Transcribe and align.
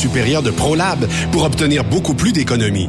supérieure 0.00 0.42
de 0.42 0.50
ProLab 0.50 1.06
pour 1.30 1.44
obtenir 1.44 1.84
beaucoup 1.84 2.14
plus 2.14 2.32
d'économies. 2.32 2.88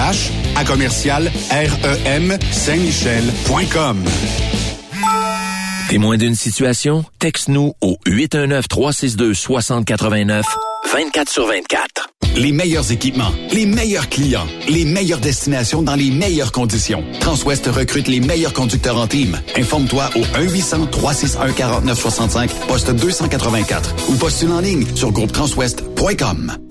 RH 0.01 0.31
à 0.55 0.63
commercial 0.63 1.29
REM 1.51 2.37
Saint-Michel.com. 2.51 4.03
Témoin 5.89 6.17
d'une 6.17 6.35
situation? 6.35 7.05
Texte-nous 7.19 7.75
au 7.81 7.97
819-362-6089, 8.07 10.41
24 10.91 11.29
sur 11.29 11.45
24. 11.45 12.09
Les 12.35 12.51
meilleurs 12.51 12.91
équipements, 12.91 13.31
les 13.51 13.67
meilleurs 13.67 14.09
clients, 14.09 14.47
les 14.67 14.85
meilleures 14.85 15.19
destinations 15.19 15.83
dans 15.83 15.95
les 15.95 16.09
meilleures 16.09 16.53
conditions. 16.53 17.03
Transwest 17.19 17.67
recrute 17.67 18.07
les 18.07 18.21
meilleurs 18.21 18.53
conducteurs 18.53 18.97
en 18.97 19.05
team. 19.07 19.39
Informe-toi 19.55 20.09
au 20.15 20.21
1-800-361-4965, 20.21 22.49
poste 22.67 22.89
284 22.91 24.09
ou 24.09 24.15
postule 24.15 24.51
en 24.51 24.61
ligne 24.61 24.87
sur 24.95 25.11
groupetranswest.com. 25.11 26.70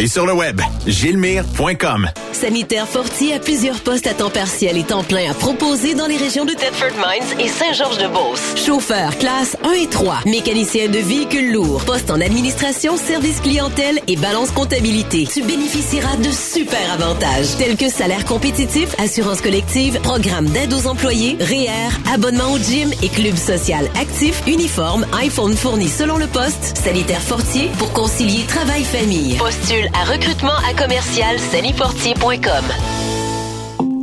Et 0.00 0.06
sur 0.06 0.26
le 0.26 0.32
web, 0.32 0.60
gilmire.com. 0.86 2.08
Sanitaire 2.30 2.86
Fortier 2.86 3.34
a 3.34 3.40
plusieurs 3.40 3.80
postes 3.80 4.06
à 4.06 4.14
temps 4.14 4.30
partiel 4.30 4.76
et 4.76 4.84
temps 4.84 5.02
plein 5.02 5.28
à 5.28 5.34
proposer 5.34 5.94
dans 5.94 6.06
les 6.06 6.16
régions 6.16 6.44
de 6.44 6.52
Thetford 6.52 6.94
Mines 6.94 7.40
et 7.40 7.48
Saint-Georges-de-Beauce. 7.48 8.64
Chauffeur 8.64 9.18
classe 9.18 9.56
1 9.64 9.72
et 9.72 9.88
3, 9.88 10.20
mécanicien 10.24 10.88
de 10.88 11.00
véhicules 11.00 11.52
lourds, 11.52 11.84
poste 11.84 12.12
en 12.12 12.20
administration, 12.20 12.96
service 12.96 13.40
clientèle 13.40 13.98
et 14.06 14.14
balance 14.14 14.52
comptabilité. 14.52 15.26
Tu 15.26 15.42
bénéficieras 15.42 16.16
de 16.18 16.30
super 16.30 16.92
avantages 16.92 17.56
tels 17.58 17.76
que 17.76 17.88
salaire 17.88 18.24
compétitif, 18.24 18.94
assurance 19.00 19.40
collective, 19.40 19.98
programme 20.02 20.46
d'aide 20.46 20.72
aux 20.74 20.86
employés, 20.86 21.36
REER, 21.40 22.14
abonnement 22.14 22.52
au 22.52 22.58
gym 22.58 22.92
et 23.02 23.08
club 23.08 23.34
social 23.34 23.90
actif, 24.00 24.42
uniforme, 24.46 25.04
iPhone 25.20 25.56
fourni 25.56 25.88
selon 25.88 26.18
le 26.18 26.28
poste, 26.28 26.78
sanitaire 26.84 27.20
Fortier 27.20 27.68
pour 27.78 27.92
concilier 27.92 28.44
travail-famille. 28.46 29.38
Postule 29.38 29.87
à 29.94 30.04
recrutement 30.04 30.56
à 30.68 30.74
commercial 30.74 31.38
salifortier.com. 31.38 32.64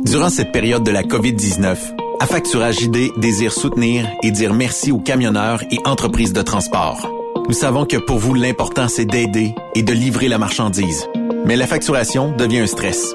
Durant 0.04 0.30
cette 0.30 0.52
période 0.52 0.84
de 0.84 0.90
la 0.90 1.02
COVID-19, 1.02 1.76
Affacturage 2.18 2.80
ID 2.80 3.12
désire 3.18 3.52
soutenir 3.52 4.08
et 4.22 4.30
dire 4.30 4.54
merci 4.54 4.90
aux 4.90 4.98
camionneurs 4.98 5.62
et 5.70 5.78
entreprises 5.84 6.32
de 6.32 6.40
transport. 6.40 7.10
Nous 7.46 7.54
savons 7.54 7.84
que 7.84 7.98
pour 7.98 8.18
vous, 8.18 8.32
l'important, 8.32 8.88
c'est 8.88 9.04
d'aider 9.04 9.54
et 9.74 9.82
de 9.82 9.92
livrer 9.92 10.28
la 10.28 10.38
marchandise. 10.38 11.06
Mais 11.44 11.56
la 11.56 11.66
facturation 11.66 12.34
devient 12.34 12.60
un 12.60 12.66
stress. 12.66 13.14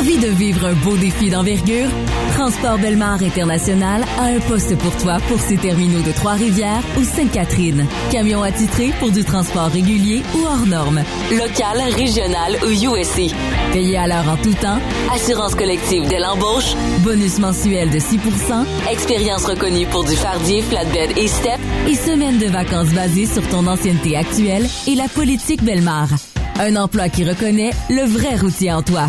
Envie 0.00 0.16
de 0.16 0.28
vivre 0.28 0.64
un 0.64 0.72
beau 0.72 0.96
défi 0.96 1.28
d'envergure? 1.28 1.90
Transport 2.32 2.78
Belmar 2.78 3.22
International 3.22 4.02
a 4.18 4.22
un 4.22 4.40
poste 4.40 4.74
pour 4.78 4.96
toi 4.96 5.18
pour 5.28 5.38
ses 5.38 5.58
terminaux 5.58 6.00
de 6.00 6.10
Trois-Rivières 6.10 6.82
ou 6.98 7.04
Sainte-Catherine. 7.04 7.86
Camion 8.10 8.42
attitré 8.42 8.92
pour 8.98 9.10
du 9.10 9.24
transport 9.24 9.66
régulier 9.66 10.22
ou 10.34 10.46
hors 10.46 10.64
norme. 10.64 11.02
Local, 11.32 11.82
régional 11.94 12.56
ou 12.64 12.70
USC. 12.70 13.34
Payé 13.74 13.98
à 13.98 14.06
l'heure 14.06 14.26
en 14.26 14.38
tout 14.38 14.54
temps. 14.54 14.78
Assurance 15.14 15.54
collective 15.54 16.08
dès 16.08 16.18
l'embauche. 16.18 16.74
Bonus 17.00 17.38
mensuel 17.38 17.90
de 17.90 17.98
6% 17.98 18.64
Expérience 18.90 19.44
reconnue 19.44 19.84
pour 19.84 20.04
du 20.04 20.16
fardier, 20.16 20.62
flatbed 20.62 21.18
et 21.18 21.28
step. 21.28 21.60
Et 21.86 21.94
semaine 21.94 22.38
de 22.38 22.46
vacances 22.46 22.94
basées 22.94 23.26
sur 23.26 23.46
ton 23.48 23.66
ancienneté 23.66 24.16
actuelle 24.16 24.66
et 24.86 24.94
la 24.94 25.08
politique 25.08 25.62
Belmar. 25.62 26.08
Un 26.58 26.76
emploi 26.76 27.10
qui 27.10 27.28
reconnaît 27.28 27.72
le 27.90 28.06
vrai 28.06 28.36
routier 28.36 28.72
en 28.72 28.80
toi. 28.80 29.08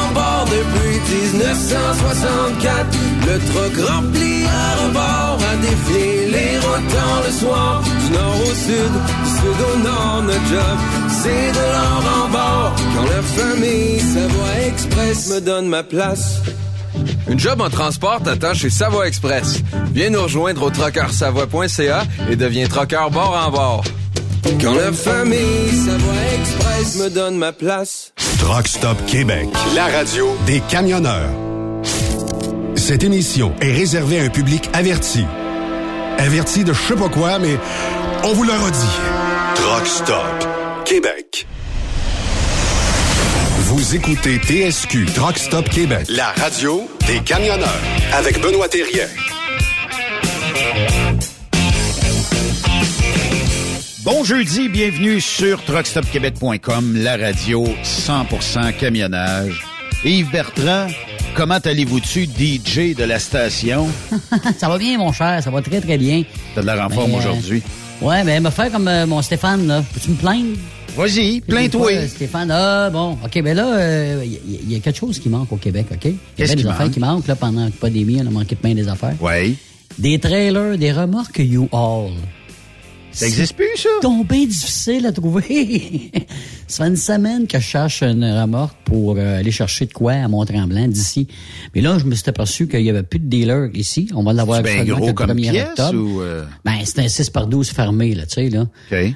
1964. 1.53 2.97
Le 3.27 3.39
truck 3.51 3.89
rempli 3.89 4.45
à 4.45 4.85
rebord 4.85 5.39
a 5.51 5.55
défié 5.57 6.27
les 6.31 6.57
routes 6.59 6.95
le 7.25 7.31
soir. 7.31 7.83
Du 7.83 8.13
nord 8.13 8.35
au 8.41 8.53
sud, 8.53 8.93
du 9.23 9.29
sud 9.29 9.59
au 9.73 9.77
nord, 9.83 10.23
notre 10.23 10.47
job, 10.47 10.77
c'est 11.21 11.51
de 11.51 11.65
l'or 11.73 12.03
en 12.23 12.29
bord. 12.29 12.75
Quand 12.95 13.03
la 13.03 13.21
famille 13.21 13.99
Savoie 13.99 14.67
Express 14.67 15.29
me 15.29 15.41
donne 15.41 15.67
ma 15.67 15.83
place. 15.83 16.41
Une 17.27 17.39
job 17.39 17.61
en 17.61 17.69
transport 17.69 18.21
t'attend 18.23 18.53
chez 18.53 18.69
Savoie 18.69 19.07
Express. 19.07 19.61
Viens 19.93 20.09
nous 20.09 20.23
rejoindre 20.23 20.63
au 20.63 20.69
trockeursavoie.ca 20.69 22.03
et 22.29 22.35
deviens 22.35 22.67
trockeur 22.67 23.11
bord 23.11 23.37
en 23.45 23.51
bord. 23.51 23.83
Quand 24.43 24.73
la 24.73 24.91
famille 24.91 25.69
Savoie 25.85 26.13
Express 26.39 26.95
me 26.97 27.09
donne 27.09 27.37
ma 27.37 27.51
place. 27.51 28.11
Truck 28.39 28.67
Stop 28.67 28.97
Québec, 29.05 29.47
la 29.75 29.85
radio 29.85 30.35
des 30.47 30.61
camionneurs. 30.61 31.29
Cette 32.75 33.03
émission 33.03 33.53
est 33.61 33.71
réservée 33.71 34.19
à 34.19 34.23
un 34.23 34.29
public 34.29 34.67
averti. 34.73 35.25
Averti 36.17 36.63
de 36.63 36.73
je 36.73 36.81
sais 36.81 36.95
pas 36.95 37.09
quoi, 37.09 37.37
mais 37.37 37.57
on 38.23 38.33
vous 38.33 38.43
le 38.43 38.53
redit. 38.53 38.77
Truck 39.55 39.85
Stop 39.85 40.47
Québec. 40.85 41.47
Vous 43.65 43.95
écoutez 43.95 44.37
TSQ 44.39 45.05
Truck 45.13 45.37
Stop 45.37 45.69
Québec, 45.69 46.07
la 46.09 46.31
radio 46.31 46.89
des 47.07 47.19
camionneurs 47.19 47.81
avec 48.13 48.41
Benoît 48.41 48.67
Thérien. 48.67 49.07
Bon 54.03 54.23
jeudi, 54.23 54.67
bienvenue 54.67 55.21
sur 55.21 55.63
truckstopquebec.com, 55.63 56.95
la 57.03 57.17
radio 57.17 57.65
100% 57.83 58.75
camionnage. 58.77 59.63
Yves 60.03 60.31
Bertrand, 60.31 60.87
comment 61.35 61.59
allez-vous-tu, 61.63 62.25
DJ 62.25 62.95
de 62.95 63.03
la 63.03 63.19
station? 63.19 63.87
ça 64.57 64.69
va 64.69 64.79
bien, 64.79 64.97
mon 64.97 65.11
cher, 65.11 65.43
ça 65.43 65.51
va 65.51 65.61
très, 65.61 65.81
très 65.81 65.99
bien. 65.99 66.23
T'as 66.55 66.61
de 66.61 66.65
la 66.65 66.83
renforme 66.83 67.11
Ben, 67.11 67.17
euh, 67.17 67.19
aujourd'hui. 67.19 67.61
Ouais, 68.01 68.23
ben, 68.23 68.41
me 68.41 68.49
faire 68.49 68.71
comme 68.71 68.87
euh, 68.87 69.05
mon 69.05 69.21
Stéphane, 69.21 69.67
là. 69.67 69.83
Peux-tu 69.93 70.09
me 70.09 70.15
plaindre? 70.15 70.57
Vas-y, 70.95 71.41
plains-toi. 71.41 71.91
Euh, 71.91 72.07
Stéphane, 72.07 72.49
ah, 72.49 72.89
bon. 72.89 73.19
OK, 73.23 73.41
ben 73.43 73.55
là, 73.55 74.23
il 74.23 74.31
y, 74.69 74.73
y 74.73 74.75
a 74.77 74.79
quelque 74.79 74.97
chose 74.97 75.19
qui 75.19 75.29
manque 75.29 75.51
au 75.51 75.57
Québec, 75.57 75.85
OK? 75.91 76.05
Il 76.05 76.15
y 76.39 76.49
a 76.49 76.55
des 76.55 76.65
affaires 76.65 76.85
manque? 76.85 76.91
qui 76.91 76.99
manquent, 76.99 77.27
là, 77.27 77.35
pendant 77.35 77.65
la 77.65 77.71
pandémie, 77.71 78.19
on 78.23 78.27
a 78.27 78.31
manqué 78.31 78.55
de 78.55 78.61
bien 78.61 78.73
des 78.73 78.87
affaires. 78.87 79.13
Oui. 79.21 79.57
Des 79.99 80.17
trailers, 80.17 80.77
des 80.77 80.91
remorques 80.91 81.37
U-Haul. 81.37 82.11
Ça 83.11 83.27
existe 83.27 83.53
plus, 83.53 83.67
ça? 83.75 83.89
C'est 84.01 84.27
bien 84.27 84.45
difficile 84.45 85.05
à 85.05 85.11
trouver. 85.11 86.11
ça 86.67 86.83
fait 86.85 86.89
une 86.89 86.95
semaine 86.95 87.47
que 87.47 87.59
je 87.59 87.63
cherche 87.63 88.03
une 88.03 88.23
remorque 88.23 88.75
pour 88.85 89.15
euh, 89.17 89.39
aller 89.39 89.51
chercher 89.51 89.85
de 89.85 89.93
quoi 89.93 90.13
à 90.13 90.27
Mont-Tremblant 90.27 90.87
d'ici. 90.87 91.27
Mais 91.75 91.81
là, 91.81 91.97
je 91.97 92.05
me 92.05 92.15
suis 92.15 92.29
aperçu 92.29 92.67
qu'il 92.67 92.81
y 92.81 92.89
avait 92.89 93.03
plus 93.03 93.19
de 93.19 93.25
dealers 93.27 93.69
ici. 93.73 94.09
On 94.13 94.23
va 94.23 94.33
l'avoir 94.33 94.61
bien 94.63 94.77
seulement 94.85 95.07
le 95.07 95.13
comme 95.13 95.31
1er 95.31 95.51
pièce 95.51 95.67
octobre. 95.69 95.99
ou... 95.99 96.21
euh, 96.21 96.45
Ben, 96.65 96.75
c'est 96.85 96.99
un 96.99 97.07
6 97.07 97.29
par 97.31 97.47
12 97.47 97.69
fermé, 97.69 98.15
là, 98.15 98.25
tu 98.25 98.35
sais, 98.35 98.49
là. 98.49 98.67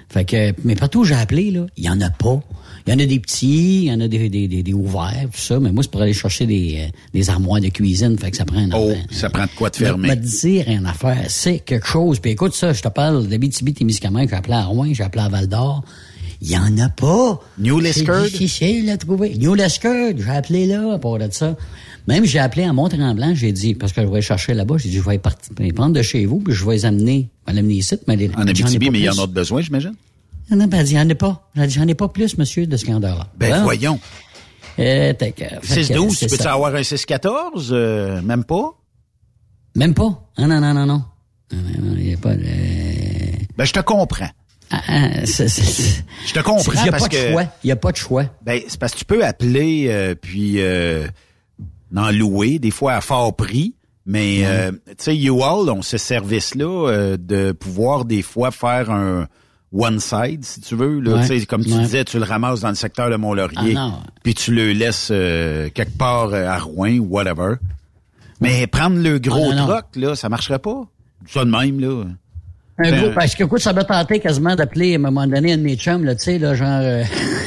Fait 0.09 0.25
que, 0.25 0.53
mais 0.63 0.75
partout 0.75 0.99
où 1.01 1.05
j'ai 1.05 1.15
appelé, 1.15 1.51
là, 1.51 1.65
il 1.77 1.85
y 1.85 1.89
en 1.89 2.01
a 2.01 2.09
pas. 2.09 2.41
Il 2.87 2.93
y 2.93 2.95
en 2.95 2.99
a 2.99 3.05
des 3.07 3.19
petits, 3.19 3.85
il 3.85 3.85
y 3.85 3.91
en 3.91 3.99
a 3.99 4.07
des, 4.07 4.29
des, 4.29 4.47
des, 4.47 4.61
des 4.61 4.73
ouverts, 4.73 5.25
tout 5.33 5.39
ça. 5.41 5.59
Mais 5.59 5.71
moi, 5.71 5.81
c'est 5.81 5.89
pour 5.89 6.03
aller 6.03 6.13
chercher 6.13 6.45
des, 6.45 6.75
euh, 6.81 6.91
des 7.15 7.31
armoires 7.31 7.59
de 7.59 7.69
cuisine. 7.69 8.15
Fait 8.19 8.29
que 8.29 8.37
ça 8.37 8.45
prend 8.45 8.59
un 8.59 8.69
Oh, 8.75 8.89
ben, 8.89 8.97
ça 9.09 9.27
prend 9.31 9.45
de 9.45 9.49
quoi 9.55 9.71
de 9.71 9.79
me- 9.79 9.85
fermer. 9.85 10.09
Me 10.09 10.15
dire 10.15 10.65
rien 10.67 10.85
à 10.85 10.93
faire, 10.93 11.25
c'est 11.29 11.59
quelque 11.59 11.87
chose. 11.87 12.19
Puis 12.19 12.29
écoute 12.31 12.53
ça, 12.53 12.73
je 12.73 12.83
te 12.83 12.87
parle 12.89 13.25
d'Abitibi, 13.27 13.73
Témiscamingue, 13.89 14.29
j'ai 14.29 14.35
appelé 14.35 14.53
à 14.55 14.65
Rouen, 14.65 14.87
j'ai 14.93 15.03
appelé 15.03 15.23
à 15.23 15.29
Val-d'Or. 15.29 15.83
Il 16.41 16.49
y 16.49 16.57
en 16.57 16.75
a 16.79 16.89
pas. 16.89 17.39
New 17.59 17.79
C'est 17.81 17.87
Liskeard? 17.99 18.23
difficile 18.25 18.89
à 18.89 18.97
trouver. 18.97 19.35
New 19.37 19.53
Lescard, 19.53 20.11
j'ai 20.17 20.29
appelé 20.29 20.65
là, 20.65 20.93
à 20.95 20.99
part 20.99 21.17
de 21.19 21.27
ça. 21.31 21.55
Même 22.07 22.25
j'ai 22.25 22.39
appelé 22.39 22.63
à 22.63 22.73
Mont-Tremblant, 22.73 23.33
j'ai 23.35 23.51
dit, 23.51 23.73
parce 23.75 23.93
que 23.93 24.01
je 24.01 24.07
vais 24.07 24.21
chercher 24.21 24.53
là-bas, 24.53 24.75
j'ai 24.77 24.89
dit, 24.89 24.95
je 24.97 25.01
vais 25.01 25.19
les 25.59 25.65
les 25.65 25.71
prendre 25.73 25.93
de 25.93 26.01
chez 26.01 26.25
vous, 26.25 26.39
puis 26.39 26.53
je 26.53 26.65
vais 26.65 26.73
les 26.73 26.85
amener, 26.85 27.29
je 27.47 27.51
vais 27.51 27.53
les 27.53 27.59
amener 27.59 27.73
ici, 27.75 27.95
mais 28.07 28.15
les, 28.15 28.29
En 28.35 28.41
Abitibi, 28.47 28.89
mais 28.89 28.99
il 28.99 29.05
y 29.05 29.09
en 29.09 29.17
a 29.19 29.27
besoin, 29.27 29.61
j'imagine? 29.61 29.95
Non, 30.51 30.57
non, 30.57 30.65
ben, 30.67 30.79
elle 30.79 30.85
dit, 30.85 30.93
j'en 30.95 31.07
ai 31.09 31.15
pas. 31.15 31.49
J'ai 31.55 31.67
dit, 31.67 31.73
J'en 31.75 31.87
ai 31.87 31.95
pas 31.95 32.07
plus, 32.09 32.37
monsieur, 32.37 32.67
de 32.67 32.77
ce 32.77 32.85
grandeur-là. 32.85 33.27
Ben, 33.37 33.47
Voilà. 33.47 33.63
voyons. 33.63 33.99
Euh, 34.77 35.13
t'as 35.17 35.31
que- 35.31 35.43
fait 35.61 35.81
que 35.81 35.93
6-12, 35.93 36.09
c'est 36.17 36.25
tu 36.27 36.35
peux-tu 36.37 36.47
avoir 36.49 36.75
un 36.75 36.81
6-14? 36.83 37.69
Euh, 37.71 38.21
même 38.21 38.43
pas? 38.43 38.71
Même 39.75 39.93
pas? 39.93 40.29
Ah, 40.37 40.47
non, 40.47 40.59
non, 40.59 40.73
non, 40.73 40.85
non. 40.85 41.03
Il 41.51 42.09
y 42.09 42.13
a 42.13 42.17
pas. 42.17 42.33
Ben, 43.57 43.65
je 43.65 43.73
te 43.73 43.79
comprends. 43.79 44.29
Ah, 44.71 44.81
ah, 44.87 45.25
c'est- 45.25 45.47
Je 46.27 46.33
te 46.33 46.39
comprends 46.39 46.71
Il 46.73 46.85
y 46.85 46.89
a 46.89 46.91
parce 46.91 47.03
pas 47.03 47.09
de 47.09 47.13
que... 47.15 47.31
choix. 47.31 47.43
Il 47.63 47.67
y 47.67 47.71
a 47.71 47.75
pas 47.75 47.91
de 47.91 47.97
choix. 47.97 48.25
Ben, 48.43 48.61
c'est 48.67 48.79
parce 48.79 48.93
que 48.93 48.97
tu 48.99 49.05
peux 49.05 49.23
appeler 49.23 49.85
euh, 49.89 50.15
puis 50.15 50.55
euh, 50.57 51.07
en 51.95 52.11
louer, 52.11 52.57
des 52.59 52.71
fois 52.71 52.93
à 52.93 53.01
fort 53.01 53.35
prix. 53.35 53.75
Mais 54.07 54.41
euh, 54.45 54.71
tu 54.71 54.93
sais, 54.99 55.17
U-Haul 55.17 55.69
ont 55.69 55.81
ce 55.81 55.97
service-là 55.97 56.89
euh, 56.89 57.17
de 57.19 57.51
pouvoir 57.53 58.05
des 58.05 58.21
fois 58.21 58.51
faire 58.51 58.91
un 58.91 59.27
one 59.73 59.99
side, 59.99 60.43
si 60.45 60.61
tu 60.61 60.75
veux. 60.75 60.99
Là, 60.99 61.15
Ouais. 61.27 61.45
Comme 61.45 61.63
tu 61.63 61.71
Ouais. 61.73 61.79
disais, 61.79 62.03
tu 62.05 62.17
le 62.19 62.23
ramasses 62.25 62.59
dans 62.61 62.69
le 62.69 62.75
secteur 62.75 63.09
de 63.09 63.15
Mont-Laurier, 63.15 63.75
Ah, 63.77 63.99
puis 64.23 64.33
tu 64.35 64.53
le 64.53 64.73
laisses 64.73 65.07
quelque 65.07 65.97
part 65.97 66.33
à 66.33 66.57
Rouen 66.59 66.97
ou 66.99 67.05
whatever. 67.09 67.55
Mais 68.41 68.67
prendre 68.67 68.97
le 68.97 69.17
gros 69.19 69.49
Ah, 69.51 69.55
non, 69.55 69.61
non. 69.67 69.73
truck, 69.73 69.85
là, 69.95 70.15
ça 70.15 70.29
marcherait 70.29 70.59
pas. 70.59 70.83
Ça 71.27 71.43
de 71.45 71.49
même, 71.49 71.79
là. 71.79 72.03
Un 72.77 72.91
Ben, 72.91 73.01
gros, 73.01 73.11
parce 73.15 73.35
que, 73.35 73.43
écoute, 73.45 73.61
ça 73.61 73.71
m'a 73.73 73.83
tenté 73.85 74.19
quasiment 74.19 74.55
d'appeler 74.55 74.93
à 74.93 74.95
un 74.95 74.99
moment 74.99 75.25
donné 75.25 75.53
un 75.53 75.57
de 75.57 75.63
mes 75.63 75.75
chums, 75.77 76.03
là, 76.03 76.13
tu 76.15 76.23
sais, 76.23 76.39
là, 76.39 76.55
genre, 76.55 76.81
euh, 76.81 77.03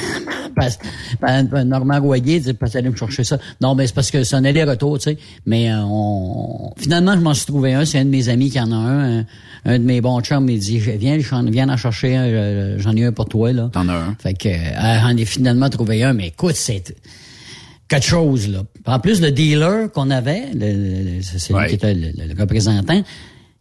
parce, 0.57 0.79
parce- 1.21 1.65
Normand 1.65 2.01
Royer, 2.01 2.41
dit, 2.41 2.55
parce 2.55 2.75
aller 2.77 2.89
me 2.89 2.97
chercher 2.97 3.25
ça. 3.25 3.39
Non, 3.61 3.75
mais 3.75 3.87
c'est 3.87 3.95
parce 3.95 4.11
que 4.11 4.25
c'est 4.25 4.37
un 4.37 4.45
aller-retour, 4.47 4.99
tu 4.99 5.11
sais. 5.11 5.19
Mais, 5.45 5.71
euh, 5.71 5.83
on, 5.85 6.73
finalement, 6.79 7.15
je 7.15 7.21
m'en 7.21 7.35
suis 7.35 7.45
trouvé 7.47 7.75
un. 7.75 7.85
C'est 7.85 7.99
un 7.99 8.05
de 8.07 8.11
mes 8.11 8.29
amis 8.31 8.49
qui 8.51 8.59
en 8.59 8.73
a 8.73 8.77
un. 8.77 9.19
Un, 9.21 9.25
un 9.67 9.79
de 9.79 9.85
mes 9.85 10.01
bons 10.01 10.21
chums, 10.23 10.49
il 10.49 10.59
dit, 10.59 10.79
viens, 10.79 11.19
viens 11.19 11.69
en 11.69 11.77
chercher 11.77 12.17
un. 12.17 12.79
J'en 12.79 12.97
ai 12.97 13.05
un 13.05 13.13
pour 13.13 13.29
toi, 13.29 13.53
là. 13.53 13.69
T'en 13.73 13.89
as 13.89 13.95
un. 13.95 14.17
Fait 14.19 14.33
que, 14.35 14.49
euh, 14.49 15.01
j'en 15.03 15.15
ai 15.17 15.25
finalement 15.27 15.69
trouvé 15.69 16.05
un. 16.05 16.15
Mais 16.15 16.29
écoute, 16.29 16.55
c'est, 16.57 16.95
quelque 17.87 18.07
chose, 18.07 18.49
là. 18.49 18.63
En 18.87 18.99
plus, 18.99 19.21
le 19.21 19.31
dealer 19.31 19.91
qu'on 19.93 20.11
avait, 20.11 20.45
le, 20.55 21.17
le- 21.17 21.23
c'est 21.23 21.39
celui 21.39 21.61
Ouais. 21.61 21.69
qui 21.69 21.75
était 21.75 21.93
le, 21.95 22.13
le- 22.17 22.33
le 22.35 22.41
représentant, 22.41 23.03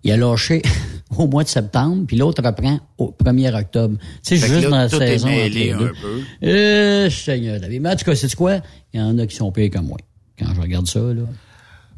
il 0.08 0.12
a 0.14 0.18
lâché 0.18 0.62
au 1.18 1.28
mois 1.28 1.44
de 1.44 1.50
septembre, 1.50 2.06
puis 2.08 2.18
l'autre 2.18 2.42
reprend 2.44 2.80
au 2.98 3.14
1er 3.24 3.54
octobre. 3.60 3.98
Tu 4.24 4.36
sais, 4.36 4.38
Fait 4.38 4.48
que 4.48 4.54
juste 4.54 4.64
là, 4.66 4.70
dans 4.70 4.78
la 4.78 4.90
tout 4.90 5.02
est 5.02 5.08
saison. 5.08 5.28
entre 5.28 5.36
mêlé 5.38 5.66
les 5.66 5.72
un 5.72 5.78
deux. 5.78 5.92
peu. 6.02 6.22
Euh, 6.48 7.10
Seigneur 7.10 7.60
David. 7.60 7.82
Mais 7.82 7.90
en 7.92 7.96
tout 7.96 8.06
cas, 8.06 8.16
c'est 8.16 8.34
quoi? 8.36 8.58
Il 8.94 9.00
y 9.00 9.04
en 9.04 9.18
a 9.20 9.26
qui 9.28 9.36
sont 9.36 9.52
payés 9.52 9.70
comme 9.70 9.86
moi. 9.88 9.98
Quand 10.40 10.48
je 10.56 10.62
regarde 10.62 10.88
ça, 10.88 11.00
là. 11.00 11.24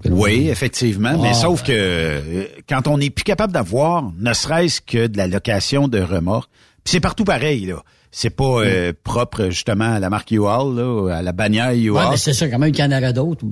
Oui, 0.10 0.48
effectivement, 0.50 1.18
mais 1.22 1.30
Ah, 1.32 1.34
sauf 1.34 1.62
ben. 1.62 1.68
que 1.68 1.74
euh, 1.76 2.46
quand 2.70 2.88
on 2.88 2.98
n'est 2.98 3.10
plus 3.10 3.24
capable 3.26 3.52
d'avoir, 3.52 4.12
ne 4.18 4.32
serait-ce 4.34 4.80
que 4.80 5.08
de 5.08 5.18
la 5.18 5.28
location 5.28 5.88
de 5.90 6.00
remorques, 6.00 6.50
Puis 6.86 6.94
c'est 6.94 7.00
partout 7.02 7.26
pareil, 7.26 7.66
là. 7.66 7.84
C'est 8.12 8.32
pas 8.32 8.62
euh, 8.64 8.92
propre, 9.04 9.50
justement, 9.50 9.94
à 9.94 10.00
la 10.00 10.10
marque 10.10 10.32
U-Haul, 10.32 10.76
là, 10.76 11.10
à 11.18 11.22
la 11.22 11.32
bannière 11.32 11.74
U-Haul. 11.74 11.98
Ouais, 11.98 12.10
mais 12.10 12.18
c'est 12.18 12.34
ça, 12.34 12.48
quand 12.48 12.58
même, 12.58 12.72
qu'il 12.72 12.84
y 12.84 12.88
en 12.88 12.98
aura 12.98 13.14
d'autres. 13.14 13.46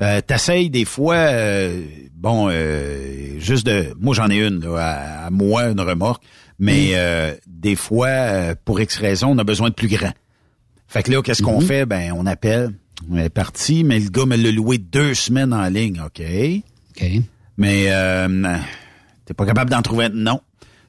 Euh, 0.00 0.20
T'essayes 0.22 0.70
des 0.70 0.86
fois, 0.86 1.16
euh, 1.16 1.84
bon, 2.14 2.48
euh, 2.50 3.38
juste 3.38 3.66
de, 3.66 3.94
moi 4.00 4.14
j'en 4.14 4.30
ai 4.30 4.38
une, 4.38 4.60
là, 4.60 4.78
à, 4.78 5.26
à 5.26 5.30
moi, 5.30 5.64
une 5.64 5.80
remorque, 5.80 6.22
mais 6.58 6.92
euh, 6.94 7.34
des 7.46 7.76
fois, 7.76 8.08
euh, 8.08 8.54
pour 8.64 8.80
X 8.80 8.96
raison, 8.96 9.28
on 9.32 9.38
a 9.38 9.44
besoin 9.44 9.68
de 9.68 9.74
plus 9.74 9.88
grand. 9.88 10.12
Fait 10.86 11.02
que 11.02 11.12
là, 11.12 11.20
qu'est-ce 11.20 11.42
qu'on 11.42 11.60
fait? 11.60 11.84
Ben, 11.84 12.12
on 12.16 12.24
appelle, 12.24 12.70
on 13.10 13.18
est 13.18 13.28
parti, 13.28 13.84
mais 13.84 13.98
le 14.00 14.08
gars 14.08 14.24
me 14.24 14.36
l'a 14.36 14.50
loué 14.50 14.78
deux 14.78 15.12
semaines 15.12 15.52
en 15.52 15.68
ligne, 15.68 16.00
OK? 16.00 16.22
OK. 16.22 17.10
Mais 17.58 17.86
euh, 17.88 18.56
t'es 19.26 19.34
pas 19.34 19.44
capable 19.44 19.70
d'en 19.70 19.82
trouver 19.82 20.06
un, 20.06 20.10
non. 20.14 20.40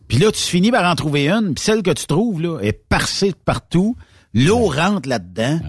Puis 0.09 0.17
là, 0.17 0.31
tu 0.31 0.41
finis 0.41 0.71
par 0.71 0.83
en 0.91 0.95
trouver 0.95 1.29
une, 1.29 1.53
puis 1.53 1.63
celle 1.63 1.81
que 1.83 1.91
tu 1.91 2.05
trouves, 2.05 2.41
là, 2.41 2.59
est 2.61 2.73
parcée 2.73 3.29
de 3.29 3.35
partout. 3.45 3.95
L'eau 4.33 4.65
rentre 4.67 5.07
là-dedans. 5.07 5.59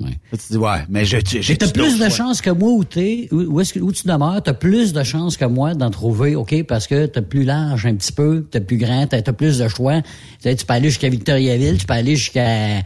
Là, 0.00 0.08
tu 0.32 0.36
te 0.38 0.52
dis, 0.54 0.58
ouais, 0.58 0.78
mais 0.88 1.04
je- 1.04 1.18
j'ai 1.24 1.56
t'as 1.56 1.70
plus 1.70 2.00
de 2.00 2.08
chances 2.08 2.40
que 2.40 2.50
moi 2.50 2.70
où 2.72 2.82
t'es, 2.82 3.28
où, 3.30 3.36
où 3.42 3.60
est-ce 3.60 3.72
que, 3.72 3.78
où 3.78 3.92
tu 3.92 4.08
demeures, 4.08 4.42
t'as 4.42 4.52
plus 4.54 4.92
de 4.92 5.04
chances 5.04 5.36
que 5.36 5.44
moi 5.44 5.74
d'en 5.74 5.90
trouver, 5.90 6.34
OK, 6.34 6.64
parce 6.64 6.88
que 6.88 7.06
t'as 7.06 7.22
plus 7.22 7.44
large 7.44 7.86
un 7.86 7.94
petit 7.94 8.10
peu, 8.10 8.44
t'as 8.50 8.58
plus 8.58 8.78
grand, 8.78 9.06
t'as, 9.06 9.22
t'as 9.22 9.32
plus 9.32 9.58
de 9.58 9.68
choix. 9.68 10.02
Tu 10.02 10.08
sais, 10.40 10.56
tu 10.56 10.66
peux 10.66 10.74
aller 10.74 10.88
jusqu'à 10.88 11.08
Victoriaville, 11.08 11.78
tu 11.78 11.86
peux 11.86 11.94
aller 11.94 12.16
jusqu'à, 12.16 12.78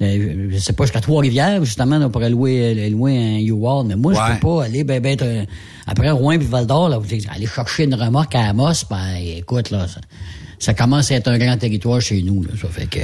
euh, 0.00 0.48
je 0.52 0.58
sais 0.58 0.72
pas, 0.72 0.84
jusqu'à 0.84 1.00
Trois-Rivières, 1.00 1.64
justement, 1.64 1.96
on 1.96 2.08
pourrait 2.10 2.30
louer, 2.30 2.88
louer 2.90 3.18
un 3.18 3.38
U-Haul, 3.40 3.86
mais 3.86 3.96
moi, 3.96 4.12
je 4.14 4.20
Ouais. 4.20 4.34
peux 4.38 4.46
pas 4.46 4.64
aller, 4.64 4.84
ben, 4.84 5.02
ben, 5.02 5.46
après 5.88 6.10
Rouen 6.12 6.38
puis 6.38 6.46
Val-d'Or, 6.46 6.88
là, 6.88 6.98
vous 6.98 7.06
dites, 7.06 7.26
aller 7.34 7.46
chercher 7.46 7.82
une 7.84 7.94
remorque 7.96 8.34
à 8.36 8.42
Amos, 8.50 8.84
ben, 8.88 9.16
écoute, 9.38 9.70
là, 9.70 9.88
ça, 9.88 10.00
ça 10.60 10.74
commence 10.74 11.10
à 11.10 11.16
être 11.16 11.28
un 11.28 11.38
grand 11.38 11.56
territoire 11.56 12.00
chez 12.00 12.22
nous, 12.22 12.44
là, 12.44 12.50
ça 12.60 12.68
fait 12.68 12.86
que... 12.86 13.00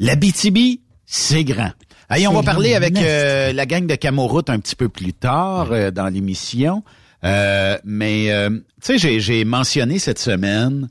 La 0.00 0.16
BTB, 0.16 0.80
c'est 1.06 1.44
grand. 1.44 1.70
Allez, 2.08 2.26
on 2.26 2.32
va 2.32 2.42
parler 2.42 2.74
avec 2.74 2.96
euh, 2.96 3.52
la 3.52 3.64
gang 3.66 3.86
de 3.86 3.94
Camoroute 3.94 4.50
un 4.50 4.58
petit 4.58 4.74
peu 4.74 4.88
plus 4.88 5.12
tard 5.12 5.68
euh, 5.70 5.90
dans 5.90 6.08
l'émission. 6.08 6.82
Euh, 7.22 7.78
mais, 7.84 8.28
tu 8.82 8.98
sais, 8.98 9.20
j'ai- 9.20 9.44
mentionné 9.44 9.98
cette 9.98 10.18
semaine 10.18 10.88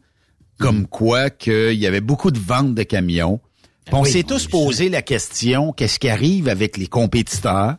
comme 0.57 0.87
quoi 0.87 1.29
qu'il 1.29 1.73
y 1.73 1.85
avait 1.85 2.01
beaucoup 2.01 2.31
de 2.31 2.39
ventes 2.39 2.75
de 2.75 2.83
camions. 2.83 3.39
Puis 3.85 3.95
on 3.95 4.01
oui, 4.03 4.09
s'est 4.11 4.23
tous 4.23 4.47
posé 4.47 4.87
la 4.87 5.01
question, 5.01 5.73
qu'est-ce 5.73 5.99
qui 5.99 6.07
arrive 6.07 6.47
avec 6.47 6.77
les 6.77 6.87
compétiteurs? 6.87 7.75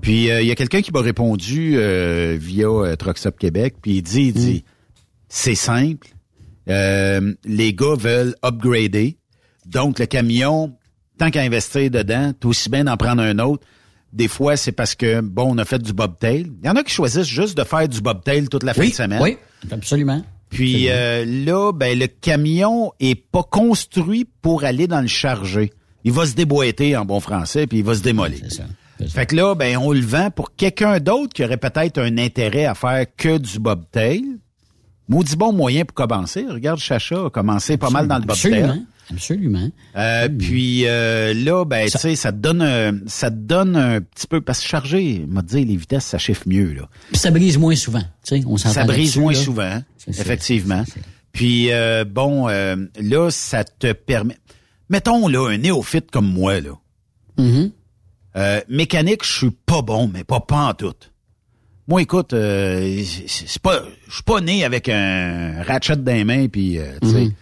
Puis 0.00 0.30
euh, 0.30 0.42
il 0.42 0.48
y 0.48 0.50
a 0.50 0.56
quelqu'un 0.56 0.82
qui 0.82 0.90
m'a 0.90 1.00
répondu 1.00 1.76
via 1.76 2.66
euh, 2.66 2.96
Truck 2.96 3.18
Stop 3.18 3.38
Québec, 3.38 3.76
puis 3.80 3.98
il 3.98 4.02
dit, 4.02 4.22
il 4.22 4.32
dit, 4.32 4.64
c'est 5.28 5.54
simple, 5.54 6.08
euh, 6.68 7.34
les 7.44 7.74
gars 7.74 7.94
veulent 7.96 8.34
upgrader, 8.42 9.16
donc 9.66 9.98
le 9.98 10.06
camion, 10.06 10.74
tant 11.18 11.30
qu'à 11.30 11.42
investir 11.42 11.90
dedans, 11.90 12.32
t'as 12.38 12.48
aussi 12.48 12.68
bien 12.68 12.84
d'en 12.84 12.96
prendre 12.96 13.22
un 13.22 13.38
autre. 13.38 13.66
Des 14.12 14.28
fois, 14.28 14.56
c'est 14.56 14.72
parce 14.72 14.94
que, 14.94 15.20
bon, 15.20 15.54
on 15.54 15.58
a 15.58 15.64
fait 15.64 15.78
du 15.78 15.92
bobtail. 15.92 16.52
Il 16.62 16.66
y 16.66 16.70
en 16.70 16.76
a 16.76 16.82
qui 16.82 16.92
choisissent 16.92 17.26
juste 17.26 17.56
de 17.56 17.64
faire 17.64 17.88
du 17.88 18.00
bobtail 18.00 18.46
toute 18.48 18.62
la 18.62 18.74
fin 18.74 18.86
de 18.86 18.92
semaine. 18.92 19.22
oui, 19.22 19.38
absolument. 19.70 20.22
Puis 20.52 20.90
euh, 20.90 21.24
là, 21.24 21.72
ben 21.72 21.98
le 21.98 22.06
camion 22.06 22.92
est 23.00 23.14
pas 23.14 23.42
construit 23.42 24.26
pour 24.42 24.64
aller 24.64 24.86
dans 24.86 25.00
le 25.00 25.06
chargé. 25.06 25.72
Il 26.04 26.12
va 26.12 26.26
se 26.26 26.34
déboîter 26.34 26.94
en 26.96 27.06
bon 27.06 27.20
français, 27.20 27.66
puis 27.66 27.78
il 27.78 27.84
va 27.84 27.94
se 27.94 28.02
démolir. 28.02 28.38
C'est 28.42 28.56
ça. 28.56 28.64
Fait 29.08 29.26
que 29.26 29.34
là, 29.34 29.54
ben 29.54 29.78
on 29.78 29.92
le 29.92 30.00
vend 30.00 30.30
pour 30.30 30.54
quelqu'un 30.54 31.00
d'autre 31.00 31.32
qui 31.32 31.42
aurait 31.42 31.56
peut-être 31.56 31.98
un 31.98 32.18
intérêt 32.18 32.66
à 32.66 32.74
faire 32.74 33.06
que 33.16 33.38
du 33.38 33.58
bobtail. 33.58 34.22
Maudit 35.08 35.36
bon 35.36 35.52
moyen 35.52 35.84
pour 35.84 35.94
commencer. 35.94 36.46
Regarde, 36.48 36.78
Chacha 36.78 37.26
a 37.26 37.30
commencé 37.30 37.76
pas 37.76 37.90
mal 37.90 38.08
dans 38.08 38.18
le 38.18 38.24
bobtail. 38.24 38.54
Absolument. 38.54 38.86
Absolument. 39.10 39.70
Euh, 39.96 40.28
puis 40.28 40.86
euh, 40.86 41.34
là, 41.34 41.64
ben, 41.64 41.88
tu 41.88 41.98
sais, 41.98 42.16
ça 42.16 42.32
te 42.32 42.38
donne 42.38 42.62
un, 42.62 42.98
ça 43.06 43.30
te 43.30 43.36
donne 43.36 43.76
un 43.76 44.00
petit 44.00 44.26
peu 44.26 44.40
parce 44.40 44.60
que 44.60 44.66
charger, 44.66 45.26
m'a 45.28 45.42
dit 45.42 45.64
les 45.64 45.76
vitesses, 45.76 46.04
ça 46.04 46.18
chiffre 46.18 46.44
mieux 46.46 46.72
là. 46.72 46.88
Puis 47.10 47.18
ça 47.18 47.30
brise 47.30 47.58
moins 47.58 47.74
souvent, 47.74 48.02
tu 48.24 48.40
sais, 48.40 48.42
on 48.46 48.56
Ça 48.56 48.84
brise 48.84 49.16
moins 49.16 49.32
là. 49.32 49.38
souvent, 49.38 49.82
ça, 49.98 50.10
effectivement. 50.10 50.84
Puis 51.32 51.72
euh, 51.72 52.04
bon, 52.04 52.48
euh, 52.48 52.76
là, 53.00 53.30
ça 53.30 53.64
te 53.64 53.92
permet. 53.92 54.38
Mettons 54.88 55.28
là 55.28 55.50
un 55.50 55.58
néophyte 55.58 56.10
comme 56.10 56.30
moi 56.30 56.60
là. 56.60 56.72
Euh, 58.36 58.60
mécanique, 58.68 59.24
je 59.24 59.32
suis 59.32 59.50
pas 59.50 59.82
bon, 59.82 60.08
mais 60.08 60.24
pas 60.24 60.40
pas 60.40 60.68
en 60.68 60.74
tout. 60.74 60.94
Moi, 61.88 62.02
écoute, 62.02 62.32
euh, 62.32 63.02
c'est 63.26 63.60
pas, 63.60 63.82
je 64.08 64.14
suis 64.14 64.22
pas 64.22 64.40
né 64.40 64.64
avec 64.64 64.88
un 64.88 65.62
ratchet 65.62 65.96
dans 65.96 66.12
les 66.12 66.24
mains, 66.24 66.46
puis 66.48 66.78
euh, 66.78 66.98
tu 67.02 67.08
sais. 67.08 67.32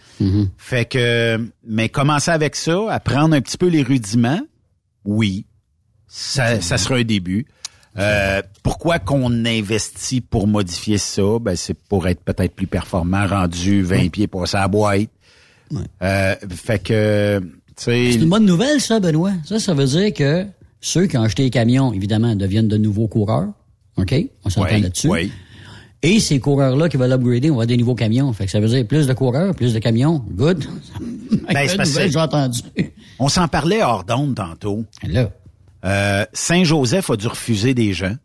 Fait 0.57 0.85
que, 0.85 1.49
mais 1.65 1.89
commencer 1.89 2.31
avec 2.31 2.55
ça, 2.55 2.91
apprendre 2.91 3.35
un 3.35 3.41
petit 3.41 3.57
peu 3.57 3.67
les 3.67 3.81
rudiments, 3.81 4.41
oui, 5.05 5.45
ça, 6.07 6.61
ça 6.61 6.77
sera 6.77 6.95
un 6.95 7.03
début. 7.03 7.47
Euh, 7.97 8.41
pourquoi 8.63 8.99
qu'on 8.99 9.45
investit 9.45 10.21
pour 10.21 10.47
modifier 10.47 10.97
ça? 10.97 11.39
Ben, 11.41 11.55
c'est 11.55 11.73
pour 11.73 12.07
être 12.07 12.21
peut-être 12.21 12.53
plus 12.53 12.67
performant, 12.67 13.27
rendu 13.27 13.81
20 13.83 14.09
pieds 14.09 14.29
à 14.33 14.59
la 14.59 14.67
boîte. 14.67 15.09
Euh, 16.01 16.35
fait 16.49 16.79
que, 16.79 17.39
tu 17.39 17.73
sais... 17.77 18.11
C'est 18.11 18.19
une 18.19 18.29
bonne 18.29 18.45
nouvelle, 18.45 18.79
ça, 18.79 18.99
Benoît. 18.99 19.33
Ça, 19.45 19.59
ça 19.59 19.73
veut 19.73 19.85
dire 19.85 20.13
que 20.13 20.45
ceux 20.79 21.07
qui 21.07 21.17
ont 21.17 21.23
acheté 21.23 21.43
les 21.43 21.49
camions, 21.49 21.93
évidemment, 21.93 22.35
deviennent 22.35 22.67
de 22.67 22.77
nouveaux 22.77 23.07
coureurs. 23.07 23.51
OK? 23.97 24.15
On 24.45 24.49
s'entend 24.49 24.73
Oui, 24.75 24.81
là-dessus. 24.81 25.07
oui. 25.09 25.31
Et 26.03 26.19
ces 26.19 26.39
coureurs-là 26.39 26.89
qui 26.89 26.97
veulent 26.97 27.11
upgrader, 27.11 27.51
on 27.51 27.57
va 27.57 27.65
des 27.67 27.77
nouveaux 27.77 27.93
camions. 27.93 28.33
Fait 28.33 28.45
que 28.45 28.51
ça 28.51 28.59
veut 28.59 28.67
dire 28.67 28.87
plus 28.87 29.05
de 29.05 29.13
coureurs, 29.13 29.53
plus 29.53 29.73
de 29.73 29.79
camions. 29.79 30.23
Good. 30.31 30.65
Ben, 31.53 31.67
c'est 31.67 32.09
j'ai 32.11 32.19
entendu. 32.19 32.61
On 33.19 33.27
s'en 33.27 33.47
parlait 33.47 33.81
hors 33.81 34.03
d'onde 34.03 34.35
tantôt. 34.35 34.85
Là. 35.03 35.29
Euh, 35.83 36.25
Saint-Joseph 36.33 37.09
a 37.09 37.17
dû 37.17 37.27
refuser 37.27 37.73
des 37.73 37.93
gens. 37.93 38.15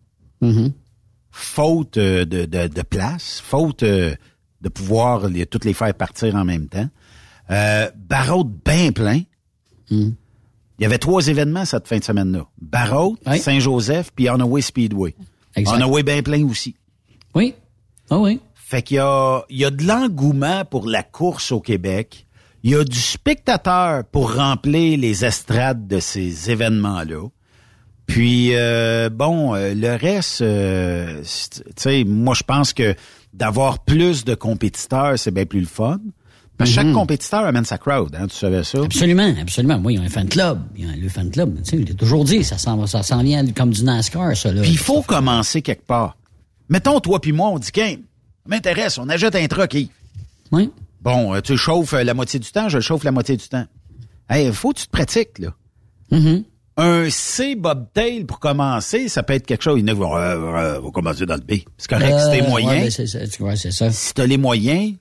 Mhm. 0.40 0.72
Faute 1.30 1.96
euh, 1.96 2.24
de, 2.24 2.44
de, 2.44 2.68
de 2.68 2.82
place, 2.82 3.40
faute 3.44 3.82
euh, 3.82 4.14
de 4.60 4.68
pouvoir 4.68 5.28
les, 5.28 5.46
toutes 5.46 5.64
les 5.64 5.72
faire 5.74 5.92
partir 5.94 6.34
en 6.34 6.44
même 6.44 6.68
temps. 6.68 6.88
Euh, 7.50 7.88
Barraud 8.08 8.44
bien 8.44 8.92
plein. 8.92 9.22
Mhm. 9.90 10.14
Il 10.78 10.82
y 10.82 10.84
avait 10.86 10.98
trois 10.98 11.26
événements 11.28 11.64
cette 11.64 11.88
fin 11.88 11.98
de 11.98 12.04
semaine-là. 12.04 12.46
Barraud, 12.60 13.16
Oui. 13.26 13.38
Saint-Joseph, 13.38 14.10
puis 14.14 14.28
Onaway 14.28 14.60
Speedway. 14.60 15.14
Exact. 15.56 15.76
Onaway 15.76 16.02
bien 16.02 16.22
plein 16.22 16.46
aussi. 16.46 16.76
Oui. 17.34 17.54
Ah 18.10 18.18
oui. 18.18 18.40
Fait 18.54 18.82
qu'il 18.82 18.96
y 18.96 19.00
a, 19.00 19.42
il 19.48 19.58
y 19.58 19.64
a 19.64 19.70
de 19.70 19.84
l'engouement 19.84 20.64
pour 20.64 20.86
la 20.86 21.02
course 21.02 21.52
au 21.52 21.60
Québec. 21.60 22.26
Il 22.62 22.70
y 22.70 22.74
a 22.74 22.84
du 22.84 22.98
spectateur 22.98 24.04
pour 24.04 24.34
remplir 24.34 24.98
les 24.98 25.24
estrades 25.24 25.86
de 25.86 26.00
ces 26.00 26.50
événements-là. 26.50 27.28
Puis 28.06 28.50
euh, 28.54 29.08
bon, 29.08 29.54
euh, 29.54 29.74
le 29.74 29.96
reste, 29.96 30.42
euh, 30.42 31.22
tu 31.22 31.62
sais, 31.76 32.04
moi 32.04 32.34
je 32.34 32.42
pense 32.42 32.72
que 32.72 32.94
d'avoir 33.32 33.80
plus 33.80 34.24
de 34.24 34.34
compétiteurs, 34.34 35.18
c'est 35.18 35.32
bien 35.32 35.44
plus 35.44 35.60
le 35.60 35.66
fun. 35.66 36.00
Parce 36.58 36.70
que 36.70 36.76
chaque 36.76 36.92
compétiteur 36.92 37.44
amène 37.44 37.64
sa 37.66 37.76
crowd, 37.78 38.14
hein, 38.18 38.26
tu 38.28 38.36
savais 38.36 38.64
ça? 38.64 38.78
Absolument, 38.82 39.34
absolument. 39.40 39.78
Moi, 39.78 39.92
il 39.92 39.98
y 39.98 40.02
a 40.02 40.04
un 40.04 40.08
fan 40.08 40.26
club. 40.28 40.60
Il 40.76 40.86
y 40.86 40.90
a 40.90 40.96
le 40.96 41.08
fan 41.10 41.30
club. 41.30 41.56
Tu 41.62 41.70
sais, 41.70 41.76
il 41.76 41.90
a 41.90 41.94
toujours 41.94 42.24
dit, 42.24 42.42
ça 42.44 42.56
s'en 42.56 42.76
va- 42.78 42.86
ça 42.86 43.02
s'en 43.02 43.22
vient 43.22 43.44
comme 43.52 43.70
du 43.70 43.84
NASCAR, 43.84 44.34
ça, 44.36 44.52
là. 44.52 44.62
Puis 44.62 44.70
il 44.70 44.78
faut 44.78 45.02
commencer 45.02 45.60
quelque 45.60 45.84
part. 45.86 46.16
Mettons, 46.70 46.98
toi 47.00 47.20
puis 47.20 47.32
moi, 47.32 47.50
on 47.50 47.58
dit, 47.58 47.70
qu'un 47.72 47.96
m'intéresse, 48.46 48.96
on 48.98 49.08
achète 49.08 49.34
un 49.36 49.46
truck, 49.48 49.74
Yves. 49.74 49.88
Oui. 50.52 50.70
Bon, 51.02 51.34
euh, 51.34 51.40
tu 51.40 51.56
chauffes 51.58 51.92
euh, 51.92 52.02
la 52.04 52.14
moitié 52.14 52.40
du 52.40 52.50
temps, 52.50 52.68
je 52.68 52.78
le 52.78 52.82
chauffe 52.82 53.04
la 53.04 53.12
moitié 53.12 53.36
du 53.36 53.46
temps. 53.48 53.66
Hey, 54.30 54.50
faut 54.52 54.72
que 54.72 54.78
tu 54.80 54.86
te 54.86 54.90
pratiques, 54.90 55.38
là. 55.38 55.48
Mhm. 56.10 56.42
Un 56.78 57.08
C 57.10 57.54
bobtail 57.54 58.24
pour 58.24 58.38
commencer, 58.40 59.08
ça 59.08 59.22
peut 59.22 59.32
être 59.34 59.46
quelque 59.46 59.62
chose. 59.62 59.78
Il 59.78 59.88
y 59.88 59.90
en 59.90 59.92
a 59.92 59.94
qui 59.94 60.00
vont, 60.00 60.16
euh, 60.16 60.20
euh, 60.20 60.80
va 60.80 60.90
commencer 60.90 61.24
dans 61.26 61.34
le 61.36 61.40
B. 61.40 61.60
C'est 61.78 61.88
correct, 61.88 62.18
si 62.18 62.24
t'as 62.26 62.32
les 62.34 62.40
Euh, 62.40 62.44
ouais, 62.44 62.48
moyens. 62.50 62.94
c'est 62.94 63.06
ça. 63.06 63.18
Ouais, 63.40 63.56
c'est 63.56 63.70
ça. 63.70 63.90
si 63.90 64.12
t'as 64.14 64.26
les 64.26 64.36
moyens, 64.36 64.94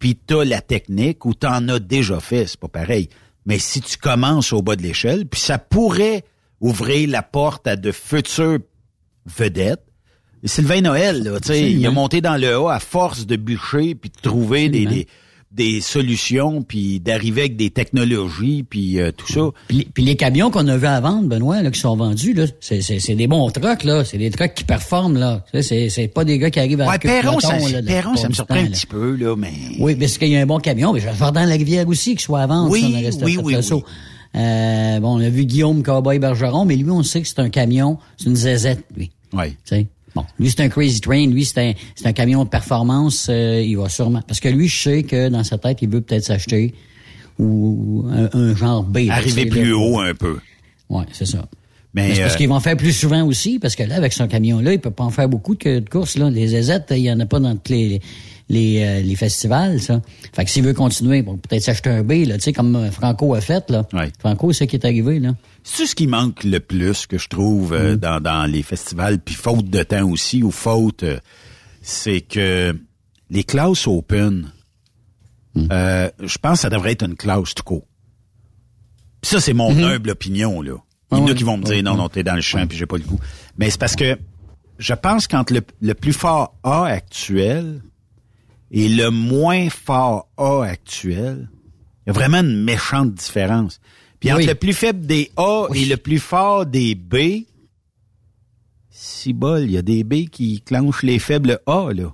puis 0.00 0.16
t'as 0.16 0.44
la 0.44 0.60
technique, 0.60 1.24
ou 1.24 1.34
t'en 1.34 1.68
as 1.68 1.78
déjà 1.78 2.18
fait, 2.18 2.46
c'est 2.46 2.58
pas 2.58 2.68
pareil. 2.68 3.08
Mais 3.46 3.58
si 3.58 3.80
tu 3.80 3.96
commences 3.96 4.52
au 4.52 4.62
bas 4.62 4.74
de 4.74 4.82
l'échelle, 4.82 5.26
puis 5.26 5.40
ça 5.40 5.58
pourrait 5.58 6.24
ouvrir 6.60 7.08
la 7.08 7.22
porte 7.22 7.68
à 7.68 7.76
de 7.76 7.92
futures 7.92 8.58
vedettes. 9.26 9.84
Sylvain 10.42 10.80
Noël, 10.80 11.22
là, 11.22 11.38
tu 11.38 11.48
sais, 11.48 11.70
il 11.70 11.86
a 11.86 11.90
monté 11.90 12.22
dans 12.22 12.36
le 12.40 12.58
haut 12.58 12.68
à 12.68 12.80
force 12.80 13.26
de 13.26 13.36
bûcher, 13.36 13.94
puis 13.94 14.10
de 14.10 14.20
trouver 14.20 14.70
des, 14.70 15.06
des 15.52 15.80
solutions, 15.80 16.62
puis 16.62 17.00
d'arriver 17.00 17.40
avec 17.42 17.56
des 17.56 17.70
technologies, 17.70 18.62
puis 18.68 19.00
euh, 19.00 19.10
tout 19.10 19.26
ça. 19.32 19.40
Puis, 19.66 19.78
les- 19.78 19.84
puis 19.84 20.04
les 20.04 20.14
camions 20.14 20.50
qu'on 20.50 20.68
a 20.68 20.76
vus 20.76 20.86
à 20.86 21.00
vendre, 21.00 21.28
Benoît, 21.28 21.60
là, 21.62 21.70
qui 21.72 21.80
sont 21.80 21.96
vendus, 21.96 22.34
là, 22.34 22.46
c'est, 22.60 22.82
c'est, 22.82 23.00
c'est 23.00 23.16
des 23.16 23.26
bons 23.26 23.50
trucks, 23.50 23.82
là. 23.82 24.04
C'est 24.04 24.18
des 24.18 24.30
trucks 24.30 24.54
qui 24.54 24.62
performent, 24.64 25.18
là. 25.18 25.44
C'est, 25.60 25.88
c'est 25.88 26.06
pas 26.06 26.24
des 26.24 26.38
gars 26.38 26.50
qui 26.50 26.60
arrivent 26.60 26.80
à 26.82 26.88
Ouais, 26.88 26.98
Perron, 26.98 27.38
peloton, 27.38 27.40
ça, 27.66 27.72
là, 27.72 27.82
Perron, 27.82 28.14
ça 28.16 28.28
me 28.28 28.32
surprend 28.34 28.54
temps, 28.54 28.60
un 28.60 28.64
là. 28.64 28.70
petit 28.70 28.86
peu, 28.86 29.16
là, 29.16 29.34
mais... 29.36 29.52
Oui, 29.80 29.96
parce 29.96 30.18
qu'il 30.18 30.28
y 30.28 30.36
a 30.36 30.40
un 30.40 30.46
bon 30.46 30.58
camion. 30.60 30.92
Mais 30.92 31.00
je 31.00 31.06
vais 31.08 31.14
faire 31.14 31.32
dans 31.32 31.44
la 31.44 31.54
rivière 31.54 31.88
aussi, 31.88 32.10
qu'il 32.10 32.20
soit 32.20 32.42
à 32.42 32.46
vendre. 32.46 32.70
Oui, 32.70 32.80
si 32.80 32.86
on 32.86 32.94
a 32.96 33.00
resté 33.00 33.24
oui, 33.24 33.36
oui, 33.42 33.56
oui. 33.56 33.82
Euh, 34.36 35.00
bon, 35.00 35.16
on 35.18 35.20
a 35.20 35.28
vu 35.28 35.44
Guillaume 35.44 35.82
Cowboy 35.82 36.20
Bergeron, 36.20 36.64
mais 36.64 36.76
lui, 36.76 36.90
on 36.90 37.02
sait 37.02 37.20
que 37.22 37.26
c'est 37.26 37.40
un 37.40 37.48
camion, 37.50 37.98
c'est 38.16 38.26
une 38.26 38.36
zézette, 38.36 38.84
lui. 38.96 39.10
Ouais. 39.32 39.50
Tu 39.50 39.56
sais? 39.64 39.86
Bon, 40.14 40.24
lui, 40.38 40.50
c'est 40.50 40.60
un 40.60 40.68
Crazy 40.68 41.00
Train. 41.00 41.26
Lui, 41.26 41.44
c'est 41.44 41.60
un, 41.60 41.72
c'est 41.94 42.06
un 42.06 42.12
camion 42.12 42.44
de 42.44 42.48
performance. 42.48 43.28
euh, 43.30 43.62
il 43.64 43.76
va 43.76 43.88
sûrement... 43.88 44.22
Parce 44.26 44.40
que 44.40 44.48
lui, 44.48 44.68
je 44.68 44.82
sais 44.82 45.02
que 45.04 45.28
dans 45.28 45.44
sa 45.44 45.58
tête, 45.58 45.78
il 45.82 45.88
veut 45.88 46.00
peut-être 46.00 46.24
s'acheter 46.24 46.74
ou 47.38 48.06
un, 48.10 48.28
un 48.38 48.54
genre 48.54 48.82
B. 48.82 49.08
Arriver 49.10 49.46
plus 49.46 49.70
là. 49.70 49.76
haut 49.76 50.00
un 50.00 50.14
peu. 50.14 50.38
Ouais, 50.88 51.04
c'est 51.12 51.26
ça. 51.26 51.46
Mais, 51.94 52.08
Mais 52.08 52.14
c'est 52.14 52.20
parce 52.22 52.34
euh, 52.34 52.36
qu'ils 52.36 52.48
vont 52.48 52.60
faire 52.60 52.76
plus 52.76 52.92
souvent 52.92 53.24
aussi, 53.24 53.58
parce 53.58 53.74
que 53.74 53.82
là, 53.82 53.96
avec 53.96 54.12
son 54.12 54.28
camion-là, 54.28 54.74
il 54.74 54.80
peut 54.80 54.90
pas 54.90 55.04
en 55.04 55.10
faire 55.10 55.28
beaucoup 55.28 55.56
de, 55.56 55.80
de 55.80 55.88
courses. 55.88 56.16
Là. 56.18 56.30
Les 56.30 56.60
ZZ, 56.60 56.82
il 56.90 56.98
y 56.98 57.10
en 57.10 57.18
a 57.18 57.26
pas 57.26 57.40
dans 57.40 57.56
tous 57.56 57.72
les, 57.72 58.00
les, 58.50 58.82
euh, 58.82 59.00
les 59.00 59.14
festivals, 59.14 59.80
ça. 59.80 60.02
Fait 60.34 60.44
que 60.44 60.50
s'il 60.50 60.64
veut 60.64 60.74
continuer, 60.74 61.22
bon, 61.22 61.38
peut-être 61.38 61.62
s'acheter 61.62 61.88
un 61.88 62.02
B, 62.02 62.26
là, 62.26 62.34
tu 62.34 62.42
sais, 62.42 62.52
comme 62.52 62.74
euh, 62.74 62.90
Franco 62.90 63.34
a 63.34 63.40
fait, 63.40 63.70
là. 63.70 63.86
Franco, 64.18 64.52
c'est 64.52 64.64
ce 64.64 64.70
qui 64.70 64.76
est 64.76 64.84
arrivé, 64.84 65.20
là. 65.20 65.36
C'est 65.62 65.86
ce 65.86 65.94
qui 65.94 66.08
manque 66.08 66.42
le 66.42 66.58
plus 66.58 67.06
que 67.06 67.16
je 67.16 67.28
trouve 67.28 67.72
euh, 67.72 67.96
dans, 67.96 68.20
dans 68.20 68.50
les 68.50 68.62
festivals, 68.64 69.20
puis 69.20 69.36
faute 69.36 69.70
de 69.70 69.82
temps 69.84 70.08
aussi, 70.08 70.42
ou 70.42 70.50
faute, 70.50 71.04
euh, 71.04 71.18
c'est 71.80 72.22
que 72.22 72.76
les 73.30 73.44
classes 73.44 73.86
open, 73.86 74.50
euh, 75.70 76.10
je 76.20 76.38
pense 76.38 76.54
que 76.54 76.62
ça 76.62 76.70
devrait 76.70 76.92
être 76.92 77.04
une 77.04 77.16
classe 77.16 77.54
tout 77.54 77.62
court. 77.62 77.86
Puis 79.22 79.30
ça, 79.30 79.40
c'est 79.40 79.52
mon 79.52 79.70
humble 79.80 80.10
opinion, 80.10 80.60
là. 80.60 80.76
Il 81.12 81.18
y 81.18 81.20
en 81.20 81.26
a 81.26 81.30
Ah 81.30 81.34
qui 81.34 81.44
vont 81.44 81.56
me 81.56 81.64
dire, 81.64 81.82
non, 81.84 81.96
non, 81.96 82.08
t'es 82.08 82.24
dans 82.24 82.34
le 82.34 82.40
champ, 82.40 82.66
puis 82.66 82.76
j'ai 82.76 82.86
pas 82.86 82.96
le 82.96 83.04
goût. 83.04 83.20
Mais 83.58 83.70
c'est 83.70 83.78
parce 83.78 83.96
que 83.96 84.18
je 84.78 84.94
pense 84.94 85.28
qu'entre 85.28 85.52
le, 85.52 85.60
le 85.82 85.94
plus 85.94 86.12
fort 86.12 86.56
A 86.64 86.86
actuel 86.86 87.80
et 88.70 88.88
le 88.88 89.10
moins 89.10 89.68
fort 89.70 90.28
A 90.36 90.62
actuel, 90.64 91.48
il 92.06 92.08
y 92.08 92.10
a 92.10 92.12
vraiment 92.12 92.38
une 92.40 92.62
méchante 92.62 93.14
différence. 93.14 93.80
Puis 94.20 94.30
entre 94.30 94.40
Oui. 94.42 94.46
le 94.46 94.54
plus 94.54 94.72
faible 94.74 95.06
des 95.06 95.30
A 95.36 95.66
et 95.74 95.84
le 95.86 95.96
plus 95.96 96.18
fort 96.18 96.66
des 96.66 96.94
B, 96.94 97.44
si 98.90 99.32
bol, 99.32 99.62
il 99.62 99.72
y 99.72 99.78
a 99.78 99.82
des 99.82 100.04
B 100.04 100.28
qui 100.30 100.60
clenchent 100.60 101.02
les 101.02 101.18
faibles 101.18 101.60
A, 101.66 101.90
là. 101.94 102.12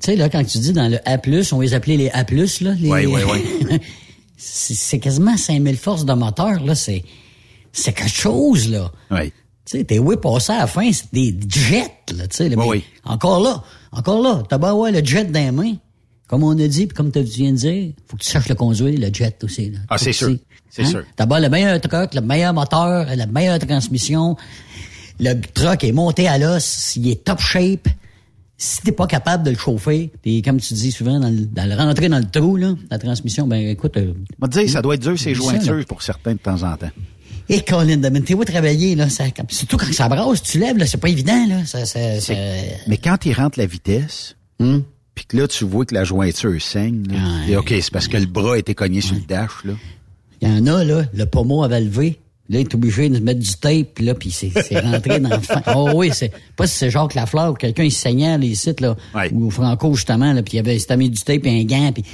Tu 0.00 0.12
sais, 0.12 0.16
là, 0.16 0.28
quand 0.28 0.44
tu 0.44 0.58
dis 0.58 0.72
dans 0.72 0.88
le 0.88 0.98
A+, 1.08 1.18
on 1.52 1.60
les 1.60 1.74
appelait 1.74 1.96
les 1.96 2.10
A+, 2.10 2.24
là. 2.30 2.74
Les... 2.74 2.88
Ouais, 2.88 3.06
ouais, 3.06 3.24
ouais. 3.24 3.80
c'est 4.36 5.00
quasiment 5.00 5.36
5000 5.36 5.76
forces 5.76 6.04
de 6.04 6.12
moteur, 6.12 6.62
là. 6.64 6.74
C'est, 6.74 7.02
c'est 7.72 7.92
quelque 7.92 8.10
chose, 8.10 8.70
là. 8.70 8.92
Oui. 9.10 9.32
Tu 9.64 9.78
sais, 9.78 9.84
t'es 9.84 9.98
oui 9.98 10.16
passé 10.16 10.52
à 10.52 10.58
la 10.60 10.66
fin, 10.66 10.90
c'est 10.92 11.12
des 11.12 11.34
jets, 11.48 11.90
là, 12.16 12.26
tu 12.28 12.36
sais. 12.36 12.48
mais 12.50 12.64
oui. 12.64 12.84
Encore 13.04 13.40
là, 13.42 13.62
encore 13.92 14.22
là, 14.22 14.42
t'as 14.48 14.56
beau 14.58 14.66
avoir 14.66 14.92
le 14.92 15.04
jet 15.04 15.24
dans 15.24 15.40
les 15.40 15.50
mains. 15.50 15.74
Comme 16.28 16.44
on 16.44 16.50
a 16.58 16.68
dit, 16.68 16.86
puis 16.86 16.94
comme 16.94 17.10
tu 17.10 17.20
viens 17.22 17.50
de 17.52 17.56
dire, 17.56 17.92
faut 18.06 18.16
que 18.16 18.22
tu 18.22 18.28
saches 18.30 18.48
le 18.48 18.54
conduire, 18.54 18.98
le 18.98 19.12
jet 19.12 19.42
aussi. 19.42 19.70
Là. 19.70 19.78
Ah, 19.90 19.98
c'est 19.98 20.12
sûr. 20.12 20.36
C'est 20.70 20.84
sûr. 20.84 21.02
T'as 21.16 21.26
beau 21.26 21.38
le 21.38 21.48
meilleur 21.48 21.80
truck, 21.80 22.14
le 22.14 22.20
meilleur 22.20 22.52
moteur, 22.54 23.06
la 23.16 23.26
meilleure 23.26 23.58
transmission. 23.58 24.36
Le 25.18 25.34
truck 25.54 25.82
est 25.82 25.92
monté 25.92 26.28
à 26.28 26.38
l'os, 26.38 26.94
il 26.96 27.08
est 27.10 27.24
top 27.24 27.40
shape. 27.40 27.88
Si 28.60 28.82
t'es 28.82 28.92
pas 28.92 29.06
capable 29.06 29.44
de 29.44 29.50
le 29.50 29.56
chauffer, 29.56 30.10
puis 30.20 30.42
comme 30.42 30.60
tu 30.60 30.74
dis 30.74 30.90
souvent, 30.92 31.18
dans 31.20 31.30
le, 31.30 31.46
dans 31.46 31.64
le 31.68 31.74
rentrer 31.76 32.08
dans 32.08 32.18
le 32.18 32.24
trou, 32.28 32.56
là, 32.56 32.74
la 32.90 32.98
transmission, 32.98 33.46
ben 33.46 33.68
écoute... 33.68 33.96
Euh, 33.96 34.12
On 34.42 34.46
dire, 34.48 34.68
ça 34.68 34.82
doit 34.82 34.94
être 34.96 35.02
dur, 35.02 35.16
ces 35.18 35.32
jointures, 35.34 35.84
pour 35.86 36.02
certains, 36.02 36.32
de 36.32 36.38
temps 36.38 36.62
en 36.64 36.76
temps. 36.76 36.90
Et 37.48 37.62
Colin, 37.62 37.96
de 37.96 38.08
t'es 38.18 38.34
où 38.34 38.44
travailler, 38.44 38.94
là? 38.96 39.08
Ça, 39.08 39.24
surtout 39.48 39.76
quand 39.78 39.92
ça 39.92 40.08
brasse, 40.08 40.42
tu 40.42 40.58
lèves, 40.58 40.76
là, 40.76 40.86
c'est 40.86 40.98
pas 40.98 41.08
évident, 41.08 41.46
là. 41.48 41.64
Ça, 41.64 41.86
ça, 41.86 42.20
ça- 42.20 42.34
Mais 42.88 42.98
quand 42.98 43.24
il 43.24 43.32
rentre 43.32 43.58
la 43.58 43.66
vitesse, 43.66 44.34
Hmm? 44.60 44.80
Puis 45.18 45.26
que 45.26 45.36
là, 45.36 45.48
tu 45.48 45.64
vois 45.64 45.84
que 45.84 45.94
la 45.96 46.04
jointure 46.04 46.62
saigne, 46.62 47.02
là, 47.10 47.18
et 47.48 47.56
OK, 47.56 47.70
c'est 47.80 47.90
parce 47.90 48.06
que 48.06 48.16
le 48.16 48.26
bras 48.26 48.54
a 48.54 48.58
été 48.58 48.72
cogné 48.76 49.00
sur 49.00 49.16
le 49.16 49.22
dash, 49.22 49.64
là. 49.64 49.72
Il 50.40 50.48
y 50.48 50.52
en 50.52 50.64
a, 50.68 50.84
là, 50.84 51.02
le 51.12 51.26
pommeau 51.26 51.64
avait 51.64 51.80
levé. 51.80 52.20
Là, 52.48 52.60
il 52.60 52.68
est 52.68 52.74
obligé 52.76 53.08
de 53.08 53.18
mettre 53.18 53.40
du 53.40 53.52
tape, 53.56 53.98
là, 53.98 54.14
puis 54.14 54.30
c'est 54.30 54.52
c'est 54.62 54.78
rentré 54.78 55.18
dans 55.18 55.30
le 55.30 55.40
fin. 55.42 55.60
Oh 55.74 55.90
oui, 55.96 56.10
c'est 56.12 56.30
pas 56.54 56.68
si 56.68 56.78
c'est 56.78 56.90
Jacques 56.90 57.14
Lafleur 57.14 57.50
ou 57.50 57.54
quelqu'un, 57.54 57.82
il 57.82 57.90
saignait 57.90 58.38
les 58.38 58.54
sites, 58.54 58.80
là, 58.80 58.96
ou 59.32 59.50
Franco, 59.50 59.92
justement, 59.94 60.32
là, 60.32 60.40
puis 60.44 60.56
il 60.56 60.60
avait, 60.60 60.76
il 60.76 60.96
mis 60.96 61.10
du 61.10 61.20
tape 61.20 61.44
et 61.46 61.60
un 61.60 61.64
gant, 61.64 61.90
puis... 61.92 62.04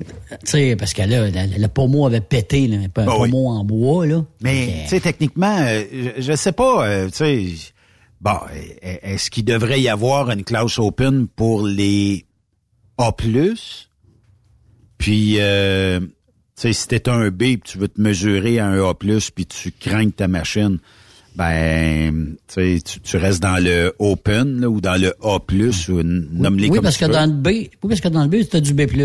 Tu 0.00 0.06
sais, 0.44 0.76
parce 0.76 0.92
que 0.94 1.02
là, 1.02 1.28
le, 1.30 1.58
le 1.60 1.68
pommeau 1.68 2.06
avait 2.06 2.20
pété, 2.20 2.66
là, 2.66 2.76
un 2.78 2.86
Ah 2.96 3.16
oui. 3.20 3.30
pommeau 3.30 3.48
en 3.50 3.64
bois, 3.64 4.06
là. 4.06 4.24
Mais, 4.42 4.82
tu 4.84 4.88
sais, 4.90 5.00
techniquement, 5.00 5.56
euh, 5.60 5.84
je, 6.16 6.22
je 6.22 6.36
sais 6.36 6.52
pas, 6.52 6.86
euh, 6.86 7.06
tu 7.06 7.16
sais, 7.16 7.46
bon, 8.20 8.30
euh, 8.84 8.94
est-ce 9.02 9.30
qu'il 9.30 9.44
devrait 9.44 9.80
y 9.80 9.88
avoir 9.88 10.30
une 10.30 10.42
classe 10.44 10.78
open 10.78 11.26
pour 11.28 11.66
les 11.66 12.26
A+, 12.98 13.12
puis, 14.98 15.36
euh, 15.38 16.00
tu 16.00 16.08
sais, 16.56 16.72
si 16.72 16.88
t'es 16.88 17.08
un 17.08 17.30
B, 17.30 17.36
puis 17.38 17.60
tu 17.64 17.78
veux 17.78 17.88
te 17.88 18.00
mesurer 18.00 18.58
à 18.58 18.66
un 18.66 18.82
A+, 18.88 18.94
puis 18.94 19.46
tu 19.46 19.70
crains 19.72 20.10
ta 20.10 20.26
machine, 20.26 20.78
ben, 21.36 22.34
tu 22.52 22.82
tu- 22.82 23.00
tu 23.00 23.16
restes 23.16 23.40
dans 23.40 23.62
le 23.62 23.94
open, 24.00 24.60
là, 24.60 24.68
ou 24.68 24.80
dans 24.80 25.00
le 25.00 25.14
A+, 25.22 25.36
ou 25.88 26.02
nomme-les 26.02 26.68
Oui, 26.68 26.74
comme 26.76 26.82
parce 26.82 26.96
tu 26.96 27.04
que 27.04 27.06
veux. 27.08 27.12
dans 27.12 27.26
le 27.26 27.32
B, 27.40 27.46
oui, 27.48 27.70
parce 27.88 28.00
que 28.00 28.08
dans 28.08 28.22
le 28.24 28.28
B, 28.28 28.36
t'as 28.50 28.60
du 28.60 28.74
B+. 28.74 28.82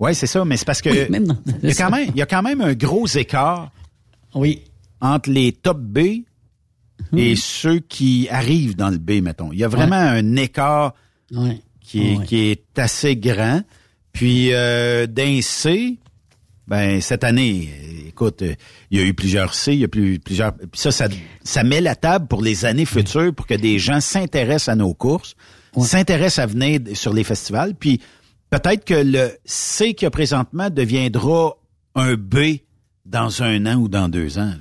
Ouais, 0.00 0.14
c'est 0.14 0.26
ça, 0.26 0.44
mais 0.44 0.56
c'est 0.56 0.64
parce 0.64 0.82
que 0.82 0.90
Oui, 0.90 1.10
même 1.10 1.36
il, 1.62 1.68
y 1.68 1.70
a 1.70 1.74
quand 1.76 1.90
même, 1.90 2.08
il 2.12 2.16
y 2.18 2.22
a 2.22 2.26
quand 2.26 2.42
même 2.42 2.60
un 2.60 2.72
gros 2.74 3.06
écart 3.06 3.70
oui. 4.34 4.62
entre 5.00 5.30
les 5.30 5.52
top 5.52 5.78
B 5.78 5.98
et 7.16 7.36
ceux 7.36 7.78
qui 7.78 8.26
arrivent 8.28 8.74
dans 8.74 8.88
le 8.90 8.98
B, 8.98 9.22
mettons. 9.22 9.52
Il 9.52 9.60
y 9.60 9.64
a 9.64 9.68
vraiment 9.68 9.94
un 9.94 10.34
écart 10.34 10.94
Ouais. 11.30 11.60
Qui, 11.92 12.12
est, 12.12 12.16
Ouais. 12.16 12.26
qui 12.26 12.38
est 12.50 12.78
assez 12.78 13.16
grand. 13.16 13.62
Puis 14.12 14.48
euh, 14.52 15.06
d'un 15.06 15.40
C, 15.42 15.98
ben 16.66 17.00
cette 17.00 17.24
année, 17.24 17.70
écoute, 18.08 18.42
il 18.90 18.98
y 18.98 19.02
a 19.02 19.04
eu 19.04 19.14
plusieurs 19.14 19.54
C, 19.54 19.72
il 19.74 19.80
y 19.80 19.84
a 19.84 19.88
plus, 19.88 20.18
plusieurs. 20.18 20.54
Puis 20.54 20.68
ça, 20.74 20.90
ça, 20.90 21.08
ça 21.42 21.64
met 21.64 21.80
la 21.80 21.94
table 21.94 22.26
pour 22.28 22.42
les 22.42 22.64
années 22.64 22.84
futures 22.86 23.34
pour 23.34 23.46
que 23.46 23.54
des 23.54 23.78
gens 23.78 24.00
s'intéressent 24.00 24.68
à 24.68 24.76
nos 24.76 24.94
courses, 24.94 25.34
s'intéressent 25.82 26.38
à 26.44 26.46
venir 26.46 26.80
sur 26.94 27.12
les 27.12 27.24
festivals. 27.24 27.74
Puis 27.74 28.00
peut-être 28.50 28.84
que 28.84 28.94
le 28.94 29.30
C 29.44 29.94
qu'il 29.94 30.04
y 30.04 30.08
a 30.08 30.10
présentement 30.10 30.70
deviendra 30.70 31.54
un 31.94 32.14
B 32.14 32.58
dans 33.04 33.42
un 33.42 33.66
an 33.66 33.74
ou 33.76 33.88
dans 33.88 34.08
deux 34.08 34.38
ans. 34.38 34.46
là. 34.46 34.56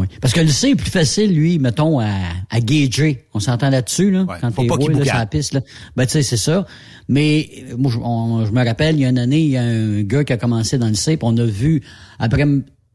Oui. 0.00 0.06
Parce 0.20 0.32
que 0.32 0.40
le 0.40 0.48
C 0.48 0.68
est 0.70 0.74
plus 0.76 0.90
facile, 0.90 1.34
lui, 1.34 1.58
mettons, 1.58 1.98
à, 1.98 2.08
à 2.50 2.60
gager. 2.60 3.24
On 3.34 3.40
s'entend 3.40 3.68
là-dessus, 3.70 4.10
là, 4.10 4.24
quand 4.40 4.50
faut 4.52 4.62
t'es 4.62 4.68
roule, 4.84 4.92
là, 4.92 5.04
sur 5.04 5.14
la 5.18 5.26
piste. 5.26 5.54
Là. 5.54 5.60
Ben, 5.96 6.06
tu 6.06 6.12
sais, 6.12 6.22
c'est 6.22 6.36
ça. 6.36 6.66
Mais 7.08 7.48
moi, 7.76 7.90
je, 7.92 7.98
on- 7.98 8.46
je 8.46 8.52
me 8.52 8.64
rappelle, 8.64 8.96
il 8.96 9.02
y 9.02 9.04
a 9.04 9.08
une 9.08 9.18
année, 9.18 9.40
il 9.40 9.50
y 9.50 9.56
a 9.56 9.62
un 9.62 10.02
gars 10.02 10.24
qui 10.24 10.32
a 10.32 10.36
commencé 10.36 10.78
dans 10.78 10.88
le 10.88 10.94
C, 10.94 11.16
puis 11.16 11.28
on 11.28 11.36
a 11.36 11.44
vu, 11.44 11.82
après 12.18 12.42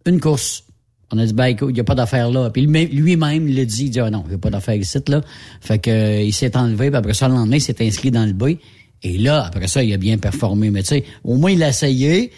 une 0.06 0.20
course, 0.20 0.64
on 1.12 1.18
a 1.18 1.26
dit, 1.26 1.34
ben, 1.34 1.46
écoute, 1.46 1.70
il 1.72 1.74
n'y 1.76 1.80
a 1.80 1.84
pas 1.84 1.96
d'affaire 1.96 2.32
là. 2.32 2.50
Puis 2.50 2.66
lui- 2.66 2.88
lui-même, 2.88 3.48
il 3.50 3.56
l'a 3.56 3.66
dit, 3.66 3.86
il 3.86 3.90
dit, 3.90 4.00
ah 4.00 4.10
non, 4.10 4.24
il 4.26 4.30
n'y 4.30 4.36
a 4.36 4.38
pas 4.40 4.50
d'affaire 4.50 4.76
ici, 4.76 4.98
là. 5.08 5.22
Fait 5.62 5.80
que, 5.80 5.90
euh, 5.92 6.22
il 6.22 6.34
s'est 6.34 6.56
enlevé, 6.58 6.90
puis 6.90 6.98
après 6.98 7.14
ça, 7.14 7.28
le 7.28 7.34
lendemain, 7.36 7.58
il 7.58 7.62
s'est 7.62 7.86
inscrit 7.86 8.12
dans 8.12 8.26
le 8.26 8.34
B. 8.34 8.56
Et 9.04 9.18
là, 9.18 9.44
après 9.46 9.68
ça, 9.68 9.84
il 9.84 9.92
a 9.94 9.98
bien 9.98 10.18
performé. 10.18 10.70
Mais 10.72 10.82
tu 10.82 10.88
sais, 10.90 11.04
au 11.26 11.36
moins, 11.36 11.52
il 11.52 11.62
a 11.62 11.70
essayé. 11.70 12.32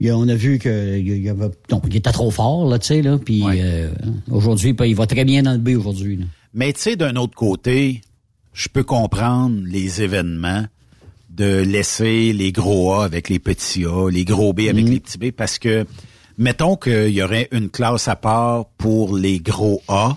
Il 0.00 0.10
a- 0.10 0.16
on 0.18 0.28
a 0.28 0.34
vu 0.34 0.58
que 0.58 0.98
il, 0.98 1.28
avait, 1.28 1.50
donc, 1.68 1.84
il 1.88 1.96
était 1.96 2.12
trop 2.12 2.30
fort, 2.30 2.68
là, 2.68 2.78
tu 2.78 2.86
sais, 2.88 3.02
là. 3.02 3.18
Puis 3.18 3.42
euh, 3.44 3.90
aujourd'hui, 4.30 4.74
puis 4.74 4.90
il 4.90 4.94
va 4.94 5.06
très 5.06 5.24
bien 5.24 5.42
dans 5.42 5.52
le 5.52 5.58
B 5.58 5.70
aujourd'hui. 5.78 6.20
Mais 6.54 6.72
tu 6.72 6.80
sais, 6.80 6.96
d'un 6.96 7.16
autre 7.16 7.34
côté, 7.34 8.02
je 8.52 8.68
peux 8.68 8.84
comprendre 8.84 9.60
les 9.66 10.02
événements 10.02 10.64
de 11.30 11.58
laisser 11.62 12.32
les 12.32 12.52
gros 12.52 12.94
A 12.94 13.04
avec 13.04 13.28
les 13.28 13.38
petits 13.38 13.84
A, 13.84 14.08
les 14.10 14.24
gros 14.24 14.52
B 14.52 14.60
avec 14.70 14.86
les 14.88 15.00
petits 15.00 15.18
B, 15.18 15.30
parce 15.32 15.58
que 15.58 15.86
mettons 16.38 16.76
qu'il 16.76 17.10
y 17.10 17.22
aurait 17.22 17.48
une 17.52 17.68
classe 17.70 18.08
à 18.08 18.16
part 18.16 18.66
pour 18.78 19.16
les 19.16 19.38
gros 19.40 19.82
A, 19.88 20.16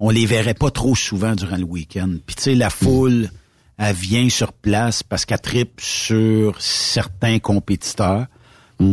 on 0.00 0.10
les 0.10 0.26
verrait 0.26 0.54
pas 0.54 0.70
trop 0.70 0.94
souvent 0.96 1.34
durant 1.34 1.56
le 1.56 1.64
week-end. 1.64 2.16
Puis 2.26 2.36
tu 2.36 2.42
sais, 2.42 2.54
la 2.54 2.70
foule, 2.70 3.30
elle 3.78 3.94
vient 3.94 4.28
sur 4.28 4.52
place 4.52 5.02
parce 5.02 5.24
qu'elle 5.24 5.40
tripe 5.40 5.80
sur 5.80 6.60
certains 6.60 7.38
compétiteurs. 7.38 8.26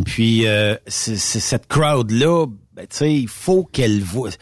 Puis 0.06 0.48
euh, 0.48 0.76
c'est- 0.88 1.16
c'est 1.18 1.40
cette 1.40 1.68
crowd-là, 1.68 2.46
ben, 2.74 2.86
tu 2.90 2.98
sais, 2.98 3.14
il 3.14 3.28
faut 3.28 3.64
qu'elle 3.64 4.02
voit. 4.02 4.30
Je 4.30 4.36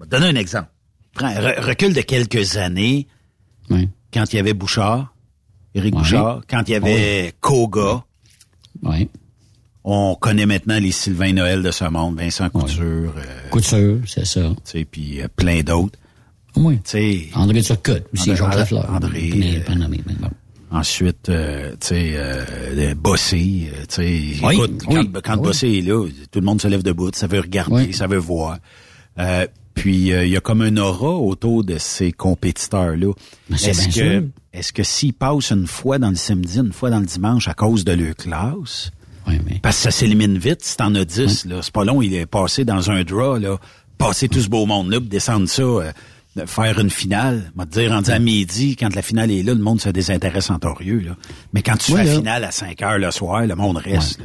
vais 0.00 0.06
te 0.06 0.10
donner 0.10 0.26
un 0.26 0.40
exemple. 0.40 0.68
Prends, 1.14 1.32
re- 1.32 1.60
recule 1.60 1.94
de 1.94 2.00
quelques 2.02 2.56
années, 2.56 3.06
quand 4.12 4.32
il 4.32 4.36
y 4.36 4.38
avait 4.38 4.52
Bouchard, 4.54 5.14
Éric. 5.74 5.94
Bouchard, 5.94 6.42
quand 6.48 6.62
il 6.68 6.72
y 6.72 6.74
avait 6.74 7.32
Koga. 7.40 8.04
On 9.86 10.14
connaît 10.14 10.46
maintenant 10.46 10.78
les 10.78 10.92
Sylvain 10.92 11.32
Noël 11.34 11.62
de 11.62 11.70
ce 11.70 11.84
monde, 11.84 12.18
Vincent 12.18 12.48
Couture. 12.48 13.12
euh, 13.16 13.48
Couture, 13.50 13.98
c'est 14.06 14.24
ça. 14.24 14.40
tu 14.40 14.54
sais, 14.64 14.84
puis 14.84 15.20
euh, 15.20 15.28
plein 15.34 15.60
d'autres. 15.62 15.98
Oui. 16.56 16.76
Tu 16.76 16.82
sais, 16.90 17.28
André 17.34 17.60
Turcotte, 17.62 18.06
aussi, 18.14 18.30
Jacques 18.36 18.54
Lafleur. 18.56 18.90
André. 18.90 19.30
Ensuite, 20.74 21.28
euh, 21.28 21.70
tu 21.80 21.86
sais, 21.86 22.12
euh, 22.16 22.94
Bossé, 22.96 23.70
euh, 23.72 23.84
tu 23.88 23.94
sais, 23.94 24.44
Oui, 24.44 24.54
écoute, 24.54 24.82
oui, 24.88 25.10
quand, 25.12 25.20
quand 25.22 25.36
oui. 25.36 25.42
Bossé 25.42 25.72
est 25.78 25.80
là, 25.82 26.06
tout 26.30 26.40
le 26.40 26.44
monde 26.44 26.60
se 26.60 26.68
lève 26.68 26.82
debout, 26.82 27.10
ça 27.14 27.26
veut 27.28 27.40
regarder, 27.40 27.92
ça 27.92 28.06
veut 28.06 28.18
voir. 28.18 28.58
Euh, 29.18 29.46
puis 29.74 30.12
euh, 30.12 30.24
il 30.24 30.32
y 30.32 30.36
a 30.36 30.40
comme 30.40 30.62
un 30.62 30.76
aura 30.76 31.10
autour 31.10 31.64
de 31.64 31.78
ces 31.78 32.12
compétiteurs-là. 32.12 33.12
Ben, 33.50 33.56
Est-ce 33.56 33.88
que, 33.88 34.24
est-ce 34.52 34.72
que 34.72 34.82
s'ils 34.82 35.14
passent 35.14 35.50
une 35.50 35.66
fois 35.66 35.98
dans 35.98 36.10
le 36.10 36.16
samedi, 36.16 36.58
une 36.58 36.72
fois 36.72 36.90
dans 36.90 37.00
le 37.00 37.06
dimanche 37.06 37.48
à 37.48 37.54
cause 37.54 37.84
de 37.84 37.92
leur 37.92 38.14
classe, 38.16 38.90
parce 39.62 39.76
que 39.76 39.82
ça 39.84 39.90
s'élimine 39.90 40.38
vite, 40.38 40.62
si 40.62 40.76
t'en 40.76 40.94
as 40.96 41.04
10, 41.04 41.46
là, 41.46 41.60
c'est 41.62 41.72
pas 41.72 41.84
long, 41.84 42.02
il 42.02 42.14
est 42.14 42.26
passé 42.26 42.64
dans 42.64 42.90
un 42.90 43.02
draw, 43.04 43.38
là, 43.38 43.58
passer 43.96 44.28
tout 44.28 44.40
ce 44.40 44.48
beau 44.48 44.66
monde-là, 44.66 45.00
descendre 45.00 45.48
ça, 45.48 45.62
euh, 45.62 45.92
de 46.36 46.46
faire 46.46 46.78
une 46.80 46.90
finale. 46.90 47.52
On 47.56 47.60
va 47.60 47.66
te 47.66 47.78
dire, 47.78 47.90
rendu 47.90 48.10
à 48.10 48.18
midi, 48.18 48.76
quand 48.76 48.94
la 48.94 49.02
finale 49.02 49.30
est 49.30 49.42
là, 49.42 49.54
le 49.54 49.60
monde 49.60 49.80
se 49.80 49.88
désintéresse 49.88 50.50
en 50.50 50.58
torieux. 50.58 50.98
Là. 50.98 51.16
Mais 51.52 51.62
quand 51.62 51.76
tu 51.76 51.92
Oui, 51.92 51.98
fais 51.98 52.04
la 52.04 52.16
finale 52.16 52.44
à 52.44 52.50
5 52.50 52.82
heures 52.82 52.98
le 52.98 53.10
soir, 53.10 53.46
le 53.46 53.54
monde 53.54 53.76
reste. 53.76 54.20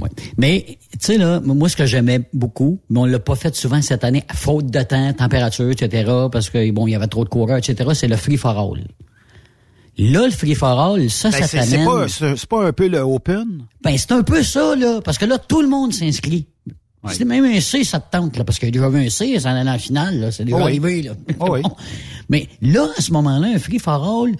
Ouais. 0.00 0.08
Mais, 0.36 0.78
tu 0.92 0.98
sais, 0.98 1.18
là, 1.18 1.40
moi, 1.40 1.68
ce 1.68 1.76
que 1.76 1.86
j'aimais 1.86 2.22
beaucoup, 2.32 2.80
mais 2.90 2.98
on 2.98 3.04
l'a 3.04 3.20
pas 3.20 3.36
fait 3.36 3.54
souvent 3.54 3.80
cette 3.80 4.02
année, 4.02 4.24
à 4.28 4.34
faute 4.34 4.66
de 4.66 4.82
temps, 4.82 5.12
température, 5.12 5.70
etc., 5.70 6.10
parce 6.32 6.50
que, 6.50 6.68
bon, 6.72 6.88
il 6.88 6.92
y 6.92 6.94
avait 6.96 7.06
trop 7.06 7.22
de 7.24 7.28
coureurs, 7.28 7.58
etc., 7.58 7.90
c'est 7.94 8.08
le 8.08 8.16
free 8.16 8.36
for 8.36 8.58
all. 8.58 8.84
Là, 9.96 10.24
le 10.24 10.32
free 10.32 10.56
for 10.56 10.80
all, 10.80 11.08
ça, 11.08 11.30
Ben, 11.30 11.38
ça 11.42 11.46
c'est 11.46 11.70
t'amène... 11.70 11.86
pas, 11.86 12.08
c'est, 12.08 12.36
c'est 12.36 12.48
pas 12.48 12.66
un 12.66 12.72
peu 12.72 12.88
le 12.88 12.98
open? 12.98 13.62
Ben, 13.84 13.96
c'est 13.96 14.10
un 14.10 14.24
peu 14.24 14.42
ça, 14.42 14.74
là, 14.74 15.00
parce 15.00 15.18
que 15.18 15.26
là, 15.26 15.38
tout 15.38 15.62
le 15.62 15.68
monde 15.68 15.92
s'inscrit. 15.92 16.48
C'est 17.12 17.24
même 17.24 17.44
un 17.44 17.60
C, 17.60 17.84
ça 17.84 18.00
te 18.00 18.10
tente, 18.16 18.36
là, 18.36 18.44
parce 18.44 18.58
qu'il 18.58 18.68
y 18.68 18.70
a 18.70 18.72
déjà 18.72 18.88
eu 18.98 19.06
un 19.06 19.10
C, 19.10 19.38
ça 19.38 19.50
en 19.52 19.66
est 19.66 19.68
en 19.68 19.78
finale, 19.78 20.20
là, 20.20 20.30
c'est 20.32 20.44
déjà 20.44 20.56
Oh 20.56 20.60
oui. 20.60 20.64
arrivé, 20.66 21.02
là. 21.02 21.12
Oh 21.40 21.46
oui. 21.50 21.62
Mais 22.28 22.48
là, 22.62 22.88
à 22.96 23.00
ce 23.02 23.12
moment-là, 23.12 23.48
un 23.54 23.58
free 23.58 23.78
for 23.78 23.94
all, 24.02 24.32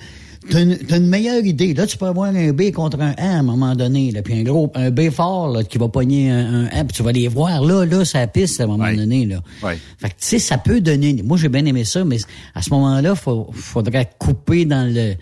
t'as 0.51 0.63
une, 0.63 0.77
t'as 0.79 0.97
une 0.99 1.07
meilleure 1.09 1.45
idée. 1.45 1.75
Là, 1.75 1.87
tu 1.87 1.97
peux 1.99 2.07
avoir 2.07 2.35
un 2.35 2.53
B 2.53 2.71
contre 2.71 3.01
un 3.01 3.13
A 3.19 3.23
à 3.37 3.39
un 3.39 3.43
moment 3.43 3.75
donné, 3.75 4.11
là, 4.13 4.23
puis 4.23 4.35
un 4.39 4.43
gros, 4.43 4.71
un 4.75 4.91
B 4.91 5.11
fort, 5.11 5.49
là, 5.49 5.65
qui 5.65 5.77
va 5.79 5.89
pogner 5.89 6.31
un, 6.31 6.65
un 6.65 6.67
A, 6.67 6.85
puis 6.85 6.97
tu 6.97 7.03
vas 7.03 7.13
les 7.13 7.29
voir, 7.29 7.63
là, 7.63 7.85
là, 7.85 8.05
ça 8.05 8.27
piste 8.27 8.61
à 8.61 8.65
un 8.65 8.69
moment 8.69 8.93
donné, 8.93 9.27
là. 9.27 9.41
Ouais. 9.63 9.79
Fait 9.99 10.09
que, 10.09 10.15
tu 10.15 10.27
sais, 10.27 10.39
ça 10.39 10.57
peut 10.59 10.81
donner, 10.81 11.23
moi, 11.23 11.37
j'ai 11.37 11.49
bien 11.49 11.65
aimé 11.67 11.85
ça, 11.85 12.05
mais 12.05 12.19
à 12.55 12.63
ce 12.63 12.71
moment-là, 12.71 13.15
faut, 13.15 13.51
faudrait 13.53 14.09
couper 14.19 14.65
dans 14.65 14.91
le, 14.93 15.15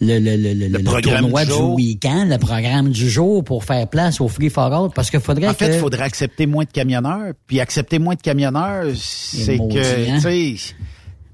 le, 0.00 0.18
le, 0.18 0.36
le, 0.36 0.54
le, 0.54 0.68
le 0.68 0.82
programme 0.82 1.20
tournoi 1.20 1.44
du 1.44 1.52
week-end, 1.52 2.26
le 2.28 2.38
programme 2.38 2.90
du 2.90 3.08
jour 3.08 3.44
pour 3.44 3.64
faire 3.64 3.88
place 3.88 4.20
au 4.20 4.28
free 4.28 4.50
for 4.50 4.64
all, 4.72 4.90
parce 4.94 5.08
qu'il 5.10 5.20
faudrait 5.20 5.48
En 5.48 5.54
fait, 5.54 5.68
que... 5.68 5.74
il 5.74 5.78
faudrait 5.78 6.02
accepter 6.04 6.46
moins 6.46 6.64
de 6.64 6.70
camionneurs. 6.70 7.32
Puis 7.46 7.60
accepter 7.60 7.98
moins 7.98 8.14
de 8.14 8.20
camionneurs, 8.20 8.86
c'est 8.96 9.56
que, 9.58 10.10
hein? 10.10 10.54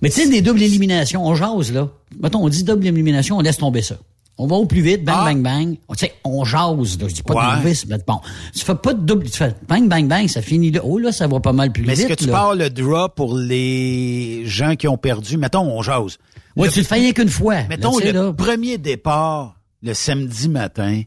Mais 0.02 0.08
tu 0.08 0.22
sais, 0.22 0.28
des 0.30 0.40
doubles 0.40 0.62
éliminations, 0.62 1.26
on 1.26 1.34
jase, 1.34 1.72
là. 1.72 1.88
Mettons, 2.22 2.42
on 2.44 2.48
dit 2.48 2.64
double 2.64 2.86
élimination, 2.86 3.36
on 3.38 3.40
laisse 3.40 3.58
tomber 3.58 3.82
ça. 3.82 3.96
On 4.38 4.46
va 4.46 4.56
au 4.56 4.64
plus 4.64 4.80
vite, 4.80 5.04
bang, 5.04 5.16
Ah. 5.18 5.24
bang, 5.26 5.42
bang. 5.42 5.72
Tu 5.72 5.78
sais, 5.98 6.14
on 6.24 6.44
jase, 6.44 6.98
là. 6.98 7.08
Je 7.08 7.14
dis 7.14 7.22
pas 7.22 7.34
Ouais. 7.34 7.56
de 7.60 7.62
novice, 7.62 7.86
mais 7.86 7.98
bon. 8.06 8.20
Tu 8.54 8.64
fais 8.64 8.74
pas 8.74 8.94
de 8.94 9.00
double, 9.00 9.26
tu 9.28 9.36
fais 9.36 9.54
bang, 9.68 9.86
bang, 9.86 10.08
bang, 10.08 10.26
ça 10.28 10.40
finit 10.40 10.70
là. 10.70 10.80
Oh, 10.82 10.98
là, 10.98 11.12
ça 11.12 11.26
va 11.26 11.40
pas 11.40 11.52
mal 11.52 11.70
plus 11.72 11.84
mais 11.84 11.92
est-ce 11.92 12.06
vite, 12.06 12.10
que 12.10 12.14
tu 12.14 12.26
là. 12.26 12.32
parles 12.32 12.58
le 12.58 12.70
draw 12.70 13.08
pour 13.14 13.36
les 13.36 14.42
gens 14.46 14.76
qui 14.76 14.88
ont 14.88 14.96
perdu? 14.96 15.36
Mettons, 15.36 15.60
on 15.70 15.82
jase. 15.82 16.16
Ouais, 16.56 16.66
Le- 16.66 16.72
tu 16.72 16.80
le 16.80 16.84
fais 16.84 16.96
rien 16.96 17.12
qu'une 17.12 17.28
fois. 17.28 17.62
Mettons, 17.68 17.98
là, 17.98 18.12
le 18.12 18.26
là. 18.26 18.32
premier 18.32 18.76
départ, 18.78 19.60
le 19.82 19.94
samedi 19.94 20.48
matin, 20.48 21.02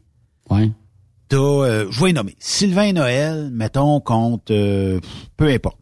Ouais. 0.50 0.70
t'as, 1.28 1.36
euh, 1.36 1.86
je 1.90 2.04
vais 2.04 2.12
nommer, 2.12 2.34
Sylvain 2.38 2.92
Noël, 2.92 3.50
mettons, 3.52 4.00
contre, 4.00 4.52
euh, 4.52 5.00
peu 5.36 5.48
importe, 5.48 5.78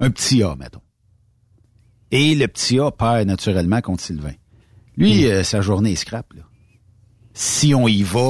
un 0.00 0.10
petit 0.10 0.42
A, 0.42 0.54
mettons. 0.56 0.80
Et 2.12 2.34
le 2.34 2.46
petit 2.46 2.78
A 2.78 2.90
perd 2.90 3.26
naturellement 3.26 3.80
contre 3.80 4.02
Sylvain. 4.02 4.34
Lui, 4.96 5.24
Hmm. 5.24 5.30
euh, 5.30 5.42
sa 5.44 5.60
journée 5.60 5.92
est 5.92 5.96
scrap, 5.96 6.32
là. 6.34 6.42
Si 7.34 7.74
on 7.74 7.86
y 7.86 8.02
va 8.02 8.20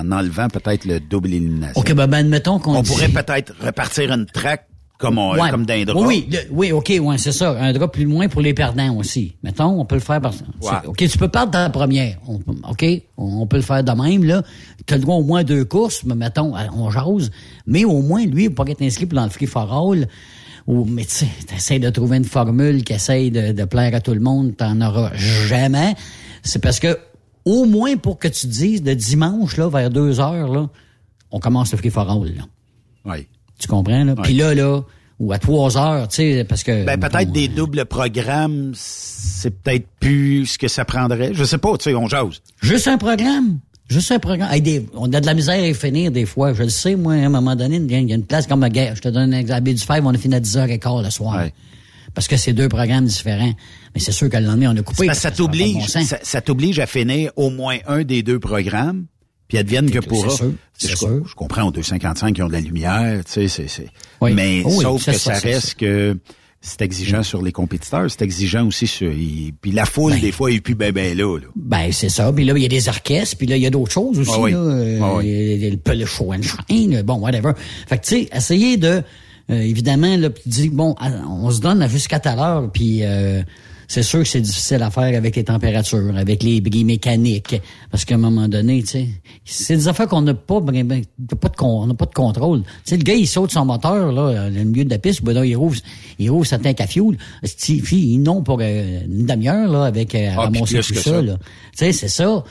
en 0.00 0.12
enlevant 0.12 0.48
peut-être 0.48 0.84
le 0.84 1.00
double 1.00 1.28
élimination. 1.34 1.80
OK, 1.80 1.92
ben, 1.94 2.06
ben, 2.06 2.18
admettons 2.18 2.60
qu'on 2.60 2.76
on 2.76 2.82
dit- 2.82 2.90
pourrait 2.90 3.08
peut-être 3.08 3.54
repartir 3.60 4.12
une 4.12 4.26
track 4.26 4.68
comme, 5.02 5.18
on, 5.18 5.32
Ouais. 5.34 5.50
comme 5.50 5.66
d'un 5.66 5.84
drap. 5.84 5.98
Oui, 6.00 6.06
oui, 6.06 6.28
le- 6.30 6.52
oui, 6.52 6.72
OK, 6.72 6.92
ouais, 7.02 7.18
c'est 7.18 7.32
ça. 7.32 7.50
Un 7.60 7.72
drap 7.74 7.88
plus 7.88 8.04
loin 8.04 8.28
pour 8.28 8.40
les 8.40 8.54
perdants 8.54 8.96
aussi. 8.96 9.34
Mettons, 9.42 9.78
on 9.80 9.84
peut 9.84 9.96
le 9.96 10.00
faire 10.00 10.20
par... 10.20 10.32
c'est- 10.32 10.86
OK, 10.86 10.96
tu 10.96 11.18
peux 11.18 11.28
perdre 11.28 11.52
dans 11.52 11.58
la 11.62 11.70
première. 11.70 12.16
On- 12.26 12.40
OK, 12.70 12.84
on, 13.18 13.42
on 13.42 13.46
peut 13.46 13.56
le 13.56 13.62
faire 13.62 13.84
de 13.84 13.92
même, 13.92 14.24
là. 14.24 14.42
Tu 14.86 14.94
as 14.94 14.96
le 14.96 15.02
droit 15.02 15.16
au 15.16 15.22
moins 15.24 15.44
deux 15.44 15.64
courses, 15.64 16.04
mais 16.04 16.14
mettons, 16.14 16.54
on 16.74 16.88
jase. 16.90 17.30
Mais 17.66 17.84
au 17.84 18.00
moins, 18.00 18.24
lui, 18.24 18.44
il 18.44 18.48
va 18.48 18.64
pas 18.64 18.70
être 18.70 18.82
inscrit 18.82 19.06
dans 19.06 19.24
le 19.24 19.30
free 19.30 19.46
for 19.46 19.70
all. 19.90 20.06
Ou, 20.68 20.84
mais 20.84 21.04
tu 21.04 21.26
sais, 21.58 21.78
de 21.80 21.90
trouver 21.90 22.16
une 22.18 22.24
formule 22.24 22.84
qui 22.84 22.92
essaye 22.92 23.30
de, 23.32 23.50
de 23.52 23.64
plaire 23.64 23.94
à 23.96 24.00
tout 24.00 24.14
le 24.14 24.20
monde, 24.20 24.56
t'en 24.56 24.80
auras 24.80 25.12
jamais. 25.14 25.94
C'est 26.44 26.60
parce 26.62 26.78
que, 26.78 26.96
au 27.44 27.64
moins 27.64 27.96
pour 27.96 28.18
que 28.20 28.28
tu 28.28 28.42
te 28.42 28.52
dises, 28.52 28.82
de 28.82 28.94
dimanche, 28.94 29.56
là, 29.56 29.68
vers 29.68 29.90
deux 29.90 30.20
heures, 30.20 30.48
là, 30.48 30.68
on 31.32 31.40
commence 31.40 31.72
le 31.72 31.78
free 31.78 31.90
for 31.90 32.08
all, 32.08 32.28
là. 32.36 32.42
Oui. 33.04 33.26
Tu 33.62 33.68
comprends, 33.68 34.04
là? 34.04 34.14
Puis 34.22 34.34
là, 34.34 34.54
là, 34.54 34.80
ou 35.18 35.32
à 35.32 35.38
trois 35.38 35.78
heures, 35.78 36.08
tu 36.08 36.16
sais, 36.16 36.44
parce 36.44 36.62
que... 36.64 36.84
Ben, 36.84 36.98
peut-être 36.98 37.30
des 37.30 37.46
doubles 37.48 37.84
programmes, 37.86 38.72
c'est 38.74 39.50
peut-être 39.62 39.86
plus 40.00 40.46
ce 40.46 40.58
que 40.58 40.68
ça 40.68 40.84
prendrait. 40.84 41.30
Je 41.32 41.44
sais 41.44 41.58
pas, 41.58 41.76
tu 41.78 41.84
sais, 41.84 41.94
on 41.94 42.08
jase. 42.08 42.42
Juste 42.60 42.88
un 42.88 42.98
programme. 42.98 43.60
Juste 43.88 44.10
un 44.10 44.18
programme. 44.18 44.50
Hey, 44.52 44.60
des- 44.62 44.86
on 44.94 45.12
a 45.12 45.20
de 45.20 45.26
la 45.26 45.34
misère 45.34 45.62
à 45.62 45.74
finir 45.74 46.10
des 46.10 46.24
fois. 46.26 46.54
Je 46.54 46.62
le 46.64 46.68
sais, 46.70 46.96
moi, 46.96 47.12
à 47.14 47.16
un 47.16 47.28
moment 47.28 47.54
donné, 47.54 47.76
il 47.76 47.90
y 48.08 48.12
a- 48.12 48.16
une 48.16 48.24
place 48.24 48.46
comme 48.46 48.60
la 48.60 48.70
guerre. 48.70 48.96
Je 48.96 49.02
te 49.02 49.08
donne 49.08 49.32
un 49.34 49.38
exemple. 49.38 49.62
du 49.72 49.76
Five, 49.78 50.00
on 50.04 50.14
a 50.14 50.18
fini 50.18 50.34
à 50.34 50.40
10h15 50.40 51.02
le 51.04 51.10
soir. 51.10 51.36
Ouais. 51.36 51.52
Parce 52.14 52.26
que 52.28 52.36
c'est 52.36 52.52
deux 52.52 52.68
programmes 52.68 53.04
différents. 53.06 53.52
Mais 53.94 54.00
c'est 54.00 54.12
sûr 54.12 54.28
que 54.28 54.36
le 54.36 54.46
lendemain, 54.46 54.72
on 54.74 54.76
a 54.78 54.82
coupé. 54.82 55.06
Parce 55.06 55.18
que 55.18 55.22
ça 55.22 55.30
t'oblige, 55.30 55.74
bon 55.74 55.80
sens. 55.86 56.04
ça, 56.06 56.18
ça 56.22 56.40
t'oblige 56.40 56.78
à 56.78 56.86
finir 56.86 57.30
au 57.36 57.50
moins 57.50 57.76
un 57.86 58.02
des 58.02 58.22
deux 58.22 58.38
programmes, 58.40 59.06
puis 59.52 59.58
advienne 59.58 59.90
que 59.90 59.98
pourra. 59.98 60.30
c'est 60.30 60.36
sûr, 60.36 60.52
Je, 60.78 60.96
sûr. 60.96 61.28
je 61.28 61.34
comprends 61.34 61.64
aux 61.64 61.70
255 61.70 62.34
qui 62.34 62.42
ont 62.42 62.48
de 62.48 62.54
la 62.54 62.60
lumière, 62.60 63.22
tu 63.22 63.32
sais, 63.32 63.48
c'est, 63.48 63.68
c'est. 63.68 63.88
Oui. 64.22 64.32
Mais 64.32 64.62
sauf 64.80 65.04
que 65.04 65.12
ça, 65.12 65.34
reste 65.34 65.74
que 65.74 66.16
c'est 66.62 66.80
exigeant 66.80 67.22
sur 67.22 67.42
les 67.42 67.52
compétiteurs, 67.52 68.10
c'est 68.10 68.22
exigeant 68.22 68.66
aussi 68.66 68.86
sur. 68.86 69.12
puis 69.60 69.72
la 69.72 69.84
foule, 69.84 70.12
Ben. 70.12 70.20
des 70.22 70.32
fois, 70.32 70.50
est 70.50 70.60
plus 70.62 70.74
ben 70.74 70.90
ben 70.90 71.14
là. 71.14 71.36
là. 71.38 71.46
Ben, 71.54 71.92
c'est 71.92 72.08
ça. 72.08 72.32
Puis 72.32 72.46
là, 72.46 72.54
il 72.56 72.62
y 72.62 72.64
a 72.64 72.68
des 72.68 72.88
orchestres, 72.88 73.36
puis 73.36 73.46
là, 73.46 73.58
il 73.58 73.62
y 73.62 73.66
a 73.66 73.70
d'autres 73.70 73.92
choses 73.92 74.18
aussi. 74.18 74.30
Ah. 74.34 74.48
Là, 74.48 74.56
euh, 74.56 74.98
Ah 75.02 75.18
a 75.18 75.22
le, 75.94 75.98
le 76.00 76.06
show 76.06 76.32
and 76.32 76.40
shine, 76.70 77.02
bon, 77.02 77.18
whatever. 77.18 77.52
Fait 77.86 77.98
que, 77.98 78.06
tu 78.06 78.14
sais, 78.22 78.28
essayer 78.34 78.78
de... 78.78 79.02
euh, 79.50 79.60
évidemment, 79.60 80.16
là, 80.16 80.30
puis 80.30 80.44
dire, 80.46 80.70
bon, 80.72 80.94
on 81.28 81.50
se 81.50 81.60
donne 81.60 81.86
jusqu'à 81.90 82.20
tout 82.20 82.30
à 82.30 82.36
l'heure, 82.36 82.70
puis 82.72 83.00
euh, 83.02 83.42
c'est 83.92 84.02
sûr 84.02 84.20
que 84.20 84.24
c'est 84.28 84.40
difficile 84.40 84.82
à 84.82 84.90
faire 84.90 85.14
avec 85.16 85.36
les 85.36 85.44
températures, 85.44 86.16
avec 86.16 86.42
les 86.42 86.60
bris 86.62 86.82
mécaniques, 86.84 87.60
parce 87.90 88.04
qu'à 88.06 88.14
un 88.14 88.18
moment 88.18 88.48
donné, 88.48 88.80
tu 88.82 88.88
sais, 88.88 89.08
c'est 89.44 89.76
des 89.76 89.86
affaires 89.88 90.08
qu'on 90.08 90.22
n'a 90.22 90.32
pas, 90.32 90.60
ben, 90.60 90.82
ben, 90.86 91.02
pas 91.40 91.48
de, 91.50 91.56
con- 91.56 91.82
on 91.82 91.86
n'a 91.86 91.94
pas 91.94 92.06
de 92.06 92.14
contrôle. 92.14 92.62
Tu 92.62 92.68
sais, 92.84 92.96
le 92.96 93.02
gars, 93.02 93.12
il 93.14 93.26
saute 93.26 93.50
son 93.52 93.66
moteur, 93.66 94.10
là, 94.12 94.48
dans 94.48 94.54
le 94.54 94.64
milieu 94.64 94.84
de 94.84 94.90
la 94.90 94.98
piste, 94.98 95.22
ben 95.22 95.34
là, 95.34 95.44
il 95.44 95.54
rouvre, 95.56 95.76
il 96.18 96.30
rouvre 96.30 96.46
sa 96.46 96.58
tank 96.58 96.80
à 96.80 96.86
fuel. 96.86 97.18
Stifi, 97.44 98.12
ils 98.14 98.18
n'ont 98.22 98.42
pour 98.42 98.58
euh, 98.62 99.00
une 99.04 99.26
demi-heure, 99.26 99.70
là, 99.70 99.84
avec 99.84 100.14
euh, 100.14 100.28
Ah, 100.36 100.48
puis 100.50 100.58
ramasser 100.60 100.78
tout 100.80 100.94
ça, 100.94 101.02
ça. 101.02 101.20
là. 101.22 101.36
Tu 101.36 101.84
sais, 101.84 101.92
c'est 101.92 102.08
ça. 102.08 102.44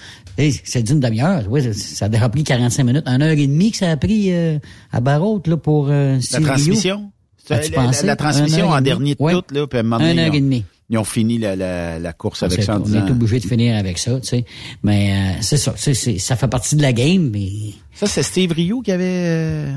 C'est 0.63 0.83
d'une 0.83 0.99
demi-heure. 0.99 1.43
Oui, 1.49 1.61
ça 1.73 2.05
a 2.11 2.29
pris 2.29 2.43
45 2.43 2.83
minutes. 2.83 3.07
Une 3.07 3.21
heure 3.21 3.31
et 3.31 3.47
demie 3.47 3.71
que 3.71 3.77
ça 3.77 3.89
a 3.91 3.97
pris 3.97 4.31
euh, 4.31 4.59
à 4.91 4.99
Barraute 5.01 5.47
là, 5.47 5.57
pour 5.57 5.87
euh, 5.89 6.17
La 6.33 6.39
transmission? 6.39 7.11
La, 7.49 7.59
la- 8.03 8.15
transmission 8.15 8.69
en 8.69 8.79
dernier 8.81 9.15
de 9.15 9.21
Ouais. 9.23 9.33
tout, 9.33 9.43
là, 9.53 9.67
puis 9.67 9.77
à 9.77 9.81
un 9.81 9.83
moment 9.83 9.97
donné, 9.97 10.11
Une 10.13 10.19
heure 10.19 10.33
et 10.35 10.39
demie. 10.39 10.63
Ils 10.91 10.97
ont 10.97 11.03
fini 11.05 11.37
la, 11.37 11.55
la, 11.55 11.97
la 11.99 12.13
course 12.13 12.43
avec 12.43 12.61
ça 12.63 12.75
on 12.75 12.79
disant... 12.81 13.07
est 13.07 13.11
obligé 13.11 13.39
de 13.39 13.45
finir 13.47 13.77
avec 13.77 13.97
ça, 13.97 14.19
tu 14.19 14.27
sais. 14.27 14.45
Mais 14.83 15.13
euh, 15.13 15.37
c'est 15.41 15.55
ça. 15.57 15.71
tu 15.71 15.79
sais, 15.81 15.93
c'est- 15.93 16.19
ça 16.19 16.35
fait 16.35 16.49
partie 16.49 16.75
de 16.75 16.81
la 16.81 16.91
game, 16.91 17.29
mais... 17.31 17.47
Ça, 17.93 18.07
c'est 18.07 18.21
Steve 18.23 18.51
Rio 18.51 18.81
qui 18.81 18.91
avait... 18.91 19.05
euh, 19.05 19.71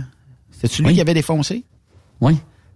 C'était-tu 0.51 0.83
lui 0.83 0.89
Oui. 0.89 0.95
qui 0.97 1.01
avait 1.01 1.15
défoncé? 1.15 1.63
Oui. 2.21 2.35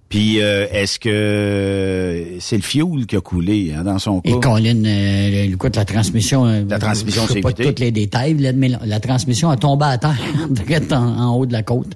Puis 0.09 0.41
euh, 0.41 0.67
est-ce 0.71 0.99
que 1.01 2.37
c'est 2.41 2.57
le 2.57 2.63
fuel 2.63 3.07
qui 3.07 3.17
a 3.17 3.21
coulé 3.21 3.75
hein, 3.77 3.83
dans 3.85 3.99
son 3.99 4.21
cas? 4.21 4.31
Et 4.31 4.41
Colin, 4.41 4.85
euh, 4.85 5.45
écoute, 5.53 5.77
la 5.77 5.85
transmission... 5.85 6.47
euh, 6.47 6.65
La 6.69 6.79
transmission, 6.79 7.25
je 7.29 7.33
sais 7.35 7.41
pas 7.41 7.51
évité. 7.51 7.75
tous 7.75 7.81
les 7.83 7.91
détails, 7.91 8.35
mais 8.55 8.69
la, 8.69 8.79
la 8.87 9.01
transmission 9.01 9.51
a 9.51 9.57
tombé 9.57 9.85
à 9.87 9.99
terre, 9.99 10.17
en, 10.93 10.95
en 10.97 11.35
haut 11.37 11.45
de 11.45 11.53
la 11.53 11.63
côte. 11.63 11.95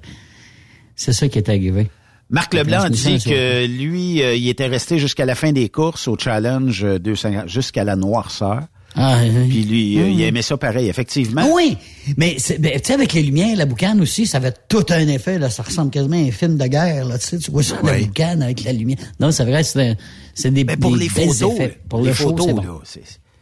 C'est 0.95 1.13
ça 1.13 1.27
qui 1.27 1.37
est 1.39 1.49
arrivé. 1.49 1.89
Marc 2.29 2.53
La 2.53 2.63
Leblanc 2.63 2.89
dit 2.89 3.19
que 3.23 3.65
lui, 3.67 4.23
euh, 4.23 4.35
il 4.35 4.47
était 4.49 4.67
resté 4.67 4.97
jusqu'à 4.97 5.25
la 5.25 5.35
fin 5.35 5.51
des 5.51 5.69
courses 5.69 6.07
au 6.07 6.17
challenge 6.17 6.83
euh, 6.83 6.97
250, 6.99 7.47
jusqu'à 7.49 7.83
la 7.83 7.95
noirceur. 7.95 8.61
Ah, 8.95 9.21
euh, 9.21 9.47
Puis 9.49 9.63
lui, 9.63 9.99
euh, 9.99 10.07
il 10.07 10.21
aimait 10.21 10.43
ça 10.43 10.55
pareil, 10.55 10.87
effectivement. 10.87 11.41
Ah 11.43 11.49
oui, 11.51 11.77
mais 12.15 12.37
ben, 12.59 12.73
tu 12.73 12.79
sais 12.83 12.93
avec 12.93 13.13
les 13.13 13.23
lumières, 13.23 13.55
la 13.57 13.65
boucane 13.65 13.99
aussi, 14.01 14.27
ça 14.27 14.37
avait 14.37 14.53
tout 14.69 14.85
un 14.89 15.07
effet 15.07 15.39
là, 15.39 15.49
ça 15.49 15.63
ressemble 15.63 15.89
quasiment 15.89 16.15
à 16.15 16.19
un 16.27 16.31
film 16.31 16.57
de 16.57 16.65
guerre 16.67 17.05
là, 17.05 17.17
tu 17.17 17.25
sais, 17.25 17.37
tu 17.39 17.49
vois 17.49 17.63
ça 17.63 17.75
la 17.83 17.97
boucane 17.97 18.43
avec 18.43 18.63
la 18.63 18.71
lumière. 18.71 18.99
Non, 19.19 19.31
c'est 19.31 19.45
vrai, 19.45 19.63
c'est 19.63 19.97
c'est 20.35 20.51
des 20.51 20.63
Mais 20.63 20.77
pour 20.77 20.91
des 20.95 21.05
les 21.05 21.09
photos, 21.09 21.55
effets. 21.55 21.79
pour 21.89 22.01
les 22.01 22.13
photos, 22.13 22.45
c'est 22.47 22.53
bon. 22.53 22.61
là. 22.61 22.79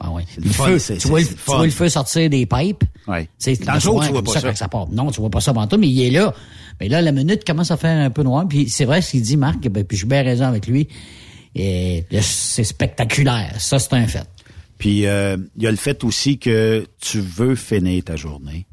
Ah 0.04 0.10
ouais. 0.12 0.24
le 0.38 0.44
Le 0.46 0.50
feu, 0.50 0.80
c'est- 0.80 0.98
tu 0.98 1.08
vois, 1.08 1.20
le- 1.20 1.26
le 1.28 1.32
tu 1.34 1.42
vois 1.46 1.66
le 1.66 1.72
feu 1.72 1.88
sortir 1.90 2.30
des 2.30 2.46
pipes. 2.46 2.84
Sais, 3.38 3.56
Dans 3.58 3.74
le 3.74 3.76
le 3.76 3.80
soir, 3.80 4.06
tu 4.06 4.12
vois 4.12 4.24
pas 4.24 4.32
ça. 4.34 4.42
quand 4.42 4.56
ça 4.56 4.68
part. 4.68 4.90
Non, 4.90 5.12
tu 5.12 5.20
vois 5.22 5.30
pas 5.30 5.42
ça 5.42 5.54
tantôt, 5.54 5.78
mais 5.78 5.88
il 5.88 6.02
est 6.02 6.10
là. 6.12 6.34
Mais 6.80 6.90
là, 6.90 7.02
la 7.02 7.12
minute 7.12 7.46
commence 7.46 7.70
à 7.72 7.78
faire 7.78 7.98
un 8.04 8.10
peu 8.10 8.24
noir. 8.24 8.48
Puis 8.48 8.70
c'est 8.70 8.86
vrai 8.86 9.02
ce 9.02 9.12
qu'il 9.12 9.22
dit, 9.22 9.38
Marc, 9.38 9.60
ben, 9.70 9.84
puis 9.84 9.98
j'ai 9.98 10.08
bien 10.08 10.24
raison 10.24 10.46
avec 10.46 10.66
lui. 10.68 10.88
Et 11.56 12.06
c'est 12.22 12.64
spectaculaire. 12.64 13.54
Ça, 13.60 13.78
c'est 13.80 13.94
un 13.94 14.08
fait. 14.08 14.28
Puis 14.78 15.06
euh, 15.06 15.38
il 15.58 15.64
y 15.64 15.68
a 15.68 15.72
le 15.72 15.78
fait 15.78 16.04
aussi 16.04 16.40
que 16.40 16.86
tu 17.00 17.20
veux 17.20 17.56
finir 17.56 18.04
ta 18.04 18.16
journée. 18.16 18.66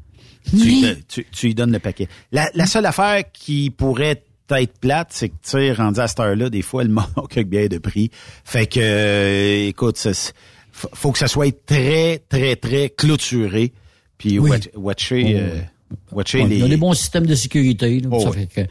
Tu, 0.49 0.55
Oui. 0.55 0.81
lui 0.81 1.03
tu, 1.07 1.27
tu 1.31 1.47
lui 1.47 1.53
donnes 1.55 1.71
le 1.71 1.79
paquet. 1.79 2.07
La, 2.31 2.49
la 2.55 2.65
seule 2.65 2.85
affaire 2.87 3.23
qui 3.31 3.69
pourrait 3.69 4.23
être 4.49 4.79
plate, 4.79 5.09
c'est 5.11 5.29
que 5.29 5.33
tu 5.43 5.51
sais, 5.51 5.73
rendu 5.73 5.99
à 5.99 6.07
cette 6.07 6.19
heure-là, 6.21 6.49
des 6.49 6.63
fois, 6.63 6.81
elle 6.81 6.89
manque 6.89 7.07
avec 7.33 7.49
bien 7.49 7.67
de 7.67 7.77
prix. 7.77 8.09
Fait 8.43 8.65
que, 8.65 8.79
euh, 8.81 9.67
écoute, 9.67 9.97
ça, 9.97 10.13
c'est- 10.15 10.33
faut 10.93 11.11
que 11.11 11.17
ça 11.19 11.27
soit 11.27 11.53
très, 11.65 12.19
très, 12.29 12.55
très 12.55 12.89
clôturé. 12.89 13.73
Puis 14.17 14.39
Oui. 14.39 14.49
watch- 14.51 14.69
watcher, 14.75 15.23
Oh, 15.25 15.37
euh, 15.39 15.61
Watcher 16.11 16.41
Ouais, 16.43 16.47
les... 16.49 16.55
Il 16.57 16.61
y 16.61 16.65
a 16.65 16.67
des 16.67 16.77
bons 16.77 16.93
systèmes 16.93 17.25
de 17.25 17.35
sécurité. 17.35 17.99
Là, 17.99 18.09
Oh, 18.11 18.19
ça 18.19 18.29
ouais. 18.31 18.47
fait 18.51 18.65
que 18.65 18.69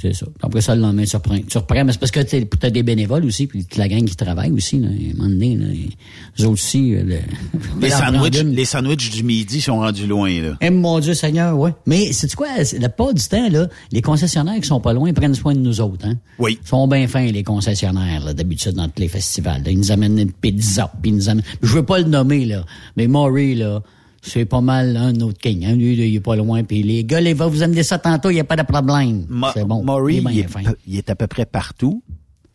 c'est 0.00 0.12
ça. 0.14 0.26
Après 0.42 0.60
ça, 0.60 0.74
le 0.74 0.80
lendemain, 0.80 1.04
tu 1.04 1.16
reprends. 1.16 1.38
Tu 1.38 1.58
reprends, 1.58 1.84
mais 1.84 1.92
c'est 1.92 1.98
parce 1.98 2.10
que 2.10 2.20
tu 2.20 2.46
as 2.62 2.70
des 2.70 2.82
bénévoles 2.82 3.24
aussi, 3.24 3.46
puis 3.46 3.66
la 3.76 3.88
gang 3.88 4.04
qui 4.04 4.16
travaille 4.16 4.50
aussi. 4.52 4.78
Là, 4.78 4.88
à 4.88 4.90
un 4.90 5.16
moment 5.16 5.28
donné, 5.28 5.56
là, 5.56 5.66
eux 5.66 6.42
autres 6.44 6.52
aussi. 6.52 6.94
euh, 6.94 7.02
le- 7.04 7.80
Les 7.80 7.90
sandwichs, 7.90 8.42
les 8.42 8.64
sandwichs 8.64 9.10
du 9.10 9.22
midi 9.22 9.60
sont 9.60 9.78
rendus 9.78 10.06
loin, 10.06 10.30
là. 10.40 10.56
Eh, 10.60 10.70
mon 10.70 10.98
Dieu 11.00 11.14
Seigneur, 11.14 11.56
ouais. 11.58 11.72
Mais 11.86 12.12
c'est 12.12 12.32
quoi, 12.34 12.48
la 12.78 12.88
part 12.88 13.14
du 13.14 13.22
temps, 13.22 13.48
là, 13.48 13.68
les 13.92 14.02
concessionnaires 14.02 14.60
qui 14.60 14.66
sont 14.68 14.80
pas 14.80 14.92
loin 14.92 15.12
prennent 15.12 15.34
soin 15.34 15.54
de 15.54 15.60
nous 15.60 15.80
autres, 15.80 16.06
hein? 16.06 16.16
Oui. 16.38 16.58
Ils 16.62 16.68
sont 16.68 16.86
bien 16.88 17.06
fins, 17.08 17.26
les 17.30 17.42
concessionnaires, 17.44 18.24
là, 18.24 18.34
d'habitude, 18.34 18.72
dans 18.72 18.88
tous 18.88 19.00
les 19.00 19.08
festivals. 19.08 19.62
là. 19.64 19.70
Ils 19.70 19.78
nous 19.78 19.90
amènent 19.92 20.18
une 20.18 20.32
pizza, 20.32 20.92
puis 21.02 21.10
ils 21.10 21.14
nous 21.16 21.28
amènent... 21.28 21.44
Je 21.62 21.68
veux 21.72 21.84
pas 21.84 21.98
le 21.98 22.04
nommer, 22.04 22.44
là, 22.44 22.64
mais 22.96 23.06
Maury, 23.06 23.54
là, 23.54 23.82
c'est 24.22 24.44
pas 24.44 24.60
mal 24.60 24.96
un 24.96 25.14
autre 25.20 25.38
king, 25.38 25.64
hein. 25.64 25.74
Lui, 25.76 25.94
il 25.94 26.14
est 26.16 26.20
pas 26.20 26.36
loin, 26.36 26.64
puis 26.64 26.82
les 26.82 27.04
gars, 27.04 27.20
les 27.20 27.34
va 27.34 27.46
vous 27.46 27.62
amener 27.62 27.82
ça 27.82 27.98
tantôt, 27.98 28.30
il 28.30 28.36
y 28.36 28.40
a 28.40 28.44
pas 28.44 28.56
de 28.56 28.62
problème. 28.62 29.26
C'est 29.54 29.64
bon. 29.64 29.82
Maury, 29.84 30.16
il 30.16 30.18
est 30.18 30.20
bien 30.22 30.30
il 30.32 30.38
est, 30.40 30.48
fin. 30.48 30.62
peu- 30.62 30.76
il 30.86 30.96
est 30.96 31.10
à 31.10 31.14
peu 31.14 31.26
près 31.26 31.46
partout. 31.46 32.02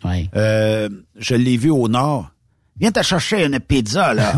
Ouais. 0.03 0.29
Euh, 0.35 0.89
je 1.17 1.35
l'ai 1.35 1.55
vu 1.57 1.69
au 1.69 1.87
nord. 1.87 2.29
Viens 2.79 2.91
te 2.91 3.01
chercher 3.03 3.45
une 3.45 3.59
pizza, 3.59 4.13
là. 4.13 4.33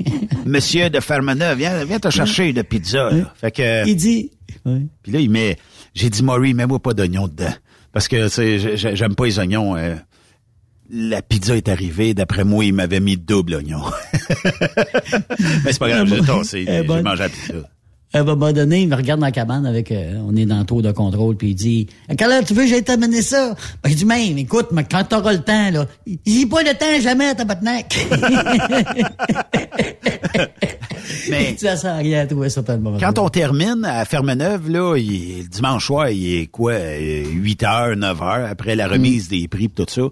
Monsieur 0.46 0.88
de 0.90 1.00
Fermeneuve, 1.00 1.58
viens, 1.58 1.84
viens 1.84 1.98
te 1.98 2.08
chercher 2.10 2.48
une 2.50 2.62
pizza, 2.62 3.10
là. 3.10 3.32
Fait 3.34 3.50
que... 3.50 3.86
Il 3.86 3.96
dit... 3.96 4.30
Ouais. 4.64 4.86
Puis 5.02 5.12
là, 5.12 5.20
il 5.20 5.30
met... 5.30 5.56
J'ai 5.94 6.08
dit, 6.08 6.22
Maury, 6.22 6.54
mets-moi 6.54 6.78
pas 6.78 6.94
d'oignons 6.94 7.26
dedans. 7.28 7.52
Parce 7.92 8.06
que, 8.08 8.28
j'aime 8.76 9.14
pas 9.14 9.24
les 9.26 9.38
oignons. 9.38 9.76
euh. 9.76 9.96
La 10.92 11.22
pizza 11.22 11.56
est 11.56 11.68
arrivée. 11.68 12.14
D'après 12.14 12.44
moi, 12.44 12.64
il 12.64 12.74
m'avait 12.74 13.00
mis 13.00 13.16
double 13.16 13.54
oignon. 13.54 13.82
Mais 15.64 15.72
c'est 15.72 15.78
pas 15.78 15.88
grave, 15.88 16.06
j'ai 16.08 16.20
tassé. 16.20 16.64
Eh 16.68 16.82
J'ai 16.86 17.02
mangé 17.02 17.22
la 17.22 17.28
pizza. 17.28 17.54
À 18.12 18.18
un 18.18 18.24
moment 18.24 18.52
donné, 18.52 18.80
il 18.82 18.88
me 18.88 18.96
regarde 18.96 19.20
dans 19.20 19.26
la 19.26 19.30
cabane 19.30 19.64
avec, 19.66 19.92
euh, 19.92 20.14
on 20.26 20.34
est 20.34 20.44
dans 20.44 20.58
le 20.58 20.64
tour 20.64 20.82
de 20.82 20.90
contrôle, 20.90 21.36
puis 21.36 21.50
il 21.50 21.54
dit, 21.54 21.86
à 22.08 22.16
quelle 22.16 22.32
heure 22.32 22.44
tu 22.44 22.54
veux 22.54 22.64
que 22.64 22.68
j'aille 22.68 22.82
t'amener 22.82 23.22
ça? 23.22 23.54
Ben, 23.84 23.90
je 23.90 23.94
dis, 23.94 24.04
même, 24.04 24.36
écoute, 24.36 24.66
mais 24.72 24.82
quand 24.82 25.04
t'auras 25.04 25.32
le 25.32 25.38
temps, 25.42 25.70
là, 25.70 25.86
j'ai 26.26 26.44
pas 26.46 26.62
le 26.64 26.76
temps 26.76 27.00
jamais, 27.00 27.32
tabarnak. 27.36 27.96
Mais- 31.30 31.56
ça 31.58 31.76
sert 31.76 31.92
à 31.94 31.98
rien 31.98 32.22
à 32.22 32.26
trouver 32.26 32.48
ça 32.50 32.64
tellement. 32.64 32.96
Quand 32.98 33.16
on 33.20 33.28
termine 33.28 33.84
à 33.84 34.04
Fermeneuve, 34.04 34.68
là, 34.70 34.96
il- 34.96 35.42
le 35.44 35.48
dimanche 35.48 35.86
soir, 35.86 36.08
il 36.10 36.34
est 36.40 36.46
quoi, 36.46 36.74
8 36.98 37.62
heures, 37.62 37.96
9 37.96 38.22
heures, 38.22 38.48
après 38.50 38.74
la 38.74 38.88
remise 38.88 39.28
des 39.28 39.46
prix 39.46 39.68
pis 39.68 39.84
tout 39.84 39.86
ça. 39.88 40.02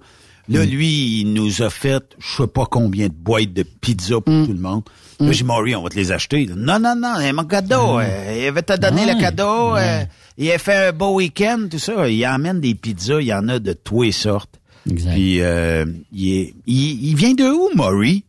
Là, 0.49 0.65
lui, 0.65 1.21
il 1.21 1.33
nous 1.35 1.63
a 1.63 1.69
fait, 1.71 2.03
je 2.19 2.43
sais 2.43 2.47
pas 2.47 2.65
combien 2.71 3.09
de 3.09 3.13
boîtes 3.13 3.53
de 3.53 3.63
pizza 3.63 4.21
pour 4.21 4.47
tout 4.47 4.53
le 4.53 4.59
monde. 4.59 4.83
Là, 5.21 5.33
j'ai 5.33 5.39
dit, 5.39 5.45
Maury, 5.45 5.75
on 5.77 5.83
va 5.83 5.89
te 5.91 5.97
les 5.97 6.11
acheter. 6.13 6.49
Non, 6.57 6.79
non, 6.79 6.95
non, 6.97 7.15
c'est 7.19 7.33
mon 7.33 7.45
cadeau. 7.45 7.99
euh, 7.99 8.45
il 8.47 8.53
va 8.53 8.63
te 8.63 8.79
donner 8.81 9.05
le 9.05 9.19
cadeau. 9.21 9.77
Euh, 9.77 10.05
il 10.39 10.51
a 10.53 10.59
fait 10.59 10.89
un 10.89 10.93
beau 10.93 11.15
week-end, 11.17 11.67
tout 11.71 11.79
ça. 11.79 12.09
Il 12.09 12.25
emmène 12.27 12.61
des 12.61 12.75
pizzas, 12.75 13.21
il 13.21 13.27
y 13.27 13.35
en 13.35 13.49
a 13.49 13.59
de 13.59 13.73
toutes 13.73 14.05
les 14.07 14.13
sortes. 14.13 14.59
Exact. 14.89 15.13
Puis, 15.13 15.41
euh, 15.41 15.85
il, 16.13 16.33
est, 16.39 16.55
il, 16.67 17.09
il 17.11 17.15
vient 17.17 17.35
de 17.35 17.45
où, 17.45 17.69
Maury? 17.77 18.25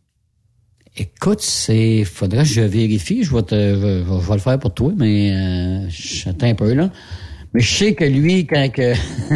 Écoute, 0.96 1.40
c'est, 1.40 2.04
faudrait 2.04 2.42
que 2.42 2.48
je 2.48 2.60
vérifie, 2.60 3.22
je 3.22 3.34
vais 3.34 3.42
te, 3.42 3.54
je, 3.54 4.04
je 4.04 4.28
vais 4.28 4.34
le 4.34 4.40
faire 4.40 4.58
pour 4.58 4.74
toi, 4.74 4.92
mais, 4.96 5.32
euh, 5.32 5.86
j'attends 5.88 6.48
un 6.48 6.54
peu, 6.54 6.74
là. 6.74 6.90
Mais 7.54 7.60
je 7.60 7.72
sais 7.74 7.94
que 7.94 8.04
lui, 8.04 8.46
quand 8.46 8.68
que, 8.72 8.92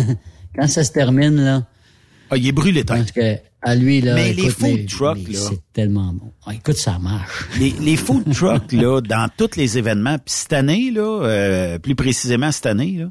quand 0.57 0.66
ça 0.66 0.83
se 0.85 0.92
termine, 0.92 1.37
là, 1.37 1.62
Ah, 2.31 2.37
il 2.37 2.47
est 2.47 2.53
brûlé, 2.53 2.85
parce 2.85 3.13
que, 3.13 3.37
à 3.63 3.75
lui, 3.75 4.01
là, 4.01 4.15
Mais 4.15 4.33
les 4.33 4.49
food 4.51 4.71
mais- 4.75 4.87
trucks, 4.87 5.19
mais 5.27 5.35
là. 5.35 5.41
C'est 5.51 5.61
tellement 5.73 6.13
bon. 6.13 6.33
Ah, 6.47 6.55
écoute, 6.55 6.77
ça 6.77 6.99
marche. 6.99 7.47
Les, 7.59 7.71
les 7.81 7.97
food 7.97 8.33
trucks, 8.35 8.73
là, 8.73 9.01
dans 9.01 9.29
tous 9.37 9.57
les 9.57 9.79
événements, 9.79 10.19
puis 10.19 10.35
cette 10.35 10.53
année, 10.53 10.91
là, 10.91 11.23
euh, 11.25 11.79
plus 11.79 11.95
précisément 11.95 12.51
cette 12.53 12.67
année, 12.67 12.93
là, 12.99 13.11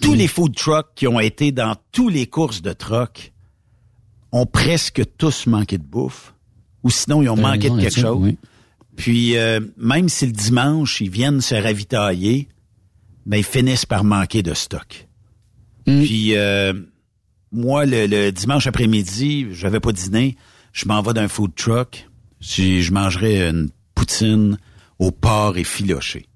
tous 0.00 0.14
les 0.14 0.28
food 0.28 0.54
trucks 0.54 0.88
qui 0.94 1.06
ont 1.06 1.20
été 1.20 1.52
dans 1.52 1.74
tous 1.92 2.08
les 2.08 2.26
courses 2.26 2.62
de 2.62 2.72
truck 2.72 3.32
ont 4.32 4.46
presque 4.46 5.02
tous 5.16 5.46
manqué 5.46 5.78
de 5.78 5.84
bouffe. 5.84 6.34
Ou 6.82 6.90
sinon, 6.90 7.22
ils 7.22 7.28
ont 7.28 7.36
manqué 7.36 7.62
raison 7.68 7.76
de 7.76 7.80
quelque 7.82 8.00
chose. 8.00 8.18
oui. 8.20 8.38
Puis, 8.96 9.36
euh, 9.36 9.60
même 9.76 10.08
si 10.08 10.26
le 10.26 10.32
dimanche, 10.32 11.00
ils 11.00 11.10
viennent 11.10 11.40
se 11.40 11.54
ravitailler, 11.54 12.48
ben, 13.26 13.38
ils 13.38 13.44
finissent 13.44 13.86
par 13.86 14.04
manquer 14.04 14.42
de 14.42 14.54
stock. 14.54 15.06
Mm. 15.86 16.02
Puis, 16.02 16.36
euh, 16.36 16.72
moi, 17.56 17.86
le, 17.86 18.06
le 18.06 18.30
dimanche 18.30 18.66
après-midi, 18.66 19.48
j'avais 19.52 19.80
pas 19.80 19.92
dîné, 19.92 20.36
je 20.72 20.86
m'en 20.86 21.02
vais 21.02 21.12
d'un 21.14 21.28
food 21.28 21.54
truck. 21.56 22.08
Si 22.40 22.82
je 22.82 22.92
mangerais 22.92 23.48
une 23.48 23.70
poutine 23.94 24.58
au 24.98 25.10
porc 25.10 25.56
effiloché. 25.56 26.26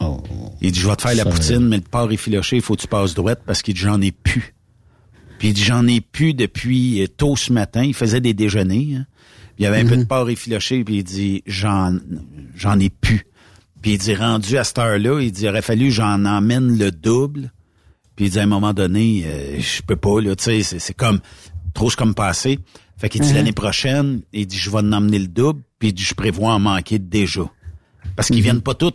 Oh. 0.00 0.22
Il 0.62 0.72
dit, 0.72 0.80
je 0.80 0.88
vais 0.88 0.96
te 0.96 1.02
faire 1.02 1.14
la 1.14 1.24
poutine, 1.26 1.68
mais 1.68 1.76
le 1.76 1.82
porc 1.82 2.10
effiloché, 2.10 2.56
il 2.56 2.62
faut 2.62 2.74
que 2.74 2.80
tu 2.80 2.86
passes 2.88 3.14
droite 3.14 3.42
parce 3.44 3.60
qu'il 3.62 3.74
dit, 3.74 3.80
j'en 3.80 4.00
ai 4.00 4.12
plus. 4.12 4.54
Puis 5.38 5.48
il 5.48 5.54
dit, 5.54 5.62
j'en 5.62 5.86
ai 5.86 6.00
plus 6.00 6.32
depuis 6.34 7.02
euh, 7.02 7.06
tôt 7.06 7.36
ce 7.36 7.52
matin. 7.52 7.82
Il 7.82 7.94
faisait 7.94 8.20
des 8.20 8.32
déjeuners. 8.34 8.96
hein. 8.96 9.06
Puis 9.54 9.54
il 9.58 9.62
y 9.64 9.66
avait 9.66 9.80
un 9.80 9.86
peu 9.86 9.96
de 9.98 10.04
porc 10.04 10.30
effiloché, 10.30 10.82
puis 10.84 10.96
il 10.98 11.04
dit, 11.04 11.42
j'en, 11.46 11.98
j'en 12.56 12.78
ai 12.80 12.88
plus. 12.88 13.26
Puis 13.82 13.92
il 13.92 13.98
dit, 13.98 14.14
rendu 14.14 14.56
à 14.56 14.64
cette 14.64 14.78
heure-là, 14.78 15.20
il 15.20 15.32
dit, 15.32 15.42
il 15.42 15.48
aurait 15.48 15.62
fallu 15.62 15.86
que 15.88 15.94
j'en 15.94 16.24
emmène 16.24 16.78
le 16.78 16.90
double. 16.90 17.52
Puis 18.20 18.26
il 18.26 18.32
dit, 18.32 18.38
à 18.38 18.42
un 18.42 18.46
moment 18.46 18.74
donné, 18.74 19.22
euh, 19.24 19.58
je 19.60 19.80
peux 19.80 19.96
pas, 19.96 20.20
là, 20.20 20.36
tu 20.36 20.44
sais, 20.44 20.62
c'est, 20.62 20.78
c'est 20.78 20.92
comme, 20.92 21.20
trop 21.72 21.88
c'est 21.88 21.96
comme 21.96 22.14
passé. 22.14 22.58
Fait 22.98 23.08
qu'il 23.08 23.22
dit, 23.22 23.30
Mhm. 23.30 23.34
l'année 23.34 23.52
prochaine, 23.52 24.20
il 24.34 24.46
dit, 24.46 24.58
je 24.58 24.68
vais 24.68 24.76
en 24.76 24.92
emmener 24.92 25.18
le 25.18 25.26
double, 25.26 25.62
puis 25.78 25.88
il 25.88 25.94
dit, 25.94 26.02
je 26.02 26.12
prévois 26.12 26.52
en 26.52 26.58
manquer 26.58 26.98
déjà. 26.98 27.50
Parce 28.16 28.28
qu'ils 28.28 28.42
viennent 28.42 28.60
pas 28.60 28.74
tous 28.74 28.92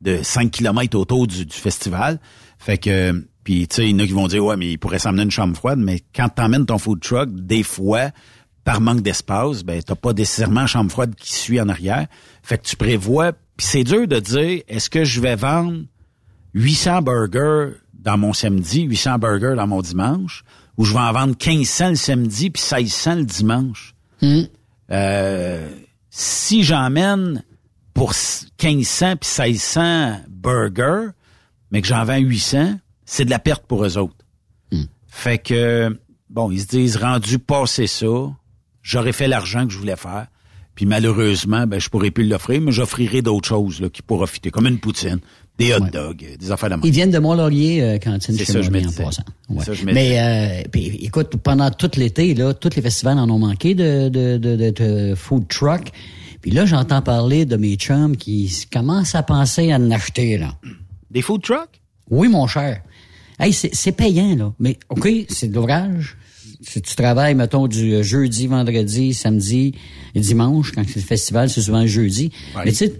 de 0.00 0.20
5 0.22 0.50
km 0.50 0.96
autour 0.98 1.26
du, 1.26 1.44
du 1.44 1.54
festival. 1.54 2.18
Fait 2.58 2.78
que, 2.78 3.26
puis 3.44 3.68
tu 3.68 3.76
sais, 3.76 3.84
il 3.84 3.90
y 3.90 3.94
en 3.96 3.98
a 3.98 4.06
qui 4.06 4.12
vont 4.14 4.28
dire, 4.28 4.42
ouais, 4.42 4.56
mais 4.56 4.72
il 4.72 4.78
pourrait 4.78 4.98
s'emmener 4.98 5.24
une 5.24 5.30
chambre 5.30 5.54
froide, 5.54 5.78
mais 5.78 6.00
quand 6.16 6.30
t'emmènes 6.30 6.64
ton 6.64 6.78
food 6.78 7.00
truck, 7.00 7.28
des 7.34 7.64
fois, 7.64 8.12
par 8.64 8.80
manque 8.80 9.02
d'espace, 9.02 9.62
ben 9.62 9.82
t'as 9.82 9.94
pas 9.94 10.14
nécessairement 10.14 10.62
une 10.62 10.68
chambre 10.68 10.90
froide 10.90 11.14
qui 11.16 11.34
suit 11.34 11.60
en 11.60 11.68
arrière. 11.68 12.06
Fait 12.42 12.56
que 12.56 12.62
tu 12.66 12.76
prévois, 12.76 13.32
puis 13.58 13.66
c'est 13.66 13.84
dur 13.84 14.08
de 14.08 14.18
dire, 14.20 14.62
est-ce 14.68 14.88
que 14.88 15.04
je 15.04 15.20
vais 15.20 15.36
vendre 15.36 15.82
800 16.54 17.02
burgers 17.02 17.74
dans 18.04 18.18
mon 18.18 18.32
samedi, 18.32 18.82
800 18.82 19.18
burgers 19.18 19.54
dans 19.56 19.66
mon 19.66 19.80
dimanche, 19.80 20.44
ou 20.76 20.84
je 20.84 20.92
vais 20.92 21.00
en 21.00 21.12
vendre 21.12 21.34
1500 21.34 21.90
le 21.90 21.94
samedi 21.96 22.50
puis 22.50 22.62
1600 22.62 23.14
le 23.16 23.24
dimanche. 23.24 23.94
Euh, 24.90 25.70
si 26.10 26.62
j'emmène 26.62 27.42
pour 27.94 28.12
1500 28.62 29.16
puis 29.16 29.28
1600 29.42 30.20
burgers, 30.28 31.08
mais 31.70 31.80
que 31.80 31.88
j'en 31.88 32.04
vends 32.04 32.18
800, 32.18 32.74
c'est 33.04 33.24
de 33.24 33.30
la 33.30 33.38
perte 33.38 33.66
pour 33.66 33.84
eux 33.84 33.98
autres. 33.98 34.14
Fait 35.08 35.38
que, 35.38 35.96
bon, 36.28 36.50
ils 36.50 36.60
se 36.60 36.66
disent, 36.66 36.96
rendu 36.96 37.38
passer 37.38 37.86
ça, 37.86 38.06
j'aurais 38.82 39.12
fait 39.12 39.28
l'argent 39.28 39.64
que 39.64 39.72
je 39.72 39.78
voulais 39.78 39.96
faire. 39.96 40.26
Puis 40.74 40.86
malheureusement, 40.86 41.68
ben, 41.68 41.80
je 41.80 41.88
pourrais 41.88 42.10
plus 42.10 42.26
l'offrir, 42.26 42.60
mais 42.60 42.72
j'offrirai 42.72 43.22
d'autres 43.22 43.48
choses 43.48 43.80
là, 43.80 43.88
qui 43.88 44.02
pourront 44.02 44.26
fitter, 44.26 44.50
comme 44.50 44.66
une 44.66 44.80
poutine, 44.80 45.20
des 45.58 45.72
hot 45.72 45.80
dogs, 45.92 46.24
euh, 46.24 46.36
des 46.36 46.50
affaires 46.50 46.70
de 46.70 46.76
Ils 46.84 46.92
viennent 46.92 47.10
de 47.10 47.18
Mont-Laurier, 47.18 47.82
euh, 47.82 47.98
cantine 47.98 48.34
C'est 48.36 48.44
chez 48.44 48.52
ça, 48.52 48.62
je 48.62 48.68
en 48.70 48.92
passant. 48.92 49.22
Ouais. 49.48 49.64
ça, 49.64 49.72
je 49.72 49.84
Mais 49.84 50.18
euh, 50.18 50.68
puis, 50.70 50.86
écoute, 51.02 51.36
pendant 51.36 51.70
tout 51.70 51.90
l'été, 51.96 52.34
là, 52.34 52.54
tous 52.54 52.74
les 52.74 52.82
festivals 52.82 53.18
en 53.18 53.30
ont 53.30 53.38
manqué 53.38 53.74
de, 53.74 54.08
de, 54.08 54.36
de, 54.36 54.56
de, 54.56 54.70
de 54.70 55.14
food 55.14 55.46
truck. 55.48 55.92
Puis 56.40 56.50
là, 56.50 56.66
j'entends 56.66 57.02
parler 57.02 57.46
de 57.46 57.56
mes 57.56 57.76
chums 57.76 58.16
qui 58.16 58.52
commencent 58.72 59.14
à 59.14 59.22
penser 59.22 59.70
à 59.70 59.76
en 59.76 59.90
acheter, 59.90 60.38
là. 60.38 60.54
Des 61.10 61.22
food 61.22 61.42
trucks? 61.42 61.80
Oui, 62.10 62.28
mon 62.28 62.46
cher. 62.46 62.82
Hey, 63.38 63.52
c'est 63.52 63.74
c'est 63.74 63.92
payant, 63.92 64.34
là. 64.36 64.52
Mais, 64.58 64.78
OK, 64.88 65.08
c'est 65.28 65.48
de 65.48 65.54
l'ouvrage. 65.54 66.16
Si 66.60 66.82
tu 66.82 66.96
travailles, 66.96 67.34
mettons, 67.34 67.66
du 67.66 68.02
jeudi, 68.02 68.46
vendredi, 68.46 69.14
samedi 69.14 69.74
et 70.14 70.20
dimanche, 70.20 70.72
quand 70.72 70.82
c'est 70.86 70.96
le 70.96 71.02
festival, 71.02 71.48
c'est 71.50 71.60
souvent 71.60 71.82
le 71.82 71.86
jeudi. 71.86 72.32
Mais 72.56 72.72
tu 72.72 72.76
sais, 72.76 72.94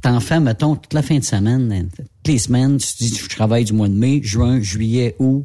t'en 0.00 0.20
fais, 0.20 0.40
mettons, 0.40 0.76
toute 0.76 0.92
la 0.94 1.02
fin 1.02 1.18
de 1.18 1.24
semaine, 1.24 1.88
toutes 1.96 2.06
les 2.32 2.38
semaines, 2.38 2.78
tu 2.78 2.86
te 2.92 2.98
dis, 2.98 3.14
je 3.22 3.28
travaille 3.28 3.64
du 3.64 3.72
mois 3.72 3.88
de 3.88 3.94
mai, 3.94 4.20
juin, 4.22 4.60
juillet, 4.60 5.14
août, 5.18 5.44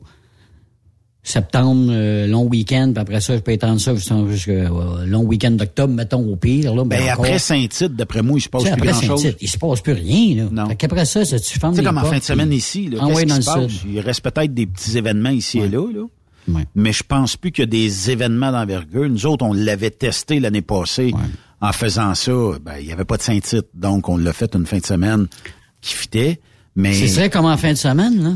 septembre, 1.23 1.89
euh, 1.91 2.25
long 2.25 2.47
week-end, 2.47 2.91
puis 2.93 3.01
après 3.01 3.21
ça, 3.21 3.35
je 3.35 3.41
peux 3.41 3.51
étendre 3.51 3.79
ça 3.79 3.93
jusqu'au 3.95 4.51
euh, 4.51 5.05
long 5.05 5.21
week-end 5.23 5.51
d'octobre, 5.51 5.93
mettons, 5.93 6.27
au 6.27 6.35
pire. 6.35 6.73
Là, 6.73 6.83
Ben, 6.83 6.99
après 7.09 7.37
Saint-Tite, 7.37 7.95
d'après 7.95 8.23
moi, 8.23 8.39
il 8.39 8.41
se 8.41 8.49
passe 8.49 8.63
Tu 8.63 8.69
sais, 8.69 8.75
plus 8.75 8.89
après 8.89 9.07
grand-chose. 9.07 9.35
Il 9.39 9.47
se 9.47 9.57
passe 9.59 9.81
plus 9.81 9.93
rien, 9.93 10.35
là. 10.37 10.49
Non. 10.51 10.69
Fait 10.69 10.75
qu'après 10.75 11.05
ça, 11.05 11.23
ça, 11.23 11.39
tu 11.39 11.59
fermes 11.59 11.73
Tu 11.73 11.77
sais, 11.77 11.81
les 11.83 11.87
comme 11.87 11.97
en 11.99 12.05
fin 12.05 12.17
de 12.17 12.23
semaine 12.23 12.51
ici, 12.51 12.89
là, 12.89 13.05
qu'est-ce 13.07 13.23
qui 13.25 13.41
se 13.43 13.45
passe? 13.45 13.67
sud. 13.71 13.89
Il 13.93 13.99
reste 13.99 14.21
peut-être 14.21 14.53
des 14.53 14.65
petits 14.65 14.97
événements 14.97 15.29
ici 15.29 15.59
et 15.59 15.69
là, 15.69 15.85
là. 15.93 16.05
Ouais. 16.47 16.65
Mais 16.73 16.91
je 16.91 17.03
pense 17.03 17.37
plus 17.37 17.51
qu'il 17.51 17.61
y 17.65 17.67
a 17.67 17.69
des 17.69 18.09
événements 18.09 18.51
d'envergure. 18.51 19.07
Nous 19.07 19.27
autres, 19.27 19.45
on 19.45 19.53
l'avait 19.53 19.91
testé 19.91 20.39
l'année 20.39 20.63
passée. 20.63 21.13
En 21.61 21.71
faisant 21.73 22.15
ça, 22.15 22.31
ben, 22.61 22.77
il 22.79 22.87
n'y 22.87 22.91
avait 22.91 23.05
pas 23.05 23.17
de 23.17 23.21
Saint-Tite. 23.21 23.67
Donc, 23.73 24.09
on 24.09 24.17
l'a 24.17 24.33
fait 24.33 24.55
une 24.55 24.65
fin 24.65 24.79
de 24.79 24.85
semaine 24.85 25.27
qui 25.81 25.93
fitait. 25.93 26.41
Mais. 26.75 26.93
Ce 26.93 27.07
serait 27.07 27.29
comme 27.29 27.45
en 27.45 27.57
fin 27.57 27.71
de 27.71 27.77
semaine, 27.77 28.23
là? 28.23 28.33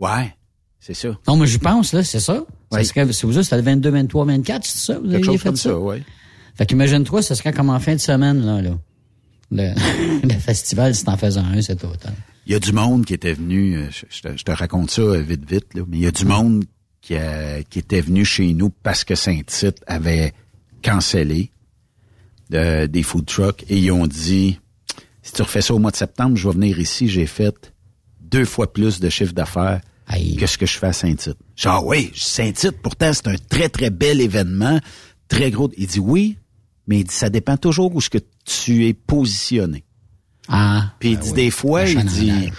Ouais. 0.00 0.34
C'est 0.80 0.94
ça. 0.94 1.08
Non, 1.26 1.36
mais 1.36 1.46
je 1.46 1.58
pense, 1.58 1.92
là, 1.92 2.04
c'est 2.04 2.20
ça. 2.20 2.34
Ça 2.70 2.78
Oui. 2.78 2.84
serait, 2.84 3.10
c'est 3.12 3.26
vous 3.26 3.32
autres, 3.38 3.44
c'était 3.44 3.56
le 3.56 3.62
22, 3.62 3.90
23, 3.90 4.24
24, 4.26 4.64
c'est 4.66 4.78
ça? 4.92 4.98
Vous 4.98 5.10
Quelque 5.10 5.24
chose 5.24 5.38
fait 5.40 5.48
comme 5.48 5.56
ça, 5.56 5.78
ouais. 5.78 6.02
Fait 6.56 6.66
qu'imagine-toi, 6.66 7.22
ce 7.22 7.34
serait 7.34 7.52
comme 7.52 7.70
en 7.70 7.80
fin 7.80 7.94
de 7.94 8.00
semaine, 8.00 8.44
là, 8.44 8.60
là. 8.62 8.78
Le, 9.50 9.72
le 10.28 10.34
festival, 10.38 10.94
c'est 10.94 11.08
en 11.08 11.16
faisant 11.16 11.44
un 11.44 11.62
cet 11.62 11.84
automne. 11.84 12.14
Il 12.46 12.52
y 12.52 12.54
a 12.56 12.58
du 12.60 12.72
monde 12.72 13.06
qui 13.06 13.14
était 13.14 13.32
venu, 13.32 13.76
euh, 13.76 13.88
je, 13.90 14.04
je 14.10 14.20
te, 14.22 14.36
je 14.36 14.44
te 14.44 14.52
raconte 14.52 14.90
ça 14.90 15.00
euh, 15.02 15.20
vite, 15.22 15.48
vite, 15.48 15.72
là, 15.74 15.82
mais 15.88 15.96
il 15.96 16.02
y 16.02 16.06
a 16.06 16.10
du 16.10 16.26
monde 16.26 16.64
qui, 17.00 17.16
a- 17.16 17.62
qui 17.62 17.78
était 17.78 18.00
venu 18.02 18.24
chez 18.24 18.52
nous 18.52 18.68
parce 18.70 19.04
que 19.04 19.14
Saint-Tite 19.14 19.78
avait 19.86 20.32
cancellé 20.82 21.50
de- 22.50 22.86
des 22.86 23.02
food 23.02 23.26
trucks 23.26 23.64
et 23.68 23.78
ils 23.78 23.90
ont 23.90 24.06
dit, 24.06 24.58
si 25.22 25.32
tu 25.32 25.42
refais 25.42 25.62
ça 25.62 25.74
au 25.74 25.78
mois 25.78 25.90
de 25.90 25.96
septembre, 25.96 26.36
je 26.36 26.48
vais 26.48 26.54
venir 26.54 26.78
ici, 26.78 27.08
j'ai 27.08 27.26
fait 27.26 27.72
deux 28.20 28.44
fois 28.44 28.72
plus 28.72 29.00
de 29.00 29.08
chiffre 29.08 29.32
d'affaires 29.32 29.80
que 30.38 30.46
ce 30.46 30.58
que 30.58 30.66
je 30.66 30.76
fais 30.78 30.88
à 30.88 30.92
Saint-Tite. 30.92 31.36
Genre, 31.56 31.86
oui, 31.86 32.10
Saint-Tite, 32.14 32.80
pourtant, 32.82 33.12
c'est 33.12 33.28
un 33.28 33.36
très, 33.48 33.68
très 33.68 33.90
bel 33.90 34.20
événement, 34.20 34.78
très 35.28 35.50
gros. 35.50 35.70
Il 35.78 35.86
dit 35.86 35.98
oui, 36.00 36.36
mais 36.86 37.00
il 37.00 37.04
dit, 37.04 37.14
ça 37.14 37.30
dépend 37.30 37.56
toujours 37.56 37.94
où 37.94 38.00
ce 38.00 38.10
que 38.10 38.18
tu 38.44 38.86
es 38.86 38.92
positionné. 38.92 39.84
Ah. 40.48 40.92
Puis 40.98 41.12
il 41.12 41.18
dit 41.18 41.32
des 41.32 41.50
fois, 41.50 41.84
il 41.88 42.04
dit, 42.04 42.50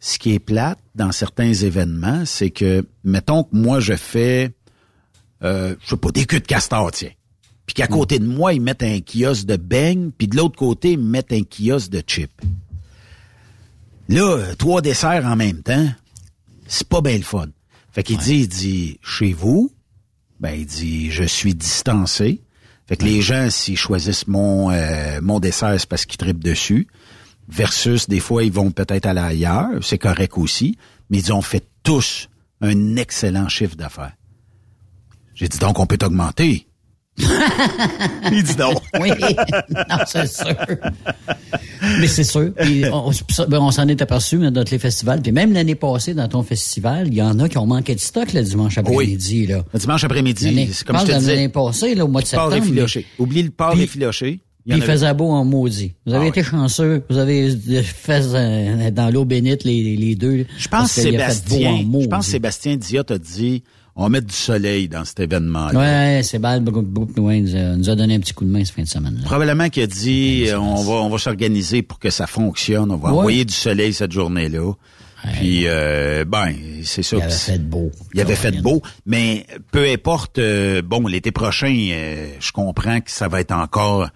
ce 0.00 0.18
qui 0.18 0.32
est 0.32 0.40
plate 0.40 0.80
dans 0.96 1.12
certains 1.12 1.52
événements, 1.52 2.24
c'est 2.26 2.50
que, 2.50 2.84
mettons 3.04 3.44
que 3.44 3.50
moi, 3.56 3.78
je 3.78 3.94
fais, 3.94 4.50
euh, 5.44 5.76
je 5.84 5.90
sais 5.90 5.96
pas, 5.96 6.10
des 6.10 6.24
queues 6.24 6.40
de 6.40 6.46
castor, 6.46 6.90
tiens. 6.90 7.10
Puis 7.66 7.74
qu'à 7.74 7.86
côté 7.86 8.18
de 8.18 8.26
moi, 8.26 8.52
ils 8.52 8.60
mettent 8.60 8.82
un 8.82 9.00
kiosque 9.00 9.46
de 9.46 9.56
beignes, 9.56 10.10
puis 10.16 10.28
de 10.28 10.36
l'autre 10.36 10.56
côté, 10.56 10.92
ils 10.92 10.98
mettent 10.98 11.32
un 11.32 11.42
kiosque 11.42 11.90
de 11.90 12.02
chips. 12.06 12.30
Là, 14.08 14.36
euh, 14.36 14.54
trois 14.56 14.82
desserts 14.82 15.24
en 15.24 15.36
même 15.36 15.62
temps, 15.62 15.88
c'est 16.66 16.88
pas 16.88 17.00
bien 17.00 17.16
le 17.16 17.22
fun. 17.22 17.46
Fait 17.92 18.02
qu'il 18.02 18.18
dit, 18.18 18.40
il 18.40 18.48
dit, 18.48 18.98
chez 19.02 19.32
vous, 19.32 19.72
ben 20.40 20.52
il 20.52 20.66
dit, 20.66 21.10
je 21.10 21.24
suis 21.24 21.54
distancé. 21.54 22.42
Fait 22.86 22.96
que 22.96 23.04
les 23.04 23.22
gens, 23.22 23.48
s'ils 23.48 23.76
choisissent 23.76 24.26
mon 24.26 24.70
euh, 24.70 25.20
mon 25.22 25.38
dessert, 25.38 25.78
c'est 25.78 25.88
parce 25.88 26.04
qu'ils 26.04 26.18
tripent 26.18 26.42
dessus. 26.42 26.88
Versus, 27.48 28.08
des 28.08 28.20
fois, 28.20 28.44
ils 28.44 28.52
vont 28.52 28.70
peut-être 28.70 29.06
aller 29.06 29.20
ailleurs, 29.20 29.82
c'est 29.82 29.98
correct 29.98 30.36
aussi. 30.36 30.76
Mais 31.10 31.18
ils 31.18 31.32
ont 31.32 31.42
fait 31.42 31.66
tous 31.82 32.28
un 32.60 32.96
excellent 32.96 33.48
chiffre 33.48 33.76
d'affaires. 33.76 34.14
J'ai 35.34 35.48
dit 35.48 35.58
donc 35.58 35.78
on 35.78 35.86
peut 35.86 35.98
augmenter. 36.02 36.66
il 38.32 38.42
dit 38.42 38.56
non. 38.58 38.72
Oui, 39.00 39.10
non, 39.10 39.96
c'est 40.06 40.26
sûr. 40.26 40.54
Mais 42.00 42.06
c'est 42.06 42.24
sûr. 42.24 42.52
Puis 42.54 42.84
on, 42.92 43.12
ça, 43.12 43.46
ben, 43.46 43.58
on 43.60 43.70
s'en 43.70 43.86
est 43.88 44.00
aperçu 44.00 44.38
dans 44.38 44.64
tous 44.64 44.70
les 44.72 44.78
festivals. 44.78 45.20
Puis 45.20 45.32
même 45.32 45.52
l'année 45.52 45.74
passée, 45.74 46.14
dans 46.14 46.28
ton 46.28 46.42
festival, 46.42 47.08
il 47.08 47.14
y 47.14 47.22
en 47.22 47.38
a 47.38 47.48
qui 47.48 47.58
ont 47.58 47.66
manqué 47.66 47.94
de 47.94 48.00
stock 48.00 48.32
le 48.32 48.42
dimanche 48.42 48.78
après-midi. 48.78 49.46
là. 49.46 49.64
Le 49.72 49.78
dimanche 49.78 50.04
après-midi, 50.04 50.70
c'est 50.72 50.86
comme 50.86 50.98
je 50.98 51.04
te 51.06 51.18
disais. 51.18 51.34
l'année 51.34 51.48
passée, 51.48 51.94
là, 51.94 52.04
au 52.04 52.08
mois 52.08 52.22
de 52.22 52.26
septembre. 52.26 52.54
effiloché. 52.54 53.06
Oublie 53.18 53.42
le 53.42 53.50
port 53.50 53.72
Puis- 53.72 53.82
effiloché. 53.82 54.40
Puis 54.64 54.76
il 54.78 54.82
faisait 54.84 55.12
beau 55.12 55.28
en 55.30 55.44
maudit. 55.44 55.94
Vous 56.06 56.14
avez 56.14 56.26
Ah 56.26 56.28
été 56.28 56.44
chanceux. 56.44 57.02
Vous 57.10 57.18
avez 57.18 57.50
fait 57.82 58.22
euh, 58.32 58.92
dans 58.92 59.10
l'eau 59.10 59.24
bénite 59.24 59.64
les, 59.64 59.96
les 59.96 60.14
deux. 60.14 60.46
Je 60.56 60.68
pense 60.68 60.94
que 60.94 61.00
Sébastien, 61.00 61.72
en 61.92 62.00
je 62.00 62.06
pense 62.06 62.26
que 62.26 62.30
Sébastien 62.30 62.76
Diot 62.76 63.02
a 63.10 63.18
dit 63.18 63.64
on 63.96 64.04
va 64.04 64.08
mettre 64.08 64.26
du 64.26 64.34
soleil 64.34 64.88
dans 64.88 65.04
cet 65.04 65.20
événement-là. 65.20 65.78
Ouais, 65.78 66.22
ouais, 67.18 67.40
nous, 67.40 67.56
a, 67.56 67.76
nous 67.76 67.90
a 67.90 67.94
donné 67.94 68.14
un 68.14 68.20
petit 68.20 68.32
coup 68.32 68.44
de 68.44 68.50
main 68.50 68.64
ce 68.64 68.72
fin 68.72 68.82
de 68.82 68.88
semaine. 68.88 69.16
là. 69.16 69.24
Probablement 69.24 69.68
qu'il 69.68 69.82
a 69.82 69.86
dit 69.86 70.46
euh, 70.48 70.58
on 70.58 70.82
va 70.82 70.92
on 70.94 71.08
va 71.10 71.18
s'organiser 71.18 71.82
pour 71.82 71.98
que 71.98 72.10
ça 72.10 72.26
fonctionne, 72.26 72.90
on 72.90 72.96
va 72.96 73.12
Ouais. 73.12 73.18
envoyer 73.18 73.44
du 73.44 73.54
soleil 73.54 73.92
cette 73.92 74.12
journée-là. 74.12 74.72
Puis 75.34 75.62
euh, 75.66 76.24
ben, 76.26 76.52
c'est 76.82 77.04
ça. 77.04 77.16
Il 77.18 77.22
avait 77.22 77.30
fait 77.32 77.58
beau. 77.58 77.90
Il 78.14 78.20
avait 78.20 78.34
fait 78.34 78.60
beau, 78.60 78.82
mais 79.06 79.46
peu 79.70 79.86
importe 79.88 80.38
euh, 80.38 80.82
bon, 80.82 81.06
l'été 81.06 81.30
prochain, 81.30 81.72
euh, 81.92 82.26
je 82.40 82.50
comprends 82.50 83.00
que 83.00 83.10
ça 83.10 83.28
va 83.28 83.40
être 83.40 83.52
encore 83.52 84.08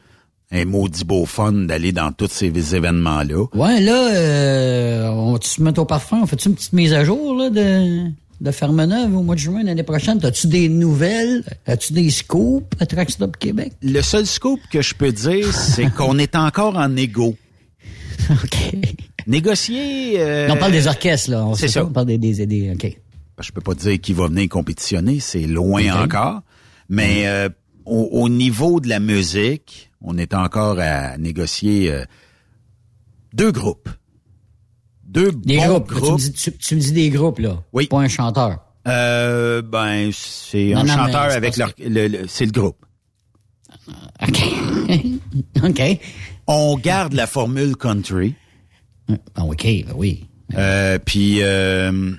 un 0.51 0.65
maudit 0.65 1.05
beau 1.05 1.25
fun 1.27 1.53
d'aller 1.53 1.93
dans 1.93 2.11
tous 2.13 2.29
ces 2.31 2.47
événements-là. 2.75 3.45
Ouais, 3.55 3.81
là, 3.81 4.11
euh, 4.15 5.09
on 5.11 5.41
se 5.41 5.63
mettre 5.63 5.81
au 5.81 5.85
parfum? 5.85 6.21
On 6.23 6.27
fait-tu 6.27 6.49
une 6.49 6.55
petite 6.57 6.73
mise 6.73 6.93
à 6.93 7.05
jour 7.05 7.37
là, 7.37 7.51
de, 7.51 8.11
de 8.41 8.51
Fermeneuve 8.51 9.15
au 9.17 9.23
mois 9.23 9.35
de 9.35 9.41
juin 9.41 9.63
l'année 9.63 9.83
prochaine? 9.83 10.19
As-tu 10.25 10.47
des 10.49 10.69
nouvelles? 10.69 11.43
As-tu 11.67 11.93
des 11.93 12.11
scoops 12.11 12.67
à 12.81 12.87
Track 12.87 13.11
Stop 13.11 13.37
Québec? 13.39 13.73
Le 13.83 14.03
seul 14.03 14.27
scoop 14.27 14.61
que 14.71 14.83
je 14.83 14.95
peux 14.95 15.13
dire, 15.13 15.53
c'est 15.55 15.91
qu'on 15.97 16.19
est 16.19 16.37
encore 16.37 16.77
en 16.77 16.95
égo. 16.97 17.37
OK. 18.31 18.57
Négocier. 19.27 20.21
euh, 20.21 20.49
on 20.51 20.57
parle 20.57 20.73
des 20.73 20.87
orchestres, 20.87 21.31
là. 21.31 21.45
On 21.47 21.55
c'est 21.55 21.69
ça. 21.69 21.81
pas, 21.81 21.87
On 21.89 21.93
parle 21.93 22.07
des, 22.07 22.19
des, 22.19 22.47
des- 22.47 22.73
OK. 22.73 22.97
je 23.41 23.53
peux 23.53 23.61
pas 23.61 23.75
dire 23.75 24.01
qui 24.01 24.13
va 24.13 24.29
venir 24.29 24.49
compétitionner, 24.49 25.19
c'est 25.21 25.47
loin 25.47 26.03
encore. 26.03 26.43
Mais 26.89 27.27
euh, 27.27 27.49
au, 27.85 28.09
au 28.13 28.29
niveau 28.29 28.81
de 28.81 28.89
la 28.89 29.01
musique, 29.01 29.91
on 30.01 30.17
est 30.19 30.35
encore 30.35 30.79
à 30.79 31.19
négocier 31.19 31.91
euh, 31.91 32.05
deux 33.35 33.51
groupes. 33.51 33.89
Deux 35.07 35.33
Des 35.33 35.57
bons 35.59 35.67
groupes. 35.69 35.89
groupes. 35.93 36.21
Tu, 36.21 36.27
me 36.27 36.31
dis, 36.31 36.33
tu, 36.33 36.53
tu 36.53 36.75
me 36.77 36.81
dis 36.81 36.93
des 36.93 37.11
groupes, 37.11 37.39
là. 37.39 37.63
Oui. 37.73 37.87
Pas 37.87 38.01
un 38.01 38.09
chanteur. 38.09 38.59
Euh, 38.87 39.63
ben, 39.63 40.11
c'est 40.13 40.75
un 40.75 40.85
non, 40.85 40.93
chanteur 40.95 41.31
avec 41.33 41.57
leur, 41.57 41.73
le, 41.79 42.09
le- 42.09 42.27
c'est 42.29 42.45
le 42.47 42.53
groupe. 42.53 42.85
OK. 44.23 44.43
OK. 45.65 45.83
On 46.47 46.77
garde 46.77 47.13
la 47.13 47.27
formule 47.27 47.77
country. 47.77 48.35
Ah, 49.35 49.45
OK, 49.45 49.63
ben 49.65 49.87
oui. 49.95 50.27
Euh, 50.55 50.99
puis 51.05 51.39
euh, 51.43 52.13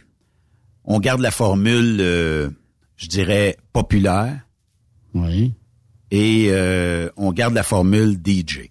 on 0.84 1.00
garde 1.00 1.22
la 1.22 1.32
formule, 1.32 1.98
euh, 2.02 2.50
je 2.98 3.08
dirais, 3.08 3.58
populaire. 3.74 4.40
Oui. 5.14 5.54
Et 6.12 6.48
euh, 6.50 7.10
on 7.18 7.32
garde 7.32 7.54
la 7.54 7.64
formule 7.64 8.18
DJ. 8.26 8.70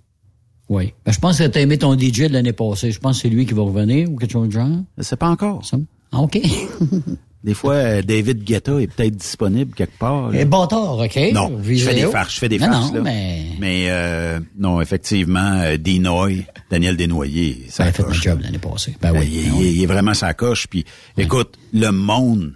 Oui. 0.68 0.92
Ben, 1.04 1.12
je 1.12 1.18
pense 1.18 1.38
que 1.38 1.44
t'as 1.44 1.60
aimé 1.60 1.78
ton 1.78 1.96
DJ 1.98 2.22
de 2.22 2.32
l'année 2.32 2.52
passée. 2.52 2.90
Je 2.90 2.98
pense 2.98 3.16
que 3.16 3.22
c'est 3.22 3.28
lui 3.28 3.46
qui 3.46 3.54
va 3.54 3.62
revenir 3.62 4.10
ou 4.10 4.16
quelque 4.16 4.32
chose 4.32 4.48
du 4.48 4.54
genre. 4.56 4.68
Sais 4.98 5.16
pas 5.16 5.28
encore. 5.28 5.64
Ça? 5.64 5.76
Ah, 6.12 6.20
OK. 6.20 6.40
Des 7.44 7.54
fois, 7.54 7.74
euh, 7.74 8.02
David 8.02 8.42
Guetta 8.42 8.80
est 8.80 8.88
peut-être 8.88 9.14
disponible 9.14 9.72
quelque 9.72 9.96
part. 9.98 10.30
là. 10.32 10.40
Et 10.40 10.44
bâtard, 10.44 10.98
OK? 10.98 11.16
Non, 11.32 11.60
je 11.62 11.74
fais 11.76 11.94
des 11.94 12.06
farces, 12.06 12.34
je 12.34 12.38
fais 12.40 12.48
des 12.48 12.58
Non, 12.58 12.66
farces. 12.66 12.88
non, 12.92 13.04
là. 13.04 13.12
mais... 13.60 13.86
euh, 13.88 14.40
non, 14.58 14.80
effectivement, 14.80 15.60
euh, 15.62 15.76
Dinoy, 15.76 16.44
Daniel 16.70 16.96
Desnoyers, 16.96 17.66
ça 17.68 17.84
Ben, 17.84 17.92
fait 17.92 18.02
mon 18.02 18.12
job 18.12 18.40
l'année 18.42 18.58
passée. 18.58 18.96
Ben 19.00 19.12
Ben, 19.12 19.20
oui. 19.20 19.28
il, 19.30 19.46
il- 19.46 19.52
oui. 19.52 19.72
il 19.76 19.82
est 19.84 19.86
vraiment 19.86 20.14
sa 20.14 20.34
coche. 20.34 20.66
Puis, 20.66 20.84
écoute, 21.16 21.56
le 21.72 21.90
monde, 21.92 22.54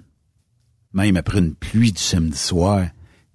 même 0.92 1.16
après 1.16 1.38
une 1.38 1.54
pluie 1.54 1.92
du 1.92 2.02
samedi 2.02 2.36
soir, 2.38 2.86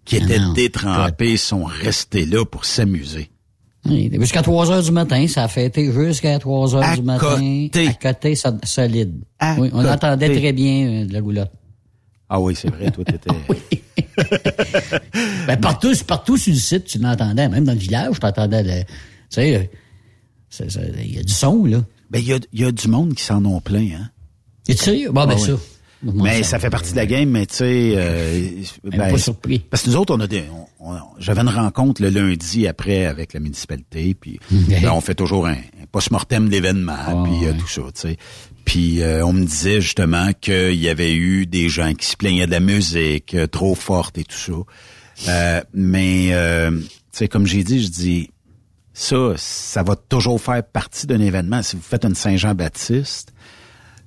qui 0.03 0.17
était 0.17 0.39
non, 0.39 0.51
détrempés, 0.51 1.37
sont 1.37 1.63
restés 1.63 2.25
là 2.25 2.43
pour 2.43 2.65
s'amuser. 2.65 3.29
Oui, 3.87 4.09
Jusqu'à 4.19 4.41
3 4.41 4.71
heures 4.71 4.81
du 4.83 4.91
matin, 4.91 5.27
ça 5.27 5.43
a 5.43 5.47
fêté 5.47 5.91
jusqu'à 5.91 6.39
3 6.39 6.75
heures 6.75 6.83
À 6.83 6.95
du 6.95 7.03
matin. 7.03 7.35
côté. 7.35 7.87
À 7.87 7.93
côté, 7.93 8.35
so- 8.35 8.49
solide. 8.63 9.13
À 9.39 9.55
oui, 9.59 9.69
on 9.73 9.77
côté. 9.79 9.89
entendait 9.91 10.35
très 10.39 10.53
bien 10.53 10.87
euh, 10.87 11.05
de 11.05 11.13
la 11.13 11.21
roulotte. 11.21 11.51
Ah 12.29 12.39
oui, 12.39 12.55
c'est 12.55 12.69
vrai, 12.69 12.89
toi, 12.91 13.03
t'étais... 13.05 13.29
Ben, 15.47 15.57
partout, 15.59 15.91
partout 16.07 16.37
sur 16.37 16.53
le 16.53 16.59
site, 16.59 16.85
tu 16.85 16.97
l'entendais. 16.99 17.47
Même 17.49 17.65
dans 17.65 17.73
le 17.73 17.77
village, 17.79 18.13
tu 18.15 18.19
t'entendais 18.21 18.63
le, 18.63 18.81
tu 18.83 18.85
sais, 19.29 19.55
euh, 19.55 20.91
il 21.03 21.15
y 21.15 21.19
a 21.19 21.23
du 21.23 21.33
son, 21.33 21.65
là. 21.65 21.83
Ben, 22.09 22.19
il 22.19 22.27
y 22.27 22.33
a, 22.33 22.39
il 22.53 22.61
y 22.61 22.63
a 22.65 22.71
du 22.71 22.87
monde 22.87 23.13
qui 23.13 23.23
s'en 23.23 23.43
ont 23.45 23.59
plein, 23.61 23.87
hein. 23.99 24.09
Es-tu 24.67 24.83
sérieux? 24.83 25.11
Bon, 25.11 25.25
ben, 25.27 25.35
Ah 25.37 25.39
ça. 25.39 25.53
oui. 25.53 25.59
Mais 26.03 26.43
ça 26.43 26.59
fait 26.59 26.69
partie 26.69 26.91
de 26.91 26.97
la 26.97 27.05
game, 27.05 27.29
mais 27.29 27.45
tu 27.45 27.55
sais, 27.55 27.93
euh, 27.95 28.49
ben, 28.83 29.11
pas 29.11 29.17
surpris. 29.17 29.59
parce 29.59 29.83
que 29.83 29.89
nous 29.89 29.95
autres, 29.95 30.13
on 30.15 30.19
a 30.19 30.27
des, 30.27 30.43
on- 30.79 30.91
on- 30.91 30.97
j'avais 31.17 31.41
une 31.41 31.49
rencontre 31.49 32.01
le 32.01 32.09
lundi 32.09 32.67
après 32.67 33.05
avec 33.05 33.33
la 33.33 33.39
municipalité, 33.39 34.13
puis 34.13 34.39
on 34.91 35.01
fait 35.01 35.15
toujours 35.15 35.47
un, 35.47 35.53
un 35.53 35.85
post-mortem 35.91 36.49
d'événements, 36.49 37.23
puis 37.23 37.47
euh, 37.47 37.53
tout 37.57 37.67
ça, 37.67 37.81
tu 37.93 38.01
sais. 38.01 38.17
Puis 38.65 39.01
euh, 39.01 39.25
on 39.25 39.33
me 39.33 39.45
disait 39.45 39.79
justement 39.81 40.31
qu'il 40.39 40.75
y 40.75 40.89
avait 40.89 41.13
eu 41.15 41.45
des 41.45 41.69
gens 41.69 41.93
qui 41.93 42.05
se 42.07 42.15
plaignaient 42.17 42.47
de 42.47 42.51
la 42.51 42.59
musique 42.59 43.33
euh, 43.35 43.47
trop 43.47 43.75
forte 43.75 44.17
et 44.17 44.23
tout 44.23 44.35
ça. 44.37 45.29
Euh, 45.29 45.61
mais 45.73 46.29
euh, 46.31 46.71
tu 46.79 46.87
sais, 47.11 47.27
comme 47.27 47.45
j'ai 47.47 47.63
dit, 47.63 47.81
je 47.83 47.89
dis 47.89 48.31
ça, 48.93 49.33
ça 49.37 49.83
va 49.83 49.95
toujours 49.95 50.41
faire 50.41 50.63
partie 50.63 51.05
d'un 51.07 51.19
événement. 51.21 51.61
Si 51.61 51.75
vous 51.75 51.81
faites 51.81 52.05
une 52.05 52.15
Saint-Jean-Baptiste, 52.15 53.33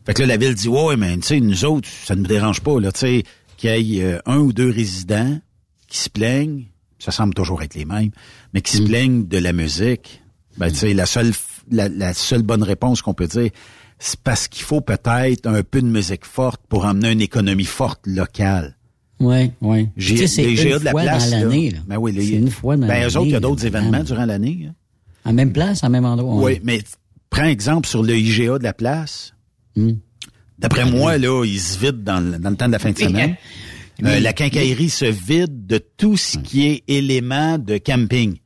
fait 0.09 0.15
que 0.15 0.23
là, 0.23 0.27
la 0.29 0.37
ville 0.39 0.55
dit, 0.55 0.69
ouais, 0.69 0.97
mais 0.97 1.15
tu 1.19 1.23
sais, 1.29 1.41
nous 1.41 1.65
autres, 1.65 1.89
ça 2.05 2.15
ne 2.17 2.23
nous 2.23 2.27
dérange 2.27 2.61
pas, 2.61 2.81
là, 2.81 2.91
tu 2.91 3.01
sais, 3.01 3.23
qu'il 3.57 3.71
y 3.87 4.01
ait 4.01 4.05
euh, 4.05 4.19
un 4.27 4.39
ou 4.39 4.53
deux 4.53 4.71
résidents 4.71 5.39
qui 5.87 5.99
se 5.99 6.09
plaignent, 6.09 6.65
ça 6.99 7.11
semble 7.13 7.35
toujours 7.35 7.63
être 7.63 7.75
les 7.75 7.85
mêmes, 7.85 8.11
mais 8.55 8.61
qui 8.63 8.77
se 8.77 8.83
plaignent 8.83 9.27
de 9.27 9.39
la 9.39 9.53
musique. 9.53 10.23
Ben, 10.57 10.69
tu 10.71 10.77
sais, 10.77 10.95
la 10.95 11.07
seule, 11.07 11.33
la, 11.71 11.89
la 11.89 12.15
seule 12.15 12.43
bonne 12.43 12.63
réponse 12.63 13.03
qu'on 13.03 13.15
peut 13.15 13.27
dire, 13.29 13.51
c'est 13.99 14.19
parce 14.21 14.49
qu'il 14.49 14.63
faut 14.65 14.81
peut-être 14.81 15.47
un 15.47 15.63
peu 15.63 15.81
de 15.83 15.87
musique 15.87 16.25
forte 16.25 16.61
pour 16.69 16.85
emmener 16.85 17.13
une 17.13 17.21
économie 17.21 17.65
forte 17.65 18.01
locale. 18.07 18.77
Oui, 19.21 19.51
oui. 19.61 19.89
J'ai 19.97 20.15
de 20.15 20.85
la 20.85 20.91
fois 20.93 21.03
place, 21.03 21.31
dans 21.31 21.37
là. 21.39 21.45
l'année, 21.45 21.71
là. 21.71 21.79
Ben 21.87 21.97
oui, 21.97 22.13
les- 22.13 22.27
C'est 22.27 22.33
une 22.35 22.51
fois 22.51 22.77
dans 22.77 22.87
Ben, 22.87 23.09
eux 23.09 23.17
autres, 23.17 23.27
il 23.27 23.33
y 23.33 23.37
a 23.37 23.41
d'autres 23.41 23.67
événements 23.67 24.05
durant 24.05 24.25
l'année. 24.25 24.69
hein. 24.69 24.75
En 25.25 25.33
même 25.33 25.53
place, 25.53 25.83
en 25.85 25.91
même 25.91 26.05
endroit. 26.05 26.37
Oui, 26.37 26.61
mais 26.63 26.81
prends 27.29 27.45
exemple 27.45 27.89
sur 27.89 28.03
le 28.03 28.17
IGA 28.17 28.59
de 28.59 28.63
la 28.63 28.73
place. 28.73 29.35
Hmm. 29.79 29.93
D'après 30.59 30.85
moi, 30.85 31.19
là, 31.19 31.45
il 31.45 31.61
se 31.61 31.79
vide 31.79 32.03
dans 32.03 32.19
le, 32.21 32.39
dans 32.39 32.51
le 32.51 32.57
temps 32.57 32.67
de 32.67 32.73
la 32.73 32.79
fin 32.81 32.91
de 32.91 32.99
semaine. 32.99 33.37
Euh, 34.05 34.19
la 34.21 34.33
quincaillerie 34.33 34.91
se 34.91 35.05
vide 35.05 35.67
de 35.67 35.79
tout 35.97 36.17
ce 36.17 36.39
qui 36.39 36.67
est 36.67 36.83
élément 36.89 37.59
de 37.59 37.79
camping. 37.79 38.37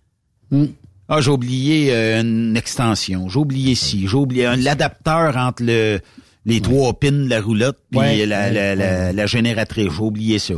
Hmm. 0.50 0.66
Ah, 1.08 1.20
j'ai 1.20 1.30
oublié 1.30 1.92
euh, 1.92 2.20
une 2.22 2.56
extension, 2.56 3.28
j'ai 3.28 3.38
oublié 3.38 3.74
ci, 3.74 4.06
j'ai 4.08 4.16
oublié 4.16 4.46
un- 4.46 4.56
l'adapteur 4.56 5.36
entre 5.36 5.62
le 5.62 6.00
les 6.44 6.60
trois 6.60 6.92
pins 6.98 7.12
de 7.12 7.28
la 7.28 7.40
roulotte 7.40 7.78
puis 7.90 8.00
Ouais, 8.00 8.26
la, 8.26 8.46
ouais, 8.48 8.52
la, 8.52 8.74
la, 8.74 9.12
la 9.12 9.26
génératrice, 9.26 9.92
j'ai 9.94 10.02
oublié 10.02 10.38
ça. 10.40 10.54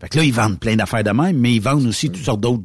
Fait 0.00 0.08
que 0.08 0.18
là, 0.18 0.24
ils 0.24 0.32
vendent 0.32 0.58
plein 0.58 0.74
d'affaires 0.76 1.04
de 1.04 1.10
même, 1.12 1.36
mais 1.38 1.52
ils 1.54 1.60
vendent 1.60 1.86
aussi 1.86 2.10
toutes 2.10 2.24
sortes 2.24 2.40
d'autres 2.40 2.64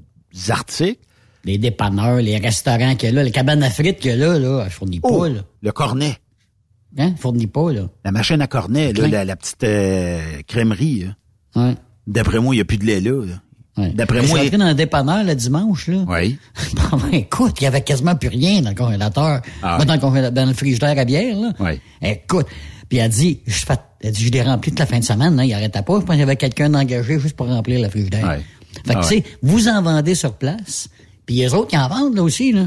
articles. 0.49 0.99
Les 1.45 1.57
dépanneurs, 1.57 2.17
les 2.21 2.37
restaurants 2.37 2.95
qu'il 2.95 3.09
y 3.09 3.11
a 3.11 3.15
là, 3.15 3.23
les 3.23 3.31
cabanes 3.31 3.61
à 3.63 3.69
frites 3.69 3.99
qu'il 3.99 4.11
y 4.11 4.13
a 4.13 4.17
là, 4.17 4.39
là, 4.39 4.63
elle 4.65 4.71
fournit 4.71 4.99
Oh, 5.03 5.19
pas, 5.19 5.29
là. 5.29 5.41
le 5.61 5.71
cornet, 5.71 6.17
Hein? 6.97 7.13
Fournit 7.17 7.47
pas, 7.47 7.71
là. 7.71 7.87
la 8.03 8.11
machine 8.11 8.41
à 8.41 8.47
cornet, 8.47 8.93
là, 8.93 9.07
la, 9.07 9.25
la 9.25 9.35
petite 9.35 9.63
euh, 9.63 10.41
crèmerie. 10.47 11.05
là. 11.55 11.61
Ouais. 11.63 11.75
D'après 12.07 12.39
moi, 12.39 12.55
il 12.55 12.57
n'y 12.57 12.61
a 12.61 12.65
plus 12.65 12.77
de 12.77 12.85
lait 12.85 12.99
là. 12.99 13.25
là. 13.25 13.33
Ouais. 13.77 13.91
D'après 13.91 14.17
Je 14.21 14.23
suis 14.25 14.33
moi, 14.33 14.43
entré 14.43 14.57
dans 14.57 14.65
un 14.65 14.73
dépanneur 14.73 15.23
le 15.23 15.35
dimanche, 15.35 15.87
là. 15.87 16.03
oui. 16.07 16.37
Bon, 16.73 16.97
ben, 16.97 17.13
écoute, 17.13 17.55
il 17.61 17.63
y 17.63 17.67
avait 17.67 17.81
quasiment 17.83 18.15
plus 18.15 18.29
rien 18.29 18.61
dans 18.61 18.69
le 18.69 18.75
congélateur. 18.75 19.41
Ah 19.61 19.77
Moi, 19.77 19.85
dans, 19.85 20.11
le 20.13 20.31
dans 20.31 20.45
le 20.45 20.53
frigidaire 20.53 20.97
à 20.97 21.05
bière, 21.05 21.37
là. 21.37 21.53
Ouais. 21.59 21.79
Écoute. 22.01 22.47
Puis 22.89 22.97
elle 22.97 23.11
dit, 23.11 23.39
je 23.45 23.53
fais, 23.65 23.75
elle 24.01 24.11
dit, 24.11 24.25
je 24.25 24.31
l'ai 24.31 24.41
rempli 24.41 24.71
toute 24.71 24.79
la 24.79 24.87
fin 24.87 24.97
de 24.99 25.03
semaine, 25.03 25.35
là. 25.35 25.45
Il 25.45 25.53
arrêtait 25.53 25.83
pas. 25.83 25.93
Je 25.99 26.05
pense 26.05 26.09
qu'il 26.09 26.19
y 26.19 26.23
avait 26.23 26.35
quelqu'un 26.35 26.71
d'engagé 26.71 27.19
juste 27.19 27.35
pour 27.35 27.47
remplir 27.47 27.79
le 27.81 27.87
frigidaire. 27.89 28.27
Ouais. 28.27 28.41
Fait 28.85 28.93
que, 28.95 28.99
Ah 28.99 29.01
tu 29.03 29.07
sais, 29.09 29.23
vous 29.43 29.67
en 29.67 29.81
vendez 29.83 30.15
sur 30.15 30.33
place. 30.33 30.89
Puis 31.27 31.35
les 31.35 31.53
autres, 31.53 31.69
ils 31.73 31.77
en 31.77 31.87
vendent, 31.87 32.15
là 32.15 32.23
aussi, 32.23 32.51
là. 32.51 32.65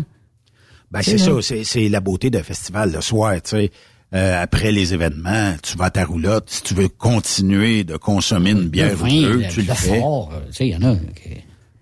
Ben, 0.92 1.02
C'est 1.02 1.18
ça, 1.18 1.32
c'est, 1.42 1.64
c'est 1.64 1.88
la 1.88 2.00
beauté 2.00 2.30
d'un 2.30 2.42
festival 2.42 2.92
le 2.92 3.00
soir, 3.00 3.34
tu 3.42 3.50
sais. 3.50 3.70
Euh, 4.14 4.42
après 4.42 4.72
les 4.72 4.92
événements, 4.92 5.54
tu 5.62 5.76
vas 5.78 5.86
à 5.86 5.90
ta 5.90 6.04
roulotte. 6.04 6.50
Si 6.50 6.62
tu 6.62 6.74
veux 6.74 6.88
continuer 6.88 7.82
de 7.84 7.96
consommer 7.96 8.50
une 8.50 8.68
bière 8.68 9.00
ou 9.02 9.08
deux, 9.08 9.36
le- 9.38 9.48
tu 9.48 9.62
le 9.62 9.68
le 9.68 9.74
fais. 9.74 10.00
fort, 10.00 10.30
euh, 10.34 10.40
tu 10.48 10.52
sais, 10.52 10.68
il 10.68 10.72
y 10.72 10.76
en 10.76 10.82
a. 10.82 10.96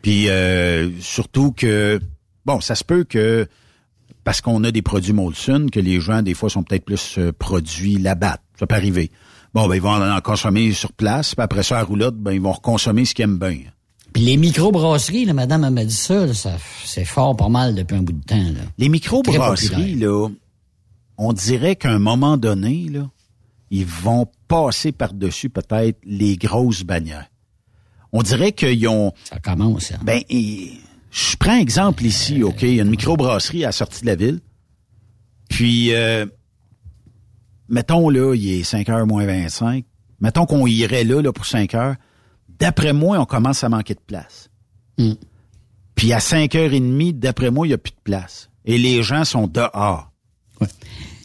Puis 0.03 0.29
euh, 0.29 0.91
surtout 1.01 1.53
que, 1.53 1.99
bon, 2.47 2.61
ça 2.61 2.75
se 2.77 2.85
peut 2.85 3.05
que, 3.05 3.49
parce 4.23 4.41
qu'on 4.41 4.63
a 4.65 4.71
des 4.71 4.83
produits 4.83 5.13
Molson, 5.13 5.67
que 5.73 5.81
les 5.81 6.01
gens, 6.01 6.23
des 6.23 6.35
fois, 6.35 6.49
sont 6.49 6.63
peut-être 6.63 6.85
plus 6.85 7.17
euh, 7.19 7.33
produits 7.37 7.99
là-bas. 7.99 8.39
Ça 8.59 8.67
peut 8.67 8.77
arriver. 8.77 9.11
Bon, 9.53 9.67
ben, 9.67 9.75
ils 9.75 9.83
vont 9.83 9.91
en, 10.01 10.21
consommer 10.21 10.73
sur 10.73 10.93
place, 10.93 11.35
puis 11.35 11.43
après 11.43 11.65
ça, 11.65 11.77
à 11.77 11.79
la 11.79 11.85
roulotte, 11.85 12.17
ben, 12.17 12.31
ils 12.31 12.41
vont 12.41 12.53
reconsommer 12.53 13.05
ce 13.05 13.15
qu'ils 13.15 13.25
aiment 13.25 13.39
bien. 13.39 13.57
Puis 14.13 14.23
les 14.25 14.37
microbrasseries, 14.37 15.25
là, 15.25 15.33
madame, 15.35 15.69
m'a 15.69 15.85
dit 15.85 15.95
ça, 15.95 16.27
là, 16.27 16.35
ça 16.35 16.57
c'est 16.85 17.05
fort 17.05 17.37
pas 17.37 17.49
mal 17.49 17.75
depuis 17.75 17.97
un 17.97 18.03
bout 18.03 18.13
de 18.13 18.25
temps, 18.25 18.37
là. 18.37 18.61
Les 18.79 18.89
microbrasseries, 18.89 19.97
là, 19.97 20.29
on 21.23 21.35
dirait 21.35 21.77
qu'à 21.77 21.91
un 21.91 21.99
moment 21.99 22.39
donné, 22.39 22.89
là, 22.89 23.11
ils 23.71 23.85
vont 23.85 24.27
passer 24.49 24.91
par-dessus 24.91 25.51
peut-être 25.51 25.99
les 26.03 26.39
grosses 26.39 26.83
bannières. 26.83 27.29
On 28.11 28.23
dirait 28.23 28.53
qu'ils 28.53 28.89
ont... 28.89 29.13
Ça 29.25 29.39
commence, 29.39 29.85
ça. 29.85 29.99
Ben, 30.03 30.23
et- 30.31 30.73
je 31.11 31.37
prends 31.37 31.53
un 31.53 31.59
exemple 31.59 32.07
ici, 32.07 32.43
OK? 32.43 32.63
Il 32.63 32.75
y 32.77 32.81
a 32.81 32.85
une 32.85 32.91
microbrasserie 32.91 33.65
à 33.65 33.69
la 33.69 33.73
sortie 33.73 34.01
de 34.01 34.07
la 34.07 34.15
ville. 34.15 34.41
Puis, 35.51 35.93
euh, 35.93 36.25
mettons, 37.69 38.09
là, 38.09 38.35
il 38.35 38.61
est 38.61 38.63
5 38.65 38.89
heures 38.89 39.07
moins 39.07 39.27
25. 39.27 39.85
Mettons 40.21 40.47
qu'on 40.47 40.67
irait 40.67 41.05
là, 41.05 41.21
là, 41.21 41.33
pour 41.33 41.45
5 41.45 41.75
heures. 41.75 41.97
D'après 42.49 42.95
moi, 42.95 43.19
on 43.19 43.27
commence 43.27 43.63
à 43.63 43.69
manquer 43.69 43.95
de 43.95 44.01
place. 44.01 44.49
Hmm. 44.97 45.15
Puis 45.95 46.15
à 46.15 46.21
5 46.21 46.55
heures 46.55 46.73
et 46.73 46.81
demie, 46.81 47.13
d'après 47.13 47.51
moi, 47.51 47.67
il 47.67 47.71
n'y 47.71 47.75
a 47.75 47.79
plus 47.79 47.93
de 47.93 48.03
place. 48.03 48.49
Et 48.65 48.79
les 48.79 49.03
gens 49.03 49.25
sont 49.25 49.47
dehors. 49.47 50.10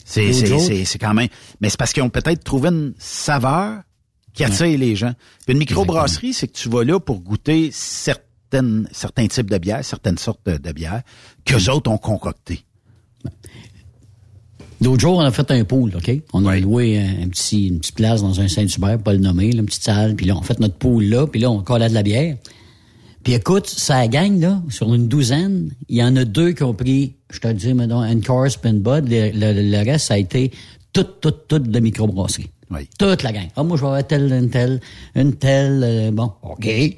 C'est, 0.07 0.31
c'est, 0.33 0.59
c'est, 0.59 0.85
c'est 0.85 0.99
quand 0.99 1.13
même... 1.15 1.27
Mais 1.59 1.69
c'est 1.69 1.77
parce 1.77 1.91
qu'ils 1.91 2.03
ont 2.03 2.09
peut-être 2.09 2.43
trouvé 2.43 2.69
une 2.69 2.93
saveur 2.99 3.81
qui 4.33 4.43
attire 4.43 4.77
les 4.77 4.95
gens. 4.95 5.13
Puis 5.45 5.53
une 5.53 5.57
microbrasserie, 5.59 6.31
c'est 6.33 6.47
que 6.47 6.53
tu 6.55 6.69
vas 6.69 6.83
là 6.83 6.99
pour 6.99 7.19
goûter 7.21 7.69
certaines, 7.73 8.87
certains 8.91 9.27
types 9.27 9.49
de 9.49 9.57
bières, 9.57 9.83
certaines 9.83 10.17
sortes 10.19 10.41
de, 10.45 10.57
de 10.57 10.71
bières 10.71 11.01
qu'eux 11.43 11.69
autres 11.71 11.89
ont 11.89 11.97
concoctées. 11.97 12.63
L'autre 14.81 14.99
jour, 14.99 15.17
on 15.17 15.21
a 15.21 15.31
fait 15.31 15.49
un 15.51 15.63
pool, 15.63 15.93
OK? 15.95 16.11
On 16.33 16.45
a 16.45 16.49
Ouais. 16.49 16.59
loué 16.61 16.99
un, 16.99 17.23
un 17.23 17.29
petit, 17.29 17.67
une 17.69 17.79
petite 17.79 17.95
place 17.95 18.21
dans 18.21 18.39
un 18.41 18.47
Saint-Hubert, 18.47 18.99
pas 18.99 19.13
le 19.13 19.19
nommer, 19.19 19.51
là, 19.51 19.61
une 19.61 19.65
petite 19.65 19.83
salle, 19.83 20.15
puis 20.15 20.25
là, 20.25 20.35
on 20.35 20.41
fait 20.41 20.59
notre 20.59 20.75
pool 20.75 21.05
là, 21.05 21.25
puis 21.27 21.39
là, 21.39 21.49
on 21.49 21.61
collait 21.63 21.89
de 21.89 21.93
la 21.93 22.03
bière. 22.03 22.35
Puis 23.25 23.33
écoute, 23.33 23.65
ça 23.67 24.07
gagne, 24.07 24.39
là, 24.39 24.61
sur 24.69 24.93
une 24.93 25.07
douzaine, 25.09 25.71
il 25.89 25.97
y 25.97 26.03
en 26.03 26.15
a 26.15 26.23
deux 26.25 26.51
qui 26.53 26.61
ont 26.63 26.73
pris, 26.75 27.15
je 27.31 27.39
te 27.39 27.51
dis, 27.51 27.73
mettons, 27.73 28.03
une 28.03 28.21
puis 28.21 28.31
une 28.69 28.79
Bud, 28.79 29.09
le, 29.09 29.31
le- 29.33 29.61
le 29.71 29.77
reste, 29.83 30.05
ça 30.07 30.13
a 30.13 30.17
été 30.19 30.51
toute, 30.93 31.19
toute, 31.21 31.47
toute 31.47 31.63
de 31.63 31.79
microbrasserie. 31.79 32.51
Oui. 32.71 32.87
Toute 32.99 33.23
la 33.23 33.31
gang. 33.33 33.47
Ah, 33.55 33.63
moi, 33.63 33.77
je 33.77 33.81
vais 33.81 33.87
avoir 33.87 34.05
telle, 34.07 34.31
une 34.31 34.49
telle, 34.51 34.79
une 35.15 35.33
telle, 35.33 35.81
euh, 35.83 36.11
bon, 36.11 36.31
OK. 36.43 36.61
Tu 36.65 36.97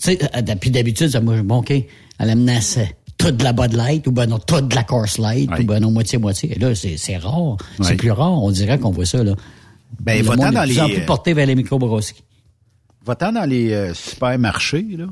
sais, 0.00 0.18
euh, 0.36 0.54
puis 0.60 0.70
d'habitude, 0.72 1.08
ça, 1.08 1.20
moi, 1.20 1.40
bon, 1.42 1.58
OK, 1.58 1.70
elle 1.70 2.30
amenait 2.30 2.60
ça, 2.60 2.80
toute 3.16 3.36
de 3.36 3.44
la 3.44 3.52
Bud 3.52 3.74
Light, 3.74 4.06
ou 4.08 4.10
ben 4.12 4.26
non, 4.26 4.40
toute 4.40 4.66
de 4.68 4.74
la 4.74 4.82
Coors 4.82 5.06
Light, 5.18 5.48
Oui. 5.56 5.62
ou 5.62 5.66
ben 5.66 5.78
non, 5.78 5.92
moitié-moitié. 5.92 6.56
Et 6.56 6.58
là, 6.58 6.74
c'est 6.74 7.16
rare. 7.16 7.58
Oui. 7.78 7.86
C'est 7.86 7.94
plus 7.96 8.10
rare, 8.10 8.42
on 8.42 8.50
dirait 8.50 8.80
qu'on 8.80 8.90
voit 8.90 9.06
ça, 9.06 9.22
là. 9.22 9.34
Ben, 10.00 10.18
le 10.18 10.24
va-t'en 10.24 10.46
monde 10.46 10.52
est 10.52 10.56
dans 10.56 10.62
de 10.62 10.66
plus 10.66 10.80
en 10.80 10.86
les, 10.88 10.94
plus 10.94 11.02
euh, 11.02 11.06
porté 11.06 11.32
vers 11.32 11.46
les 11.46 11.54
microbrasseries. 11.54 12.24
Va-t'en 13.06 13.30
dans 13.30 13.48
les 13.48 13.72
euh, 13.72 13.94
supermarchés, 13.94 14.84
là. 14.98 15.06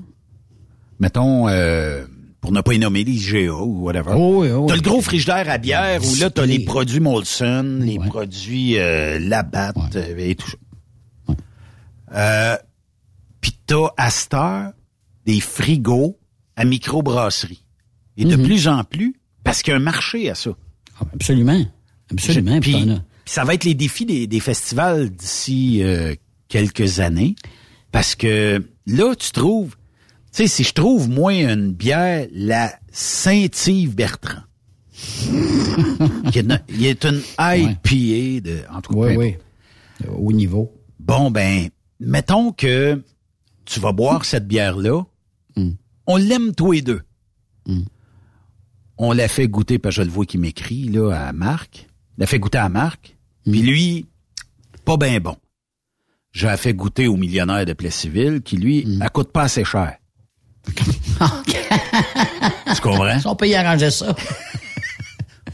Mettons, 1.02 1.48
euh, 1.48 2.04
pour 2.40 2.52
ne 2.52 2.60
pas 2.60 2.74
y 2.74 2.78
nommer 2.78 3.02
les 3.02 3.12
IGA 3.12 3.52
ou 3.52 3.82
whatever. 3.82 4.12
Oh 4.14 4.42
oui, 4.42 4.50
oh 4.52 4.60
oui. 4.60 4.66
T'as 4.68 4.76
le 4.76 4.80
gros 4.82 5.00
frigidaire 5.02 5.50
à 5.50 5.58
bière 5.58 6.00
où 6.00 6.14
là, 6.20 6.30
t'as 6.30 6.46
les 6.46 6.60
produits 6.60 7.00
Molson, 7.00 7.80
les 7.82 7.98
Ouais. 7.98 8.06
produits 8.06 8.78
euh, 8.78 9.18
Labatt 9.18 9.76
Ouais. 9.76 9.82
euh, 9.96 10.16
et 10.30 10.34
tout 10.36 10.48
ça. 10.48 11.34
Euh, 12.14 12.56
Puis 13.40 13.52
t'as 13.66 13.88
à 13.96 14.10
cette 14.10 14.34
heure 14.34 14.70
des 15.26 15.40
frigos 15.40 16.18
à 16.56 16.64
microbrasserie. 16.64 17.64
Et 18.16 18.24
de 18.24 18.36
plus 18.36 18.68
en 18.68 18.84
plus, 18.84 19.16
parce 19.42 19.62
qu'il 19.62 19.72
y 19.72 19.74
a 19.74 19.78
un 19.78 19.82
marché 19.82 20.30
à 20.30 20.34
ça. 20.36 20.50
Ah, 21.00 21.04
Absolument. 21.14 21.64
Absolument. 22.12 22.60
Puis, 22.60 22.86
ça 23.24 23.42
va 23.44 23.54
être 23.54 23.64
les 23.64 23.74
défis 23.74 24.04
des, 24.06 24.26
des 24.28 24.40
festivals 24.40 25.10
d'ici 25.10 25.82
euh, 25.82 26.14
quelques 26.48 27.00
années. 27.00 27.34
Parce 27.90 28.14
que 28.14 28.62
là, 28.86 29.14
tu 29.16 29.30
trouves, 29.32 29.74
sais, 30.32 30.46
si 30.46 30.64
je 30.64 30.72
trouve, 30.72 31.08
moi, 31.08 31.32
une 31.34 31.72
bière, 31.72 32.26
la 32.32 32.72
Saint-Yves 32.90 33.94
Bertrand, 33.94 34.42
qui 36.30 36.38
est 36.38 36.42
une, 36.42 36.60
il 36.68 36.86
est 36.86 37.04
une 37.04 37.20
IPA 37.38 38.40
de, 38.48 38.58
en 38.72 38.80
tout 38.80 38.94
cas, 38.94 38.98
Oui, 39.00 39.16
oui. 39.16 39.36
Euh, 40.06 40.12
Au 40.12 40.32
niveau. 40.32 40.72
Bon, 41.00 41.30
ben, 41.30 41.68
mettons 42.00 42.52
que 42.52 43.02
tu 43.64 43.80
vas 43.80 43.92
boire 43.92 44.24
cette 44.24 44.46
bière-là. 44.48 45.02
On 46.06 46.16
l'aime 46.16 46.54
tous 46.54 46.72
les 46.72 46.82
deux. 46.82 47.02
On 48.98 49.12
l'a 49.12 49.28
fait 49.28 49.48
goûter, 49.48 49.78
parce 49.78 49.96
que 49.96 50.02
je 50.02 50.06
le 50.06 50.12
vois 50.12 50.26
qui 50.26 50.38
m'écrit, 50.38 50.88
là, 50.88 51.12
à 51.12 51.32
Marc. 51.32 51.88
L'a 52.18 52.26
fait 52.26 52.38
goûter 52.38 52.58
à 52.58 52.68
Marc. 52.68 53.16
Puis 53.44 53.62
lui, 53.62 54.06
pas 54.84 54.96
bien 54.96 55.18
bon. 55.20 55.36
Je 56.32 56.46
l'ai 56.46 56.56
fait 56.56 56.74
goûter 56.74 57.06
au 57.08 57.16
millionnaire 57.16 57.66
de 57.66 57.72
Plessisville, 57.72 58.42
qui, 58.42 58.56
lui, 58.56 58.86
elle 59.00 59.10
coûte 59.10 59.32
pas 59.32 59.42
assez 59.42 59.64
cher. 59.64 59.96
tu 62.74 62.80
comprends? 62.80 63.18
On 63.24 63.36
peut 63.36 63.48
y 63.48 63.54
arranger 63.54 63.90
ça. 63.90 64.14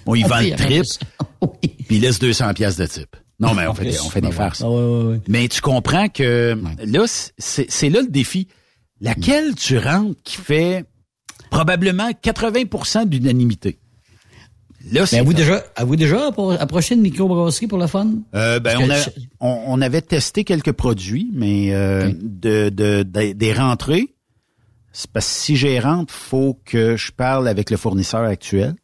On 0.07 0.15
y 0.15 0.25
On 0.25 0.29
vend 0.29 0.41
le 0.41 0.57
trip. 0.57 0.85
Oui. 1.41 1.69
puis 1.87 1.97
il 1.97 2.01
laisse 2.01 2.19
200 2.19 2.53
pièces 2.55 2.77
de 2.77 2.87
type. 2.87 3.15
Non, 3.39 3.55
mais 3.55 3.67
on 3.69 3.75
fait 3.75 3.85
des, 3.85 4.01
on 4.01 4.11
fait 4.11 4.21
des 4.21 4.29
Ah 4.29 4.33
farces. 4.33 4.63
Ah. 4.65 5.17
Mais 5.29 5.47
tu 5.47 5.61
comprends 5.61 6.09
que 6.09 6.61
là, 6.85 7.05
c'est 7.39 7.89
là 7.91 8.01
le 8.03 8.09
défi. 8.09 8.49
Laquelle 9.01 9.55
tu 9.55 9.79
rentres 9.79 10.17
qui 10.25 10.37
fait 10.39 10.85
probablement 11.51 12.11
80% 12.11 13.07
d'unanimité? 13.07 13.79
Là, 14.91 15.03
avez-vous 15.03 15.35
déjà, 15.35 15.63
avez-vous 15.77 15.97
déjà 15.97 16.31
appro- 16.31 16.59
approché 16.59 16.97
une 16.97 17.03
microbrasserie 17.03 17.69
pour 17.69 17.79
le 17.79 17.87
fun? 17.87 18.09
Euh, 18.35 18.59
ben, 18.59 18.77
on, 18.81 18.91
a- 18.91 19.01
je- 19.01 19.11
on, 19.39 19.63
on 19.67 19.81
avait 19.81 20.03
testé 20.03 20.43
quelques 20.43 20.73
produits, 20.73 21.31
mais 21.33 21.73
euh, 21.73 22.11
de, 22.21 22.71
de, 22.71 23.05
de- 23.05 23.33
des 23.33 23.53
rentrées, 23.53 24.09
c'est 25.01 25.11
parce 25.13 25.27
que 25.27 25.33
si 25.33 25.57
j'y 25.57 25.79
rentre, 25.79 26.13
faut 26.13 26.59
que 26.65 26.97
je 26.97 27.13
parle 27.13 27.47
avec 27.47 27.71
le 27.71 27.77
fournisseur 27.77 28.23
actuel. 28.23 28.75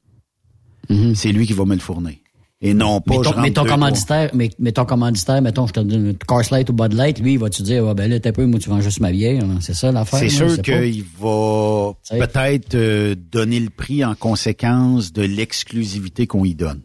C'est 1.15 1.33
lui 1.33 1.45
qui 1.47 1.55
va 1.55 1.65
me 1.65 1.75
le 1.75 1.81
fournir. 1.81 2.15
Et 2.61 2.73
non 2.73 3.01
pas 3.01 3.15
Mais 3.17 3.25
je 3.25 3.31
ton, 3.31 3.41
mais 3.41 3.51
ton 3.51 3.65
commanditaire, 3.65 4.31
mais, 4.33 4.49
mais 4.61 4.71
ton 4.73 4.85
commanditaire, 4.85 5.43
mettons, 5.43 5.67
je 5.67 5.73
te 5.73 5.81
donne 5.81 6.07
une 6.11 6.17
Coors 6.19 6.45
Light 6.53 6.71
ou 6.71 6.73
Bud 6.73 6.93
Light, 6.93 7.19
lui, 7.19 7.33
il 7.33 7.39
va 7.39 7.51
te 7.51 7.62
dire, 7.62 7.85
ouais, 7.85 7.95
ben 7.95 8.09
là, 8.09 8.21
t'es 8.21 8.31
peu, 8.33 8.47
moi, 8.47 8.61
tu 8.61 8.71
vends 8.71 8.81
juste 8.81 9.01
ma 9.01 9.11
bière. 9.11 9.43
hein. 9.45 9.59
C'est 9.61 9.75
ça 9.75 9.91
l'affaire? 9.93 10.21
C'est 10.21 10.29
sûr 10.29 10.62
qu'il 10.62 11.05
va 11.21 11.95
peut-être 12.27 12.75
euh, 12.75 13.15
donner 13.33 13.59
le 13.61 13.71
prix 13.71 14.05
en 14.05 14.15
conséquence 14.15 15.12
de 15.12 15.23
l'exclusivité 15.23 16.27
qu'on 16.27 16.45
y 16.45 16.55
donne. 16.55 16.81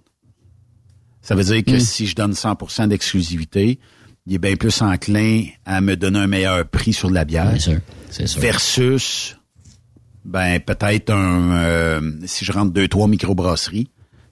Ça 1.22 1.36
veut 1.36 1.44
dire 1.44 1.64
que 1.64 1.76
Hmm. 1.78 1.80
si 1.80 2.08
je 2.08 2.16
donne 2.16 2.34
100% 2.34 2.88
d'exclusivité, 2.88 3.80
il 4.26 4.34
est 4.34 4.40
bien 4.40 4.56
plus 4.56 4.82
enclin 4.82 5.44
à 5.66 5.82
me 5.82 5.96
donner 5.96 6.20
un 6.20 6.28
meilleur 6.28 6.66
prix 6.68 6.94
sur 6.94 7.10
la 7.12 7.26
bière. 7.26 7.52
C'est 7.54 7.60
sûr. 7.72 7.80
Versus, 8.40 9.38
ben 10.26 10.60
peut-être 10.60 11.12
un, 11.12 11.52
euh, 11.58 12.12
si 12.26 12.46
je 12.46 12.52
rentre 12.52 12.72
deux 12.72 12.88
trois 12.88 13.08
microbrasseries 13.08 13.90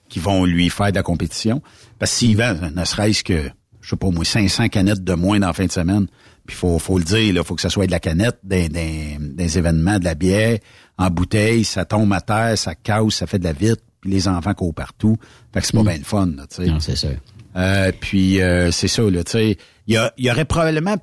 qui 0.08 0.18
vont 0.20 0.44
lui 0.44 0.70
faire 0.70 0.90
de 0.90 0.96
la 0.96 1.02
compétition, 1.02 1.62
parce 1.98 2.12
que 2.12 2.18
s'il 2.18 2.36
vend, 2.36 2.54
ne 2.74 2.84
serait-ce 2.84 3.22
que, 3.24 3.50
je 3.80 3.90
sais 3.90 3.96
pas 3.96 4.10
moi, 4.10 4.24
500 4.24 4.68
canettes 4.68 5.04
de 5.04 5.14
moins 5.14 5.38
dans 5.40 5.48
la 5.48 5.52
fin 5.52 5.66
de 5.66 5.72
semaine, 5.72 6.06
Puis 6.46 6.56
faut, 6.56 6.78
faut 6.78 6.98
le 6.98 7.04
dire, 7.04 7.18
il 7.18 7.44
faut 7.44 7.54
que 7.54 7.60
ça 7.62 7.68
soit 7.70 7.86
de 7.86 7.90
la 7.90 8.00
canette, 8.00 8.38
des, 8.42 8.68
des, 8.70 9.18
des 9.20 9.58
événements, 9.58 9.98
de 9.98 10.04
la 10.04 10.14
bière, 10.14 10.58
en 10.96 11.10
bouteille, 11.10 11.62
ça 11.64 11.84
tombe 11.84 12.12
à 12.14 12.20
terre, 12.22 12.56
ça 12.56 12.74
casse, 12.74 13.14
ça 13.16 13.26
fait 13.26 13.38
de 13.38 13.44
la 13.44 13.52
vitre, 13.52 13.82
puis 14.00 14.10
les 14.10 14.28
enfants 14.28 14.54
courent 14.54 14.74
partout. 14.74 15.16
Fait 15.52 15.60
que 15.60 15.66
c'est 15.66 15.76
pas 15.76 15.82
bien 15.82 15.98
le 15.98 16.04
fun, 16.04 16.26
tu 16.28 16.42
sais. 16.50 16.66
Non, 16.66 16.80
c'est 16.80 16.96
sûr. 16.96 17.16
Euh, 17.56 17.92
puis 18.00 18.40
euh, 18.40 18.70
c'est 18.70 18.88
ça, 18.88 19.02
là, 19.02 19.22
tu 19.24 19.32
sais. 19.32 19.58
Il 19.86 19.94
y, 19.94 19.96
a- 19.98 20.12
il 20.16 20.24
y 20.24 20.30
aurait 20.30 20.44
probablement 20.46 20.96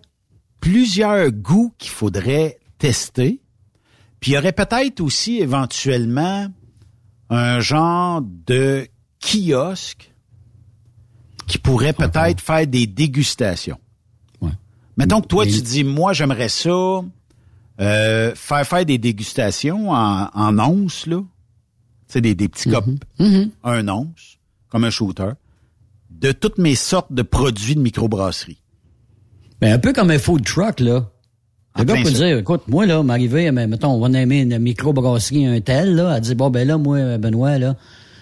plusieurs 0.61 1.31
goûts 1.31 1.73
qu'il 1.77 1.91
faudrait 1.91 2.57
tester. 2.77 3.41
Puis 4.19 4.31
il 4.31 4.33
y 4.35 4.37
aurait 4.37 4.51
peut-être 4.53 5.01
aussi 5.01 5.37
éventuellement 5.37 6.47
un 7.29 7.59
genre 7.59 8.21
de 8.21 8.87
kiosque 9.19 10.11
qui 11.47 11.57
pourrait 11.57 11.93
peut-être 11.93 12.41
faire 12.41 12.65
des 12.65 12.87
dégustations. 12.87 13.79
Ouais. 14.41 14.51
Mettons 14.97 15.21
que 15.21 15.27
toi, 15.27 15.45
Mais- 15.45 15.51
tu 15.51 15.61
dis, 15.61 15.83
moi, 15.83 16.13
j'aimerais 16.13 16.49
ça 16.49 17.01
euh, 17.81 18.33
faire 18.35 18.65
faire 18.65 18.85
des 18.85 18.97
dégustations 18.97 19.91
en, 19.91 20.29
en 20.33 20.59
onces, 20.59 21.05
là. 21.07 21.17
Tu 21.17 22.13
sais, 22.13 22.21
des, 22.21 22.35
des 22.35 22.47
petits 22.47 22.69
copes, 22.69 22.85
un 23.19 23.87
once, 23.89 24.37
comme 24.69 24.83
un 24.85 24.89
shooter, 24.89 25.31
de 26.09 26.31
toutes 26.31 26.57
mes 26.57 26.75
sortes 26.75 27.11
de 27.11 27.21
produits 27.23 27.75
de 27.75 27.81
microbrasserie. 27.81 28.61
Ben, 29.59 29.73
un 29.73 29.79
peu 29.79 29.91
comme 29.91 30.11
un 30.11 30.19
food 30.19 30.45
truck, 30.45 30.79
là. 30.79 31.09
En 31.75 31.81
Le 31.81 31.85
gars 31.85 31.93
plein 31.95 32.03
peut 32.03 32.11
dire, 32.11 32.37
écoute, 32.37 32.61
moi, 32.67 32.85
là, 32.85 33.03
m'arriver, 33.03 33.51
mais 33.51 33.67
mettons, 33.67 33.89
on 33.89 33.99
va 33.99 34.19
aimer 34.19 34.41
une 34.41 34.59
microbrasserie, 34.59 35.45
un 35.45 35.59
tel, 35.59 35.95
là, 35.95 36.13
elle 36.15 36.21
dit, 36.21 36.35
bon, 36.35 36.49
ben 36.49 36.65
là, 36.67 36.77
moi, 36.77 37.17
Benoît, 37.17 37.57
là, 37.57 37.75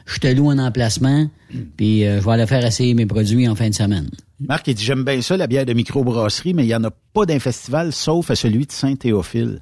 je 0.06 0.18
te 0.20 0.28
loue 0.28 0.50
un 0.50 0.58
emplacement, 0.60 1.30
puis 1.78 2.06
euh, 2.06 2.20
je 2.20 2.26
vais 2.26 2.32
aller 2.32 2.48
faire 2.48 2.66
essayer 2.66 2.94
mes 2.96 3.06
produits 3.06 3.48
en 3.48 3.56
fin 3.56 3.70
de 3.70 3.76
semaine. 3.76 4.10
Marc, 4.40 4.68
il 4.68 4.74
dit, 4.76 4.84
j'aime 4.84 5.04
bien 5.04 5.22
ça, 5.22 5.38
la 5.38 5.48
bière 5.48 5.66
de 5.66 5.74
microbrasserie, 5.74 6.54
mais 6.54 6.64
il 6.64 6.68
n'y 6.68 6.76
en 6.76 6.84
a 6.84 6.92
pas 7.14 7.26
d'un 7.26 7.40
festival, 7.40 7.94
sauf 7.94 8.32
à 8.32 8.36
celui 8.36 8.66
de 8.66 8.72
Saint-Théophile. 8.72 9.62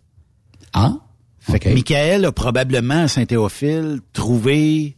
Ah? 0.74 0.94
Fait 1.40 1.60
que. 1.60 1.70
Michael 1.70 2.26
a 2.26 2.32
probablement 2.32 3.04
à 3.04 3.08
Saint-Théophile 3.08 4.00
trouvé 4.14 4.96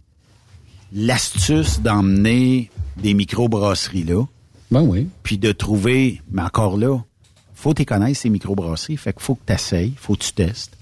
l'astuce 0.94 1.82
d'emmener 1.82 2.70
des 3.02 3.14
microbrasseries 3.16 4.04
là, 4.04 4.24
Ben 4.70 4.82
oui. 4.84 5.08
puis 5.24 5.38
de 5.40 5.52
trouver, 5.52 6.22
mais 6.32 6.44
encore 6.44 6.78
là, 6.78 7.04
faut 7.64 7.74
t'y 7.74 7.86
connaître 7.86 8.20
ces 8.20 8.30
microbrasseries, 8.30 8.98
fait 8.98 9.14
qu'il 9.14 9.22
faut 9.22 9.36
que 9.36 9.42
tu 9.48 9.54
essayes, 9.54 9.94
faut 9.96 10.16
que 10.16 10.24
tu 10.24 10.34
testes. 10.34 10.76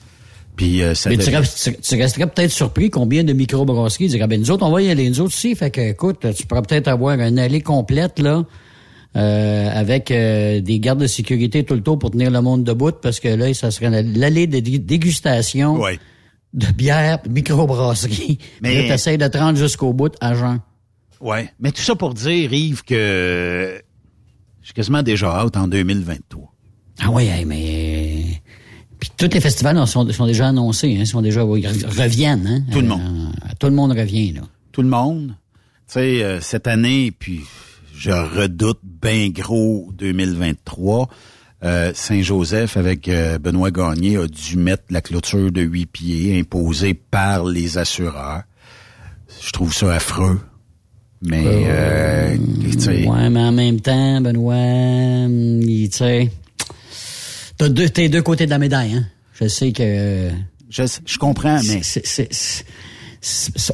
Puis 0.56 0.82
euh, 0.82 0.94
ça 0.96 1.10
Mais 1.10 1.18
tu, 1.18 1.26
devient- 1.32 1.42
tu- 1.64 1.78
tu 1.78 1.96
resterais 2.02 2.28
peut-être 2.28 2.52
surpris 2.52 2.90
combien 2.90 3.24
de 3.24 3.34
microbrasseries 3.34 4.08
diraient, 4.10 4.28
ben 4.28 4.40
nous 4.40 4.52
autres, 4.52 4.66
on 4.66 4.72
va 4.72 4.82
y 4.82 4.90
aller, 4.90 5.08
nous 5.10 5.22
autres 5.22 5.34
aussi. 5.34 5.56
Fait 5.56 5.70
que, 5.72 5.80
écoute, 5.82 6.26
tu 6.36 6.46
pourrais 6.48 6.62
peut-être 6.64 6.88
avoir 6.88 7.18
une 7.20 7.40
allée 7.40 7.62
complète, 7.62 8.20
là, 8.20 8.44
euh, 9.16 9.70
avec 9.74 10.10
euh, 10.12 10.60
des 10.62 10.80
gardes 10.80 11.00
de 11.02 11.08
sécurité 11.08 11.64
tout 11.64 11.74
le 11.76 11.82
tour 11.82 12.00
pour 12.00 12.12
tenir 12.12 12.32
le 12.32 12.42
monde 12.42 12.64
debout, 12.64 12.92
parce 13.02 13.20
que 13.20 13.28
là, 13.30 13.54
ça 13.54 13.70
serait 13.72 13.90
la- 13.90 14.02
l'allée 14.02 14.48
de 14.48 14.60
dé- 14.60 14.80
dégustation 14.80 15.80
Ouais. 15.80 16.00
de 16.54 16.68
bière, 16.68 17.22
de 17.24 17.30
microbrasserie. 17.30 18.40
Mais- 18.62 18.82
là, 18.84 18.88
t'essayes 18.90 19.18
de 19.18 19.28
te 19.28 19.38
rendre 19.38 19.58
jusqu'au 19.58 19.94
bout, 19.94 20.14
agent. 20.20 20.58
Ouais. 21.20 21.50
Mais 21.60 21.72
tout 21.72 21.82
ça 21.82 21.96
pour 21.96 22.14
dire, 22.14 22.52
Yves, 22.52 22.84
que 22.84 23.82
je 24.62 24.66
suis 24.66 24.74
quasiment 24.74 25.04
déjà 25.04 25.46
out 25.46 25.56
en 25.56 25.68
2023. 25.68 26.51
Ah 27.04 27.10
oui, 27.12 27.24
hey, 27.28 27.46
mais... 27.46 28.42
Puis 29.00 29.10
tous 29.18 29.30
les 29.34 29.42
festivals 29.42 29.76
là, 29.76 29.86
sont, 29.88 30.08
sont 30.12 30.28
déjà 30.28 30.48
annoncés, 30.50 30.96
hein, 31.00 31.06
sont 31.06 31.22
déjà 31.22 31.42
ils 31.42 31.68
reviennent. 31.88 32.46
Hein, 32.48 32.64
Tout 32.72 32.82
le 32.82 32.86
Euh, 32.86 32.90
monde. 32.90 33.34
tout 33.60 33.68
le 33.68 33.74
monde 33.74 33.92
revient, 33.98 34.34
là. 34.34 34.42
Tout 34.72 34.84
le 34.84 34.88
monde. 34.90 35.34
Tu 35.88 35.94
sais, 35.94 36.24
euh, 36.24 36.40
cette 36.40 36.68
année, 36.68 37.12
puis 37.12 37.42
je 37.98 38.12
redoute 38.12 38.80
bien 38.84 39.30
gros 39.30 39.90
2023. 39.98 41.10
euh, 41.64 41.92
Saint-Joseph, 41.94 42.76
avec 42.78 43.08
euh, 43.08 43.38
Benoît 43.40 43.70
Gagné, 43.72 44.18
a 44.18 44.26
dû 44.28 44.58
mettre 44.58 44.84
la 44.90 45.02
clôture 45.02 45.52
de 45.52 45.62
huit 45.62 45.86
pieds 45.88 46.40
imposée 46.40 46.94
par 46.96 47.46
les 47.46 47.78
assureurs. 47.78 48.44
Je 49.44 49.52
trouve 49.52 49.74
ça 49.74 49.94
affreux. 49.94 50.40
Mais, 51.24 51.44
euh, 51.46 52.36
tu 52.72 52.80
sais, 52.80 53.08
Ouais, 53.08 53.30
mais 53.30 53.40
en 53.42 53.52
même 53.52 53.80
temps, 53.80 54.22
Benoît, 54.22 54.56
il- 54.58 55.90
tu 55.92 55.98
sais, 55.98 56.32
t'as 57.62 57.70
deux, 57.70 57.90
t'es 57.90 58.10
deux 58.10 58.22
côtés 58.24 58.46
de 58.46 58.50
la 58.50 58.58
médaille, 58.60 58.94
hein? 58.96 59.06
Je 59.40 59.48
sais 59.48 59.72
que 59.72 60.32
je, 60.70 60.84
je 61.06 61.18
comprends, 61.18 61.60
mais 61.68 61.84
c'est- 61.84 62.06
c'est- 62.06 62.66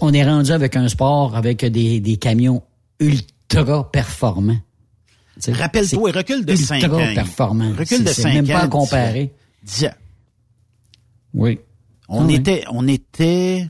on 0.01 0.13
est 0.13 0.23
rendu 0.25 0.51
avec 0.51 0.75
un 0.75 0.87
sport 0.89 1.35
avec 1.37 1.63
des, 1.63 1.99
des 2.01 2.17
camions 2.17 2.63
ultra 2.99 3.89
performants. 3.91 4.59
Rappelle-toi, 5.47 6.11
recule 6.11 6.43
de 6.45 6.55
c'est 6.55 6.63
5 6.65 6.83
ans. 6.85 6.99
ultra 6.99 7.13
performant. 7.13 7.69
Recule 7.77 8.03
de 8.03 8.07
C'est- 8.09 8.13
c'est 8.15 8.21
5 8.23 8.29
ans. 8.29 8.33
même 8.33 8.47
pas 8.47 8.61
à 8.63 8.67
comparer. 8.67 9.33
Oui. 11.33 11.59
On 12.09 12.27
Ah 12.27 12.31
était, 12.33 12.63
on 12.71 12.87
était 12.87 13.67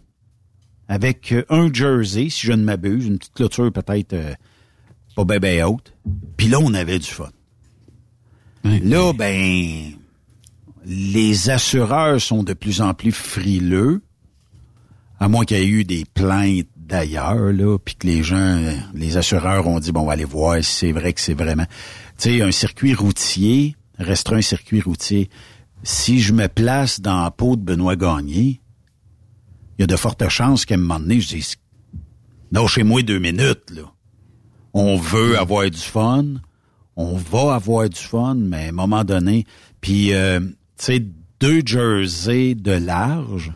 avec 0.87 1.31
euh, 1.31 1.43
un 1.49 1.71
jersey, 1.73 2.29
si 2.29 2.47
je 2.47 2.53
ne 2.53 2.63
m'abuse, 2.63 3.05
une 3.05 3.17
petite 3.19 3.33
clôture 3.33 3.71
peut-être 3.71 4.13
euh, 4.13 4.33
pas 5.15 5.25
ben 5.25 5.63
haute. 5.63 5.93
Puis 6.37 6.47
là, 6.47 6.59
on 6.59 6.73
avait 6.73 6.99
du 6.99 7.05
fun. 7.07 7.29
Là, 8.63 9.13
ben, 9.13 9.93
les 10.89 11.49
assureurs 11.49 12.21
sont 12.21 12.43
de 12.43 12.53
plus 12.53 12.79
en 12.81 12.93
plus 12.93 13.11
frileux, 13.11 14.01
à 15.19 15.27
moins 15.27 15.43
qu'il 15.43 15.57
y 15.57 15.61
ait 15.61 15.67
eu 15.67 15.83
des 15.83 16.05
plaintes 16.05 16.67
d'ailleurs, 16.77 17.51
là, 17.51 17.77
puis 17.77 17.95
que 17.95 18.07
les 18.07 18.23
gens, 18.23 18.63
les 18.93 19.17
assureurs 19.17 19.67
ont 19.67 19.79
dit, 19.79 19.91
bon, 19.91 20.01
on 20.01 20.05
va 20.05 20.13
aller 20.13 20.23
voir 20.23 20.63
si 20.63 20.71
c'est 20.71 20.91
vrai 20.93 21.11
que 21.11 21.19
c'est 21.19 21.33
vraiment... 21.33 21.65
Tu 22.17 22.37
sais, 22.37 22.41
un 22.41 22.51
circuit 22.51 22.93
routier, 22.93 23.75
restera 23.99 24.37
un 24.37 24.41
circuit 24.41 24.79
routier. 24.79 25.29
Si 25.83 26.21
je 26.21 26.31
me 26.31 26.47
place 26.47 27.01
dans 27.01 27.21
la 27.21 27.31
peau 27.31 27.57
de 27.57 27.61
Benoît 27.61 27.97
Gagné, 27.97 28.61
il 29.77 29.81
y 29.81 29.83
a 29.83 29.87
de 29.87 29.95
fortes 29.97 30.29
chances 30.29 30.65
qu'à 30.65 30.75
un 30.75 30.77
moment 30.77 31.01
donné, 31.01 31.19
je 31.19 31.37
non, 32.53 32.65
chez 32.65 32.83
moi 32.83 33.01
deux 33.01 33.19
minutes, 33.19 33.71
là. 33.71 33.81
On 34.73 34.95
veut 34.95 35.37
avoir 35.37 35.69
du 35.69 35.77
fun, 35.77 36.25
on 36.95 37.17
va 37.17 37.55
avoir 37.55 37.89
du 37.89 37.99
fun, 37.99 38.35
mais 38.35 38.67
à 38.67 38.69
un 38.69 38.71
moment 38.71 39.03
donné, 39.03 39.45
puis, 39.81 40.13
euh, 40.13 40.39
sais, 40.85 41.03
deux 41.39 41.61
jerseys 41.65 42.55
de 42.55 42.71
large. 42.71 43.53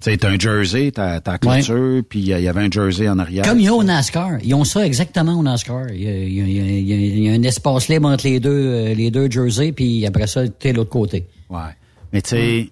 T'as 0.00 0.28
un 0.28 0.38
jersey, 0.38 0.90
t'as 0.92 1.20
ta 1.20 1.38
clôture, 1.38 2.02
puis 2.06 2.20
il 2.20 2.26
y 2.26 2.48
avait 2.48 2.60
un 2.60 2.70
jersey 2.70 3.08
en 3.08 3.18
arrière. 3.18 3.44
Comme 3.44 3.58
il 3.58 3.64
y 3.64 3.68
a 3.68 3.74
au 3.74 3.82
NASCAR. 3.82 4.38
Ils 4.42 4.54
ont 4.54 4.64
ça 4.64 4.84
exactement 4.84 5.32
au 5.32 5.42
NASCAR. 5.42 5.90
Il 5.90 6.02
y 6.02 6.08
a, 6.08 6.12
y 6.12 6.82
y 6.82 7.24
y 7.24 7.28
un 7.30 7.42
espace 7.42 7.88
libre 7.88 8.08
entre 8.08 8.26
les 8.26 8.38
deux, 8.38 8.50
euh, 8.50 8.94
les 8.94 9.10
deux 9.10 9.30
jerseys, 9.30 9.72
puis 9.72 10.04
après 10.04 10.26
ça, 10.26 10.46
t'es 10.46 10.74
l'autre 10.74 10.90
côté. 10.90 11.26
Ouais. 11.48 11.72
Mais 12.12 12.20
tu 12.20 12.30
sais, 12.30 12.70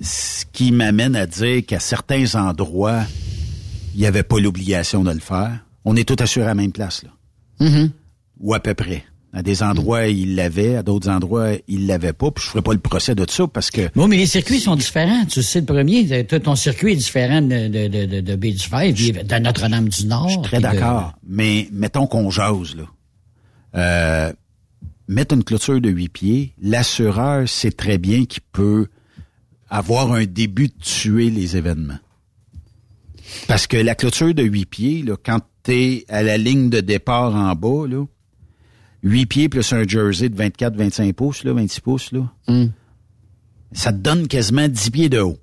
ce 0.00 0.44
qui 0.52 0.72
m'amène 0.72 1.16
à 1.16 1.26
dire 1.26 1.64
qu'à 1.64 1.80
certains 1.80 2.34
endroits, 2.34 3.04
il 3.94 4.00
n'y 4.00 4.06
avait 4.06 4.22
pas 4.22 4.38
l'obligation 4.38 5.04
de 5.04 5.12
le 5.12 5.20
faire. 5.20 5.64
On 5.86 5.96
est 5.96 6.06
tous 6.06 6.22
assurés 6.22 6.44
à 6.44 6.48
la 6.48 6.54
même 6.54 6.72
place, 6.72 7.02
là. 7.02 7.66
Mm-hmm. 7.66 7.90
Ou 8.40 8.52
à 8.52 8.60
peu 8.60 8.74
près. 8.74 9.04
À 9.36 9.42
des 9.42 9.62
endroits, 9.62 10.06
ils 10.06 10.34
l'avaient, 10.34 10.76
à 10.76 10.82
d'autres 10.82 11.10
endroits, 11.10 11.50
ils 11.68 11.86
l'avaient 11.86 12.14
pas. 12.14 12.30
Puis 12.30 12.42
je 12.42 12.48
ferai 12.50 12.62
pas 12.62 12.72
le 12.72 12.78
procès 12.78 13.14
de 13.14 13.26
ça 13.28 13.46
parce 13.46 13.70
que 13.70 13.90
Bon, 13.94 14.08
mais 14.08 14.16
les 14.16 14.24
circuits 14.26 14.60
sont 14.60 14.76
différents. 14.76 15.26
Tu 15.26 15.42
sais, 15.42 15.60
le 15.60 15.66
premier, 15.66 16.24
t- 16.24 16.40
ton 16.40 16.56
circuit 16.56 16.92
est 16.92 16.96
différent 16.96 17.42
de, 17.42 17.68
de, 17.68 17.88
de, 17.88 18.20
de, 18.22 18.36
puis 18.36 18.54
de 19.12 19.38
Notre-Dame-du-Nord. 19.38 20.28
je 20.28 20.32
suis 20.32 20.42
très 20.42 20.56
de- 20.56 20.62
d'accord. 20.62 21.12
Mais 21.28 21.68
mettons 21.70 22.06
qu'on 22.06 22.30
jase, 22.30 22.74
là. 22.76 22.84
Euh, 23.74 24.32
mettre 25.06 25.34
une 25.34 25.44
clôture 25.44 25.82
de 25.82 25.90
huit 25.90 26.08
pieds, 26.08 26.54
l'assureur 26.62 27.46
sait 27.46 27.72
très 27.72 27.98
bien 27.98 28.24
qu'il 28.24 28.42
peut 28.52 28.86
avoir 29.68 30.12
un 30.12 30.24
début 30.24 30.68
de 30.68 30.74
tuer 30.82 31.28
les 31.28 31.58
événements. 31.58 31.98
Parce 33.48 33.66
que 33.66 33.76
la 33.76 33.94
clôture 33.94 34.32
de 34.34 34.42
huit 34.44 34.64
pieds, 34.66 35.02
là, 35.02 35.14
quand 35.22 35.40
t'es 35.62 36.06
à 36.08 36.22
la 36.22 36.38
ligne 36.38 36.70
de 36.70 36.80
départ 36.80 37.34
en 37.34 37.54
bas, 37.54 37.86
là, 37.86 38.06
8 39.06 39.26
pieds 39.26 39.48
plus 39.48 39.72
un 39.72 39.86
jersey 39.86 40.28
de 40.28 40.36
24-25 40.36 41.12
pouces, 41.12 41.44
là, 41.44 41.52
26 41.52 41.80
pouces, 41.80 42.12
là, 42.12 42.30
Mm. 42.48 42.66
ça 43.72 43.92
te 43.92 43.98
donne 43.98 44.26
quasiment 44.26 44.68
10 44.68 44.90
pieds 44.90 45.08
de 45.08 45.20
haut. 45.20 45.38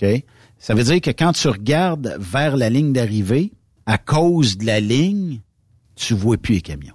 OK? 0.00 0.24
Ça 0.58 0.74
veut 0.74 0.84
dire 0.84 1.00
que 1.00 1.10
quand 1.10 1.32
tu 1.32 1.48
regardes 1.48 2.16
vers 2.20 2.56
la 2.56 2.70
ligne 2.70 2.92
d'arrivée, 2.92 3.52
à 3.86 3.98
cause 3.98 4.56
de 4.58 4.64
la 4.66 4.80
ligne, 4.80 5.40
tu 5.96 6.14
vois 6.14 6.36
plus 6.38 6.54
les 6.54 6.60
camions. 6.60 6.94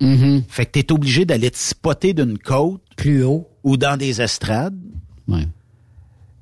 Mhm. 0.00 0.42
Fait 0.48 0.64
que 0.66 0.72
tu 0.72 0.78
es 0.80 0.92
obligé 0.92 1.24
d'aller 1.24 1.50
te 1.50 1.58
spotter 1.58 2.14
d'une 2.14 2.38
côte 2.38 2.82
Plus 2.96 3.24
haut. 3.24 3.48
ou 3.64 3.76
dans 3.76 3.96
des 3.96 4.20
estrades. 4.22 4.78
Ouais. 5.28 5.46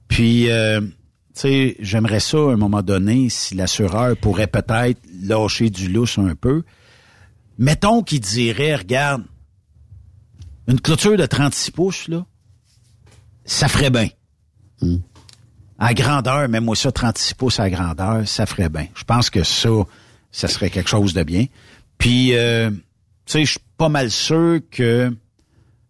Puis, 0.08 0.50
euh, 0.50 0.80
tu 0.80 0.88
sais, 1.34 1.76
j'aimerais 1.80 2.20
ça, 2.20 2.38
à 2.38 2.52
un 2.52 2.56
moment 2.56 2.82
donné, 2.82 3.28
si 3.28 3.54
l'assureur 3.54 4.16
pourrait 4.16 4.46
peut-être 4.46 5.00
lâcher 5.22 5.68
du 5.70 5.88
lousse 5.88 6.18
un 6.18 6.34
peu. 6.34 6.62
Mettons 7.58 8.02
qu'il 8.02 8.20
dirait, 8.20 8.76
regarde, 8.76 9.24
une 10.68 10.80
clôture 10.80 11.16
de 11.16 11.26
36 11.26 11.70
pouces, 11.70 12.08
là, 12.08 12.26
ça 13.44 13.68
ferait 13.68 13.90
bien. 13.90 14.08
À 15.78 15.94
grandeur, 15.94 16.48
même 16.48 16.64
moi 16.64 16.76
ça, 16.76 16.90
36 16.90 17.34
pouces 17.34 17.60
à 17.60 17.70
grandeur, 17.70 18.26
ça 18.26 18.46
ferait 18.46 18.68
bien. 18.68 18.86
Je 18.94 19.04
pense 19.04 19.30
que 19.30 19.42
ça, 19.42 19.68
ça 20.32 20.48
serait 20.48 20.70
quelque 20.70 20.90
chose 20.90 21.14
de 21.14 21.22
bien. 21.22 21.46
Puis, 21.98 22.34
euh, 22.34 22.70
sais, 23.26 23.44
je 23.44 23.52
suis 23.52 23.60
pas 23.76 23.88
mal 23.88 24.10
sûr 24.10 24.60
que 24.70 25.14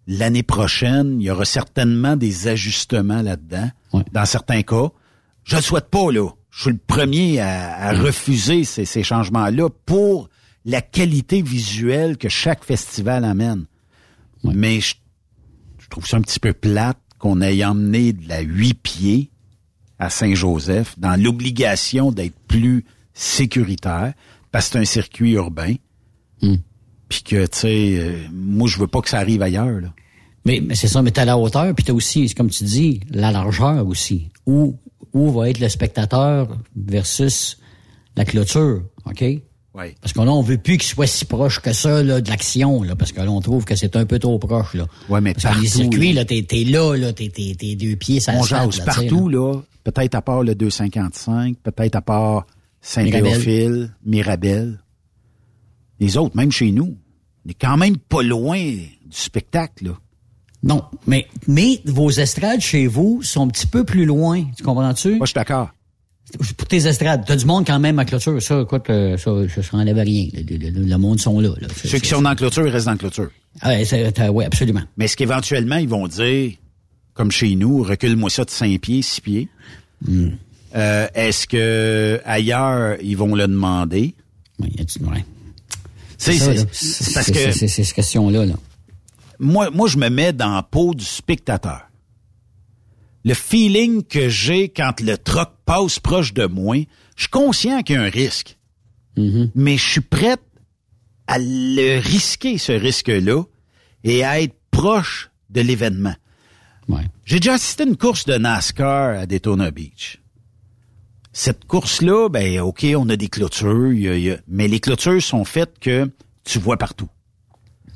l'année 0.06 0.42
prochaine, 0.42 1.20
il 1.20 1.26
y 1.26 1.30
aura 1.30 1.44
certainement 1.44 2.16
des 2.16 2.48
ajustements 2.48 3.22
là-dedans. 3.22 3.70
Dans 4.12 4.26
certains 4.26 4.62
cas. 4.62 4.88
Je 5.44 5.56
le 5.56 5.62
souhaite 5.62 5.88
pas, 5.88 6.10
là. 6.12 6.28
Je 6.50 6.62
suis 6.62 6.70
le 6.70 6.78
premier 6.78 7.40
à, 7.40 7.88
à 7.88 7.92
refuser 7.92 8.64
ces, 8.64 8.84
ces 8.84 9.02
changements-là 9.02 9.68
pour 9.86 10.28
la 10.66 10.82
qualité 10.82 11.40
visuelle 11.40 12.18
que 12.18 12.28
chaque 12.28 12.64
festival 12.64 13.24
amène. 13.24 13.64
Mais 14.42 14.80
je, 14.80 14.96
je 15.78 15.88
trouve 15.88 16.06
ça 16.06 16.18
un 16.18 16.20
petit 16.20 16.40
peu 16.40 16.52
plate 16.52 16.98
qu'on 17.18 17.40
ait 17.40 17.64
emmené 17.64 18.12
de 18.12 18.28
la 18.28 18.40
huit 18.40 18.74
pieds 18.74 19.30
à 19.98 20.10
Saint-Joseph 20.10 20.98
dans 20.98 21.20
l'obligation 21.20 22.12
d'être 22.12 22.38
plus 22.46 22.84
sécuritaire 23.14 24.12
parce 24.52 24.66
que 24.66 24.72
c'est 24.72 24.78
un 24.78 24.84
circuit 24.84 25.32
urbain. 25.32 25.74
Puis 27.08 27.22
que, 27.22 27.46
tu 27.46 27.58
sais, 27.58 27.98
euh, 27.98 28.26
moi, 28.32 28.68
je 28.68 28.78
veux 28.78 28.88
pas 28.88 29.00
que 29.00 29.08
ça 29.08 29.18
arrive 29.18 29.42
ailleurs, 29.42 29.80
là. 29.80 29.94
Mais, 30.44 30.60
mais 30.60 30.74
c'est 30.74 30.88
ça, 30.88 31.02
mais 31.02 31.10
t'as 31.10 31.24
la 31.24 31.38
hauteur, 31.38 31.74
puis 31.74 31.84
t'as 31.84 31.92
aussi, 31.92 32.32
comme 32.34 32.50
tu 32.50 32.62
dis, 32.64 33.00
la 33.10 33.32
largeur 33.32 33.84
aussi. 33.86 34.28
Où, 34.46 34.76
où 35.12 35.30
va 35.32 35.50
être 35.50 35.58
le 35.58 35.68
spectateur 35.68 36.56
versus 36.76 37.58
la 38.16 38.24
clôture, 38.24 38.82
OK? 39.06 39.24
Oui. 39.76 39.94
Parce 40.00 40.12
que 40.12 40.20
là, 40.20 40.32
on 40.32 40.40
veut 40.40 40.56
plus 40.56 40.78
qu'il 40.78 40.88
soit 40.88 41.06
si 41.06 41.26
proche 41.26 41.60
que 41.60 41.72
ça 41.72 42.02
là, 42.02 42.20
de 42.20 42.28
l'action, 42.30 42.82
là, 42.82 42.96
parce 42.96 43.12
que 43.12 43.20
là, 43.20 43.30
on 43.30 43.40
trouve 43.40 43.64
que 43.64 43.76
c'est 43.76 43.94
un 43.96 44.06
peu 44.06 44.18
trop 44.18 44.38
proche. 44.38 44.74
Là. 44.74 44.86
Ouais, 45.08 45.20
mais 45.20 45.34
parce 45.34 45.44
que 45.44 45.60
les 45.60 45.68
partout, 45.68 45.82
circuits, 45.82 46.12
là. 46.14 46.24
t'es, 46.24 46.42
t'es 46.42 46.64
là, 46.64 46.96
là, 46.96 47.12
t'es, 47.12 47.28
t'es, 47.28 47.74
deux 47.74 47.96
pieds, 47.96 48.20
ça 48.20 48.32
On 48.34 48.42
se 48.42 48.48
jase 48.48 48.80
partout, 48.80 49.28
là. 49.28 49.60
Peut-être 49.84 50.14
à 50.14 50.22
part 50.22 50.42
le 50.42 50.54
255, 50.54 51.58
peut-être 51.58 51.94
à 51.94 52.00
part 52.00 52.46
Saint-Théophile, 52.80 53.92
Mirabel. 54.04 54.80
Les 56.00 56.16
autres, 56.16 56.36
même 56.36 56.50
chez 56.50 56.72
nous, 56.72 56.96
on 57.44 57.50
est 57.50 57.54
quand 57.54 57.76
même 57.76 57.96
pas 57.96 58.22
loin 58.22 58.58
du 58.58 58.86
spectacle, 59.10 59.86
là. 59.86 59.92
Non, 60.62 60.82
mais, 61.06 61.28
mais 61.46 61.80
vos 61.84 62.10
estrades 62.10 62.60
chez 62.60 62.86
vous 62.86 63.22
sont 63.22 63.42
un 63.42 63.48
petit 63.48 63.66
peu 63.66 63.84
plus 63.84 64.04
loin, 64.04 64.44
tu 64.56 64.64
comprends-tu? 64.64 65.16
Moi, 65.16 65.26
je 65.26 65.30
suis 65.30 65.34
d'accord. 65.34 65.70
Pour 66.56 66.66
tes 66.66 66.86
estrades, 66.88 67.24
t'as 67.26 67.36
du 67.36 67.44
monde 67.46 67.64
quand 67.66 67.78
même 67.78 67.98
à 68.00 68.04
clôture, 68.04 68.42
ça, 68.42 68.60
écoute, 68.60 68.90
euh, 68.90 69.16
ça, 69.16 69.30
ça, 69.54 69.62
ça 69.62 69.76
enlève 69.76 69.96
rien. 69.98 70.28
Le, 70.34 70.42
le- 70.56 70.70
le- 70.70 70.84
le 70.84 70.98
monde 70.98 71.20
sont 71.20 71.38
là. 71.38 71.50
Ceux 71.84 71.98
qui 71.98 72.08
sont 72.08 72.20
dans 72.20 72.30
la 72.30 72.36
clôture, 72.36 72.66
ils 72.66 72.70
restent 72.72 72.86
dans 72.86 72.92
la 72.92 72.98
clôture. 72.98 73.30
Ah, 73.60 73.70
ouais, 74.32 74.44
absolument. 74.44 74.82
Mais 74.96 75.04
est-ce 75.04 75.16
qu'éventuellement, 75.16 75.76
ils 75.76 75.88
vont 75.88 76.06
dire, 76.08 76.52
comme 77.14 77.30
chez 77.30 77.54
nous, 77.54 77.82
recule-moi 77.82 78.28
ça 78.28 78.44
de 78.44 78.50
5 78.50 78.78
pieds, 78.80 79.02
6 79.02 79.20
pieds? 79.20 79.48
Hmm. 80.06 80.30
Euh, 80.74 81.06
est-ce 81.14 81.46
que 81.46 82.20
ailleurs, 82.24 82.96
ils 83.02 83.16
vont 83.16 83.34
le 83.34 83.46
demander? 83.46 84.14
Oui, 84.58 84.72
y 84.76 84.82
a-tu- 84.82 84.98
ouais. 85.04 85.24
C'est 86.18 86.38
parce 87.14 87.26
C'est- 87.26 87.32
que 87.32 87.52
c'est- 87.52 87.68
c'est 87.68 87.84
cette 87.84 87.94
question-là, 87.94 88.44
là. 88.46 88.54
moi, 89.38 89.70
moi, 89.70 89.86
je 89.88 89.96
me 89.96 90.08
mets 90.10 90.32
dans 90.32 90.54
la 90.54 90.62
peau 90.62 90.92
du 90.94 91.04
spectateur. 91.04 91.85
Le 93.26 93.34
feeling 93.34 94.02
que 94.04 94.28
j'ai 94.28 94.68
quand 94.68 95.00
le 95.00 95.18
truck 95.18 95.50
passe 95.66 95.98
proche 95.98 96.32
de 96.32 96.46
moi, 96.46 96.76
je 97.16 97.22
suis 97.22 97.28
conscient 97.30 97.82
qu'il 97.82 97.96
y 97.96 97.98
a 97.98 98.02
un 98.02 98.08
risque. 98.08 98.56
Mais 99.54 99.76
je 99.76 99.84
suis 99.84 100.00
prêt 100.00 100.36
à 101.26 101.38
le 101.38 101.98
risquer, 101.98 102.56
ce 102.56 102.70
risque-là, 102.72 103.42
et 104.04 104.22
à 104.24 104.40
être 104.40 104.54
proche 104.70 105.30
de 105.50 105.60
l'événement. 105.60 106.14
J'ai 107.24 107.40
déjà 107.40 107.54
assisté 107.54 107.82
à 107.82 107.86
une 107.86 107.96
course 107.96 108.26
de 108.26 108.34
NASCAR 108.38 109.18
à 109.18 109.26
Daytona 109.26 109.70
Beach. 109.72 110.20
Cette 111.32 111.64
course-là, 111.64 112.28
ben 112.28 112.60
OK, 112.60 112.86
on 112.96 113.08
a 113.08 113.16
des 113.16 113.28
clôtures, 113.28 113.92
y 113.92 114.08
a- 114.08 114.16
y 114.16 114.30
a- 114.30 114.38
mais 114.46 114.68
les 114.68 114.78
clôtures 114.80 115.20
sont 115.20 115.44
faites 115.44 115.78
que 115.80 116.08
tu 116.44 116.58
vois 116.60 116.76
partout. 116.76 117.08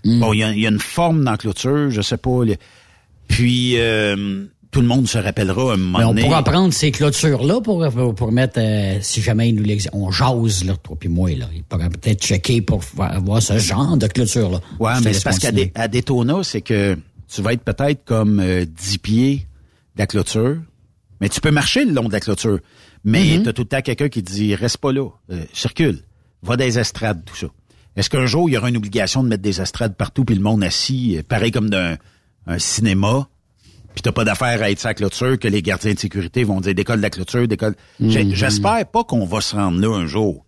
Bon, 0.04 0.32
il 0.32 0.38
y, 0.40 0.42
a- 0.42 0.52
il 0.52 0.58
y 0.60 0.66
a 0.66 0.70
une 0.70 0.80
forme 0.80 1.22
dans 1.24 1.30
la 1.32 1.36
clôture, 1.38 1.90
je 1.90 2.02
sais 2.02 2.16
pas. 2.16 2.40
Puis 3.28 3.78
euh, 3.78 4.46
tout 4.70 4.80
le 4.80 4.86
monde 4.86 5.08
se 5.08 5.18
rappellera 5.18 5.72
un 5.72 5.76
moment 5.76 5.98
Mais 5.98 6.04
on 6.04 6.08
donné. 6.08 6.22
pourra 6.22 6.42
prendre 6.44 6.72
ces 6.72 6.90
clôtures-là 6.92 7.60
pour, 7.60 7.88
pour, 7.90 8.14
pour 8.14 8.30
mettre, 8.32 8.58
euh, 8.60 8.98
si 9.00 9.20
jamais 9.20 9.48
ils 9.48 9.54
nous 9.54 9.64
l'ex- 9.64 9.88
on 9.92 10.10
jase, 10.12 10.64
là, 10.64 10.76
toi 10.76 10.96
puis 10.98 11.08
moi, 11.08 11.30
là. 11.34 11.46
Il 11.54 11.64
pourrait 11.64 11.88
peut-être 11.88 12.22
checker 12.24 12.62
pour 12.62 12.80
voir 12.94 13.12
avoir 13.12 13.42
ce 13.42 13.58
genre 13.58 13.96
de 13.96 14.06
clôture-là. 14.06 14.60
Ouais, 14.78 14.92
mais 15.02 15.12
c'est 15.12 15.24
parce 15.24 15.38
qu'à. 15.38 15.50
Dé- 15.52 15.72
à 15.74 15.88
Daytona, 15.88 16.42
c'est 16.44 16.60
que 16.60 16.96
tu 17.28 17.42
vas 17.42 17.52
être 17.52 17.62
peut-être 17.64 18.04
comme 18.04 18.38
euh, 18.40 18.64
10 18.64 18.98
pieds 18.98 19.46
de 19.96 20.00
la 20.00 20.06
clôture, 20.06 20.56
mais 21.20 21.28
tu 21.28 21.40
peux 21.40 21.50
marcher 21.50 21.84
le 21.84 21.92
long 21.92 22.04
de 22.08 22.12
la 22.12 22.20
clôture. 22.20 22.60
Mais 23.02 23.38
Mhm. 23.38 23.42
t'as 23.44 23.52
tout 23.52 23.62
le 23.62 23.68
temps 23.68 23.80
quelqu'un 23.82 24.08
qui 24.08 24.22
te 24.22 24.30
dit 24.30 24.54
reste 24.54 24.76
pas 24.76 24.92
là, 24.92 25.08
euh, 25.32 25.42
circule, 25.52 26.00
va 26.42 26.54
les 26.56 26.78
estrades, 26.78 27.24
tout 27.24 27.34
ça. 27.36 27.46
Est-ce 27.96 28.08
qu'un 28.08 28.26
jour 28.26 28.48
il 28.48 28.52
y 28.52 28.56
aura 28.56 28.68
une 28.68 28.76
obligation 28.76 29.24
de 29.24 29.28
mettre 29.28 29.42
des 29.42 29.60
estrades 29.60 29.96
partout 29.96 30.24
puis 30.24 30.36
le 30.36 30.42
monde 30.42 30.62
assis, 30.62 31.16
euh, 31.16 31.22
pareil 31.26 31.50
comme 31.50 31.70
d'un 31.70 31.96
un 32.46 32.58
cinéma, 32.58 33.26
puis 33.94 34.02
t'as 34.02 34.12
pas 34.12 34.24
d'affaire 34.24 34.62
à 34.62 34.70
être 34.70 34.82
la 34.84 34.94
clôture 34.94 35.38
que 35.38 35.48
les 35.48 35.62
gardiens 35.62 35.94
de 35.94 35.98
sécurité 35.98 36.44
vont 36.44 36.60
dire 36.60 36.74
décolle 36.74 36.98
de 36.98 37.02
la 37.02 37.10
clôture, 37.10 37.46
décolle. 37.48 37.74
Mhm. 37.98 38.34
J'espère 38.34 38.86
pas 38.86 39.04
qu'on 39.04 39.24
va 39.24 39.40
se 39.40 39.56
rendre 39.56 39.80
là 39.80 39.94
un 39.96 40.06
jour. 40.06 40.44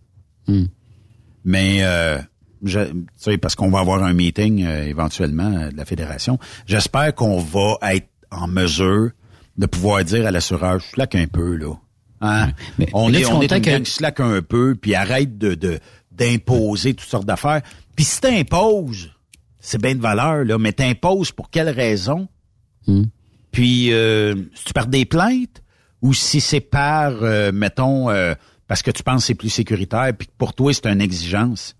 Mais 1.45 1.79
euh, 1.83 2.17
je, 2.63 2.79
tu 2.91 3.05
sais, 3.17 3.37
parce 3.37 3.55
qu'on 3.55 3.69
va 3.69 3.79
avoir 3.79 4.03
un 4.03 4.13
meeting 4.13 4.63
euh, 4.65 4.85
éventuellement 4.85 5.51
euh, 5.57 5.71
de 5.71 5.77
la 5.77 5.85
fédération, 5.85 6.39
j'espère 6.65 7.13
qu'on 7.15 7.37
va 7.39 7.77
être 7.93 8.07
en 8.31 8.47
mesure 8.47 9.11
de 9.57 9.65
pouvoir 9.65 10.03
dire 10.03 10.25
à 10.25 10.31
l'assureur, 10.31 10.81
slack 10.81 11.15
un 11.15 11.27
peu 11.27 11.55
là. 11.57 11.73
Hein? 12.21 12.51
on 12.93 13.09
mais 13.09 13.19
est, 13.21 13.25
on 13.25 13.41
est 13.41 13.51
une 13.51 13.83
que- 13.83 13.89
slack 13.89 14.21
un 14.21 14.41
peu, 14.41 14.75
puis 14.75 14.95
arrête 14.95 15.37
de 15.37 15.55
de- 15.55 15.79
d'imposer 16.11 16.93
toutes 16.93 17.09
sortes 17.09 17.25
d'affaires. 17.25 17.61
Puis 17.95 18.05
si 18.05 18.21
t'imposes, 18.21 19.11
c'est 19.59 19.81
bien 19.81 19.93
de 19.95 19.99
valeur 20.01 20.45
là, 20.45 20.57
mais 20.57 20.71
t'imposes 20.71 21.31
pour 21.31 21.49
quelle 21.49 21.69
raison? 21.69 22.27
Puis 23.53 23.93
euh, 23.93 24.35
si 24.53 24.65
tu 24.65 24.73
perds 24.73 24.87
des 24.87 25.05
plaintes 25.05 25.63
ou 26.01 26.13
si 26.13 26.41
c'est 26.41 26.59
par, 26.59 27.13
euh, 27.21 27.53
mettons, 27.53 28.09
euh, 28.09 28.33
parce 28.67 28.81
que 28.81 28.91
tu 28.91 29.03
penses 29.03 29.21
que 29.21 29.27
c'est 29.27 29.35
plus 29.35 29.49
sécuritaire, 29.49 30.11
puis 30.17 30.27
que 30.27 30.33
pour 30.37 30.53
toi 30.53 30.73
c'est 30.73 30.87
une 30.87 30.99
exigence. 30.99 31.75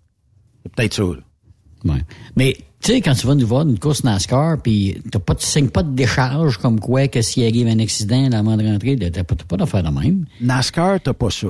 C'est 0.63 0.73
peut-être 0.73 0.93
ça. 0.93 1.03
là. 1.03 1.93
Ouais. 1.93 2.01
Mais 2.37 2.55
tu 2.79 2.91
sais, 2.91 3.01
quand 3.01 3.13
tu 3.13 3.27
vas 3.27 3.35
nous 3.35 3.47
voir 3.47 3.67
une 3.67 3.79
course 3.79 4.03
NASCAR, 4.03 4.61
puis 4.61 5.01
t'as 5.11 5.19
pas, 5.19 5.35
tu 5.35 5.45
signes 5.45 5.69
pas 5.69 5.83
de 5.83 5.93
décharge 5.93 6.57
comme 6.57 6.79
quoi 6.79 7.07
que 7.09 7.21
s'il 7.21 7.43
arrive 7.43 7.67
un 7.67 7.79
accident 7.79 8.31
avant 8.31 8.55
de 8.55 8.65
rentrer, 8.65 8.95
t'as 8.95 9.23
pas, 9.23 9.35
pas 9.35 9.57
d'affaire 9.57 9.83
de 9.83 9.89
même. 9.89 10.25
NASCAR, 10.39 11.01
t'as 11.01 11.13
pas 11.13 11.29
ça. 11.29 11.47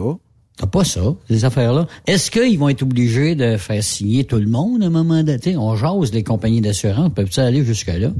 T'as 0.55 0.67
pas 0.67 0.83
ça, 0.83 1.01
ces 1.27 1.45
affaires-là. 1.45 1.87
Est-ce 2.05 2.29
qu'ils 2.29 2.59
vont 2.59 2.69
être 2.69 2.83
obligés 2.83 3.33
de 3.33 3.57
faire 3.57 3.83
signer 3.83 4.23
tout 4.23 4.37
le 4.37 4.45
monde 4.45 4.83
à 4.83 4.85
un 4.85 4.91
moment 4.91 5.23
donné? 5.23 5.57
On 5.57 5.75
jase 5.75 6.13
les 6.13 6.23
compagnies 6.23 6.61
d'assurance. 6.61 7.11
Peuvent-ils 7.13 7.39
aller 7.39 7.65
jusque-là? 7.65 8.11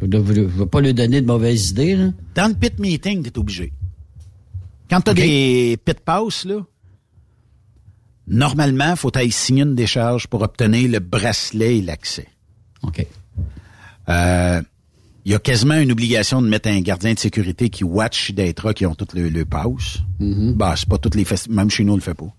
Je 0.00 0.06
ne 0.06 0.18
veux 0.18 0.66
pas 0.66 0.80
lui 0.80 0.94
donner 0.94 1.20
de 1.20 1.26
mauvaises 1.26 1.70
idées, 1.70 1.96
là. 1.96 2.10
Dans 2.34 2.48
le 2.48 2.54
pit 2.54 2.78
meeting, 2.78 3.22
t'es 3.22 3.36
obligé. 3.38 3.72
Quand 4.88 5.00
t'as 5.00 5.10
Ok. 5.12 5.18
des 5.18 5.76
pit 5.84 5.98
passes, 6.00 6.44
là, 6.44 6.60
normalement, 8.26 8.94
faut 8.96 9.16
aller 9.16 9.30
signer 9.30 9.62
une 9.62 9.74
décharge 9.74 10.26
pour 10.26 10.42
obtenir 10.42 10.88
le 10.90 10.98
bracelet 11.00 11.78
et 11.78 11.82
l'accès. 11.82 12.28
OK. 12.82 13.06
Euh, 14.08 14.62
il 15.24 15.32
y 15.32 15.34
a 15.34 15.38
quasiment 15.38 15.74
une 15.74 15.92
obligation 15.92 16.40
de 16.40 16.48
mettre 16.48 16.68
un 16.70 16.80
gardien 16.80 17.12
de 17.12 17.18
sécurité 17.18 17.68
qui 17.68 17.84
watch 17.84 18.32
d'être 18.32 18.72
qui 18.72 18.86
ont 18.86 18.94
toutes 18.94 19.12
le, 19.14 19.28
le 19.28 19.44
pass. 19.44 19.98
Bah, 20.20 20.74
c'est 20.76 20.88
pas 20.88 20.96
toutes 20.98 21.14
les. 21.16 21.26
Même 21.50 21.70
chez 21.70 21.84
nous, 21.84 21.92
on 21.94 21.96
le 21.96 22.02
fait 22.02 22.14
pas. 22.14 22.32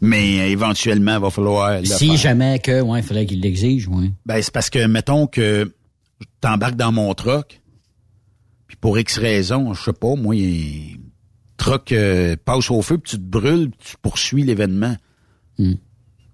Mais 0.00 0.40
euh, 0.40 0.46
éventuellement, 0.48 1.14
il 1.16 1.20
va 1.22 1.30
falloir 1.30 1.80
le 1.80 1.84
Si 1.86 2.08
faire. 2.08 2.16
jamais 2.16 2.58
que, 2.58 2.80
ouais, 2.80 3.00
il 3.00 3.02
fallait 3.04 3.24
qu'il 3.26 3.40
l'exige, 3.40 3.88
ouais. 3.88 4.10
Ben, 4.26 4.40
c'est 4.42 4.52
parce 4.52 4.68
que, 4.70 4.84
mettons 4.86 5.26
que 5.26 5.72
t'embarques 6.40 6.76
dans 6.76 6.92
mon 6.92 7.12
truck, 7.14 7.60
puis 8.66 8.76
pour 8.80 8.98
X 8.98 9.18
raison, 9.18 9.74
je 9.74 9.82
sais 9.82 9.92
pas, 9.92 10.14
moi, 10.16 10.34
il- 10.36 10.98
truck 11.56 11.92
euh, 11.92 12.34
passe 12.44 12.70
au 12.70 12.82
feu, 12.82 12.98
puis 12.98 13.12
tu 13.12 13.16
te 13.18 13.22
brûles, 13.22 13.70
puis 13.70 13.90
tu 13.90 13.96
poursuis 14.02 14.42
l'événement. 14.42 14.96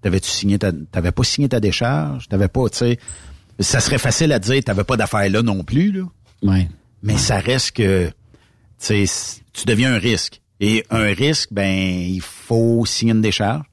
T'avais-tu 0.01 0.29
signé 0.29 0.57
ta, 0.57 0.71
t'avais 0.71 1.11
pas 1.11 1.23
signé 1.23 1.49
ta 1.49 1.59
décharge? 1.59 2.27
T'avais 2.29 2.47
pas, 2.47 2.69
tu 2.69 2.77
sais, 2.77 2.99
ça 3.59 3.79
serait 3.79 3.97
facile 3.97 4.31
à 4.31 4.39
dire, 4.39 4.63
t'avais 4.63 4.85
pas 4.85 4.95
d'affaires 4.97 5.29
là 5.29 5.41
non 5.41 5.63
plus, 5.63 5.91
là. 5.91 6.03
Ouais. 6.41 6.69
Mais 7.03 7.17
ça 7.17 7.37
reste 7.39 7.73
que, 7.73 8.07
tu 8.07 9.05
sais, 9.05 9.41
tu 9.53 9.65
deviens 9.65 9.93
un 9.93 9.97
risque. 9.99 10.41
Et 10.61 10.83
un 10.89 11.13
risque, 11.13 11.49
ben, 11.51 11.69
il 11.69 12.21
faut 12.21 12.85
signer 12.85 13.11
une 13.13 13.21
décharge. 13.21 13.65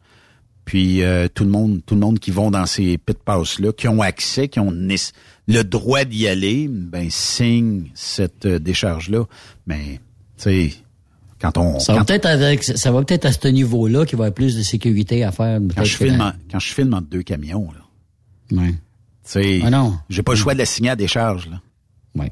Puis 0.64 1.03
euh, 1.03 1.29
tout 1.33 1.45
le 1.45 1.51
monde, 1.51 1.81
tout 1.87 1.95
le 1.95 2.01
monde 2.01 2.19
qui 2.19 2.33
vont 2.33 2.51
dans 2.51 2.67
ces 2.67 2.99
pit 2.99 3.17
passes 3.19 3.61
là, 3.61 3.73
qui 3.73 3.87
ont 3.87 4.03
accès, 4.03 4.49
qui 4.49 4.59
ont 4.59 4.73
le 5.49 5.62
droit 5.62 6.05
d'y 6.05 6.26
aller, 6.28 6.66
ben 6.68 7.09
signe 7.11 7.90
cette 7.94 8.47
euh, 8.47 8.59
décharge 8.59 9.11
là. 9.11 9.24
Mais 9.66 10.01
tu 10.38 10.42
sais, 10.70 10.70
quand 11.40 11.57
on 11.59 11.78
Ça 11.78 11.92
va 11.92 11.99
quand, 12.01 12.05
peut-être 12.07 12.26
avec, 12.26 12.64
ça 12.64 12.90
va 12.90 13.03
peut-être 13.05 13.26
à 13.26 13.32
ce 13.32 13.47
niveau-là 13.49 14.05
qu'il 14.07 14.18
va 14.18 14.24
y 14.24 14.26
avoir 14.26 14.34
plus 14.34 14.57
de 14.57 14.62
sécurité 14.62 15.22
à 15.24 15.32
faire. 15.32 15.61
quand 15.76 15.84
je 15.84 15.97
filme, 15.97 16.20
en- 16.20 16.32
quand 16.51 16.59
je 16.59 16.72
filme 16.72 16.94
entre 16.94 17.09
deux 17.09 17.22
camions 17.22 17.68
là, 17.72 18.59
Ouais. 18.62 18.70
tu 18.70 18.76
sais, 19.24 19.61
Ah 19.64 19.70
non. 19.70 19.99
j'ai 20.09 20.22
pas 20.22 20.32
le 20.32 20.38
choix 20.38 20.55
de 20.55 20.59
la 20.59 20.66
signer 20.66 20.90
à 20.90 20.97
décharge 20.97 21.49
là. 21.49 21.61
Ouais. 22.16 22.30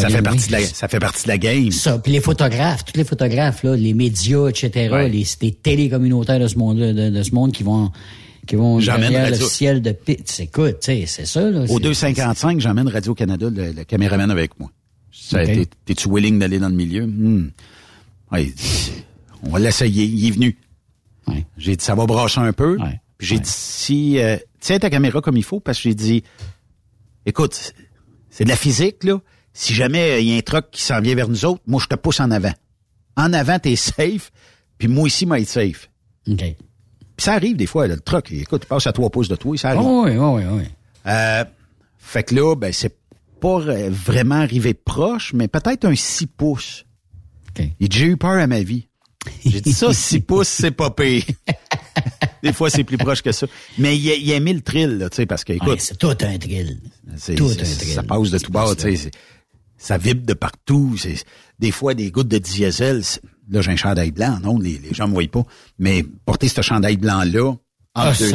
Ça 0.00 0.08
fait 0.08 0.22
partie 0.22 0.46
de 0.46 0.52
la, 0.52 0.60
ça 0.62 0.88
fait 0.88 0.98
partie 0.98 1.24
de 1.24 1.28
la 1.28 1.36
game. 1.36 1.70
Ça, 1.70 1.98
puis 1.98 2.10
les 2.12 2.20
photographes, 2.20 2.84
tous 2.86 2.96
les 2.96 3.04
photographes, 3.04 3.62
là, 3.62 3.76
les 3.76 3.92
médias, 3.92 4.46
etc., 4.48 4.88
Ouais. 4.90 5.08
les, 5.10 5.24
les 5.42 5.52
télécommunautaires 5.52 6.40
de 6.40 6.46
ce 6.48 6.56
monde, 6.56 6.78
de, 6.78 7.10
de 7.10 7.22
ce 7.22 7.34
monde 7.34 7.52
qui 7.52 7.62
vont 7.62 7.90
qui 8.46 8.56
vont 8.56 8.80
J'emmène 8.80 9.10
derrière 9.10 9.26
le 9.28 9.32
Radio- 9.34 9.48
ciel 9.48 9.82
de 9.82 9.92
pit. 9.92 10.36
Écoute, 10.40 10.80
tu 10.80 10.86
sais, 10.86 11.04
c'est 11.06 11.26
ça, 11.26 11.50
là. 11.50 11.62
Au 11.62 11.66
c'est- 11.66 11.80
255, 11.80 12.60
j'emmène 12.60 12.88
Radio-Canada, 12.88 13.50
le, 13.50 13.72
le 13.72 13.84
caméraman 13.84 14.30
avec 14.30 14.58
moi. 14.58 14.70
T'es-tu 15.84 16.08
willing 16.08 16.38
d'aller 16.38 16.58
dans 16.58 16.68
le 16.68 16.74
milieu? 16.74 17.06
Hmm. 17.06 17.50
Ouais, 18.32 18.52
on 19.42 19.50
va 19.50 19.58
l'essayer. 19.58 20.04
Il 20.04 20.26
est 20.26 20.30
venu. 20.30 20.56
J'ai 21.58 21.76
dit, 21.76 21.84
ça 21.84 21.94
va 21.94 22.06
brasser 22.06 22.40
un 22.40 22.52
peu. 22.52 22.76
Puis 23.18 23.26
j'ai 23.28 23.38
dit, 23.38 23.50
si, 23.50 24.18
euh, 24.18 24.36
tiens 24.60 24.78
ta 24.78 24.90
caméra 24.90 25.20
comme 25.20 25.36
il 25.36 25.42
faut, 25.44 25.58
parce 25.60 25.78
que 25.78 25.84
j'ai 25.88 25.94
dit, 25.94 26.22
écoute, 27.24 27.72
c'est 28.30 28.44
de 28.44 28.48
la 28.48 28.56
physique, 28.56 29.04
là. 29.04 29.20
Si 29.52 29.72
jamais 29.72 30.22
il 30.22 30.28
y 30.30 30.34
a 30.34 30.36
un 30.36 30.40
truck 30.42 30.66
qui 30.70 30.82
s'en 30.82 31.00
vient 31.00 31.14
vers 31.14 31.28
nous 31.28 31.44
autres, 31.46 31.62
moi, 31.66 31.80
je 31.82 31.86
te 31.86 31.94
pousse 31.94 32.20
en 32.20 32.30
avant. 32.30 32.52
En 33.16 33.32
avant, 33.32 33.58
t'es 33.58 33.74
safe, 33.76 34.30
puis 34.76 34.86
moi 34.88 35.08
ici, 35.08 35.24
moi, 35.24 35.40
être 35.40 35.48
safe. 35.48 35.88
OK. 36.30 36.44
Puis 37.16 37.24
ça 37.24 37.32
arrive 37.34 37.56
des 37.56 37.66
fois, 37.66 37.86
là, 37.86 37.94
le 37.94 38.00
truck, 38.00 38.30
écoute, 38.32 38.62
il 38.64 38.68
passe 38.68 38.86
à 38.86 38.92
trois 38.92 39.10
pouces 39.10 39.28
de 39.28 39.36
toi, 39.36 39.56
ça 39.56 39.70
arrive. 39.70 39.80
Oh, 39.84 40.04
oui, 40.04 40.16
oui, 40.16 40.18
oui, 40.18 40.44
oui. 40.58 40.64
Euh, 41.06 41.44
fait 41.98 42.22
que 42.24 42.34
là, 42.34 42.54
ben, 42.54 42.72
c'est 42.72 42.94
pas 43.40 43.58
vraiment 43.90 44.36
arrivé 44.36 44.74
proche, 44.74 45.32
mais 45.34 45.48
peut-être 45.48 45.84
un 45.84 45.94
6 45.94 46.26
pouces. 46.26 46.84
Et 47.58 47.70
j'ai 47.90 48.06
eu 48.06 48.16
peur 48.16 48.32
à 48.32 48.46
ma 48.46 48.60
vie. 48.60 48.86
J'ai 49.44 49.60
dit 49.60 49.72
ça, 49.72 49.92
6 49.92 50.20
pouces, 50.26 50.48
c'est 50.48 50.70
pas 50.70 50.90
pire. 50.90 51.24
Des 52.42 52.52
fois, 52.52 52.68
c'est 52.70 52.84
plus 52.84 52.98
proche 52.98 53.22
que 53.22 53.32
ça. 53.32 53.46
Mais 53.78 53.96
il 53.96 54.10
a, 54.10 54.14
il 54.14 54.32
a 54.34 54.40
mis 54.40 54.52
le 54.52 54.60
trill, 54.60 54.98
là, 54.98 55.08
tu 55.10 55.16
sais, 55.16 55.26
parce 55.26 55.42
que, 55.42 55.52
écoute. 55.54 55.68
Ouais, 55.68 55.76
c'est 55.78 55.96
tout 55.98 56.08
un 56.08 56.38
thrill. 56.38 56.80
c'est- 57.16 57.34
tout 57.34 57.46
un 57.48 57.54
thrill. 57.54 57.94
Ça 57.94 58.02
passe 58.02 58.30
de 58.30 58.38
tout 58.38 58.52
bord, 58.52 58.76
tu 58.76 58.94
sais. 58.96 59.10
Ça 59.78 59.98
vibre 59.98 60.24
de 60.24 60.34
partout. 60.34 60.94
Des 61.58 61.70
fois, 61.70 61.94
des 61.94 62.10
gouttes 62.10 62.28
de 62.28 62.38
diesel. 62.38 63.02
Là, 63.50 63.60
j'ai 63.62 63.70
un 63.72 63.76
chandail 63.76 64.10
blanc, 64.10 64.38
non, 64.42 64.58
les, 64.58 64.78
les 64.78 64.92
gens 64.94 65.06
me 65.08 65.12
voient 65.14 65.26
pas. 65.30 65.44
Mais 65.78 66.04
porter 66.24 66.48
ce 66.48 66.62
chandail 66.62 66.96
blanc-là, 66.96 67.50
en 67.50 67.56
Ah, 67.94 68.12
deux 68.18 68.30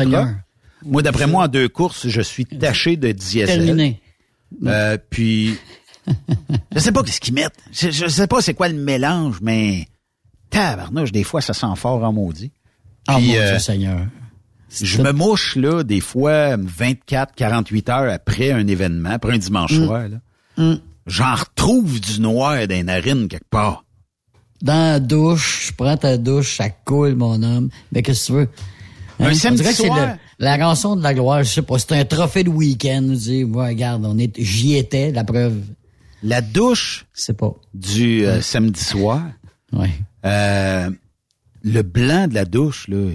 Moi, 0.85 1.01
d'après 1.01 1.27
moi, 1.27 1.45
en 1.45 1.47
deux 1.47 1.67
courses, 1.69 2.07
je 2.07 2.21
suis 2.21 2.45
taché 2.45 2.95
de 2.97 3.11
diesel. 3.11 3.47
Terminé. 3.47 4.01
Euh, 4.65 4.97
puis, 5.09 5.55
je 6.73 6.79
sais 6.79 6.91
pas 6.91 7.03
qu'est-ce 7.03 7.21
qu'ils 7.21 7.33
mettent. 7.33 7.57
Je, 7.71 7.89
je 7.91 8.07
sais 8.07 8.27
pas 8.27 8.41
c'est 8.41 8.53
quoi 8.53 8.67
le 8.69 8.75
mélange, 8.81 9.39
mais 9.41 9.87
tabarnouche, 10.49 11.11
des 11.11 11.23
fois, 11.23 11.41
ça 11.41 11.53
sent 11.53 11.67
fort 11.75 12.03
en 12.03 12.11
maudit. 12.13 12.51
Ah, 13.07 13.15
Puis, 13.17 13.27
mon 13.29 13.35
euh, 13.35 13.49
Dieu 13.51 13.59
Seigneur. 13.59 13.99
je 14.81 15.01
me 15.01 15.11
mouche, 15.11 15.55
là, 15.55 15.83
des 15.83 16.01
fois, 16.01 16.55
24, 16.57 17.33
48 17.35 17.89
heures 17.89 18.11
après 18.13 18.51
un 18.51 18.65
événement, 18.67 19.09
après 19.11 19.33
un 19.33 19.37
dimanche 19.37 19.73
Mm. 19.73 19.85
soir, 19.85 20.07
là. 20.09 20.17
Mm. 20.57 20.75
J'en 21.07 21.33
retrouve 21.35 21.99
du 21.99 22.21
noir 22.21 22.55
dans 22.67 22.75
les 22.75 22.83
narines 22.83 23.27
quelque 23.27 23.49
part. 23.49 23.83
Dans 24.61 24.91
la 24.93 24.99
douche, 24.99 25.67
je 25.69 25.73
prends 25.73 25.97
ta 25.97 26.17
douche, 26.17 26.57
ça 26.57 26.69
coule, 26.69 27.15
mon 27.15 27.41
homme. 27.41 27.69
Mais 27.91 28.01
qu'est-ce 28.01 28.21
que 28.21 28.25
tu 28.27 28.33
veux? 28.39 28.49
Un 29.19 29.31
On 29.31 29.33
samedi 29.33 29.63
que 29.63 29.73
soir. 29.73 30.07
le- 30.39 30.45
la 30.45 30.57
rançon 30.57 30.95
de 30.95 31.03
la 31.03 31.13
gloire, 31.13 31.43
je 31.43 31.49
sais 31.49 31.61
pas, 31.61 31.77
c'est 31.79 31.93
un 31.93 32.05
trophée 32.05 32.43
de 32.43 32.49
week-end. 32.49 33.05
On 33.09 33.13
dit, 33.13 33.43
ouais, 33.43 33.67
regarde, 33.67 34.05
on 34.05 34.17
est, 34.17 34.33
j'y 34.41 34.75
étais, 34.77 35.11
la 35.11 35.23
preuve. 35.23 35.61
La 36.23 36.41
douche 36.41 37.05
C'est 37.13 37.35
pas. 37.37 37.53
du 37.73 38.25
euh, 38.25 38.41
samedi 38.41 38.83
soir, 38.83 39.23
Ouais. 39.71 39.89
euh, 40.25 40.89
le 41.63 41.81
blanc 41.83 42.27
de 42.27 42.33
la 42.35 42.45
douche, 42.45 42.87
là, 42.87 43.09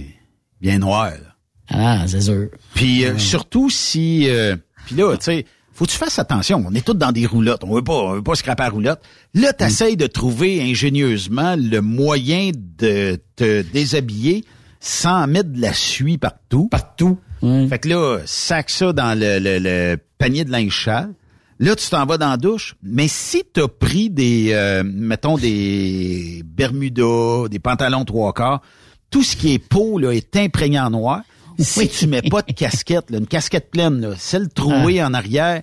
bien 0.61 0.79
noir, 0.79 1.11
là. 1.11 1.35
Ah, 1.69 2.05
c'est 2.07 2.21
sûr. 2.21 2.49
Puis 2.75 3.05
euh, 3.05 3.19
surtout 3.19 3.71
si 3.71 4.29
euh, 4.29 4.57
puis 4.87 4.95
là, 4.97 5.17
tu 5.17 5.25
sais, 5.25 5.47
faut 5.77 5.85
que 5.85 5.91
tu 5.91 5.97
fasses 5.99 6.19
attention. 6.19 6.65
On 6.67 6.75
est 6.75 6.85
tous 6.85 6.95
dans 6.95 7.13
des 7.13 7.27
roulottes. 7.27 7.63
On 7.65 7.75
veut 7.75 7.83
pas, 7.85 7.93
on 7.93 8.13
veut 8.15 8.23
pas 8.23 8.35
scraper 8.35 8.63
la 8.65 8.69
roulotte. 8.71 9.01
Là, 9.35 9.53
tu 9.53 9.65
essayes 9.65 9.97
de 9.97 10.07
trouver 10.07 10.63
ingénieusement 10.63 11.55
le 11.57 11.81
moyen 11.81 12.51
de 12.79 13.21
te 13.37 13.63
déshabiller 13.63 14.45
sans 14.81 15.27
mettre 15.27 15.51
de 15.51 15.61
la 15.61 15.73
suie 15.73 16.19
partout. 16.19 16.69
Partout. 16.69 17.19
Fait 17.69 17.79
que 17.79 17.89
là, 17.89 18.19
sac 18.25 18.71
ça 18.71 18.93
dans 18.93 19.17
le, 19.19 19.39
le- 19.39 19.59
le 19.59 19.97
panier 20.19 20.45
de 20.45 20.51
linge 20.51 20.85
sale. 20.85 21.11
Là, 21.59 21.75
tu 21.77 21.89
t'en 21.89 22.05
vas 22.07 22.19
dans 22.19 22.31
la 22.31 22.37
douche. 22.37 22.75
Mais 22.83 23.09
si 23.09 23.43
t'as 23.53 23.69
pris 23.69 24.11
des, 24.11 24.49
euh, 24.53 24.83
mettons, 24.85 25.37
des 25.39 26.43
Bermudas, 26.45 27.49
des 27.49 27.59
pantalons 27.59 28.05
trois 28.05 28.33
quarts, 28.33 28.63
tout 29.11 29.23
ce 29.23 29.37
qui 29.37 29.55
est 29.55 29.59
peau 29.59 29.99
là, 29.99 30.11
est 30.13 30.37
imprégné 30.37 30.79
en 30.81 30.91
noir. 30.91 31.23
Si 31.59 31.89
tu 31.89 32.07
mets 32.07 32.23
pas 32.23 32.43
de 32.43 32.53
casquette, 32.53 33.11
là, 33.11 33.19
une 33.19 33.27
casquette 33.27 33.71
pleine, 33.71 34.01
là, 34.01 34.15
celle 34.19 34.49
trouée 34.49 35.01
Ah. 35.01 35.09
en 35.09 35.15
arrière, 35.15 35.63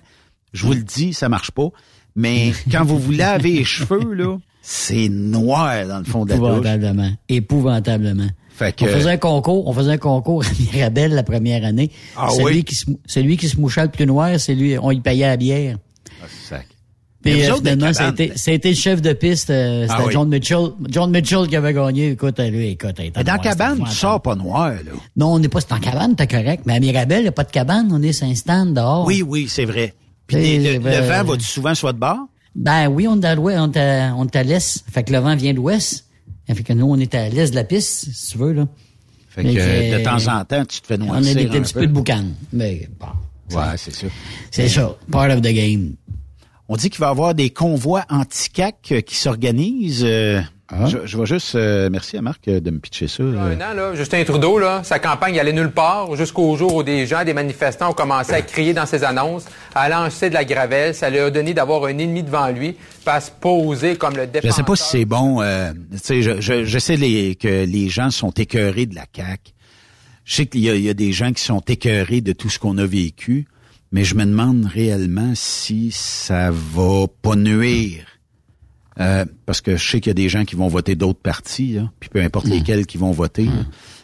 je 0.52 0.66
vous 0.66 0.72
le 0.72 0.82
dis, 0.82 1.12
ça 1.14 1.28
marche 1.28 1.50
pas. 1.50 1.68
Mais 2.16 2.52
quand 2.70 2.84
vous 2.84 2.98
vous 2.98 3.12
lavez 3.12 3.52
les 3.52 3.64
cheveux, 3.64 4.12
là, 4.14 4.36
c'est 4.62 5.08
noir 5.08 5.86
dans 5.86 5.98
le 5.98 6.04
fond 6.04 6.24
de 6.24 6.30
la 6.30 6.36
douche. 6.36 6.46
Épouvantablement. 6.48 7.10
Épouvantablement. 7.28 8.28
Fait 8.56 8.74
que- 8.74 8.84
On 8.84 8.88
faisait 8.88 9.10
un 9.10 9.16
concours, 9.16 9.66
on 9.66 9.72
faisait 9.72 9.90
un 9.92 9.98
concours 9.98 10.44
à 10.44 10.48
Mirabel 10.60 11.12
la 11.12 11.22
première 11.24 11.64
année. 11.64 11.90
Ah 12.16 12.28
celui 12.30 12.44
oui? 12.58 12.64
qui 12.64 12.74
se, 12.76 12.84
celui 13.06 13.36
qui 13.36 13.48
se 13.48 13.58
mouchait 13.60 13.82
le 13.82 13.88
plus 13.90 14.06
noir, 14.06 14.38
c'est 14.38 14.54
lui, 14.54 14.78
on 14.78 14.90
y 14.92 15.00
payait 15.00 15.26
la 15.26 15.36
bière. 15.36 15.76
Sac. 16.48 16.66
Puis 17.24 17.42
euh, 17.42 17.54
finalement, 17.56 17.86
a 17.86 18.50
été 18.52 18.68
le 18.70 18.74
chef 18.74 19.00
de 19.02 19.12
piste, 19.14 19.48
euh, 19.50 19.82
c'était 19.82 19.94
Ah 19.98 20.04
oui. 20.06 20.12
John 20.12 20.28
Mitchell. 20.28 20.66
John 20.88 21.10
Mitchell 21.10 21.48
qui 21.48 21.56
avait 21.56 21.72
gagné. 21.72 22.10
Écoute, 22.10 22.38
euh, 22.38 22.50
lui, 22.50 22.68
écoute, 22.68 22.94
il 22.98 23.06
était 23.06 23.20
Mais 23.20 23.24
dans 23.24 23.32
la 23.32 23.38
noir, 23.38 23.42
cabane, 23.56 23.76
c'était 23.78 23.90
tu 23.90 23.96
sors 23.96 24.20
pas 24.22 24.34
noir, 24.36 24.70
là. 24.70 24.92
Non, 25.16 25.32
on 25.32 25.38
n'est 25.38 25.48
pas 25.48 25.60
c'est 25.60 25.72
en 25.72 25.80
cabane, 25.80 26.14
t'es 26.16 26.26
correct. 26.26 26.64
Mais 26.66 26.74
à 26.74 26.80
Mirabel, 26.80 27.20
il 27.20 27.22
n'y 27.22 27.28
a 27.28 27.32
pas 27.32 27.44
de 27.44 27.50
cabane, 27.50 27.88
on 27.92 28.02
est 28.02 28.12
sur 28.12 28.26
un 28.26 28.34
stand 28.34 28.74
dehors. 28.74 29.06
Oui, 29.06 29.22
oui, 29.26 29.46
c'est 29.48 29.64
vrai. 29.64 29.94
Puis 30.26 30.36
les- 30.36 30.78
le, 30.78 30.84
le 30.84 31.00
vent 31.00 31.24
va-tu 31.24 31.44
souvent 31.44 31.74
soit 31.74 31.92
de 31.94 31.98
bord? 31.98 32.18
Ben 32.54 32.88
oui, 32.88 33.06
on 33.08 33.20
est 33.20 33.26
à 33.26 33.34
l'ouest, 33.34 33.58
on 33.58 33.72
est 33.72 33.78
à, 33.78 34.14
on 34.16 34.26
est 34.26 34.36
à 34.36 34.42
l'est. 34.42 34.84
Fait 34.90 35.02
que 35.02 35.12
le 35.12 35.18
vent 35.18 35.34
vient 35.34 35.52
de 35.52 35.56
l'ouest. 35.56 36.04
Fait 36.46 36.62
que 36.62 36.72
nous, 36.74 36.86
on 36.86 36.98
est 36.98 37.14
à 37.14 37.28
l'est 37.30 37.50
de 37.50 37.54
la 37.56 37.64
piste, 37.64 38.10
si 38.12 38.32
tu 38.32 38.38
veux, 38.38 38.52
là. 38.52 38.66
Fait 39.30 39.42
que, 39.42 39.48
euh, 39.58 39.98
de 39.98 40.04
temps 40.04 40.28
en 40.32 40.44
temps, 40.44 40.64
tu 40.64 40.80
te 40.80 40.86
fais 40.86 40.94
On 41.00 41.06
noircir 41.06 41.30
a 41.32 41.34
des, 41.34 41.46
un 41.46 41.50
des 41.50 41.60
petits 41.62 41.72
peu. 41.72 41.80
peu 41.80 41.86
de 41.88 41.92
boucan. 41.92 42.24
Mais 42.52 42.88
bon, 43.00 43.06
Ouais, 43.58 43.64
c'est 43.76 43.92
ça. 43.94 44.06
c'est 44.50 44.68
ça. 44.68 44.94
Part 45.10 45.30
of 45.30 45.40
the 45.42 45.48
game. 45.52 45.94
On 46.68 46.76
dit 46.76 46.88
qu'il 46.90 47.00
va 47.00 47.08
y 47.08 47.10
avoir 47.10 47.34
des 47.34 47.50
convois 47.50 48.04
anti-CAC 48.08 48.76
euh, 48.92 49.00
qui 49.02 49.16
s'organisent. 49.16 50.02
euh, 50.04 50.40
Ah. 50.70 50.86
je, 50.86 50.98
je 51.04 51.18
vais 51.18 51.26
juste... 51.26 51.54
euh, 51.56 51.90
merci 51.92 52.16
à 52.16 52.22
Marc 52.22 52.46
de 52.48 52.70
me 52.70 52.78
pitcher 52.78 53.06
ça. 53.06 53.22
Un 53.22 53.60
an, 53.60 53.74
là, 53.74 53.94
Justin 53.94 54.24
Trudeau, 54.24 54.58
là, 54.58 54.82
sa 54.82 54.98
campagne 54.98 55.38
allait 55.38 55.52
nulle 55.52 55.70
part 55.70 56.16
jusqu'au 56.16 56.56
jour 56.56 56.74
où 56.76 56.82
des 56.82 57.06
gens, 57.06 57.22
des 57.22 57.34
manifestants 57.34 57.90
ont 57.90 57.94
commencé 57.94 58.32
à 58.32 58.40
crier 58.52 58.72
dans 58.72 58.86
ses 58.86 59.04
annonces, 59.04 59.44
à 59.74 59.90
lancer 59.90 60.30
de 60.30 60.34
la 60.34 60.46
gravelle. 60.46 60.94
Ça 60.94 61.10
lui 61.10 61.18
a 61.18 61.30
donné 61.30 61.52
d'avoir 61.52 61.84
un 61.84 61.98
ennemi 61.98 62.22
devant 62.22 62.48
lui, 62.48 62.76
pas 63.04 63.20
se 63.20 63.30
poser 63.30 63.96
comme 63.96 64.16
le 64.16 64.22
Je 64.22 64.28
défenseur. 64.28 64.54
sais 64.56 64.62
pas 64.62 64.76
si 64.76 64.84
c'est 64.88 65.04
bon. 65.04 65.42
euh, 65.42 65.70
tu 65.92 65.98
sais, 65.98 66.22
je, 66.22 66.40
je, 66.40 66.64
je 66.64 66.78
sais 66.78 66.96
les, 66.96 67.34
que 67.36 67.66
les 67.66 67.90
gens 67.90 68.10
sont 68.10 68.30
écœurés 68.30 68.86
de 68.86 68.94
la 68.94 69.04
CAQ. 69.14 69.52
Je 70.24 70.34
sais 70.36 70.46
qu'il 70.46 70.62
y 70.62 70.70
a, 70.70 70.74
il 70.74 70.82
y 70.82 70.88
a 70.88 70.94
des 70.94 71.12
gens 71.12 71.30
qui 71.34 71.42
sont 71.44 71.60
écœurés 71.68 72.22
de 72.22 72.32
tout 72.32 72.48
ce 72.48 72.58
qu'on 72.58 72.78
a 72.78 72.86
vécu, 72.86 73.46
mais 73.94 74.02
je 74.04 74.14
me 74.16 74.24
demande 74.26 74.66
réellement 74.66 75.32
si 75.36 75.90
ça 75.92 76.50
va 76.50 77.06
pas 77.22 77.36
nuire. 77.36 78.04
Euh, 79.00 79.24
parce 79.46 79.60
que 79.60 79.76
je 79.76 79.88
sais 79.90 80.00
qu'il 80.00 80.10
y 80.10 80.12
a 80.12 80.14
des 80.14 80.28
gens 80.28 80.44
qui 80.44 80.54
vont 80.56 80.68
voter 80.68 80.94
d'autres 80.96 81.20
partis, 81.20 81.72
là, 81.72 81.90
puis 81.98 82.08
peu 82.10 82.20
importe 82.20 82.46
lesquels 82.46 82.86
qui 82.86 82.96
vont 82.98 83.10
voter. 83.12 83.44
là. 83.46 83.52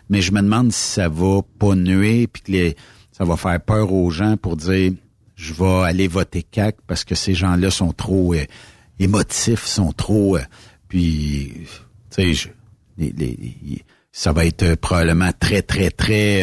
Mais 0.08 0.20
je 0.20 0.32
me 0.32 0.40
demande 0.42 0.72
si 0.72 0.80
ça 0.94 1.08
va 1.08 1.40
pas 1.58 1.74
nuire, 1.76 2.26
puis 2.32 2.42
que 2.42 2.50
les, 2.52 2.76
ça 3.12 3.24
va 3.24 3.36
faire 3.36 3.60
peur 3.60 3.92
aux 3.92 4.10
gens 4.10 4.36
pour 4.36 4.56
dire 4.56 4.92
je 5.36 5.54
vais 5.54 5.82
aller 5.84 6.08
voter 6.08 6.42
CAC 6.42 6.76
parce 6.86 7.04
que 7.04 7.14
ces 7.14 7.34
gens-là 7.34 7.70
sont 7.70 7.92
trop 7.92 8.34
euh, 8.34 8.44
émotifs, 8.98 9.64
sont 9.64 9.92
trop 9.92 10.36
euh, 10.36 10.42
puis 10.88 11.52
tu 12.14 12.34
sais 12.34 12.50
les- 12.98 13.12
les- 13.16 13.38
les- 13.62 13.82
ça 14.12 14.32
va 14.32 14.44
être 14.44 14.62
euh, 14.64 14.76
probablement 14.76 15.30
très 15.38 15.62
très 15.62 15.90
très 15.90 16.42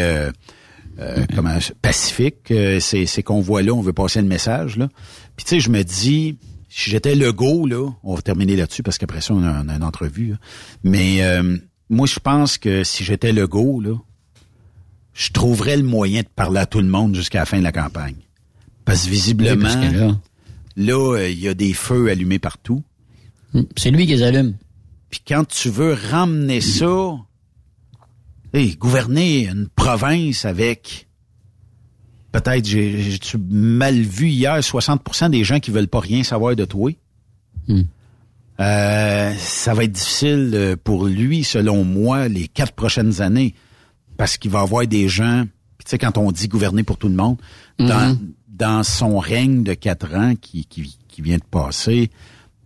euh, 1.00 1.26
comment 1.36 1.58
pacifique 1.82 2.52
euh, 2.52 2.80
ces, 2.80 3.06
ces 3.06 3.24
convois-là, 3.24 3.72
on 3.74 3.82
veut 3.82 3.94
passer 3.94 4.22
le 4.22 4.28
message 4.28 4.78
là. 4.78 4.90
Puis 5.36 5.46
tu 5.46 5.50
sais 5.52 5.60
je 5.60 5.70
me 5.70 5.84
dis 5.84 6.38
si 6.70 6.90
j'étais 6.90 7.16
Legault 7.16 7.66
là, 7.68 7.90
on 8.04 8.16
va 8.16 8.22
terminer 8.22 8.56
là-dessus 8.56 8.84
parce 8.84 8.98
qu'après 8.98 9.22
ça 9.22 9.34
on 9.34 9.44
a, 9.44 9.64
on 9.64 9.70
a 9.70 9.76
une 9.76 9.84
entrevue. 9.84 10.32
là. 10.32 10.36
Mais 10.84 11.24
euh, 11.24 11.58
moi 11.90 12.08
je 12.08 12.20
pense 12.20 12.58
que 12.58 12.84
si 12.84 13.04
j'étais 13.04 13.32
Legault 13.32 13.80
là, 13.82 13.96
je 15.14 15.32
trouverais 15.32 15.78
le 15.78 15.84
moyen 15.84 16.22
de 16.22 16.28
parler 16.28 16.60
à 16.60 16.66
tout 16.66 16.80
le 16.82 16.88
monde 16.88 17.16
jusqu'à 17.16 17.40
la 17.40 17.46
fin 17.46 17.58
de 17.60 17.64
la 17.64 17.72
campagne. 17.72 18.16
Parce 18.86 19.06
que 19.06 19.10
visiblement, 19.10 19.56
Oui, 19.56 19.62
parce 19.62 19.76
que 19.76 19.98
là- 19.98 20.18
là, 20.78 21.14
euh, 21.18 21.30
il 21.30 21.40
y 21.40 21.48
a 21.48 21.54
des 21.54 21.74
feux 21.74 22.10
allumés 22.10 22.40
partout. 22.40 22.84
C'est 23.76 23.90
lui 23.92 24.06
qui 24.06 24.14
les 24.14 24.24
allume. 24.24 24.56
Puis 25.10 25.22
quand 25.28 25.46
tu 25.48 25.70
veux 25.70 25.94
ramener 25.94 26.62
ça, 26.62 27.16
gouverner 28.78 29.48
une 29.48 29.68
province 29.68 30.46
avec 30.46 31.08
peut-être 32.32 32.66
j'ai 32.66 33.02
j'ai 33.02 33.20
mal 33.50 33.96
vu 34.00 34.28
hier 34.30 34.58
60% 34.60 35.30
des 35.30 35.44
gens 35.44 35.60
qui 35.60 35.72
veulent 35.72 35.88
pas 35.88 36.00
rien 36.00 36.24
savoir 36.24 36.56
de 36.56 36.66
toi? 36.66 36.92
Euh, 38.60 39.34
ça 39.38 39.74
va 39.74 39.84
être 39.84 39.92
difficile 39.92 40.52
euh, 40.54 40.76
pour 40.82 41.06
lui, 41.06 41.44
selon 41.44 41.84
moi, 41.84 42.28
les 42.28 42.48
quatre 42.48 42.72
prochaines 42.74 43.22
années, 43.22 43.54
parce 44.18 44.38
qu'il 44.38 44.50
va 44.52 44.62
avoir 44.62 44.88
des 44.88 45.08
gens. 45.08 45.46
Tu 45.78 45.86
sais, 45.92 45.98
quand 46.00 46.18
on 46.18 46.32
dit 46.32 46.48
gouverner 46.48 46.84
pour 46.84 46.98
tout 46.98 47.08
le 47.08 47.14
monde, 47.14 47.38
dans, 47.78 48.14
Mhm. 48.14 48.34
dans 48.48 48.84
son 48.84 49.20
règne 49.20 49.64
de 49.64 49.74
quatre 49.76 50.16
ans 50.16 50.34
qui, 50.42 50.66
qui, 50.66 50.98
qui 51.08 51.22
vient 51.22 51.38
de 51.38 51.44
passer, 51.44 52.10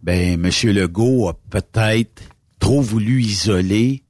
ben 0.01 0.39
Monsieur 0.39 0.71
Legault 0.71 1.27
a 1.27 1.33
peut-être 1.49 2.21
trop 2.59 2.81
voulu 2.81 3.21
isoler 3.21 4.03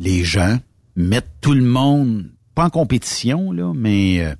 les 0.00 0.24
gens, 0.24 0.58
mettre 0.96 1.28
tout 1.40 1.52
le 1.52 1.62
monde, 1.62 2.30
pas 2.56 2.64
en 2.64 2.70
compétition, 2.70 3.52
là, 3.52 3.72
mais 3.76 4.20
euh, 4.24 4.34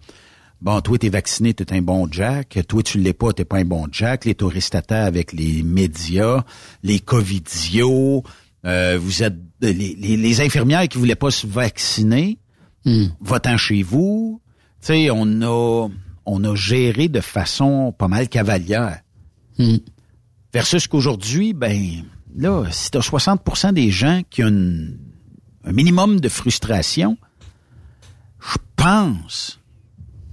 bon, 0.60 0.80
toi, 0.80 0.98
t'es 0.98 1.10
vacciné, 1.10 1.54
t'es 1.54 1.72
un 1.72 1.82
bon 1.82 2.08
Jack. 2.10 2.58
Toi, 2.66 2.82
tu 2.82 2.98
l'es 2.98 3.12
pas, 3.12 3.32
t'es 3.32 3.44
pas 3.44 3.58
un 3.58 3.64
bon 3.64 3.86
Jack. 3.92 4.24
Les 4.24 4.34
touristes 4.34 4.76
avec 4.90 5.32
les 5.32 5.62
médias, 5.62 6.44
les 6.82 6.98
Covidios, 6.98 8.24
euh, 8.66 8.98
vous 9.00 9.22
êtes 9.22 9.36
les, 9.60 9.72
les, 9.72 10.16
les, 10.16 10.40
infirmières 10.40 10.88
qui 10.88 10.98
voulaient 10.98 11.14
pas 11.14 11.30
se 11.30 11.46
vacciner, 11.46 12.38
Hmm. 12.86 13.08
votant 13.20 13.58
chez 13.58 13.82
vous. 13.82 14.40
Tu 14.80 14.86
sais, 14.86 15.10
on 15.10 15.42
a 15.42 15.88
on 16.24 16.44
a 16.44 16.54
géré 16.54 17.08
de 17.08 17.20
façon 17.20 17.92
pas 17.96 18.08
mal 18.08 18.26
cavalière. 18.30 19.00
Hmm. 19.58 19.76
Versus 20.54 20.86
qu'aujourd'hui, 20.86 21.52
ben 21.52 22.04
là, 22.34 22.64
si 22.70 22.90
t'as 22.90 23.00
60% 23.00 23.72
des 23.74 23.90
gens 23.90 24.22
qui 24.30 24.42
ont 24.42 24.48
une- 24.48 24.96
un 25.64 25.72
minimum 25.72 26.20
de 26.20 26.28
frustration, 26.28 27.16
je 28.40 28.56
pense 28.76 29.58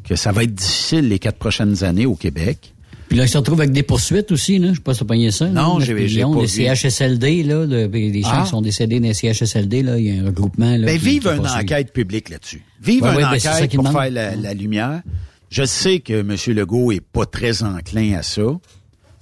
que 0.04 0.16
ça 0.16 0.32
va 0.32 0.44
être 0.44 0.54
difficile 0.56 1.10
les 1.10 1.20
quatre 1.20 1.38
prochaines 1.38 1.84
années 1.84 2.06
au 2.06 2.16
Québec. 2.16 2.74
Puis 3.10 3.18
là, 3.18 3.24
ils 3.26 3.30
se 3.30 3.38
retrouvent 3.38 3.62
avec 3.62 3.72
des 3.72 3.84
poursuites 3.84 4.32
aussi, 4.34 4.60
là. 4.60 4.70
Je 4.70 4.76
sais 4.76 4.82
pas 4.82 4.94
si 4.94 5.06
t'as 5.06 5.32
ça. 5.32 5.48
Non, 5.48 5.80
j'ai- 5.80 5.94
9 5.94 6.02
j'ai 6.08 6.16
millions, 6.16 6.34
pas 6.34 6.42
Les. 6.42 6.48
CHSLD, 6.48 7.44
là, 7.44 7.66
le- 7.66 7.88
les 7.88 8.22
gens 8.22 8.30
Ah. 8.34 8.42
qui 8.44 8.50
sont 8.50 8.62
décédés 8.62 9.00
dans 9.00 9.08
les 9.08 9.14
CHSLD, 9.14 9.82
là, 9.82 9.98
il 9.98 10.06
y 10.06 10.18
a 10.18 10.22
un 10.22 10.26
regroupement, 10.26 10.76
là. 10.76 10.86
Ben, 10.86 11.00
qui- 11.00 11.06
vive 11.06 11.22
qui 11.24 11.30
une 11.30 11.48
enquête 11.48 11.94
publique 11.94 12.30
là-dessus. 12.30 12.64
Vive 12.82 13.04
une 13.04 13.16
ouais, 13.16 13.24
ben, 13.24 13.28
enquête 13.28 13.74
pour 13.76 13.92
faire 13.92 14.10
la, 14.12 14.36
la 14.36 14.54
lumière. 14.54 15.02
Je 15.50 15.64
sais 15.64 16.00
que 16.02 16.20
M. 16.20 16.36
Legault 16.56 16.92
est 16.92 17.00
pas 17.00 17.26
très 17.26 17.64
enclin 17.64 18.18
à 18.18 18.24
ça. 18.24 18.42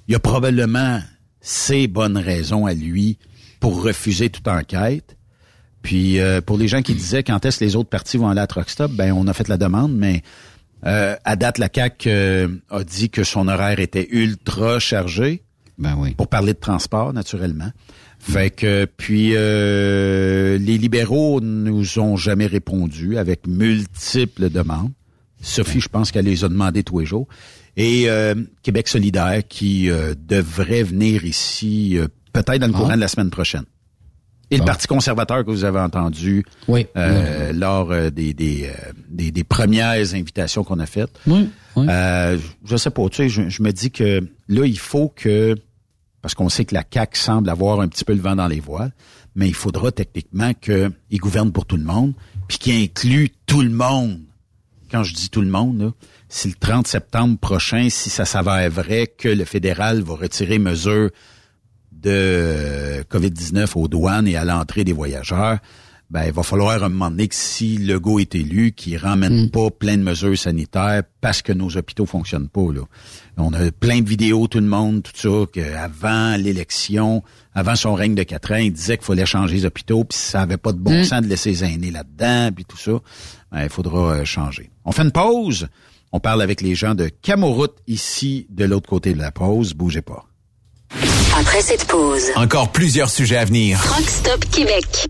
Il 0.08 0.14
y 0.14 0.16
a 0.16 0.20
probablement 0.20 1.00
ses 1.40 1.88
bonnes 1.88 2.18
raisons 2.18 2.66
à 2.66 2.74
lui 2.74 3.20
pour 3.60 3.84
refuser 3.84 4.32
toute 4.32 4.48
enquête. 4.48 5.15
Puis 5.86 6.20
euh, 6.20 6.42
pour 6.42 6.58
les 6.58 6.68
gens 6.68 6.82
qui 6.82 6.96
disaient 6.96 7.22
quand 7.22 7.46
est-ce 7.46 7.60
que 7.60 7.64
les 7.64 7.76
autres 7.76 7.90
partis 7.90 8.18
vont 8.18 8.28
aller 8.28 8.42
à 8.42 8.48
Truck 8.48 8.70
Stop, 8.72 8.92
ben 8.92 9.12
on 9.14 9.28
a 9.28 9.34
fait 9.34 9.48
la 9.48 9.58
demande, 9.58 9.96
mais 9.96 10.24
euh, 10.86 11.16
à 11.24 11.36
date 11.36 11.60
la 11.60 11.70
CAC 11.70 12.08
a 12.08 12.84
dit 12.84 13.12
que 13.12 13.24
son 13.24 13.48
horaire 13.48 13.80
était 13.80 14.08
ultra 14.10 14.80
chargé. 14.80 15.44
Ben 15.78 15.96
oui. 16.00 16.16
Pour 16.16 16.28
parler 16.28 16.54
de 16.54 16.60
transport, 16.60 17.14
naturellement. 17.14 17.72
Fait 18.18 18.50
que 18.50 18.86
puis 18.98 19.34
euh, 19.36 20.58
les 20.58 20.80
libéraux 20.80 21.40
nous 21.40 22.00
ont 22.00 22.18
jamais 22.18 22.48
répondu 22.48 23.18
avec 23.20 23.46
multiples 23.46 24.50
demandes. 24.50 24.92
Sophie, 25.42 25.82
je 25.82 25.90
pense 25.90 26.12
qu'elle 26.12 26.26
les 26.26 26.44
a 26.44 26.50
demandées 26.50 26.82
tous 26.82 27.00
les 27.02 27.06
jours. 27.06 27.28
Et 27.78 28.06
euh, 28.10 28.34
Québec 28.64 28.88
solidaire 28.88 29.44
qui 29.48 29.92
euh, 29.92 30.16
devrait 30.18 30.82
venir 30.82 31.26
ici 31.26 31.98
euh, 32.00 32.08
peut-être 32.34 32.58
dans 32.60 32.68
le 32.68 32.74
Ah. 32.74 32.80
courant 32.80 32.96
de 32.96 33.02
la 33.02 33.08
semaine 33.10 33.30
prochaine. 33.30 33.66
Et 34.56 34.58
le 34.58 34.62
Bon. 34.62 34.66
Parti 34.68 34.88
conservateur 34.88 35.44
que 35.46 35.52
vous 35.52 35.64
avez 35.64 35.80
entendu 35.80 36.46
Oui. 36.68 36.88
euh, 36.98 37.52
lors 37.54 37.92
euh, 37.92 38.10
des, 38.10 38.34
des, 38.34 38.66
euh, 38.68 38.92
des, 39.10 39.32
des 39.32 39.44
premières 39.44 40.14
invitations 40.14 40.64
qu'on 40.64 40.80
a 40.80 40.86
faites. 40.86 41.12
Oui, 41.28 41.50
oui. 41.76 41.86
Euh, 41.90 42.38
je 42.66 42.78
sais 42.78 42.90
pas, 42.90 43.08
tu 43.10 43.18
sais, 43.18 43.30
je, 43.30 43.50
je 43.50 43.62
me 43.64 43.72
dis 43.72 43.92
que 43.92 44.22
là, 44.48 44.66
il 44.66 44.80
faut 44.80 45.10
que, 45.16 45.56
parce 46.22 46.34
qu'on 46.34 46.50
sait 46.50 46.66
que 46.66 46.74
la 46.74 46.84
CAQ 46.92 47.18
semble 47.20 47.50
avoir 47.50 47.82
un 47.82 47.88
petit 47.88 48.04
peu 48.06 48.14
le 48.14 48.22
vent 48.22 48.36
dans 48.36 48.48
les 48.48 48.60
voiles, 48.60 48.92
mais 49.36 49.48
il 49.48 49.54
faudra 49.54 49.92
techniquement 49.92 50.54
qu'il 50.54 50.92
gouverne 51.20 51.52
pour 51.52 51.66
tout 51.66 51.78
le 51.78 51.84
monde, 51.84 52.14
puis 52.48 52.58
qu'il 52.58 52.82
inclue 52.82 53.30
tout 53.46 53.62
le 53.62 53.70
monde. 53.70 54.22
Quand 54.92 55.04
je 55.04 55.14
dis 55.14 55.30
tout 55.30 55.42
le 55.42 55.50
monde, 55.50 55.80
là, 55.82 55.92
si 56.30 56.48
le 56.48 56.54
30 56.54 56.88
septembre 56.88 57.38
prochain, 57.40 57.88
si 57.90 58.10
ça 58.10 58.24
s'avère 58.24 58.70
vrai 58.70 59.08
que 59.08 59.28
le 59.28 59.44
fédéral 59.44 60.02
va 60.02 60.16
retirer 60.16 60.58
mesure 60.60 61.10
de 62.06 62.12
euh, 62.12 63.04
COVID-19 63.10 63.72
aux 63.76 63.88
douanes 63.88 64.28
et 64.28 64.36
à 64.36 64.46
l'entrée 64.46 64.84
des 64.84 64.94
voyageurs, 64.94 65.58
ben, 66.12 66.24
il 66.28 66.32
va 66.32 66.44
falloir 66.44 66.84
un 66.84 66.90
moment 66.90 67.10
donné 67.10 67.28
que 67.28 67.34
si 67.34 67.78
le 67.78 68.00
go 68.00 68.20
est 68.20 68.36
élu, 68.36 68.74
qu'il 68.74 68.96
ramène 68.98 69.50
pas 69.50 69.72
plein 69.72 69.98
de 69.98 70.04
mesures 70.04 70.38
sanitaires 70.38 71.02
parce 71.20 71.42
que 71.42 71.52
nos 71.52 71.76
hôpitaux 71.78 72.06
fonctionnent 72.06 72.48
pas, 72.48 72.72
là. 72.72 72.82
On 73.38 73.52
a 73.54 73.72
plein 73.72 74.02
de 74.02 74.08
vidéos, 74.08 74.48
tout 74.48 74.60
le 74.60 74.68
monde, 74.68 75.02
tout 75.02 75.12
ça, 75.16 75.46
qu'avant 75.52 76.38
l'élection, 76.38 77.24
avant 77.56 77.76
son 77.76 77.96
règne 77.96 78.14
de 78.14 78.22
quatre 78.22 78.54
ans, 78.54 78.58
il 78.58 78.72
disait 78.72 78.98
qu'il 78.98 79.06
fallait 79.06 79.26
changer 79.26 79.56
les 79.56 79.66
hôpitaux, 79.66 80.04
puis 80.04 80.18
ça 80.18 80.44
avait 80.44 80.58
pas 80.58 80.74
de 80.74 80.78
bon 80.78 81.04
sens 81.04 81.22
de 81.22 81.28
laisser 81.28 81.50
les 81.50 81.64
aînés 81.64 81.92
là-dedans, 81.92 82.52
puis 82.56 82.66
tout 82.66 82.78
ça. 82.78 83.00
Ben, 83.52 83.64
il 83.64 83.70
faudra 83.70 84.14
euh, 84.14 84.26
changer. 84.26 84.70
On 84.86 84.92
fait 84.92 85.02
une 85.02 85.12
pause. 85.12 85.68
On 86.12 86.20
parle 86.20 86.44
avec 86.44 86.62
les 86.62 86.76
gens 86.76 86.94
de 86.94 87.10
Camoroute 87.10 87.78
ici, 87.88 88.46
de 88.52 88.64
l'autre 88.64 88.88
côté 88.88 89.14
de 89.14 89.20
la 89.20 89.32
pause. 89.32 89.74
Bougez 89.74 90.04
pas. 90.04 90.28
Après 91.38 91.62
cette 91.62 91.86
pause, 91.86 92.32
Encore 92.36 92.70
plusieurs 92.72 93.10
sujets 93.10 93.36
à 93.36 93.44
venir. 93.44 93.82
Truck 93.84 94.10
Stop 94.10 94.46
Québec. 94.52 95.08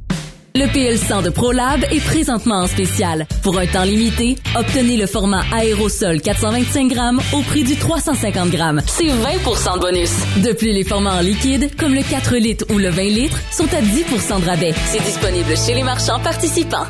Le 0.57 0.67
PL100 0.67 1.21
de 1.21 1.29
ProLab 1.29 1.83
est 1.91 1.99
présentement 1.99 2.59
en 2.59 2.67
spécial. 2.67 3.27
Pour 3.43 3.59
un 3.59 3.65
temps 3.65 3.83
limité, 3.83 4.37
obtenez 4.57 4.95
le 4.95 5.05
format 5.05 5.43
aérosol 5.51 6.21
425 6.21 6.87
grammes 6.87 7.19
au 7.33 7.41
prix 7.41 7.63
du 7.63 7.75
350 7.75 8.51
grammes. 8.51 8.81
C'est 8.87 9.09
20 9.09 9.75
de 9.75 9.79
bonus. 9.81 10.11
De 10.37 10.53
plus, 10.53 10.71
les 10.71 10.85
formats 10.85 11.17
en 11.17 11.19
liquide, 11.19 11.75
comme 11.75 11.93
le 11.93 12.03
4 12.03 12.37
litres 12.37 12.65
ou 12.73 12.77
le 12.77 12.89
20 12.89 13.01
litres, 13.01 13.37
sont 13.51 13.67
à 13.73 13.81
10 13.81 14.05
de 14.05 14.45
rabais. 14.45 14.73
C'est 14.85 15.03
disponible 15.03 15.57
chez 15.57 15.73
les 15.73 15.83
marchands 15.83 16.21
participants. 16.21 16.85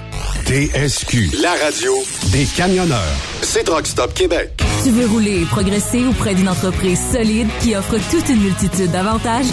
TSQ, 0.45 1.31
la 1.41 1.55
radio 1.55 1.91
des 2.31 2.45
camionneurs. 2.45 3.15
C'est 3.41 3.63
Truck 3.63 3.87
Stop 3.87 4.13
Québec. 4.13 4.51
Tu 4.83 4.91
veux 4.91 5.07
rouler 5.07 5.41
et 5.41 5.45
progresser 5.45 6.05
auprès 6.05 6.35
d'une 6.35 6.47
entreprise 6.47 6.99
solide 7.11 7.47
qui 7.61 7.75
offre 7.75 7.95
toute 8.11 8.29
une 8.29 8.41
multitude 8.41 8.91
d'avantages? 8.91 9.47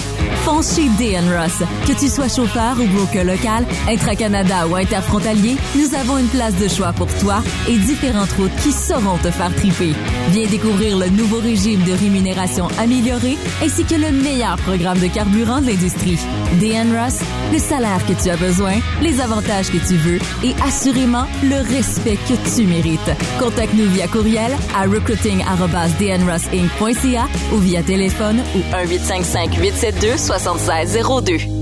Fonce 0.44 0.76
chez 0.76 0.88
DN 0.98 1.24
Ross. 1.32 1.66
Que 1.86 1.98
tu 1.98 2.08
sois 2.08 2.28
chauffeur 2.28 2.76
ou 2.78 2.84
broker 2.88 3.24
local, 3.24 3.64
intra-Canada 4.02 4.66
ou 4.66 4.74
interfrontalier, 4.74 5.56
nous 5.76 5.94
avons 5.94 6.18
une 6.18 6.26
place 6.26 6.56
de 6.56 6.66
choix 6.66 6.92
pour 6.92 7.06
toi 7.18 7.40
et 7.68 7.76
différentes 7.76 8.32
routes 8.32 8.56
qui 8.56 8.72
sauront 8.72 9.16
te 9.18 9.30
faire 9.30 9.54
triper. 9.54 9.94
Viens 10.30 10.48
découvrir 10.48 10.98
le 10.98 11.08
nouveau 11.08 11.38
régime 11.38 11.84
de 11.84 11.92
rémunération 11.92 12.66
amélioré 12.80 13.38
ainsi 13.62 13.84
que 13.84 13.94
le 13.94 14.10
meilleur 14.10 14.56
programme 14.56 14.98
de 14.98 15.06
carburant 15.06 15.60
de 15.60 15.68
l'industrie. 15.68 16.18
DN 16.60 16.92
Ross, 16.96 17.20
le 17.52 17.58
salaire 17.58 18.04
que 18.06 18.14
tu 18.20 18.28
as 18.28 18.36
besoin, 18.36 18.74
les 19.02 19.20
avantages 19.20 19.70
que 19.70 19.78
tu 19.78 19.94
veux 19.94 20.18
et 20.42 20.56
assurément 20.66 21.28
le 21.44 21.60
respect 21.72 22.18
que 22.28 22.34
tu 22.56 22.66
mérites. 22.66 22.98
Contacte-nous 23.38 23.88
via 23.90 24.08
courriel 24.08 24.50
à 24.76 24.82
recruiting@dnrossinc.ca 24.82 27.28
ou 27.52 27.58
via 27.58 27.84
téléphone 27.84 28.42
ou 28.56 28.62
1 28.74 28.82
855 28.82 29.58
872 29.60 30.16
7602. 30.16 31.61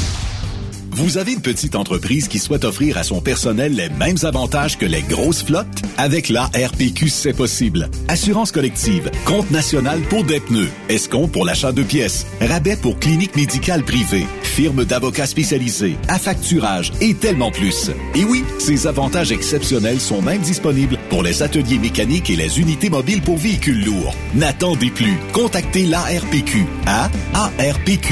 Vous 0.93 1.17
avez 1.17 1.31
une 1.31 1.41
petite 1.41 1.75
entreprise 1.75 2.27
qui 2.27 2.37
souhaite 2.37 2.65
offrir 2.65 2.97
à 2.97 3.03
son 3.03 3.21
personnel 3.21 3.73
les 3.73 3.87
mêmes 3.89 4.17
avantages 4.23 4.77
que 4.77 4.85
les 4.85 5.01
grosses 5.01 5.41
flottes? 5.41 5.81
Avec 5.97 6.27
la 6.27 6.47
RPQ, 6.47 7.07
c'est 7.07 7.33
possible. 7.33 7.89
Assurance 8.09 8.51
collective, 8.51 9.09
compte 9.23 9.49
national 9.51 10.01
pour 10.01 10.25
des 10.25 10.41
pneus, 10.41 10.67
escompte 10.89 11.31
pour 11.31 11.45
l'achat 11.45 11.71
de 11.71 11.81
pièces, 11.81 12.27
rabais 12.41 12.75
pour 12.75 12.99
clinique 12.99 13.37
médicale 13.37 13.83
privée, 13.83 14.25
firme 14.43 14.83
d'avocats 14.83 15.27
spécialisés, 15.27 15.95
affacturage 16.09 16.91
et 16.99 17.13
tellement 17.13 17.51
plus. 17.51 17.89
Et 18.13 18.25
oui, 18.25 18.43
ces 18.59 18.85
avantages 18.85 19.31
exceptionnels 19.31 20.01
sont 20.01 20.21
même 20.21 20.41
disponibles 20.41 20.97
pour 21.09 21.23
les 21.23 21.41
ateliers 21.41 21.79
mécaniques 21.79 22.29
et 22.29 22.35
les 22.35 22.59
unités 22.59 22.89
mobiles 22.89 23.21
pour 23.21 23.37
véhicules 23.37 23.85
lourds. 23.85 24.13
N'attendez 24.35 24.91
plus. 24.91 25.15
Contactez 25.31 25.85
l'ARPQ 25.85 26.65
à 26.85 27.09
arpq.org. 27.33 28.11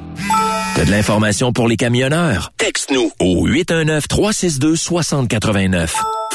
T'as 0.74 0.84
de 0.84 0.90
l'information 0.90 1.52
pour 1.52 1.68
les 1.68 1.76
camionneurs? 1.76 2.50
Texte-nous 2.56 3.12
au 3.20 3.46
819-362-6089. 3.48 5.90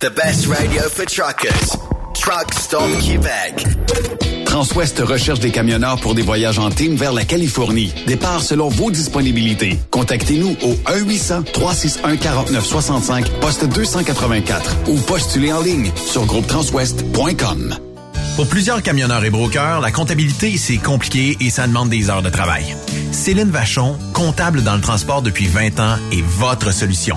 The 0.00 0.14
best 0.14 0.46
radio 0.46 0.82
for 0.82 1.04
truckers. 1.06 1.76
Truck 2.14 2.54
Stop 2.54 2.88
Québec. 3.00 3.66
Transwest 4.46 5.00
recherche 5.00 5.40
des 5.40 5.50
camionneurs 5.50 6.00
pour 6.00 6.14
des 6.14 6.22
voyages 6.22 6.60
en 6.60 6.70
team 6.70 6.94
vers 6.94 7.12
la 7.12 7.24
Californie. 7.24 7.92
Départ 8.06 8.40
selon 8.40 8.68
vos 8.68 8.92
disponibilités. 8.92 9.76
Contactez-nous 9.90 10.54
au 10.62 10.74
1-800-361-4965, 10.88 13.40
poste 13.40 13.64
284 13.64 14.76
ou 14.86 15.00
postulez 15.00 15.52
en 15.52 15.62
ligne 15.62 15.90
sur 15.96 16.26
groupetranswest.com. 16.26 17.74
Pour 18.36 18.46
plusieurs 18.46 18.84
camionneurs 18.84 19.24
et 19.24 19.30
brokers, 19.30 19.80
la 19.80 19.90
comptabilité, 19.90 20.56
c'est 20.58 20.78
compliqué 20.78 21.36
et 21.40 21.50
ça 21.50 21.66
demande 21.66 21.88
des 21.88 22.08
heures 22.08 22.22
de 22.22 22.30
travail. 22.30 22.76
Céline 23.10 23.50
Vachon, 23.50 23.98
comptable 24.12 24.62
dans 24.62 24.76
le 24.76 24.80
transport 24.80 25.22
depuis 25.22 25.48
20 25.48 25.80
ans, 25.80 25.96
est 26.12 26.22
votre 26.22 26.72
solution. 26.72 27.16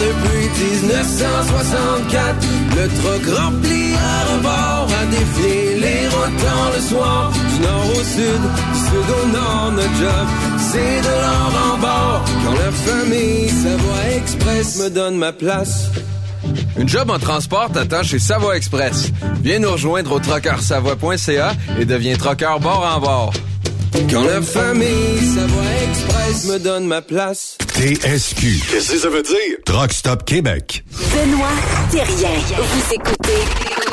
Depuis 0.00 0.48
1964. 0.82 2.46
Le 2.76 2.88
truck 3.00 3.38
rempli 3.38 3.94
à 3.94 4.34
rebord 4.34 4.88
a 5.00 5.06
défié 5.06 5.80
les 5.80 6.08
rotants 6.08 6.70
le 6.74 6.80
soir. 6.80 7.32
Du 7.32 7.62
nord 7.62 7.86
au 7.90 8.02
sud, 8.02 8.42
du 8.72 8.78
sud 8.78 9.08
au 9.22 9.26
nord, 9.32 9.72
notre 9.72 9.96
job, 9.96 10.26
c'est 10.72 11.00
de 11.00 11.14
l'or 11.22 11.52
en 11.72 11.78
bord. 11.78 12.24
Quand 12.44 12.52
la 12.52 12.70
famille 12.70 13.48
Savoie 13.48 14.16
Express 14.16 14.78
me 14.82 14.90
donne 14.90 15.16
ma 15.16 15.32
place. 15.32 15.90
Une 16.78 16.88
job 16.88 17.10
en 17.10 17.18
transport 17.18 17.70
t'attend 17.72 18.02
chez 18.02 18.18
Savoie 18.18 18.56
Express. 18.56 19.10
Viens 19.42 19.58
nous 19.58 19.72
rejoindre 19.72 20.12
au 20.12 20.20
trockeursavoie.ca 20.20 21.52
et 21.78 21.84
deviens 21.84 22.16
trockeur 22.16 22.60
bord 22.60 22.88
en 22.96 23.00
bord. 23.00 23.32
Quand 24.10 24.24
la 24.24 24.40
famille 24.42 25.18
Savoie 25.34 25.62
Express 25.88 26.46
me 26.46 26.58
donne 26.58 26.86
ma 26.86 27.02
place. 27.02 27.58
TSQ. 27.78 28.72
Qu'est-ce 28.72 28.90
que 28.90 28.98
ça 28.98 29.08
veut 29.08 29.22
dire? 29.22 29.58
Truck 29.64 29.92
Stop 29.92 30.24
Québec. 30.24 30.82
Benoît 30.90 31.46
Thérien. 31.92 32.34
Vous 32.56 32.92
écoutez 32.92 33.38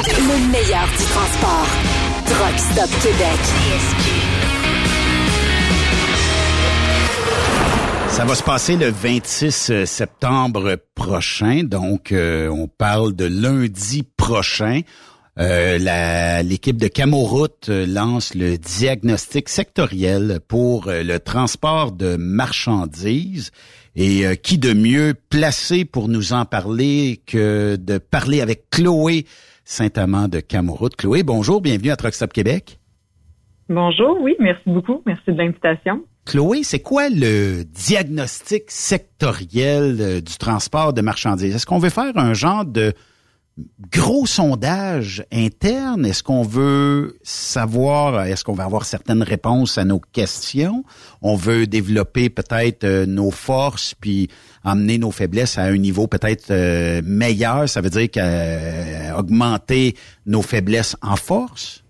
le 0.07 0.51
meilleur 0.51 0.87
du 0.87 1.03
transport. 1.05 1.67
Truck 2.25 2.57
Stop 2.57 2.89
Québec. 3.03 3.39
Ça 8.09 8.25
va 8.25 8.33
se 8.33 8.41
passer 8.41 8.75
le 8.75 8.89
26 8.89 9.85
septembre 9.85 10.77
prochain, 10.95 11.61
donc 11.63 12.11
euh, 12.11 12.49
on 12.49 12.67
parle 12.67 13.15
de 13.15 13.25
lundi 13.25 14.01
prochain. 14.17 14.81
Euh, 15.37 16.41
L'équipe 16.43 16.77
de 16.77 16.87
Camoroute 16.87 17.67
euh, 17.67 17.85
lance 17.85 18.35
le 18.35 18.57
diagnostic 18.57 19.49
sectoriel 19.49 20.39
pour 20.47 20.87
euh, 20.87 21.03
le 21.03 21.19
transport 21.19 21.91
de 21.91 22.15
marchandises. 22.15 23.51
Et 23.97 24.25
euh, 24.25 24.35
qui 24.35 24.57
de 24.57 24.73
mieux 24.73 25.13
placé 25.29 25.85
pour 25.85 26.07
nous 26.07 26.33
en 26.33 26.45
parler 26.45 27.21
que 27.25 27.75
de 27.75 27.97
parler 27.97 28.41
avec 28.41 28.69
Chloé 28.69 29.25
Saint-Amand 29.65 30.27
de 30.27 30.39
Camoroute. 30.39 30.95
Chloé, 30.95 31.23
bonjour, 31.23 31.61
bienvenue 31.61 31.91
à 31.91 31.95
Truck 31.95 32.13
Stop 32.13 32.31
Québec. 32.31 32.79
Bonjour, 33.67 34.17
oui, 34.21 34.35
merci 34.39 34.63
beaucoup. 34.67 35.01
Merci 35.05 35.23
de 35.27 35.37
l'invitation. 35.37 36.03
Chloé, 36.25 36.63
c'est 36.63 36.79
quoi 36.79 37.09
le 37.09 37.63
diagnostic 37.63 38.63
sectoriel 38.69 39.97
euh, 39.99 40.21
du 40.21 40.37
transport 40.37 40.93
de 40.93 41.01
marchandises? 41.01 41.55
Est-ce 41.55 41.65
qu'on 41.65 41.79
veut 41.79 41.89
faire 41.89 42.17
un 42.17 42.33
genre 42.33 42.65
de 42.65 42.93
gros 43.91 44.25
sondage 44.25 45.25
interne? 45.31 46.05
Est-ce 46.05 46.23
qu'on 46.23 46.43
veut 46.43 47.17
savoir, 47.23 48.25
est-ce 48.25 48.43
qu'on 48.43 48.53
va 48.53 48.65
avoir 48.65 48.85
certaines 48.85 49.23
réponses 49.23 49.77
à 49.77 49.85
nos 49.85 49.99
questions? 49.99 50.83
On 51.21 51.35
veut 51.35 51.65
développer 51.65 52.29
peut-être 52.29 52.83
euh, 52.83 53.05
nos 53.05 53.31
forces 53.31 53.93
puis 53.93 54.29
emmener 54.63 54.97
nos 54.97 55.11
faiblesses 55.11 55.57
à 55.57 55.63
un 55.63 55.77
niveau 55.77 56.07
peut-être 56.07 56.51
euh, 56.51 57.01
meilleur. 57.05 57.69
Ça 57.69 57.81
veut 57.81 57.89
dire 57.89 58.09
qu'augmenter 58.11 59.95
nos 60.25 60.41
faiblesses 60.41 60.97
en 61.01 61.15
force? 61.15 61.84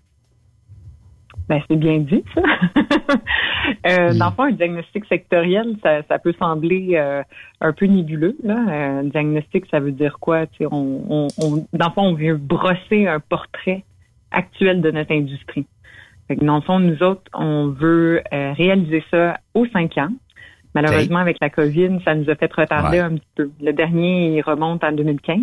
Ben, 1.48 1.60
c'est 1.68 1.76
bien 1.76 1.98
dit, 1.98 2.24
ça. 2.34 2.40
euh, 3.86 4.14
Dans 4.14 4.26
le 4.30 4.32
fond, 4.32 4.42
un 4.44 4.52
diagnostic 4.52 5.04
sectoriel, 5.06 5.76
ça, 5.82 6.02
ça 6.08 6.18
peut 6.18 6.34
sembler 6.38 6.90
euh, 6.94 7.22
un 7.60 7.72
peu 7.72 7.86
nébuleux. 7.86 8.36
Là. 8.42 8.56
Euh, 8.68 9.00
un 9.00 9.04
diagnostic, 9.04 9.64
ça 9.70 9.78
veut 9.78 9.92
dire 9.92 10.18
quoi? 10.20 10.46
Tu 10.46 10.58
sais, 10.58 10.66
on, 10.70 11.02
on, 11.08 11.28
on- 11.38 11.66
dans 11.72 11.86
le 11.86 11.92
fond, 11.92 12.02
on 12.02 12.14
veut 12.14 12.36
brosser 12.36 13.06
un 13.06 13.20
portrait 13.20 13.84
actuel 14.32 14.80
de 14.80 14.90
notre 14.90 15.12
industrie. 15.12 15.66
Fait 16.26 16.36
que 16.36 16.44
dans 16.44 16.56
le 16.56 16.62
fond, 16.62 16.80
nous 16.80 17.00
autres, 17.04 17.22
on 17.32 17.68
veut 17.68 18.22
euh, 18.32 18.52
réaliser 18.54 19.04
ça 19.12 19.38
aux 19.54 19.66
cinq 19.66 19.96
ans. 19.98 20.08
Malheureusement, 20.82 21.18
avec 21.18 21.38
la 21.40 21.50
COVID, 21.50 22.00
ça 22.04 22.14
nous 22.14 22.28
a 22.30 22.34
fait 22.34 22.52
retarder 22.52 22.98
Ouais. 22.98 23.02
un 23.02 23.14
petit 23.14 23.26
peu. 23.34 23.50
Le 23.60 23.72
dernier, 23.72 24.36
il 24.36 24.42
remonte 24.42 24.84
en 24.84 24.92
2015. 24.92 25.40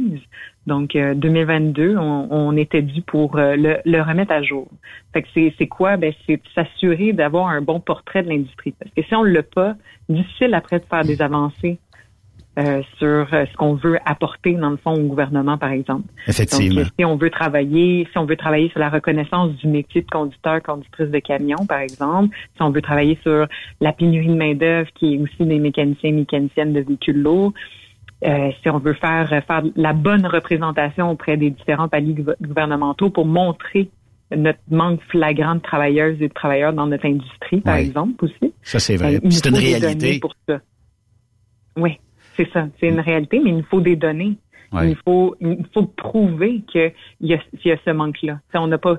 Donc, 0.67 0.95
euh, 0.95 1.13
2022, 1.13 1.97
on, 1.97 2.27
on 2.31 2.55
était 2.55 2.81
dû 2.81 3.01
pour 3.01 3.37
euh, 3.37 3.55
le, 3.55 3.77
le 3.85 4.01
remettre 4.01 4.31
à 4.31 4.41
jour. 4.41 4.67
Fait 5.11 5.21
que 5.23 5.27
c'est, 5.33 5.53
c'est 5.57 5.67
quoi? 5.67 5.97
Ben, 5.97 6.13
c'est 6.25 6.39
s'assurer 6.55 7.11
d'avoir 7.13 7.47
un 7.49 7.61
bon 7.61 7.79
portrait 7.79 8.23
de 8.23 8.29
l'industrie. 8.29 8.73
Parce 8.79 8.91
que 8.95 9.01
si 9.03 9.13
on 9.15 9.23
ne 9.23 9.29
l'a 9.31 9.43
pas, 9.43 9.75
difficile 10.07 10.53
après 10.53 10.79
de 10.79 10.85
faire 10.85 11.03
des 11.03 11.21
avancées 11.21 11.79
euh, 12.59 12.81
sur 12.99 13.27
euh, 13.33 13.45
ce 13.51 13.57
qu'on 13.57 13.73
veut 13.73 13.97
apporter, 14.05 14.53
dans 14.53 14.69
le 14.69 14.77
fond, 14.77 14.93
au 14.93 15.01
gouvernement, 15.07 15.57
par 15.57 15.71
exemple. 15.71 16.07
Effectivement. 16.27 16.75
Donc, 16.81 16.85
euh, 16.85 16.89
si 16.99 17.05
on 17.05 17.15
veut 17.15 17.29
travailler, 17.31 18.07
si 18.11 18.17
on 18.17 18.25
veut 18.25 18.35
travailler 18.35 18.69
sur 18.69 18.79
la 18.79 18.89
reconnaissance 18.89 19.51
du 19.55 19.67
métier 19.67 20.01
de 20.01 20.07
conducteur, 20.07 20.61
conductrice 20.61 21.09
de 21.09 21.19
camion, 21.19 21.65
par 21.67 21.79
exemple, 21.79 22.35
si 22.55 22.61
on 22.61 22.69
veut 22.69 22.81
travailler 22.81 23.17
sur 23.23 23.47
la 23.81 23.91
pénurie 23.91 24.27
de 24.27 24.35
main-d'œuvre, 24.35 24.89
qui 24.93 25.15
est 25.15 25.17
aussi 25.17 25.45
des 25.45 25.57
mécaniciens, 25.59 26.11
mécaniciennes 26.11 26.73
de 26.73 26.81
véhicules 26.81 27.21
lourds, 27.21 27.53
euh, 28.25 28.51
si 28.61 28.69
on 28.69 28.77
veut 28.77 28.93
faire 28.93 29.27
faire 29.29 29.63
la 29.75 29.93
bonne 29.93 30.25
représentation 30.27 31.09
auprès 31.11 31.35
des 31.37 31.49
différents 31.49 31.89
paliers 31.89 32.13
gouver- 32.13 32.35
gouvernementaux 32.41 33.09
pour 33.09 33.25
montrer 33.25 33.89
notre 34.35 34.59
manque 34.71 35.01
flagrant 35.09 35.55
de 35.55 35.59
travailleuses 35.61 36.21
et 36.21 36.27
de 36.27 36.33
travailleurs 36.33 36.73
dans 36.73 36.87
notre 36.87 37.05
industrie, 37.05 37.61
par 37.61 37.75
Oui. 37.75 37.81
exemple 37.81 38.25
aussi. 38.25 38.53
Ça, 38.61 38.79
c'est 38.79 38.95
vrai. 38.95 39.15
Euh, 39.15 39.29
C'est 39.29 39.49
une 39.49 39.55
réalité. 39.57 40.19
Pour 40.19 40.33
ça. 40.47 40.59
Oui, 41.77 41.99
c'est 42.35 42.49
ça. 42.51 42.67
C'est 42.79 42.87
une 42.87 42.99
réalité, 42.99 43.39
mais 43.43 43.51
il 43.51 43.57
nous 43.57 43.65
faut 43.69 43.81
des 43.81 43.95
données. 43.95 44.37
Ouais. 44.71 44.89
Il 44.89 44.97
faut, 45.05 45.35
il 45.39 45.65
faut 45.73 45.85
prouver 45.85 46.61
qu'il 46.67 46.91
y 47.21 47.33
a, 47.33 47.37
qu'il 47.37 47.69
y 47.69 47.71
a 47.71 47.77
ce 47.85 47.91
manque-là. 47.91 48.39
On 48.55 48.67
n'a 48.67 48.79
pas. 48.79 48.97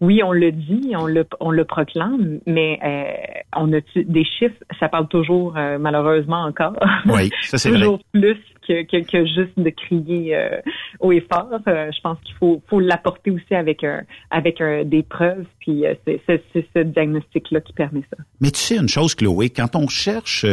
oui, 0.00 0.22
on 0.22 0.32
le 0.32 0.52
dit, 0.52 0.92
on 0.94 1.06
le, 1.06 1.24
on 1.40 1.50
le 1.50 1.64
proclame, 1.64 2.40
mais 2.46 2.78
euh, 2.84 3.40
on 3.56 3.72
a 3.72 3.80
des 3.96 4.24
chiffres, 4.24 4.62
ça 4.78 4.90
parle 4.90 5.08
toujours, 5.08 5.56
euh, 5.56 5.78
malheureusement 5.78 6.42
encore. 6.42 6.76
Oui, 7.06 7.30
ça 7.42 7.56
c'est 7.58 7.70
toujours 7.70 8.00
plus 8.12 8.36
que, 8.68 8.82
que, 8.82 9.02
que, 9.02 9.24
juste 9.24 9.58
de 9.58 9.70
crier 9.70 10.36
euh, 10.36 10.60
haut 11.00 11.12
et 11.12 11.26
fort. 11.32 11.58
Euh, 11.68 11.90
je 11.90 12.00
pense 12.02 12.18
qu'il 12.24 12.34
faut, 12.34 12.62
faut 12.68 12.80
l'apporter 12.80 13.30
aussi 13.30 13.54
avec 13.54 13.82
un, 13.82 14.02
avec 14.30 14.60
un, 14.60 14.84
des 14.84 15.02
preuves, 15.02 15.46
puis 15.60 15.84
c'est, 16.06 16.20
c'est 16.26 16.66
ce 16.76 16.80
diagnostic-là 16.80 17.62
qui 17.62 17.72
permet 17.72 18.02
ça. 18.10 18.22
Mais 18.40 18.50
tu 18.50 18.60
sais 18.60 18.76
une 18.76 18.88
chose, 18.88 19.14
Chloé, 19.14 19.48
quand 19.48 19.74
on 19.74 19.88
cherche 19.88 20.44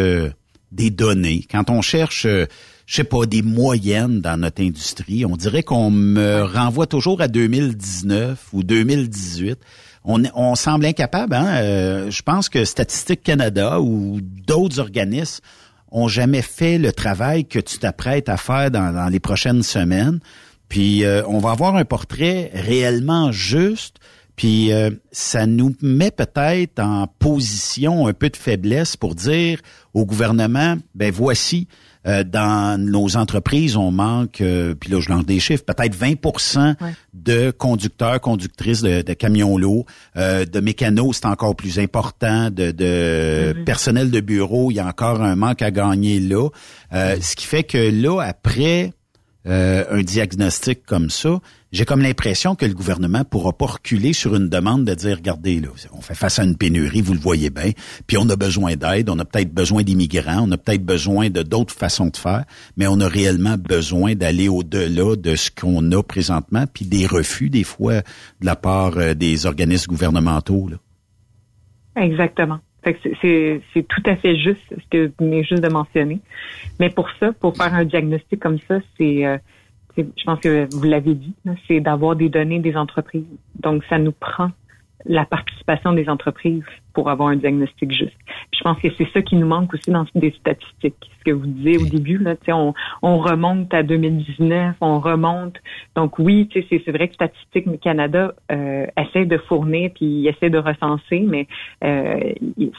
des 0.72 0.90
données, 0.90 1.46
quand 1.50 1.70
on 1.70 1.82
cherche 1.82 2.28
je 2.92 2.98
sais 2.98 3.04
pas, 3.06 3.26
des 3.26 3.42
moyennes 3.42 4.20
dans 4.20 4.36
notre 4.36 4.62
industrie. 4.62 5.26
On 5.26 5.38
dirait 5.38 5.64
qu'on 5.64 5.90
me 5.90 6.44
renvoie 6.44 6.88
toujours 6.88 7.22
à 7.22 7.30
2019 7.30 8.50
ou 8.52 8.64
2018. 8.64 9.58
On, 10.04 10.22
on 10.36 10.56
semble 10.56 10.86
incapable. 10.86 11.36
Hein? 11.36 11.48
Euh, 11.62 12.12
je 12.12 12.22
pense 12.22 12.50
que 12.50 12.66
Statistique 12.66 13.24
Canada 13.24 13.80
ou 13.80 14.20
d'autres 14.22 14.82
organismes 14.82 15.42
ont 15.90 16.10
jamais 16.10 16.42
fait 16.42 16.78
le 16.78 16.92
travail 16.92 17.46
que 17.46 17.60
tu 17.60 17.78
t'apprêtes 17.78 18.28
à 18.28 18.36
faire 18.36 18.70
dans, 18.72 19.10
les 19.10 19.22
prochaines 19.22 19.64
semaines. 19.64 20.20
Puis 20.68 21.06
euh, 21.06 21.24
on 21.28 21.40
va 21.40 21.52
avoir 21.52 21.78
un 21.78 21.86
portrait 21.86 22.52
réellement 22.54 23.32
juste. 23.32 24.00
Puis 24.42 24.72
euh, 24.72 24.90
ça 25.12 25.46
nous 25.46 25.76
met 25.84 26.10
peut-être 26.10 26.80
en 26.80 27.06
position 27.06 28.08
un 28.08 28.14
peu 28.14 28.28
de 28.28 28.36
faiblesse 28.36 28.98
pour 28.98 29.14
dire 29.14 29.62
au 29.94 30.04
gouvernement, 30.04 30.78
ben 30.96 31.12
voici, 31.12 31.68
euh, 32.08 32.24
dans 32.24 32.82
nos 32.82 33.18
entreprises, 33.18 33.78
on 33.78 33.92
manque, 33.92 34.42
euh, 34.42 34.74
puis 34.74 34.90
là 34.90 35.00
je 35.00 35.10
lance 35.10 35.28
des 35.28 35.40
chiffres, 35.40 35.64
peut-être 35.64 35.96
20% 35.96 36.74
de 37.14 37.52
conducteurs, 37.52 38.20
conductrices 38.20 38.82
de, 38.82 39.14
camions 39.14 39.60
lourds, 39.60 39.86
euh, 40.18 40.44
de 40.46 40.60
mécanos, 40.60 41.18
c'est 41.18 41.28
encore 41.28 41.56
plus 41.56 41.78
important, 41.78 42.50
de, 42.50 42.72
de 42.72 43.54
mm-hmm. 43.54 43.64
personnel 43.64 44.10
de 44.10 44.22
bureau, 44.22 44.72
il 44.72 44.78
y 44.78 44.80
a 44.80 44.88
encore 44.88 45.22
un 45.22 45.36
manque 45.36 45.62
à 45.62 45.70
gagner 45.70 46.20
là. 46.20 46.50
Ce 46.92 47.36
qui 47.36 47.46
fait 47.46 47.64
que 47.64 47.78
là, 47.78 48.22
après 48.22 48.92
un 49.46 50.02
diagnostic 50.02 50.86
comme 50.86 51.10
ça, 51.10 51.40
j'ai 51.72 51.86
comme 51.86 52.02
l'impression 52.02 52.56
que 52.56 52.66
le 52.66 52.74
gouvernement 52.74 53.24
pourra 53.24 53.54
pas 53.54 53.66
reculer 53.66 54.12
sur 54.12 54.36
une 54.36 54.50
demande 54.50 54.84
de 54.84 54.94
dire, 54.94 55.18
regardez, 55.18 55.62
là, 55.62 55.70
on 55.94 56.02
fait 56.02 56.16
face 56.16 56.38
à 56.38 56.44
une 56.44 56.58
pénurie, 56.58 57.02
vous 57.02 57.14
le 57.14 57.20
voyez 57.20 57.50
bien, 57.50 57.72
puis 58.08 58.18
on 58.18 58.30
a 58.30 58.36
besoin 58.36 58.76
d'aide, 58.76 59.10
on 59.10 59.18
a 59.20 59.26
peut-être 59.26 59.54
besoin 59.54 59.84
d'immigrants, 59.84 60.46
on 60.48 60.52
a 60.52 60.58
peut-être 60.58 60.86
besoin 60.86 61.30
de 61.30 61.44
d'autres 61.44 61.74
façons 61.74 62.08
de 62.08 62.18
faire, 62.18 62.44
mais 62.76 62.88
on 62.88 63.00
a 63.00 63.08
réellement 63.08 63.56
besoin 63.58 64.16
d'aller 64.16 64.50
au-delà 64.50 65.16
de 65.16 65.36
ce 65.36 65.50
qu'on 65.50 65.92
a 65.94 66.04
présentement, 66.04 66.66
puis 66.72 66.86
des 66.86 67.06
refus, 67.06 67.50
des 67.50 67.64
fois, 67.64 68.02
de 68.02 68.46
la 68.46 68.58
part 68.58 68.98
euh, 68.98 69.14
des 69.14 69.46
organismes 69.46 69.92
gouvernementaux. 69.92 70.70
Exactement. 71.96 72.60
C'est 72.84 73.88
tout 73.88 74.04
à 74.06 74.16
fait 74.16 74.36
juste 74.36 74.62
ce 74.70 74.88
que 74.90 75.08
vous 75.08 75.26
venez 75.26 75.44
juste 75.44 75.62
de 75.62 75.70
mentionner. 75.70 76.20
Mais 76.80 76.90
pour 76.90 77.10
ça, 77.20 77.32
pour 77.34 77.56
faire 77.56 77.74
un 77.74 77.86
diagnostic 77.86 78.40
comme 78.40 78.60
ça, 78.68 78.80
c'est... 78.98 79.26
Euh, 79.26 79.38
je 79.98 80.24
pense 80.26 80.40
que 80.40 80.74
vous 80.74 80.84
l'avez 80.84 81.16
dit, 81.16 81.34
c'est 81.68 81.82
d'avoir 81.82 82.16
des 82.16 82.30
données 82.30 82.60
des 82.60 82.78
entreprises. 82.78 83.26
Donc, 83.60 83.84
ça 83.90 84.00
nous 84.00 84.14
prend 84.14 84.52
la 85.06 85.26
participation 85.26 85.94
des 85.94 86.10
entreprises 86.10 86.64
pour 86.94 87.10
avoir 87.10 87.30
un 87.30 87.38
diagnostic 87.38 87.92
juste. 87.92 88.18
je 88.54 88.62
pense 88.62 88.78
que 88.80 88.90
c'est 88.98 89.08
ça 89.14 89.22
qui 89.22 89.36
nous 89.36 89.48
manque 89.48 89.74
aussi 89.74 89.92
dans 89.92 90.06
des 90.14 90.32
statistiques. 90.32 91.10
Ce 91.20 91.24
que 91.24 91.32
vous 91.32 91.48
disiez 91.48 91.78
au 91.78 91.86
début, 91.86 92.18
là, 92.18 92.36
on, 92.50 92.74
on 93.02 93.18
remonte 93.20 93.74
à 93.74 93.84
2019, 93.84 94.76
on 94.82 95.00
remonte. 95.00 95.56
Donc 95.96 96.20
oui, 96.20 96.50
c'est 96.54 96.92
vrai 96.92 97.08
que 97.08 97.14
Statistique 97.14 97.80
Canada 97.80 98.34
euh, 98.52 98.88
essaie 98.98 99.26
de 99.26 99.38
fournir 99.38 99.92
puis 99.96 100.28
essaie 100.28 100.50
de 100.50 100.58
recenser, 100.58 101.22
mais 101.22 101.48
euh, 101.84 102.34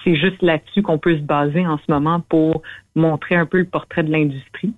c'est 0.04 0.16
juste 0.16 0.42
là-dessus 0.42 0.82
qu'on 0.82 0.98
peut 0.98 1.16
se 1.16 1.22
baser 1.22 1.66
en 1.66 1.78
ce 1.78 1.90
moment 1.90 2.20
pour 2.20 2.62
montrer 2.94 3.36
un 3.36 3.46
peu 3.46 3.58
le 3.58 3.64
portrait 3.64 4.02
de 4.02 4.12
l'industrie. 4.12 4.72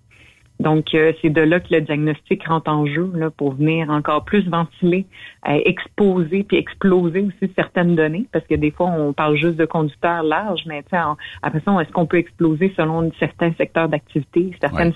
Donc, 0.60 0.94
euh, 0.94 1.12
c'est 1.20 1.30
de 1.30 1.40
là 1.40 1.58
que 1.58 1.74
le 1.74 1.80
diagnostic 1.80 2.46
rentre 2.46 2.70
en 2.70 2.86
jeu 2.86 3.10
là, 3.14 3.30
pour 3.30 3.54
venir 3.54 3.90
encore 3.90 4.24
plus 4.24 4.48
ventiler, 4.48 5.04
euh, 5.48 5.58
exposer 5.64 6.44
puis 6.44 6.56
exploser 6.56 7.22
aussi 7.22 7.52
certaines 7.56 7.96
données, 7.96 8.26
parce 8.32 8.46
que 8.46 8.54
des 8.54 8.70
fois, 8.70 8.86
on 8.86 9.12
parle 9.12 9.36
juste 9.36 9.56
de 9.56 9.64
conducteurs 9.64 10.22
larges, 10.22 10.62
mais 10.66 10.84
après 11.42 11.60
ça, 11.64 11.82
est-ce 11.82 11.90
qu'on 11.90 12.06
peut 12.06 12.18
exploser 12.18 12.72
selon 12.76 13.10
certains 13.18 13.52
secteurs 13.54 13.88
d'activité, 13.88 14.52
certaines 14.60 14.92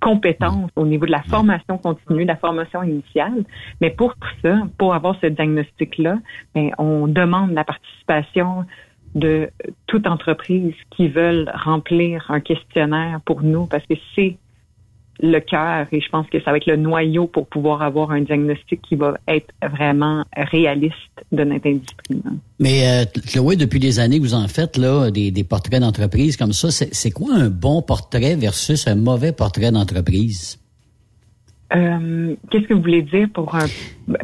compétences 0.00 0.70
au 0.74 0.84
niveau 0.84 1.06
de 1.06 1.12
la 1.12 1.22
formation 1.22 1.78
continue, 1.78 2.24
de 2.24 2.28
la 2.28 2.36
formation 2.36 2.82
initiale? 2.82 3.44
Mais 3.80 3.90
pour 3.90 4.14
ça, 4.42 4.62
pour 4.76 4.94
avoir 4.94 5.16
ce 5.20 5.26
diagnostic-là, 5.26 6.18
ben, 6.54 6.70
on 6.78 7.06
demande 7.06 7.52
la 7.52 7.64
participation 7.64 8.64
de 9.14 9.50
toute 9.86 10.06
entreprise 10.06 10.74
qui 10.90 11.08
veulent 11.08 11.50
remplir 11.54 12.30
un 12.30 12.40
questionnaire 12.40 13.20
pour 13.24 13.42
nous, 13.42 13.66
parce 13.66 13.86
que 13.86 13.94
c'est 14.14 14.36
le 15.20 15.38
cœur 15.40 15.86
et 15.92 16.00
je 16.00 16.08
pense 16.08 16.26
que 16.28 16.40
ça 16.42 16.50
va 16.50 16.58
être 16.58 16.66
le 16.66 16.76
noyau 16.76 17.26
pour 17.26 17.46
pouvoir 17.46 17.82
avoir 17.82 18.10
un 18.10 18.20
diagnostic 18.20 18.82
qui 18.82 18.96
va 18.96 19.16
être 19.28 19.52
vraiment 19.62 20.24
réaliste 20.36 20.96
de 21.32 21.44
notre 21.44 21.68
industrie. 21.68 22.22
Mais 22.58 22.86
euh, 22.86 23.20
Chloé, 23.26 23.56
depuis 23.56 23.80
des 23.80 23.98
années 23.98 24.18
que 24.18 24.24
vous 24.24 24.34
en 24.34 24.48
faites 24.48 24.76
là 24.76 25.10
des, 25.10 25.30
des 25.30 25.44
portraits 25.44 25.80
d'entreprise 25.80 26.36
comme 26.36 26.52
ça, 26.52 26.70
c'est 26.70 27.10
quoi 27.10 27.34
un 27.34 27.48
bon 27.48 27.82
portrait 27.82 28.36
versus 28.36 28.86
un 28.86 28.96
mauvais 28.96 29.32
portrait 29.32 29.70
d'entreprise? 29.70 30.58
Euh, 31.74 32.34
qu'est-ce 32.50 32.66
que 32.66 32.74
vous 32.74 32.80
voulez 32.80 33.02
dire 33.02 33.28
pour 33.32 33.54
un 33.54 33.66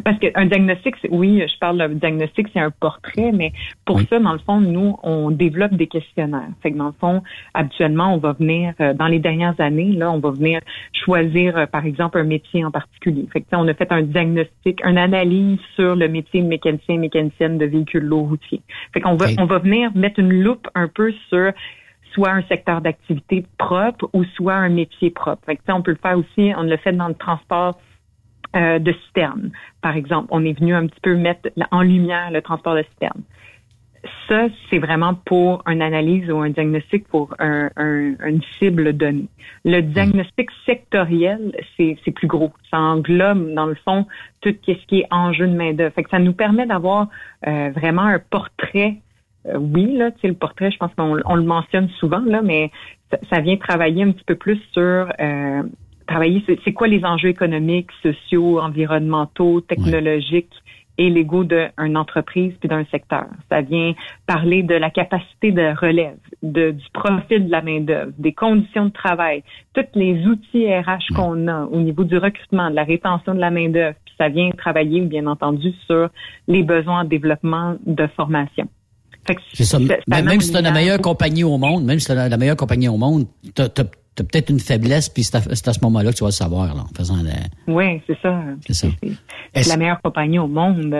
parce 0.05 0.17
qu'un 0.19 0.45
diagnostic, 0.45 0.95
oui, 1.09 1.43
je 1.45 1.59
parle 1.59 1.77
d'un 1.77 1.89
diagnostic, 1.89 2.47
c'est 2.53 2.59
un 2.59 2.71
portrait, 2.71 3.31
mais 3.33 3.51
pour 3.85 3.99
ça, 4.01 4.19
dans 4.19 4.31
le 4.31 4.39
fond, 4.39 4.61
nous, 4.61 4.97
on 5.03 5.29
développe 5.29 5.73
des 5.73 5.87
questionnaires. 5.87 6.47
Fait 6.61 6.71
que 6.71 6.77
dans 6.77 6.87
le 6.87 6.93
fond, 6.99 7.21
habituellement, 7.53 8.13
on 8.13 8.17
va 8.17 8.31
venir 8.33 8.73
euh, 8.79 8.93
dans 8.93 9.07
les 9.07 9.19
dernières 9.19 9.59
années, 9.59 9.91
là, 9.91 10.09
on 10.11 10.19
va 10.19 10.31
venir 10.31 10.61
choisir, 10.93 11.57
euh, 11.57 11.65
par 11.65 11.85
exemple, 11.85 12.17
un 12.17 12.23
métier 12.23 12.63
en 12.63 12.71
particulier. 12.71 13.27
Fait 13.33 13.41
que 13.41 13.47
on 13.51 13.67
a 13.67 13.73
fait 13.73 13.91
un 13.91 14.03
diagnostic, 14.03 14.81
une 14.85 14.97
analyse 14.97 15.59
sur 15.75 15.95
le 15.95 16.07
métier 16.07 16.41
de 16.41 16.47
mécanicien, 16.47 16.97
mécanicienne 16.97 17.57
de 17.57 17.65
véhicules 17.65 18.03
lourds 18.03 18.29
routiers. 18.29 18.61
Fait 18.93 19.01
qu'on 19.01 19.15
va, 19.15 19.27
on 19.37 19.45
va 19.45 19.59
venir 19.59 19.91
mettre 19.95 20.19
une 20.19 20.43
loupe 20.43 20.67
un 20.75 20.87
peu 20.87 21.13
sur 21.29 21.51
soit 22.13 22.31
un 22.31 22.43
secteur 22.43 22.81
d'activité 22.81 23.45
propre 23.57 24.09
ou 24.13 24.23
soit 24.23 24.55
un 24.55 24.69
métier 24.69 25.09
propre. 25.09 25.43
Fait 25.45 25.55
que, 25.55 25.61
on 25.69 25.81
peut 25.81 25.91
le 25.91 25.97
faire 25.97 26.17
aussi, 26.17 26.53
on 26.55 26.63
le 26.63 26.77
fait 26.77 26.93
dans 26.93 27.07
le 27.07 27.15
transport 27.15 27.77
euh, 28.55 28.79
de 28.79 28.93
citernes, 29.07 29.51
par 29.81 29.95
exemple. 29.95 30.27
On 30.31 30.45
est 30.45 30.57
venu 30.57 30.75
un 30.75 30.87
petit 30.87 31.01
peu 31.01 31.15
mettre 31.15 31.49
en 31.71 31.81
lumière 31.81 32.29
le 32.31 32.41
transport 32.41 32.75
de 32.75 32.83
citernes. 32.83 33.23
Ça, 34.27 34.47
c'est 34.69 34.79
vraiment 34.79 35.13
pour 35.13 35.63
une 35.65 35.81
analyse 35.81 36.29
ou 36.29 36.37
un 36.39 36.49
diagnostic 36.49 37.07
pour 37.07 37.33
un, 37.39 37.69
une 37.77 38.41
cible 38.59 38.93
donnée. 38.93 39.27
Le 39.63 39.81
diagnostic 39.81 40.49
sectoriel, 40.65 41.55
c'est 41.77 42.11
plus 42.13 42.27
gros. 42.27 42.51
Ça 42.69 42.79
englobe, 42.79 43.53
dans 43.53 43.65
le 43.65 43.75
fond, 43.75 44.05
tout 44.41 44.53
ce 44.65 44.85
qui 44.87 44.99
est 44.99 45.07
enjeu 45.09 45.47
de 45.47 45.55
main-d'œuvre. 45.55 45.93
Fait 45.93 46.03
que 46.03 46.09
ça 46.09 46.19
nous 46.19 46.33
permet 46.33 46.65
d'avoir 46.65 47.07
euh, 47.47 47.71
vraiment 47.73 48.03
un 48.03 48.19
portrait 48.19 48.97
euh, 49.47 49.57
oui, 49.57 49.97
là, 49.97 50.11
le 50.23 50.33
portrait, 50.33 50.71
je 50.71 50.77
pense 50.77 50.93
qu'on 50.95 51.17
on 51.25 51.35
le 51.35 51.43
mentionne 51.43 51.89
souvent, 51.99 52.21
là, 52.25 52.41
mais 52.41 52.71
ça, 53.29 53.41
vient 53.41 53.57
travailler 53.57 54.03
un 54.03 54.11
petit 54.11 54.23
peu 54.23 54.35
plus 54.35 54.59
sur 54.71 54.81
euh, 54.81 55.63
travailler, 56.07 56.43
c'est 56.63 56.73
quoi 56.73 56.87
les 56.87 57.03
enjeux 57.05 57.29
économiques, 57.29 57.91
sociaux, 58.01 58.59
environnementaux, 58.59 59.61
technologiques 59.61 60.53
et 60.97 61.09
légaux 61.09 61.43
d'une 61.43 61.97
entreprise 61.97 62.53
puis 62.59 62.69
d'un 62.69 62.85
secteur. 62.85 63.25
Ça 63.49 63.61
vient 63.61 63.93
parler 64.27 64.61
de 64.61 64.75
la 64.75 64.89
capacité 64.91 65.51
de 65.51 65.75
relève, 65.79 66.17
de, 66.43 66.71
du 66.71 66.85
profil 66.93 67.47
de 67.47 67.51
la 67.51 67.61
main-d'œuvre, 67.61 68.11
des 68.17 68.33
conditions 68.33 68.85
de 68.85 68.91
travail, 68.91 69.43
tous 69.73 69.85
les 69.95 70.25
outils 70.27 70.67
RH 70.67 71.15
qu'on 71.15 71.47
a 71.47 71.65
au 71.65 71.79
niveau 71.79 72.03
du 72.03 72.17
recrutement, 72.17 72.69
de 72.69 72.75
la 72.75 72.83
rétention 72.83 73.33
de 73.33 73.39
la 73.39 73.49
main-d'œuvre. 73.49 73.95
Puis 74.05 74.13
ça 74.17 74.29
vient 74.29 74.51
travailler, 74.51 75.01
bien 75.01 75.25
entendu, 75.25 75.71
sur 75.87 76.09
les 76.47 76.61
besoins 76.61 77.05
de 77.05 77.09
développement 77.09 77.75
de 77.85 78.05
formation. 78.15 78.67
C'est 79.53 79.63
ça. 79.63 79.79
même 80.07 80.41
si 80.41 80.51
tu 80.51 80.57
as 80.57 80.61
la 80.61 80.71
meilleure 80.71 80.99
compagnie 80.99 81.43
au 81.43 81.57
monde, 81.57 81.85
même 81.85 81.99
si 81.99 82.07
tu 82.07 82.11
as 82.11 82.29
la 82.29 82.37
meilleure 82.37 82.57
compagnie 82.57 82.87
au 82.87 82.97
monde, 82.97 83.25
tu 83.55 83.61
as, 83.61 83.69
peut-être 84.15 84.49
une 84.51 84.59
faiblesse, 84.59 85.09
puis 85.09 85.23
c'est 85.23 85.35
à, 85.35 85.73
ce 85.73 85.79
moment-là 85.81 86.11
que 86.11 86.17
tu 86.17 86.23
vas 86.23 86.29
le 86.29 86.33
savoir, 86.33 86.75
là, 86.75 86.81
en 86.81 86.95
faisant 86.95 87.17
Oui, 87.67 88.01
c'est 88.05 88.17
ça. 88.21 88.43
C'est 88.67 88.73
ça. 88.73 88.87
C'est 89.55 89.69
la 89.69 89.77
meilleure 89.77 90.01
compagnie 90.01 90.39
au 90.39 90.47
monde. 90.47 90.93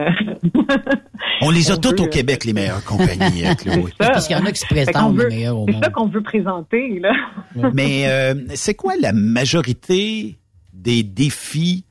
On 1.41 1.49
les 1.49 1.71
a 1.71 1.77
toutes 1.77 1.99
au 1.99 2.07
Québec, 2.07 2.45
les 2.45 2.53
meilleures 2.53 2.83
compagnies, 2.83 3.45
euh, 3.45 3.53
Chloé. 3.57 3.93
Parce 3.97 4.27
qu'il 4.27 4.37
y 4.37 4.39
en 4.39 4.45
a 4.45 4.51
qui 4.51 4.59
se 4.59 4.67
présentent 4.67 5.17
les 5.17 5.27
meilleures 5.27 5.57
au 5.57 5.65
monde. 5.65 5.75
C'est 5.75 5.85
ça 5.85 5.91
qu'on 5.91 6.07
veut 6.07 6.23
présenter, 6.23 6.99
là. 6.99 7.11
Mais 7.73 8.05
euh, 8.07 8.35
c'est 8.55 8.75
quoi 8.75 8.93
la 8.99 9.13
majorité 9.13 10.37
des 10.73 11.03
défis? 11.03 11.85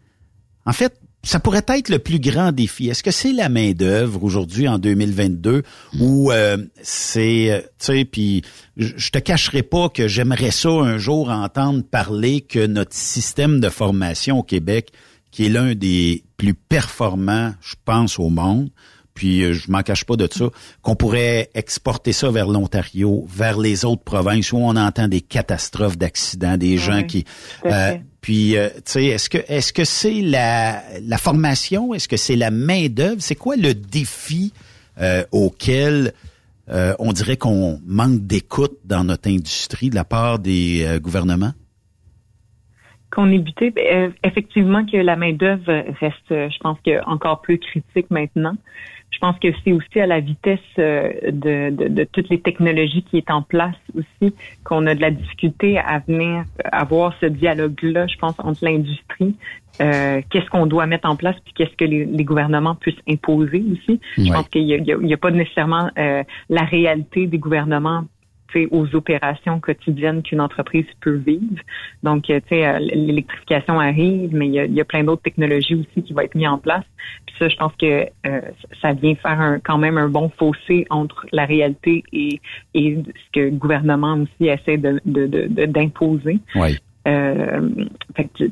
En 0.64 0.72
fait, 0.72 0.98
ça 1.24 1.38
pourrait 1.38 1.64
être 1.68 1.88
le 1.88 1.98
plus 1.98 2.18
grand 2.18 2.52
défi. 2.52 2.88
Est-ce 2.88 3.02
que 3.02 3.10
c'est 3.10 3.32
la 3.32 3.48
main 3.48 3.72
d'œuvre 3.72 4.24
aujourd'hui 4.24 4.66
en 4.66 4.78
2022 4.78 5.62
ou 6.00 6.32
euh, 6.32 6.56
c'est 6.82 7.50
euh, 7.50 7.60
tu 7.78 7.86
sais 7.86 8.04
puis 8.04 8.42
je 8.76 9.10
te 9.10 9.18
cacherai 9.18 9.62
pas 9.62 9.88
que 9.88 10.08
j'aimerais 10.08 10.50
ça 10.50 10.70
un 10.70 10.98
jour 10.98 11.30
entendre 11.30 11.82
parler 11.84 12.40
que 12.40 12.66
notre 12.66 12.94
système 12.94 13.60
de 13.60 13.68
formation 13.68 14.40
au 14.40 14.42
Québec 14.42 14.92
qui 15.30 15.46
est 15.46 15.48
l'un 15.48 15.74
des 15.74 16.24
plus 16.36 16.54
performants, 16.54 17.54
je 17.60 17.74
pense 17.84 18.18
au 18.18 18.28
monde, 18.28 18.70
puis 19.14 19.43
euh, 19.43 19.52
je 19.52 19.70
m'en 19.70 19.82
cache 19.82 20.05
pas 20.05 20.16
de 20.16 20.28
ça, 20.30 20.47
qu'on 20.82 20.97
pourrait 20.97 21.51
exporter 21.55 22.12
ça 22.12 22.30
vers 22.30 22.48
l'Ontario, 22.48 23.26
vers 23.28 23.59
les 23.59 23.84
autres 23.84 24.02
provinces 24.02 24.52
où 24.52 24.59
on 24.59 24.76
entend 24.76 25.09
des 25.09 25.20
catastrophes 25.20 25.98
d'accidents, 25.98 26.56
des 26.56 26.78
gens 26.78 27.02
qui... 27.02 27.24
Euh, 27.66 27.94
puis, 28.20 28.56
euh, 28.56 28.68
tu 28.76 28.82
sais, 28.84 29.05
est-ce 29.06 29.28
que 29.28 29.39
est-ce 29.48 29.72
que 29.72 29.84
c'est 29.84 30.20
la, 30.20 30.80
la 31.02 31.18
formation, 31.18 31.93
est-ce 31.93 32.06
que 32.06 32.16
c'est 32.16 32.36
la 32.36 32.52
main 32.52 32.86
d'œuvre, 32.89 33.20
c'est 33.20 33.34
quoi 33.34 33.56
le 33.56 33.74
défi 33.74 34.52
auquel 35.32 36.12
on 36.68 37.12
dirait 37.12 37.36
qu'on 37.36 37.80
manque 37.84 38.20
d'écoute 38.26 38.78
dans 38.84 39.02
notre 39.02 39.28
industrie 39.28 39.90
de 39.90 39.97
la 39.97 40.05
part 40.05 40.39
des 40.39 40.86
gouvernements? 41.02 41.52
qu'on 43.12 43.30
est 43.30 43.39
buté, 43.39 43.70
ben, 43.70 43.84
euh, 43.86 44.10
effectivement 44.24 44.84
que 44.84 44.97
la 44.97 45.16
main 45.16 45.32
d'œuvre 45.32 45.84
reste, 46.01 46.32
euh, 46.32 46.48
je 46.51 46.59
pense 46.59 46.78
que 46.84 47.05
encore 47.05 47.43
plus 47.43 47.59
critique 47.59 48.10
maintenant. 48.10 48.56
Je 49.12 49.18
pense 49.18 49.39
que 49.39 49.48
c'est 49.62 49.72
aussi 49.72 50.01
à 50.01 50.06
la 50.06 50.20
vitesse 50.20 50.59
euh, 50.78 51.12
de, 51.30 51.70
de, 51.70 51.89
de, 51.89 52.05
toutes 52.05 52.28
les 52.28 52.40
technologies 52.40 53.02
qui 53.02 53.18
est 53.18 53.30
en 53.30 53.43
place 53.43 53.76
aussi 53.94 54.34
qu'on 54.64 54.86
a 54.86 54.94
de 54.94 55.01
la 55.01 55.10
difficulté 55.10 55.78
à 55.78 56.01
venir 56.01 56.44
avoir 56.72 57.14
ce 57.20 57.26
dialogue-là, 57.26 58.06
je 58.06 58.16
pense, 58.16 58.34
entre 58.39 58.64
l'industrie, 58.64 59.36
euh, 59.80 60.20
qu'est-ce 60.30 60.48
qu'on 60.51 60.66
doit 60.66 60.86
mettre 60.86 61.09
en 61.09 61.16
place, 61.16 61.36
puis 61.44 61.55
qu'est-ce 61.55 61.76
que 61.76 61.84
les, 61.84 62.05
les, 62.05 62.24
gouvernements 62.24 62.74
puissent 62.74 62.94
imposer 63.09 63.64
aussi. 63.72 64.01
Je 64.18 64.30
pense 64.32 64.48
qu'il 64.48 64.66
n'y 64.66 64.93
a, 64.93 65.14
a, 65.14 65.16
pas 65.16 65.30
nécessairement 65.30 65.90
euh, 65.98 66.22
la 66.48 66.62
réalité 66.62 67.26
des 67.26 67.39
gouvernements 67.39 68.05
aux 68.70 68.94
opérations 68.94 69.60
quotidiennes 69.60 70.22
qu'une 70.22 70.40
entreprise 70.40 70.86
peut 71.00 71.14
vivre. 71.14 71.62
Donc, 72.02 72.24
tu 72.24 72.34
sais, 72.48 72.66
euh, 72.66 72.78
l'électrification 72.78 73.80
arrive, 73.80 74.34
mais 74.34 74.48
il 74.48 74.74
y 74.74 74.80
a, 74.80 74.84
plein 74.84 75.04
d'autres 75.04 75.22
technologies 75.22 75.74
aussi 75.74 76.02
qui 76.02 76.12
vont 76.12 76.20
être 76.20 76.34
mises 76.34 76.48
en 76.48 76.58
place. 76.58 76.84
Puis 77.26 77.36
ça, 77.38 77.48
je 77.48 77.56
pense 77.56 77.72
que 77.80 78.06
euh, 78.26 78.40
ça 78.80 78.92
vient 78.92 79.14
faire 79.14 79.58
quand 79.64 79.78
même 79.78 79.98
un 79.98 80.08
bon 80.08 80.30
fossé 80.38 80.86
entre 80.90 81.26
la 81.32 81.46
réalité 81.46 82.02
et, 82.12 82.40
ce 82.74 83.30
que 83.32 83.40
le 83.40 83.50
gouvernement 83.50 84.14
aussi 84.14 84.48
essaie 84.48 84.76
de, 84.76 85.00
d'imposer. 85.66 86.38
Oui. 86.54 86.78
Euh, 87.08 87.68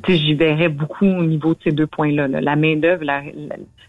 j'y 0.08 0.34
verrais 0.34 0.68
beaucoup 0.68 1.06
au 1.06 1.24
niveau 1.24 1.54
de 1.54 1.60
ces 1.62 1.72
deux 1.72 1.86
points-là. 1.86 2.26
La 2.26 2.56
main-d'œuvre, 2.56 3.04
la, 3.04 3.22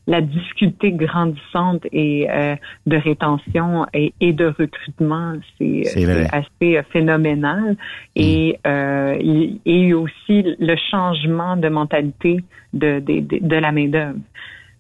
la, 0.06 0.22
difficulté 0.22 0.92
grandissante 0.92 1.86
et 1.92 2.30
euh, 2.30 2.56
de 2.86 2.98
rétention 2.98 3.88
et, 3.94 4.14
et, 4.22 4.34
de 4.34 4.48
recrutement, 4.48 5.34
c'est 5.58 5.84
assez 6.32 6.78
euh, 6.78 6.84
phénoménal. 6.92 7.76
Et, 8.16 8.60
mm. 8.64 8.68
euh, 8.68 9.18
il, 9.20 9.60
et 9.66 9.94
aussi 9.96 10.44
le 10.60 10.76
changement 10.92 11.58
de 11.58 11.70
mentalité 11.70 12.38
de, 12.74 13.00
de, 13.00 13.20
de, 13.20 13.40
de 13.42 13.56
la 13.56 13.72
main-d'œuvre. 13.72 14.20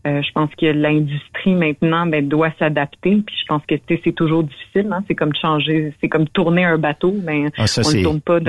Euh, 0.07 0.21
je 0.23 0.31
pense 0.31 0.49
que 0.55 0.65
l'industrie 0.65 1.53
maintenant 1.53 2.07
ben, 2.07 2.27
doit 2.27 2.51
s'adapter. 2.57 3.21
Puis 3.25 3.35
je 3.39 3.45
pense 3.47 3.61
que 3.67 3.75
c'est 3.87 4.11
toujours 4.13 4.43
difficile. 4.43 4.89
Hein? 4.91 5.03
C'est 5.07 5.15
comme 5.15 5.33
changer, 5.35 5.93
c'est 6.01 6.09
comme 6.09 6.27
tourner 6.27 6.65
un 6.65 6.77
bateau, 6.79 7.15
mais 7.23 7.45
ah, 7.57 7.65
on 7.77 7.97
ne 7.97 8.03
tourne 8.03 8.21
pas 8.21 8.39
hmm. 8.39 8.43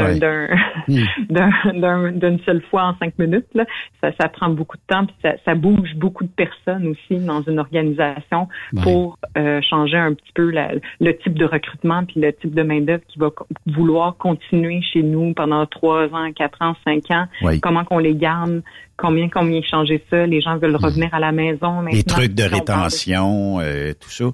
d'un 1.75 2.13
d'une 2.13 2.39
seule 2.41 2.63
fois 2.71 2.85
en 2.85 2.97
cinq 2.99 3.19
minutes. 3.19 3.47
Là. 3.55 3.67
Ça, 4.01 4.13
ça 4.19 4.29
prend 4.29 4.49
beaucoup 4.49 4.77
de 4.77 4.83
temps. 4.87 5.05
Puis 5.05 5.17
ça, 5.23 5.35
ça 5.45 5.55
bouge 5.55 5.95
beaucoup 5.97 6.25
de 6.25 6.31
personnes 6.31 6.87
aussi 6.87 7.19
dans 7.19 7.43
une 7.43 7.59
organisation 7.59 8.49
pour 8.83 9.19
euh, 9.37 9.61
changer 9.69 9.99
un 9.99 10.15
petit 10.15 10.33
peu 10.35 10.51
la, 10.51 10.73
le 11.01 11.17
type 11.19 11.35
de 11.35 11.45
recrutement 11.45 12.05
puis 12.05 12.21
le 12.21 12.33
type 12.33 12.55
de 12.55 12.63
main 12.63 12.81
d'œuvre 12.81 13.03
qui 13.09 13.19
va 13.19 13.31
vouloir 13.67 14.17
continuer 14.17 14.81
chez 14.81 15.03
nous 15.03 15.35
pendant 15.35 15.67
trois 15.67 16.07
ans, 16.15 16.33
quatre 16.33 16.63
ans, 16.63 16.75
cinq 16.85 17.11
ans. 17.11 17.27
Comment 17.61 17.85
qu'on 17.85 17.99
les 17.99 18.15
garde 18.15 18.63
combien 19.03 19.29
combien 19.29 19.61
changer 19.63 20.03
ça, 20.09 20.27
les 20.27 20.41
gens 20.41 20.57
veulent 20.59 20.77
revenir 20.77 21.13
à 21.13 21.19
la 21.19 21.33
maison. 21.33 21.83
Les 21.83 22.05
trucs 22.05 22.35
de 22.35 22.45
rétention, 22.45 23.59
euh, 23.61 23.93
tout 23.99 24.11
ça. 24.11 24.27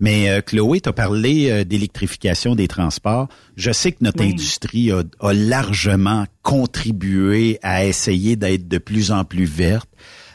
Mais 0.00 0.30
euh, 0.30 0.40
Chloé, 0.40 0.80
tu 0.80 0.88
as 0.88 0.94
parlé 0.94 1.50
euh, 1.50 1.64
d'électrification 1.64 2.54
des 2.54 2.66
transports. 2.66 3.28
Je 3.56 3.70
sais 3.70 3.92
que 3.92 3.98
notre 4.00 4.24
industrie 4.24 4.90
a, 4.90 5.02
largement 5.34 6.24
contribué 6.42 7.58
à 7.62 7.84
essayer 7.84 8.36
d'être 8.36 8.66
de 8.66 8.78
plus 8.78 9.12
en 9.12 9.24
plus 9.24 9.44
verte. 9.44 9.90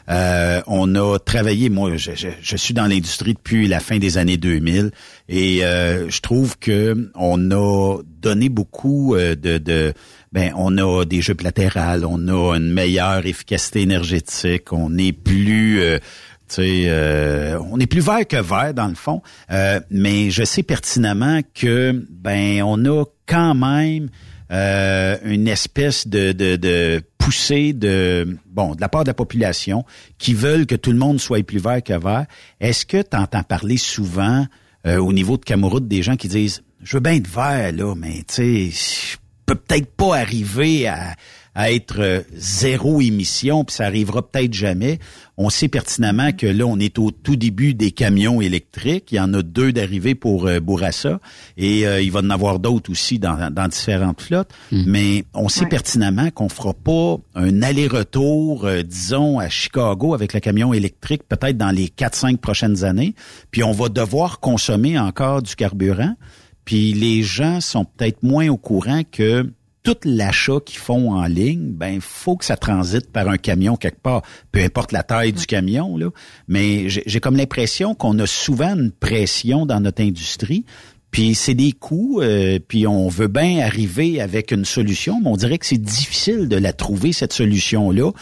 on 0.08 0.94
a 0.94 1.18
travaillé, 1.18 1.68
moi, 1.68 1.96
je, 1.96 2.12
je, 2.14 2.56
suis 2.56 2.74
dans 2.74 2.86
l'industrie 2.86 3.34
depuis 3.34 3.66
la 3.66 3.80
fin 3.80 3.98
des 3.98 4.18
années 4.18 4.36
2000 4.36 4.90
et 5.28 5.60
je 5.60 6.20
trouve 6.20 6.58
que 6.58 7.10
on 7.14 7.50
a 7.50 7.98
donné 8.20 8.48
beaucoup 8.48 9.16
de, 9.16 9.58
de 9.58 9.92
ben 10.32 10.52
on 10.56 10.76
a 10.78 11.04
des 11.04 11.22
jeux 11.22 11.36
latérales, 11.42 12.04
on 12.04 12.28
a 12.28 12.56
une 12.56 12.72
meilleure 12.72 13.26
efficacité 13.26 13.82
énergétique, 13.82 14.72
on 14.72 14.96
est 14.96 15.12
plus 15.12 15.80
euh, 15.80 15.98
euh, 16.58 17.58
on 17.70 17.78
est 17.78 17.86
plus 17.86 18.00
vert 18.00 18.26
que 18.26 18.40
vert 18.40 18.74
dans 18.74 18.88
le 18.88 18.94
fond, 18.94 19.22
euh, 19.50 19.80
mais 19.90 20.30
je 20.30 20.44
sais 20.44 20.62
pertinemment 20.62 21.40
que 21.54 22.06
ben 22.10 22.62
on 22.62 22.84
a 22.86 23.04
quand 23.26 23.54
même 23.54 24.08
euh, 24.50 25.16
une 25.24 25.46
espèce 25.46 26.08
de, 26.08 26.32
de, 26.32 26.56
de 26.56 27.02
poussée 27.18 27.72
de 27.72 28.36
bon 28.46 28.74
de 28.74 28.80
la 28.80 28.88
part 28.88 29.04
de 29.04 29.10
la 29.10 29.14
population 29.14 29.84
qui 30.18 30.34
veulent 30.34 30.66
que 30.66 30.74
tout 30.74 30.90
le 30.90 30.98
monde 30.98 31.20
soit 31.20 31.44
plus 31.44 31.58
vert 31.58 31.82
que 31.82 31.92
vert. 31.92 32.26
Est-ce 32.60 32.86
que 32.86 33.02
tu 33.02 33.16
entends 33.16 33.42
parler 33.42 33.76
souvent 33.76 34.46
au 34.86 35.12
niveau 35.12 35.36
de 35.36 35.44
Camouroute 35.44 35.88
des 35.88 36.02
gens 36.02 36.16
qui 36.16 36.28
disent 36.28 36.62
je 36.82 36.96
veux 36.96 37.00
bien 37.00 37.12
être 37.12 37.28
vert 37.28 37.72
là, 37.72 37.94
mais 37.94 38.22
tu 38.26 38.70
sais 38.72 39.18
peut 39.50 39.56
peut-être 39.56 39.90
pas 39.96 40.16
arriver 40.16 40.86
à, 40.86 41.16
être 41.56 41.98
euh, 41.98 42.22
zéro 42.32 43.00
émission, 43.00 43.64
puis 43.64 43.74
ça 43.74 43.84
arrivera 43.84 44.22
peut-être 44.22 44.54
jamais. 44.54 45.00
On 45.36 45.50
sait 45.50 45.66
pertinemment 45.66 46.30
que 46.30 46.46
là, 46.46 46.64
on 46.64 46.78
est 46.78 46.98
au 46.98 47.10
tout 47.10 47.34
début 47.34 47.74
des 47.74 47.90
camions 47.90 48.40
électriques. 48.40 49.10
Il 49.10 49.16
y 49.16 49.20
en 49.20 49.34
a 49.34 49.42
deux 49.42 49.72
d'arrivée 49.72 50.14
pour 50.14 50.46
euh, 50.46 50.60
Bourassa 50.60 51.18
et 51.56 51.86
euh, 51.86 52.00
il 52.00 52.12
va 52.12 52.20
en 52.20 52.30
avoir 52.30 52.60
d'autres 52.60 52.92
aussi 52.92 53.18
dans, 53.18 53.50
dans, 53.50 53.66
différentes 53.66 54.22
flottes. 54.22 54.52
Hmm. 54.70 54.84
Mais 54.86 55.24
on 55.34 55.48
sait 55.48 55.66
pertinemment 55.66 56.30
qu'on 56.30 56.48
fera 56.48 56.72
pas 56.72 57.16
un 57.34 57.62
aller-retour, 57.62 58.68
disons, 58.84 59.40
à 59.40 59.48
Chicago 59.48 60.14
avec 60.14 60.32
le 60.32 60.40
camion 60.40 60.72
électrique 60.72 61.24
peut-être 61.28 61.56
dans 61.56 61.72
les 61.72 61.88
4-5 61.88 62.36
prochaines 62.36 62.84
années. 62.84 63.14
Puis 63.50 63.64
on 63.64 63.72
va 63.72 63.88
devoir 63.88 64.38
consommer 64.38 64.98
encore 64.98 65.42
du 65.42 65.56
carburant. 65.56 66.14
Puis 66.70 66.92
les 66.92 67.24
gens 67.24 67.60
sont 67.60 67.84
peut-être 67.84 68.22
moins 68.22 68.48
au 68.48 68.56
courant 68.56 69.02
que 69.02 69.44
tout 69.82 69.96
l'achat 70.04 70.60
qu'ils 70.64 70.78
font 70.78 71.10
en 71.10 71.24
ligne, 71.24 71.72
ben 71.72 72.00
faut 72.00 72.36
que 72.36 72.44
ça 72.44 72.56
transite 72.56 73.10
par 73.10 73.28
un 73.28 73.38
camion 73.38 73.74
quelque 73.74 74.00
part, 74.00 74.22
peu 74.52 74.60
importe 74.60 74.92
la 74.92 75.02
taille 75.02 75.32
du 75.32 75.46
camion 75.46 75.96
là. 75.96 76.10
Mais 76.46 76.88
j'ai 76.88 77.18
comme 77.18 77.36
l'impression 77.36 77.96
qu'on 77.96 78.16
a 78.20 78.26
souvent 78.28 78.76
une 78.76 78.92
pression 78.92 79.66
dans 79.66 79.80
notre 79.80 80.00
industrie 80.00 80.64
puis 81.10 81.34
c'est 81.34 81.54
des 81.54 81.72
coûts, 81.72 82.20
euh, 82.20 82.58
puis 82.66 82.86
on 82.86 83.08
veut 83.08 83.28
bien 83.28 83.60
arriver 83.64 84.20
avec 84.20 84.52
une 84.52 84.64
solution, 84.64 85.20
mais 85.20 85.28
on 85.28 85.36
dirait 85.36 85.58
que 85.58 85.66
c'est 85.66 85.80
difficile 85.80 86.48
de 86.48 86.56
la 86.56 86.72
trouver, 86.72 87.12
cette 87.12 87.32
solution-là. 87.32 88.12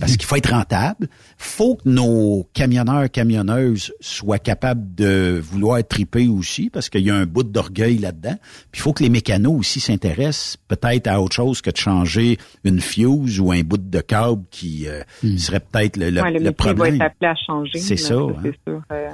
Parce 0.00 0.16
qu'il 0.16 0.24
faut 0.24 0.36
être 0.36 0.50
rentable. 0.50 1.08
faut 1.36 1.76
que 1.76 1.88
nos 1.88 2.48
camionneurs, 2.54 3.10
camionneuses 3.10 3.92
soient 4.00 4.38
capables 4.38 4.94
de 4.94 5.40
vouloir 5.42 5.78
être 5.78 5.88
tripés 5.88 6.28
aussi, 6.28 6.70
parce 6.70 6.88
qu'il 6.88 7.02
y 7.02 7.10
a 7.10 7.14
un 7.14 7.26
bout 7.26 7.42
d'orgueil 7.42 7.98
là-dedans. 7.98 8.36
Puis 8.72 8.80
il 8.80 8.82
faut 8.82 8.92
que 8.92 9.02
les 9.02 9.10
mécanos 9.10 9.58
aussi 9.58 9.80
s'intéressent 9.80 10.56
peut-être 10.68 11.06
à 11.06 11.20
autre 11.20 11.34
chose 11.34 11.60
que 11.60 11.70
de 11.70 11.76
changer 11.76 12.38
une 12.64 12.80
fuse 12.80 13.38
ou 13.38 13.52
un 13.52 13.62
bout 13.62 13.78
de 13.78 14.00
câble 14.00 14.42
qui 14.50 14.88
euh, 14.88 15.02
hmm. 15.22 15.36
serait 15.36 15.60
peut-être 15.60 15.96
le, 15.96 16.10
le, 16.10 16.38
le, 16.38 16.52
problème. 16.52 16.98
va 16.98 17.04
être 17.06 17.12
appelé 17.12 17.30
à 17.30 17.34
changer. 17.34 17.78
C'est 17.78 17.96
ça. 17.96 18.14
Hein. 18.14 18.50
sûr. 18.66 18.82
Euh, 18.90 19.10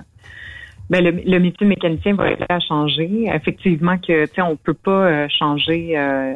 ben, 0.90 1.04
le, 1.04 1.10
le 1.12 1.38
métier 1.38 1.64
de 1.64 1.68
mécanicien 1.68 2.14
va 2.14 2.32
être 2.32 2.44
à 2.48 2.58
changer. 2.58 3.26
Effectivement 3.32 3.96
que 3.96 4.26
tu 4.26 4.34
sais, 4.34 4.42
on 4.42 4.56
peut 4.56 4.74
pas 4.74 5.06
euh, 5.06 5.28
changer. 5.28 5.96
Euh, 5.96 6.34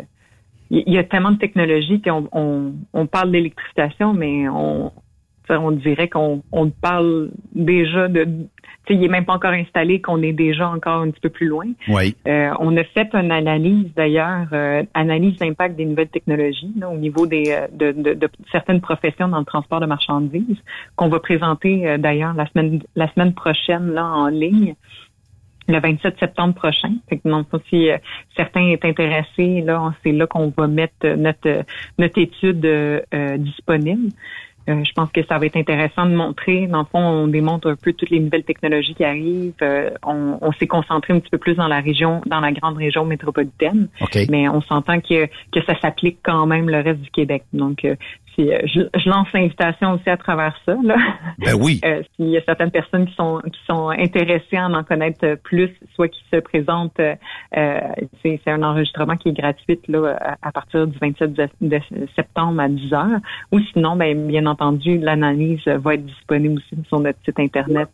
il 0.71 0.93
y, 0.93 0.99
a 0.99 1.05
tellement 1.05 1.33
de 1.33 1.39
technologies 1.39 2.01
qu'on 2.01 2.29
on, 2.33 2.73
on 2.95 3.07
parle 3.07 3.31
d'électrification, 3.31 4.15
mais 4.15 4.49
on 4.49 4.93
on 5.51 5.71
dirait 5.73 6.09
qu'on 6.09 6.43
on 6.53 6.71
parle 6.71 7.31
déjà 7.55 8.09
de 8.09 8.27
il 8.91 9.03
est 9.03 9.09
même 9.09 9.25
pas 9.25 9.35
encore 9.35 9.53
installé, 9.53 10.01
qu'on 10.01 10.23
est 10.23 10.33
déjà 10.33 10.69
encore 10.69 11.01
un 11.01 11.11
petit 11.11 11.21
peu 11.21 11.31
plus 11.31 11.47
loin. 11.47 11.67
Oui. 11.89 12.15
Euh, 12.27 12.51
on 12.59 12.77
a 12.77 12.85
fait 12.85 13.09
une 13.15 13.31
analyse 13.31 13.89
d'ailleurs, 13.95 14.49
euh, 14.53 14.83
analyse 14.95 15.39
d'impact 15.39 15.77
des 15.77 15.87
nouvelles 15.87 16.09
technologies 16.09 16.75
au 16.87 16.97
niveau 16.97 17.27
des 17.27 17.45
euh, 17.49 17.67
de, 17.73 17.93
de, 17.93 18.15
de, 18.15 18.29
certaines 18.53 18.81
professions 18.81 19.29
dans 19.29 19.39
le 19.39 19.45
transport 19.45 19.81
de 19.81 19.87
marchandises, 19.87 20.59
qu'on 20.97 21.09
va 21.09 21.19
présenter 21.21 21.97
d'ailleurs 21.99 22.35
la 22.35 22.47
semaine 22.49 22.83
la 22.95 23.11
semaine 23.13 23.33
prochaine 23.33 23.93
là 23.93 24.07
en 24.07 24.29
ligne 24.29 24.75
le 25.67 25.81
27 25.81 26.19
septembre 26.21 26.55
prochain. 26.55 26.93
Fait 27.09 27.17
que 27.17 27.27
non, 27.27 27.47
si 27.71 27.89
certains 28.37 28.67
est 28.67 28.85
intéressés, 28.85 29.63
là, 29.63 29.95
c'est 30.03 30.13
là 30.13 30.27
qu'on 30.27 30.53
va 30.55 30.67
mettre 30.67 31.07
notre 31.17 31.65
notre 31.99 32.19
étude 32.19 32.67
disponible. 33.39 34.11
Euh, 34.69 34.83
je 34.83 34.93
pense 34.93 35.11
que 35.11 35.25
ça 35.27 35.39
va 35.39 35.47
être 35.47 35.57
intéressant 35.57 36.07
de 36.07 36.15
montrer. 36.15 36.67
Dans 36.67 36.81
le 36.81 36.85
fond, 36.87 37.01
on 37.01 37.29
démontre 37.29 37.69
un 37.69 37.77
peu 37.77 37.93
toutes 37.93 38.11
les 38.11 38.21
nouvelles 38.21 38.45
technologies 38.45 38.95
qui 38.95 39.05
arrivent. 39.05 39.53
Euh, 39.63 39.91
on, 40.05 40.39
on 40.41 40.53
s'est 40.53 40.67
concentré 40.67 41.13
un 41.13 41.19
petit 41.19 41.31
peu 41.31 41.39
plus 41.39 41.55
dans 41.55 41.69
la 41.69 41.81
région, 41.81 42.23
dans 42.27 42.41
la 42.41 42.53
grande 42.53 42.77
région 42.77 43.05
métropolitaine. 43.05 43.89
Mais 44.31 44.49
on 44.49 44.63
s'entend 44.63 45.01
que, 45.01 45.27
que 45.27 45.63
ça 45.67 45.79
s'applique 45.81 46.19
quand 46.23 46.47
même 46.47 46.71
le 46.71 46.81
reste 46.81 47.01
du 47.01 47.11
Québec. 47.11 47.45
Donc, 47.53 47.85
euh, 47.85 47.95
puis 48.35 48.53
euh, 48.53 48.59
je, 48.65 48.81
je, 48.99 49.09
lance 49.09 49.29
l'invitation 49.33 49.93
aussi 49.93 50.11
à 50.11 50.17
travers 50.17 50.55
ça. 50.67 50.77
Là. 50.83 50.97
Ben 51.39 51.55
oui. 51.55 51.81
Euh, 51.95 52.03
S'il 52.17 52.31
y 52.31 52.39
a 52.39 52.41
certaines 52.45 52.71
personnes 52.71 53.07
qui 53.07 53.15
sont 53.15 53.41
qui 53.45 53.61
sont 53.69 53.91
intéressées 53.91 54.57
à 54.57 54.67
en 54.67 54.85
connaître 54.85 55.37
plus, 55.43 55.71
soit 55.95 56.09
qui 56.09 56.21
se 56.33 56.39
présentent, 56.39 56.99
euh, 56.99 57.15
c'est 58.23 58.41
un 58.47 58.63
enregistrement 58.63 59.17
qui 59.17 59.29
est 59.29 59.33
gratuit 59.33 59.79
là 59.89 60.37
à, 60.41 60.51
partir 60.51 60.87
du 60.87 60.97
27 60.99 61.33
de, 61.61 61.81
septembre 62.17 62.61
à 62.61 62.69
10 62.69 62.93
heures. 62.95 63.21
Ou 63.53 63.61
sinon, 63.73 63.97
ben 63.97 64.27
bien 64.27 64.47
entendu, 64.47 64.99
l'analyse 64.99 65.61
va 65.67 65.95
être 65.95 66.07
disponible 66.07 66.59
aussi 66.59 66.83
sur 66.89 67.01
notre 67.01 67.19
site 67.25 67.39
internet. 67.39 67.91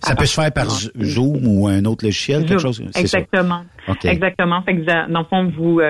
ça 0.00 0.16
peut 0.16 0.26
se 0.26 0.40
faire 0.40 0.52
par 0.52 0.68
Zoom 0.68 1.46
ou 1.46 1.68
un 1.68 1.84
autre 1.84 2.04
logiciel, 2.04 2.44
quelque 2.44 2.60
chose. 2.60 2.82
Exactement. 2.96 3.62
Exactement. 4.04 4.62
Fait 4.62 4.76
que, 4.76 5.10
dans 5.10 5.20
le 5.20 5.24
fond, 5.26 5.52
vous 5.56 5.80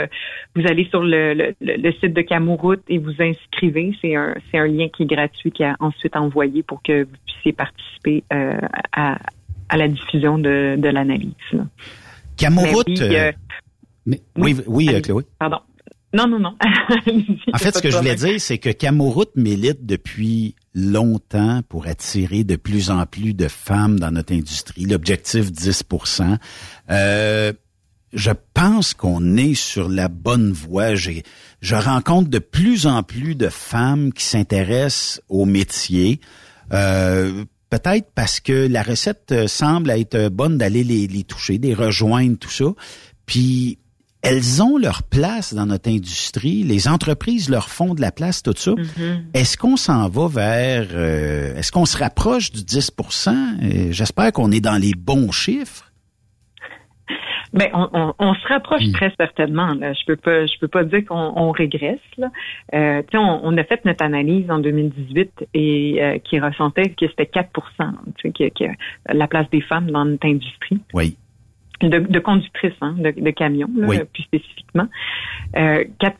vous 0.54 0.66
allez 0.66 0.86
sur 0.90 1.02
le, 1.02 1.34
le, 1.34 1.54
le 1.60 1.92
site 1.92 2.14
de 2.14 2.22
Camouroute 2.22 2.82
et 2.88 2.98
vous 2.98 3.14
inscrivez. 3.20 3.94
C'est 4.00 4.16
un, 4.16 4.34
c'est 4.50 4.58
un 4.58 4.66
lien 4.66 4.88
qui 4.88 5.04
est 5.04 5.06
gratuit 5.06 5.50
qui 5.50 5.62
est 5.62 5.72
ensuite 5.80 6.16
envoyé 6.16 6.62
pour 6.62 6.82
que 6.82 7.04
vous 7.04 7.16
puissiez 7.26 7.52
participer 7.52 8.24
euh, 8.32 8.58
à, 8.92 9.18
à, 9.68 9.76
la 9.76 9.88
diffusion 9.88 10.38
de, 10.38 10.76
de 10.76 10.88
l'analyse. 10.88 11.32
Camouroute. 12.36 13.00
Euh, 13.00 13.32
oui, 14.06 14.20
oui, 14.36 14.56
oui, 14.66 14.88
euh, 14.90 15.00
Chloé. 15.00 15.24
Pardon. 15.38 15.58
Non, 16.14 16.26
non, 16.26 16.38
non. 16.38 16.56
en 17.52 17.58
fait, 17.58 17.76
ce 17.76 17.82
que 17.82 17.90
je 17.90 17.98
voulais 17.98 18.14
dire, 18.14 18.40
c'est 18.40 18.56
que 18.56 18.70
Camouroute 18.70 19.36
milite 19.36 19.84
depuis 19.84 20.54
longtemps 20.74 21.60
pour 21.68 21.86
attirer 21.86 22.44
de 22.44 22.56
plus 22.56 22.90
en 22.90 23.04
plus 23.04 23.34
de 23.34 23.46
femmes 23.46 24.00
dans 24.00 24.10
notre 24.10 24.32
industrie. 24.32 24.86
L'objectif 24.86 25.52
10 25.52 25.84
euh, 26.90 27.52
je 28.12 28.30
pense 28.54 28.94
qu'on 28.94 29.36
est 29.36 29.54
sur 29.54 29.88
la 29.88 30.08
bonne 30.08 30.52
voie. 30.52 30.94
J'ai, 30.94 31.22
je 31.60 31.74
rencontre 31.74 32.30
de 32.30 32.38
plus 32.38 32.86
en 32.86 33.02
plus 33.02 33.34
de 33.34 33.48
femmes 33.48 34.12
qui 34.12 34.24
s'intéressent 34.24 35.20
au 35.28 35.44
métier. 35.44 36.20
Euh, 36.72 37.44
peut-être 37.70 38.10
parce 38.14 38.40
que 38.40 38.66
la 38.66 38.82
recette 38.82 39.32
euh, 39.32 39.46
semble 39.46 39.90
être 39.90 40.28
bonne 40.28 40.58
d'aller 40.58 40.84
les, 40.84 41.06
les 41.06 41.24
toucher, 41.24 41.58
les 41.58 41.74
rejoindre, 41.74 42.38
tout 42.38 42.50
ça. 42.50 42.66
Puis 43.26 43.78
elles 44.22 44.62
ont 44.62 44.78
leur 44.78 45.04
place 45.04 45.54
dans 45.54 45.66
notre 45.66 45.90
industrie. 45.90 46.64
Les 46.64 46.88
entreprises 46.88 47.48
leur 47.48 47.68
font 47.68 47.94
de 47.94 48.00
la 48.00 48.10
place, 48.10 48.42
tout 48.42 48.54
ça. 48.56 48.72
Mm-hmm. 48.72 49.24
Est-ce 49.34 49.56
qu'on 49.56 49.76
s'en 49.76 50.08
va 50.08 50.28
vers... 50.28 50.88
Euh, 50.92 51.56
est-ce 51.56 51.70
qu'on 51.70 51.86
se 51.86 51.96
rapproche 51.96 52.50
du 52.50 52.62
10% 52.62 53.92
J'espère 53.92 54.32
qu'on 54.32 54.50
est 54.50 54.60
dans 54.60 54.76
les 54.76 54.94
bons 54.94 55.30
chiffres. 55.30 55.87
Ben, 57.52 57.68
on, 57.72 58.14
on, 58.18 58.34
se 58.34 58.46
rapproche 58.48 58.90
très 58.92 59.12
certainement. 59.18 59.74
Là. 59.74 59.92
Je 59.92 60.04
peux 60.06 60.16
pas, 60.16 60.46
je 60.46 60.58
peux 60.60 60.68
pas 60.68 60.84
dire 60.84 61.04
qu'on 61.06 61.50
régresse. 61.50 61.98
Là. 62.16 62.30
Euh, 62.74 63.02
on, 63.14 63.40
on, 63.42 63.56
a 63.56 63.64
fait 63.64 63.84
notre 63.84 64.04
analyse 64.04 64.50
en 64.50 64.58
2018 64.58 65.48
et 65.54 66.02
euh, 66.02 66.18
qui 66.18 66.38
ressentait 66.38 66.90
que 66.90 67.06
c'était 67.08 67.26
4 67.26 67.50
que, 68.22 68.48
que 68.48 68.64
la 69.06 69.26
place 69.26 69.48
des 69.50 69.60
femmes 69.60 69.90
dans 69.90 70.04
notre 70.04 70.26
industrie. 70.26 70.80
Oui 70.92 71.16
de, 71.80 71.98
de 71.98 72.18
conductrices 72.18 72.72
hein, 72.80 72.94
de, 72.98 73.10
de 73.10 73.30
camions, 73.30 73.68
là, 73.76 74.04
plus 74.12 74.22
spécifiquement. 74.24 74.88
Euh, 75.56 75.84
4 76.00 76.16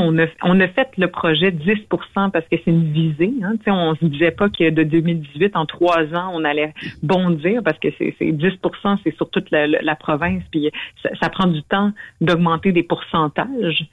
on 0.00 0.18
a, 0.18 0.26
on 0.42 0.60
a 0.60 0.68
fait 0.68 0.88
le 0.96 1.08
projet 1.08 1.50
10 1.50 1.86
parce 1.88 2.46
que 2.50 2.56
c'est 2.64 2.66
une 2.66 2.92
visée. 2.92 3.32
Hein, 3.42 3.54
on 3.66 3.94
se 3.94 4.04
disait 4.04 4.30
pas 4.30 4.48
que 4.48 4.70
de 4.70 4.82
2018, 4.82 5.56
en 5.56 5.66
trois 5.66 6.02
ans, 6.14 6.30
on 6.32 6.44
allait 6.44 6.72
bondir 7.02 7.62
parce 7.62 7.78
que 7.78 7.88
c'est 7.98 8.14
10% 8.20 8.98
c'est 9.04 9.14
sur 9.16 9.30
toute 9.30 9.50
la, 9.50 9.66
la 9.66 9.94
province, 9.94 10.42
puis 10.50 10.70
ça, 11.02 11.10
ça, 11.20 11.28
prend 11.28 11.46
du 11.46 11.62
temps 11.62 11.92
d'augmenter 12.20 12.72
des 12.72 12.82
pourcentages. 12.82 13.86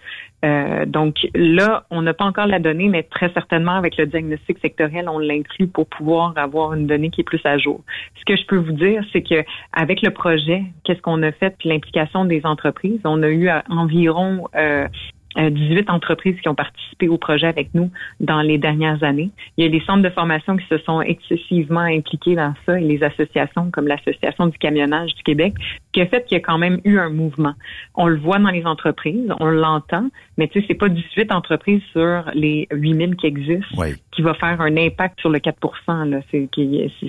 Euh, 0.44 0.86
donc 0.86 1.28
là, 1.36 1.86
on 1.92 2.02
n'a 2.02 2.14
pas 2.14 2.26
encore 2.26 2.48
la 2.48 2.60
donnée, 2.60 2.88
mais 2.88 3.04
très 3.04 3.32
certainement 3.34 3.74
avec 3.74 3.98
le 3.98 4.08
diagnostic 4.08 4.58
sectoriel, 4.60 5.08
on 5.08 5.20
l'inclut 5.20 5.68
pour 5.68 5.88
pouvoir 5.88 6.34
avoir 6.36 6.74
une 6.74 6.88
donnée 6.88 7.10
qui 7.10 7.22
est 7.22 7.26
plus 7.26 7.46
à 7.46 7.58
jour. 7.58 7.82
Ce 8.20 8.26
que 8.26 8.36
je 8.36 8.46
peux 8.48 8.58
vous 8.58 8.72
dire, 8.72 9.04
c'est 9.14 9.22
que 9.22 9.44
avec 9.74 10.02
le 10.02 10.12
projet, 10.12 10.64
qu'est-ce 10.84 11.02
qu'on 11.02 11.22
a 11.24 11.32
fait, 11.32 11.56
l'implication 11.64 12.26
des 12.26 12.46
entreprises, 12.46 13.02
on 13.04 13.22
a 13.24 13.30
eu 13.30 13.50
environ 13.70 14.48
euh, 14.56 14.88
18 15.38 15.90
euh, 15.90 15.94
entreprises 15.94 16.40
qui 16.42 16.50
ont 16.50 16.56
participé 16.56 17.08
au 17.08 17.18
projet 17.18 17.48
avec 17.48 17.74
nous 17.74 17.90
dans 18.20 18.42
les 18.42 18.58
dernières 18.58 19.04
années. 19.04 19.32
Il 19.58 19.64
y 19.64 19.68
a 19.68 19.72
des 19.72 19.84
centres 19.86 20.04
de 20.04 20.10
formation 20.10 20.58
qui 20.58 20.66
se 20.68 20.78
sont 20.80 21.02
excessivement 21.02 21.82
impliqués 21.82 22.36
dans 22.36 22.54
ça 22.66 22.80
et 22.80 22.84
les 22.84 23.04
associations 23.04 23.72
comme 23.72 23.88
l'Association 23.88 24.48
du 24.48 24.58
camionnage 24.58 25.14
du 25.16 25.24
Québec, 25.24 25.54
qui 25.94 26.02
a 26.02 26.06
fait 26.06 26.26
qu'il 26.26 26.38
y 26.38 26.42
a 26.42 26.44
quand 26.44 26.58
même 26.58 26.80
eu 26.84 26.98
un 26.98 27.10
mouvement. 27.10 27.54
On 27.96 28.08
le 28.08 28.18
voit 28.18 28.40
dans 28.40 28.50
les 28.50 28.66
entreprises, 28.66 29.30
on 29.40 29.46
l'entend, 29.46 30.10
mais 30.38 30.48
tu 30.48 30.60
sais, 30.60 30.66
c'est 30.68 30.76
pas 30.76 30.90
18 30.90 31.32
entreprises 31.32 31.82
sur 31.92 32.26
les 32.34 32.68
8000 32.72 33.16
qui 33.16 33.28
existent 33.28 33.84
qui 34.12 34.22
va 34.22 34.34
faire 34.34 34.62
un 34.62 34.76
impact 34.78 35.20
sur 35.20 35.30
le 35.30 35.40
4 35.40 35.58
là. 36.06 36.20
C'est, 36.32 36.50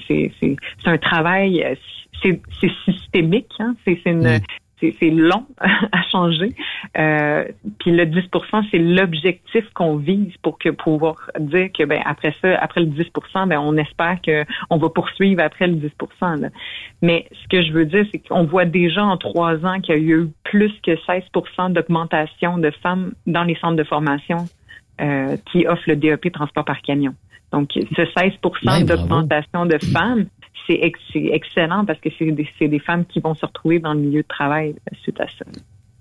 c'est, 0.09 0.57
un 0.85 0.99
travail, 0.99 1.77
c'est, 2.23 2.40
systémique, 2.85 3.53
hein? 3.59 3.74
c'est, 3.85 4.01
une, 4.07 4.40
c'est 4.99 5.11
long 5.11 5.47
à 5.59 6.03
changer. 6.11 6.55
Euh, 6.99 7.45
puis 7.79 7.91
le 7.93 8.05
10% 8.05 8.67
c'est 8.71 8.79
l'objectif 8.79 9.65
qu'on 9.75 9.97
vise 9.97 10.35
pour 10.43 10.59
que 10.59 10.71
pouvoir 10.71 11.31
dire 11.39 11.71
que 11.73 11.85
ben 11.85 12.01
après 12.05 12.35
ça, 12.41 12.57
après 12.59 12.81
le 12.81 12.89
10% 12.89 13.49
ben 13.49 13.59
on 13.59 13.77
espère 13.77 14.21
que 14.23 14.45
on 14.71 14.79
va 14.79 14.89
poursuivre 14.89 15.43
après 15.43 15.67
le 15.67 15.75
10% 15.75 16.51
Mais 17.03 17.29
ce 17.33 17.49
que 17.49 17.63
je 17.63 17.73
veux 17.73 17.87
dire, 17.87 18.05
c'est 18.13 18.19
qu'on 18.19 18.45
voit 18.45 18.65
déjà 18.65 19.05
en 19.05 19.17
trois 19.17 19.65
ans 19.65 19.81
qu'il 19.81 19.95
y 19.95 19.99
a 19.99 20.01
eu 20.01 20.29
plus 20.45 20.73
que 20.83 20.93
16% 20.93 21.73
d'augmentation 21.73 22.59
de 22.59 22.71
femmes 22.83 23.13
dans 23.27 23.45
les 23.45 23.57
centres 23.57 23.77
de 23.77 23.85
formation 23.85 24.47
euh, 25.01 25.37
qui 25.51 25.67
offrent 25.67 25.89
le 25.89 25.97
DEP 25.97 26.33
transport 26.33 26.65
par 26.65 26.81
camion. 26.83 27.15
Donc, 27.53 27.71
ce 27.75 28.03
16% 28.03 28.85
d'augmentation 28.85 29.67
de 29.67 29.79
femmes, 29.93 30.27
c'est 30.66 30.81
excellent 31.33 31.85
parce 31.85 31.99
que 32.01 32.09
c'est 32.19 32.31
des, 32.31 32.49
des, 32.61 32.79
femmes 32.79 33.05
qui 33.05 33.20
vont 33.20 33.35
se 33.35 33.45
retrouver 33.45 33.79
dans 33.79 33.95
le 33.95 34.01
milieu 34.01 34.23
de 34.23 34.29
travail 34.29 34.74
suite 35.03 35.20
à 35.20 35.27
ça. 35.27 35.45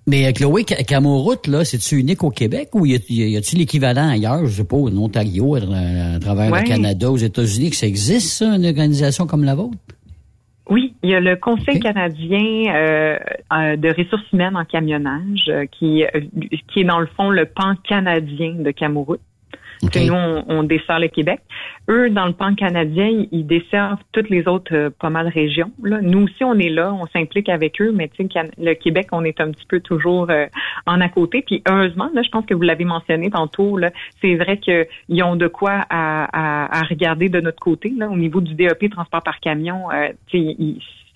Mais 0.08 0.28
euh, 0.28 0.32
Chloé, 0.32 0.64
Camoroute, 0.64 1.48
là, 1.48 1.64
c'est-tu 1.64 2.00
unique 2.00 2.24
au 2.24 2.32
Québec 2.32 2.70
ou 2.74 2.86
y 2.86 2.96
a-t-il 2.96 3.60
l'équivalent 3.60 4.10
ailleurs, 4.10 4.46
je 4.46 4.52
sais 4.52 4.64
pas, 4.64 4.78
en 4.78 4.98
Ontario, 4.98 5.56
à, 5.56 6.20
travers 6.20 6.52
le 6.52 6.68
Canada, 6.68 7.12
aux 7.12 7.18
États-Unis, 7.18 7.70
que 7.70 7.76
ça 7.76 7.88
existe, 7.88 8.30
ça, 8.40 8.56
une 8.56 8.66
organisation 8.66 9.28
comme 9.28 9.44
la 9.44 9.56
vôtre? 9.56 9.78
Oui, 10.70 10.94
il 11.04 11.10
y 11.10 11.16
a 11.16 11.20
le 11.20 11.36
Conseil 11.36 11.80
canadien 11.80 12.74
euh, 12.74 13.18
euh, 13.52 13.76
de 13.76 13.90
ressources 13.90 14.32
humaines 14.32 14.56
en 14.56 14.64
camionnage 14.64 15.52
qui, 15.72 16.04
qui 16.68 16.80
est 16.80 16.84
dans 16.84 17.00
le 17.00 17.08
fond 17.08 17.30
le 17.30 17.46
pan 17.46 17.76
canadien 17.84 18.56
de 18.60 18.72
Camoroute. 18.72 19.20
Nous, 19.84 20.14
on, 20.48 20.64
dessert 20.64 21.00
le 21.00 21.08
Québec. 21.08 21.40
Eux, 21.90 22.10
dans 22.10 22.26
le 22.26 22.34
pan 22.34 22.54
canadien, 22.56 23.26
ils 23.32 23.46
desservent 23.46 24.00
toutes 24.12 24.30
les 24.30 24.48
autres 24.48 24.74
euh, 24.76 24.90
pas 24.90 25.10
mal 25.10 25.28
régions. 25.28 25.72
Là. 25.84 26.00
Nous 26.02 26.24
aussi, 26.24 26.44
on 26.44 26.58
est 26.60 26.70
là, 26.70 26.94
on 26.94 27.08
s'implique 27.08 27.50
avec 27.50 27.82
eux, 27.82 27.92
mais 27.92 28.10
le 28.58 28.74
Québec, 28.76 29.08
on 29.12 29.24
est 29.24 29.40
un 29.42 29.52
petit 29.52 29.66
peu 29.68 29.80
toujours 29.80 30.30
euh, 30.30 30.46
en 30.86 31.02
à 31.02 31.10
côté. 31.10 31.44
Puis 31.46 31.64
heureusement, 31.68 32.10
là, 32.14 32.22
je 32.24 32.30
pense 32.30 32.46
que 32.46 32.54
vous 32.54 32.62
l'avez 32.62 32.86
mentionné 32.86 33.30
tantôt, 33.30 33.78
là, 33.78 33.92
c'est 34.22 34.36
vrai 34.36 34.58
qu'ils 34.58 35.24
ont 35.24 35.36
de 35.36 35.48
quoi 35.48 35.86
à, 35.90 36.80
à, 36.80 36.84
regarder 36.84 37.30
de 37.30 37.40
notre 37.40 37.60
côté. 37.60 37.92
Là, 37.98 38.10
au 38.10 38.18
niveau 38.18 38.42
du 38.42 38.54
DEP, 38.54 38.92
transport 38.92 39.24
par 39.24 39.40
camion, 39.40 39.92
euh, 39.92 40.10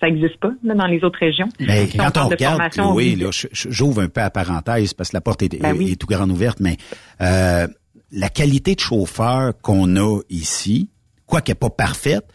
ça 0.00 0.08
n'existe 0.08 0.38
pas 0.38 0.52
là, 0.62 0.74
dans 0.74 0.86
les 0.86 1.02
autres 1.04 1.18
régions. 1.18 1.48
Mais 1.60 1.88
quand 1.96 2.16
on 2.18 2.28
regarde, 2.28 2.60
oui, 2.94 3.22
j'ouvre 3.52 4.02
un 4.02 4.08
peu 4.08 4.20
à 4.20 4.30
parenthèse 4.30 4.94
parce 4.94 5.10
que 5.10 5.16
la 5.16 5.20
porte 5.20 5.42
est, 5.42 5.60
ben 5.60 5.80
est, 5.80 5.98
tout 6.00 6.06
grande 6.06 6.30
ouverte, 6.30 6.60
mais 6.60 6.76
euh, 7.20 7.66
la 8.10 8.28
qualité 8.28 8.74
de 8.74 8.80
chauffeur 8.80 9.54
qu'on 9.60 9.96
a 9.96 10.20
ici, 10.30 10.90
quoi 11.26 11.40
qu'elle 11.40 11.54
n'est 11.54 11.68
pas 11.68 11.70
parfaite, 11.70 12.26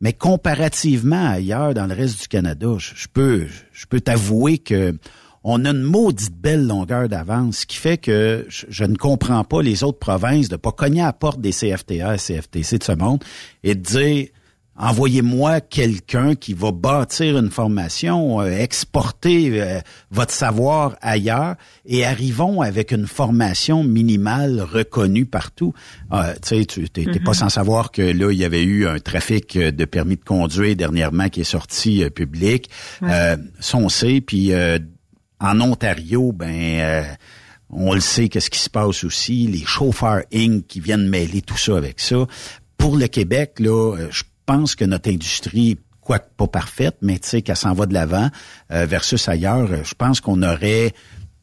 mais 0.00 0.12
comparativement 0.12 1.30
ailleurs 1.30 1.74
dans 1.74 1.86
le 1.86 1.94
reste 1.94 2.22
du 2.22 2.28
Canada, 2.28 2.68
je, 2.78 3.06
peux, 3.12 3.46
je 3.72 3.86
peux 3.86 4.00
t'avouer 4.00 4.58
que 4.58 4.94
on 5.42 5.64
a 5.64 5.70
une 5.70 5.82
maudite 5.82 6.36
belle 6.36 6.66
longueur 6.66 7.08
d'avance, 7.08 7.60
ce 7.60 7.66
qui 7.66 7.78
fait 7.78 7.96
que 7.96 8.44
je, 8.48 8.66
je, 8.68 8.84
ne 8.84 8.94
comprends 8.94 9.42
pas 9.42 9.62
les 9.62 9.84
autres 9.84 9.98
provinces 9.98 10.50
de 10.50 10.56
pas 10.56 10.72
cogner 10.72 11.00
à 11.00 11.06
la 11.06 11.12
porte 11.14 11.40
des 11.40 11.52
CFTA, 11.52 12.16
CFTC 12.18 12.78
de 12.78 12.84
ce 12.84 12.92
monde 12.92 13.24
et 13.62 13.74
de 13.74 13.80
dire 13.80 14.28
envoyez-moi 14.80 15.60
quelqu'un 15.60 16.34
qui 16.34 16.54
va 16.54 16.72
bâtir 16.72 17.36
une 17.36 17.50
formation, 17.50 18.40
euh, 18.40 18.46
exporter 18.46 19.60
euh, 19.60 19.80
votre 20.10 20.32
savoir 20.32 20.96
ailleurs 21.02 21.56
et 21.84 22.06
arrivons 22.06 22.62
avec 22.62 22.90
une 22.90 23.06
formation 23.06 23.84
minimale 23.84 24.62
reconnue 24.62 25.26
partout. 25.26 25.74
Euh, 26.12 26.32
tu 26.42 26.60
sais, 26.60 26.64
tu 26.64 26.80
n'es 26.80 27.20
pas 27.20 27.32
mm-hmm. 27.32 27.34
sans 27.34 27.48
savoir 27.50 27.92
que 27.92 28.00
là, 28.00 28.32
il 28.32 28.38
y 28.38 28.44
avait 28.44 28.62
eu 28.62 28.86
un 28.86 28.98
trafic 28.98 29.58
de 29.58 29.84
permis 29.84 30.16
de 30.16 30.24
conduire 30.24 30.74
dernièrement 30.76 31.28
qui 31.28 31.42
est 31.42 31.44
sorti 31.44 32.02
public. 32.14 32.70
Ouais. 33.02 33.36
ça, 33.60 33.76
on 33.76 33.88
sait. 33.88 34.20
Puis 34.20 34.52
en 35.40 35.60
Ontario, 35.60 36.32
ben... 36.32 37.04
on 37.68 37.92
le 37.92 38.00
sait, 38.00 38.28
qu'est-ce 38.28 38.50
qui 38.50 38.58
se 38.58 38.70
passe 38.70 39.04
aussi, 39.04 39.46
les 39.46 39.64
chauffeurs 39.64 40.22
Inc. 40.32 40.66
qui 40.66 40.80
viennent 40.80 41.08
mêler 41.08 41.42
tout 41.42 41.58
ça 41.58 41.76
avec 41.76 42.00
ça. 42.00 42.26
Pour 42.78 42.96
le 42.96 43.08
Québec, 43.08 43.60
là, 43.60 43.96
je 44.10 44.22
pense 44.50 44.74
que 44.74 44.84
notre 44.84 45.08
industrie, 45.08 45.78
quoique 46.00 46.28
pas 46.36 46.48
parfaite, 46.48 46.96
mais 47.02 47.20
tu 47.20 47.28
sais 47.28 47.42
qu'elle 47.42 47.56
s'en 47.56 47.72
va 47.72 47.86
de 47.86 47.94
l'avant 47.94 48.30
euh, 48.72 48.84
versus 48.84 49.28
ailleurs, 49.28 49.68
je 49.84 49.94
pense 49.94 50.20
qu'on 50.20 50.42
aurait 50.42 50.92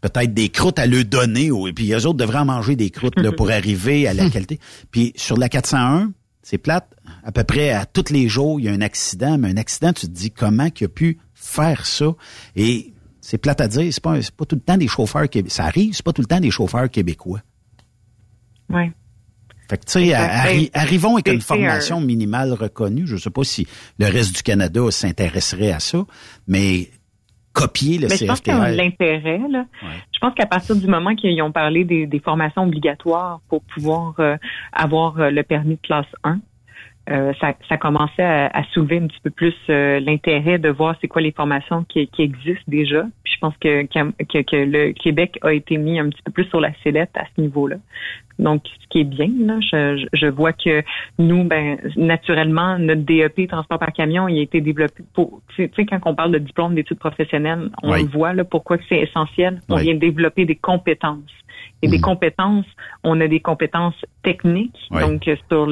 peut-être 0.01 0.33
des 0.33 0.49
croûtes 0.49 0.77
à 0.77 0.85
le 0.85 1.05
donner, 1.05 1.45
et 1.67 1.73
puis 1.73 1.85
les 1.85 2.05
autres 2.05 2.17
devraient 2.17 2.39
en 2.39 2.45
manger 2.45 2.75
des 2.75 2.89
croûtes 2.89 3.17
là, 3.17 3.31
pour 3.31 3.49
arriver 3.59 4.09
à 4.09 4.13
la 4.13 4.29
qualité. 4.33 4.59
Puis 4.91 5.13
sur 5.15 5.37
la 5.37 5.47
401, 5.47 6.11
c'est 6.43 6.57
plate, 6.57 6.93
à 7.23 7.31
peu 7.31 7.45
près 7.45 7.69
à 7.69 7.85
tous 7.85 8.11
les 8.11 8.27
jours, 8.27 8.59
il 8.59 8.65
y 8.65 8.69
a 8.69 8.73
un 8.73 8.81
accident, 8.81 9.37
mais 9.37 9.51
un 9.51 9.57
accident, 9.57 9.93
tu 9.93 10.07
te 10.07 10.11
dis 10.11 10.31
comment 10.31 10.69
qu'il 10.69 10.85
a 10.85 10.89
pu 10.89 11.17
faire 11.33 11.85
ça? 11.85 12.13
Et 12.57 12.93
c'est 13.21 13.37
plate 13.37 13.61
à 13.61 13.69
dire, 13.69 13.93
c'est 13.93 14.03
pas, 14.03 14.19
pas 14.35 14.45
tout 14.45 14.55
le 14.55 14.61
temps 14.61 14.77
des 14.77 14.89
chauffeurs 14.89 15.29
québécois. 15.29 15.55
Ça 15.55 15.63
arrive, 15.63 15.93
c'est 15.93 16.03
pas 16.03 16.13
tout 16.13 16.21
le 16.21 16.27
temps 16.27 16.41
des 16.41 16.51
chauffeurs 16.51 16.89
québécois. 16.89 17.39
Oui. 18.69 18.91
Fait 19.69 19.77
que, 19.77 19.85
tu 19.85 20.07
sais, 20.07 20.13
arrivons 20.73 21.15
avec 21.15 21.27
une 21.27 21.41
formation 21.41 21.99
minimale 21.99 22.53
reconnue. 22.53 23.05
Je 23.05 23.17
sais 23.17 23.29
pas 23.29 23.43
si 23.43 23.67
le 23.99 24.05
reste 24.05 24.35
du 24.35 24.43
Canada 24.43 24.81
s'intéresserait 24.91 25.71
à 25.71 25.79
ça, 25.79 26.05
mais 26.47 26.89
copier 27.57 27.97
le 27.97 28.07
mais 28.07 28.17
Je 28.17 28.25
pense 28.25 28.45
l'intérêt. 28.45 29.41
Là. 29.49 29.65
Je 30.13 30.19
pense 30.19 30.33
qu'à 30.35 30.45
partir 30.45 30.75
du 30.75 30.87
moment 30.87 31.15
qu'ils 31.15 31.41
ont 31.41 31.51
parlé 31.51 31.83
des, 31.83 32.21
formations 32.23 32.63
obligatoires 32.63 33.41
pour 33.49 33.61
pouvoir 33.63 34.15
euh, 34.19 34.35
avoir 34.73 35.19
euh, 35.19 35.29
le 35.29 35.43
permis 35.43 35.75
de 35.75 35.81
classe 35.81 36.05
1, 36.23 36.39
euh, 37.09 37.33
ça, 37.39 37.53
ça, 37.69 37.77
commençait 37.77 38.23
à, 38.23 38.63
soulever 38.73 38.97
un 38.97 39.07
petit 39.07 39.19
peu 39.23 39.29
plus 39.29 39.55
l'intérêt 39.67 40.59
de 40.59 40.69
voir 40.69 40.95
c'est 41.01 41.07
quoi 41.07 41.21
les 41.21 41.31
formations 41.31 41.85
qui, 41.87 42.09
existent 42.19 42.63
déjà. 42.67 43.03
Puis 43.23 43.33
je 43.33 43.39
pense 43.39 43.55
que, 43.57 43.83
que, 43.83 44.41
que, 44.41 44.55
le 44.55 44.91
Québec 44.93 45.37
a 45.41 45.53
été 45.53 45.77
mis 45.77 45.99
un 45.99 46.09
petit 46.09 46.21
peu 46.23 46.31
plus 46.31 46.45
sur 46.45 46.59
la 46.59 46.71
sellette 46.83 47.15
à 47.15 47.23
ce 47.35 47.41
niveau-là. 47.41 47.77
Donc, 48.39 48.63
ce 48.81 48.87
qui 48.89 48.99
est 48.99 49.03
bien, 49.03 49.29
là, 49.39 49.59
je, 49.61 50.05
je 50.13 50.27
vois 50.27 50.53
que 50.53 50.83
nous, 51.17 51.43
ben, 51.43 51.77
naturellement, 51.95 52.77
notre 52.77 53.01
DEP 53.01 53.47
transport 53.47 53.79
par 53.79 53.91
camion, 53.91 54.27
il 54.27 54.39
a 54.39 54.41
été 54.41 54.61
développé 54.61 55.03
pour, 55.13 55.41
tu 55.55 55.69
sais, 55.75 55.85
quand 55.85 55.99
on 56.05 56.13
parle 56.13 56.31
de 56.31 56.37
diplôme 56.37 56.75
d'études 56.75 56.99
professionnelles, 56.99 57.69
on 57.81 57.95
le 57.95 58.07
voit 58.07 58.33
là, 58.33 58.43
pourquoi 58.43 58.77
c'est 58.87 58.99
essentiel. 58.99 59.59
On 59.69 59.77
vient 59.77 59.95
développer 59.95 60.45
des 60.45 60.55
compétences. 60.55 61.31
Et 61.81 61.87
des 61.87 61.99
mm. 61.99 62.01
compétences, 62.01 62.65
on 63.03 63.21
a 63.21 63.27
des 63.27 63.39
compétences 63.39 64.05
techniques, 64.23 64.77
donc 64.91 65.29
sur 65.49 65.67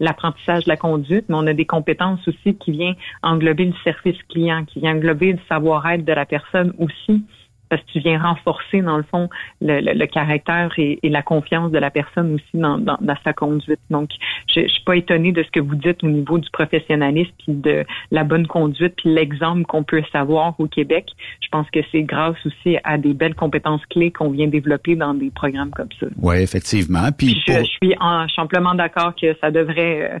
l'apprentissage 0.00 0.64
de 0.64 0.68
la 0.68 0.76
conduite, 0.76 1.24
mais 1.28 1.36
on 1.36 1.46
a 1.46 1.54
des 1.54 1.64
compétences 1.64 2.26
aussi 2.28 2.54
qui 2.56 2.72
viennent 2.72 2.96
englober 3.22 3.64
le 3.64 3.74
service 3.82 4.22
client, 4.28 4.64
qui 4.64 4.80
vient 4.80 4.94
englober 4.94 5.32
le 5.32 5.38
savoir-être 5.48 6.04
de 6.04 6.12
la 6.12 6.26
personne 6.26 6.74
aussi 6.78 7.24
parce 7.72 7.82
que 7.84 7.92
tu 7.92 8.00
viens 8.00 8.20
renforcer, 8.20 8.82
dans 8.82 8.98
le 8.98 9.02
fond, 9.02 9.30
le, 9.62 10.04
caractère 10.04 10.70
et, 10.76 10.98
la 11.04 11.22
confiance 11.22 11.72
de 11.72 11.78
la 11.78 11.90
personne 11.90 12.34
aussi 12.34 12.44
dans, 12.52 12.98
sa 13.24 13.32
conduite. 13.32 13.80
Donc, 13.88 14.10
je, 14.54 14.60
je 14.60 14.66
suis 14.66 14.84
pas 14.84 14.94
étonnée 14.96 15.32
de 15.32 15.42
ce 15.42 15.50
que 15.50 15.60
vous 15.60 15.74
dites 15.74 16.04
au 16.04 16.08
niveau 16.08 16.36
du 16.36 16.50
professionnalisme 16.50 17.32
puis 17.38 17.54
de 17.54 17.86
la 18.10 18.24
bonne 18.24 18.46
conduite 18.46 18.92
puis 18.96 19.14
l'exemple 19.14 19.64
qu'on 19.64 19.84
peut 19.84 20.02
savoir 20.12 20.54
au 20.60 20.66
Québec. 20.66 21.06
Je 21.40 21.48
pense 21.48 21.66
que 21.70 21.80
c'est 21.90 22.02
grâce 22.02 22.36
aussi 22.44 22.76
à 22.84 22.98
des 22.98 23.14
belles 23.14 23.34
compétences 23.34 23.80
clés 23.86 24.10
qu'on 24.10 24.28
vient 24.28 24.48
développer 24.48 24.94
dans 24.94 25.14
des 25.14 25.30
programmes 25.30 25.70
comme 25.70 25.88
ça. 25.98 26.08
Oui, 26.20 26.36
effectivement. 26.42 27.08
Puis, 27.16 27.42
je, 27.46 27.62
suis 27.62 27.94
en, 28.00 28.26
amplement 28.36 28.74
d'accord 28.74 29.14
que 29.18 29.34
ça 29.40 29.50
devrait 29.50 30.12
euh, 30.12 30.18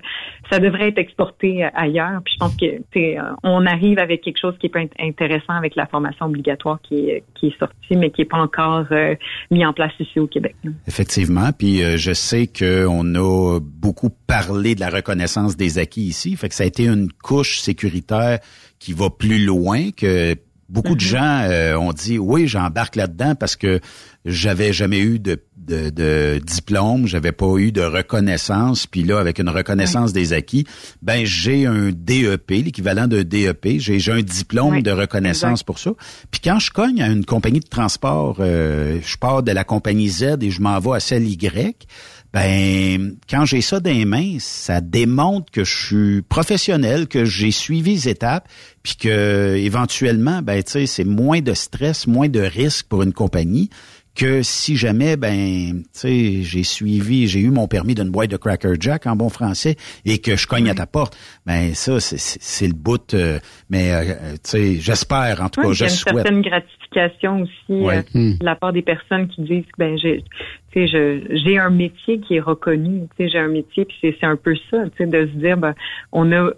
ça 0.50 0.58
devrait 0.58 0.88
être 0.88 0.98
exporté 0.98 1.64
ailleurs. 1.74 2.20
Puis 2.24 2.34
je 2.34 2.38
pense 2.38 2.56
que 2.56 2.66
euh, 2.96 3.22
on 3.42 3.66
arrive 3.66 3.98
avec 3.98 4.22
quelque 4.22 4.38
chose 4.38 4.56
qui 4.58 4.70
peut 4.70 4.80
être 4.80 4.96
intéressant 4.98 5.52
avec 5.52 5.76
la 5.76 5.86
formation 5.86 6.26
obligatoire 6.26 6.80
qui 6.82 7.10
est 7.10 7.24
qui 7.34 7.41
est 7.48 7.58
sorti, 7.58 7.96
mais 7.96 8.10
qui 8.10 8.22
n'est 8.22 8.26
pas 8.26 8.38
encore 8.38 8.86
euh, 8.92 9.14
mis 9.50 9.64
en 9.64 9.72
place 9.72 9.92
ici 9.98 10.18
au 10.18 10.26
Québec. 10.26 10.54
Effectivement. 10.86 11.50
Puis 11.52 11.82
euh, 11.82 11.96
je 11.96 12.12
sais 12.12 12.46
qu'on 12.46 13.14
a 13.14 13.60
beaucoup 13.60 14.10
parlé 14.26 14.74
de 14.74 14.80
la 14.80 14.90
reconnaissance 14.90 15.56
des 15.56 15.78
acquis 15.78 16.02
ici. 16.02 16.36
Fait 16.36 16.48
que 16.48 16.54
ça 16.54 16.64
a 16.64 16.66
été 16.66 16.86
une 16.86 17.10
couche 17.12 17.60
sécuritaire 17.60 18.38
qui 18.78 18.92
va 18.92 19.10
plus 19.10 19.44
loin 19.44 19.90
que 19.90 20.34
beaucoup 20.68 20.96
de 20.96 21.02
mm-hmm. 21.02 21.06
gens 21.06 21.40
euh, 21.44 21.76
ont 21.76 21.92
dit 21.92 22.18
oui, 22.18 22.46
j'embarque 22.48 22.96
là-dedans 22.96 23.34
parce 23.34 23.56
que 23.56 23.80
j'avais 24.24 24.72
jamais 24.72 25.00
eu 25.00 25.18
de 25.18 25.42
de, 25.66 25.90
de 25.90 26.40
diplôme, 26.44 27.06
j'avais 27.06 27.32
pas 27.32 27.56
eu 27.56 27.72
de 27.72 27.82
reconnaissance, 27.82 28.86
puis 28.86 29.02
là 29.02 29.18
avec 29.18 29.38
une 29.38 29.48
reconnaissance 29.48 30.12
des 30.12 30.32
acquis, 30.32 30.66
ben 31.02 31.24
j'ai 31.24 31.66
un 31.66 31.90
DEP, 31.92 32.50
l'équivalent 32.50 33.06
d'un 33.06 33.22
DEP, 33.22 33.78
j'ai 33.78 34.12
un 34.12 34.22
diplôme 34.22 34.82
de 34.82 34.90
reconnaissance 34.90 35.62
pour 35.62 35.78
ça. 35.78 35.92
Puis 36.30 36.40
quand 36.42 36.58
je 36.58 36.70
cogne 36.70 37.02
à 37.02 37.08
une 37.08 37.24
compagnie 37.24 37.60
de 37.60 37.68
transport, 37.68 38.36
euh, 38.40 38.98
je 39.04 39.16
pars 39.16 39.42
de 39.42 39.52
la 39.52 39.64
compagnie 39.64 40.08
Z 40.08 40.38
et 40.40 40.50
je 40.50 40.60
m'en 40.60 40.78
vais 40.78 40.96
à 40.96 41.00
celle 41.00 41.26
Y, 41.26 41.86
ben 42.32 43.16
quand 43.28 43.44
j'ai 43.44 43.60
ça 43.60 43.78
dans 43.78 43.90
les 43.90 44.06
mains, 44.06 44.36
ça 44.38 44.80
démontre 44.80 45.50
que 45.52 45.64
je 45.64 45.86
suis 45.86 46.22
professionnel, 46.22 47.06
que 47.06 47.24
j'ai 47.26 47.50
suivi 47.50 47.92
les 47.92 48.08
étapes, 48.08 48.48
puis 48.82 48.96
que 48.96 49.54
éventuellement, 49.56 50.40
ben 50.40 50.62
tu 50.62 50.72
sais, 50.72 50.86
c'est 50.86 51.04
moins 51.04 51.40
de 51.40 51.52
stress, 51.52 52.06
moins 52.06 52.28
de 52.28 52.40
risques 52.40 52.86
pour 52.88 53.02
une 53.02 53.12
compagnie 53.12 53.68
que 54.14 54.42
si 54.42 54.76
jamais, 54.76 55.16
ben, 55.16 55.82
tu 55.82 55.88
sais, 55.92 56.42
j'ai 56.42 56.62
suivi, 56.62 57.26
j'ai 57.28 57.40
eu 57.40 57.50
mon 57.50 57.66
permis 57.66 57.94
d'une 57.94 58.10
boîte 58.10 58.30
de 58.30 58.36
Cracker 58.36 58.74
Jack 58.78 59.06
en 59.06 59.16
bon 59.16 59.28
français 59.28 59.76
et 60.04 60.18
que 60.18 60.36
je 60.36 60.46
cogne 60.46 60.68
à 60.68 60.74
ta 60.74 60.86
porte, 60.86 61.16
ben 61.46 61.74
ça, 61.74 61.98
c'est 62.00 62.66
le 62.66 62.74
bout. 62.74 63.14
Euh, 63.14 63.38
mais 63.70 63.92
euh, 63.92 64.32
tu 64.34 64.50
sais, 64.50 64.74
j'espère, 64.74 65.40
en 65.42 65.48
tout 65.48 65.62
cas, 65.62 65.72
je 65.72 65.86
souhaite. 65.86 66.02
Il 66.06 66.14
y 66.14 66.18
a 66.18 66.20
une 66.20 66.24
certaine 66.24 66.42
gratification 66.42 67.42
aussi 67.42 67.88
euh, 67.88 68.02
hmm. 68.14 68.38
de 68.38 68.44
la 68.44 68.54
part 68.54 68.72
des 68.72 68.82
personnes 68.82 69.28
qui 69.28 69.42
disent, 69.42 69.64
ben, 69.78 69.96
j'ai, 69.98 70.24
tu 70.72 70.86
sais, 70.86 71.22
j'ai 71.30 71.58
un 71.58 71.70
métier 71.70 72.20
qui 72.20 72.36
est 72.36 72.40
reconnu. 72.40 73.08
Tu 73.16 73.24
sais, 73.24 73.30
j'ai 73.30 73.38
un 73.38 73.48
métier, 73.48 73.84
puis 73.84 73.96
c'est 74.02 74.26
un 74.26 74.36
peu 74.36 74.54
ça, 74.70 74.84
tu 74.90 74.98
sais, 74.98 75.06
de 75.06 75.26
se 75.26 75.38
dire, 75.38 75.56
ben, 75.56 75.74
on 76.12 76.30
a 76.32 76.50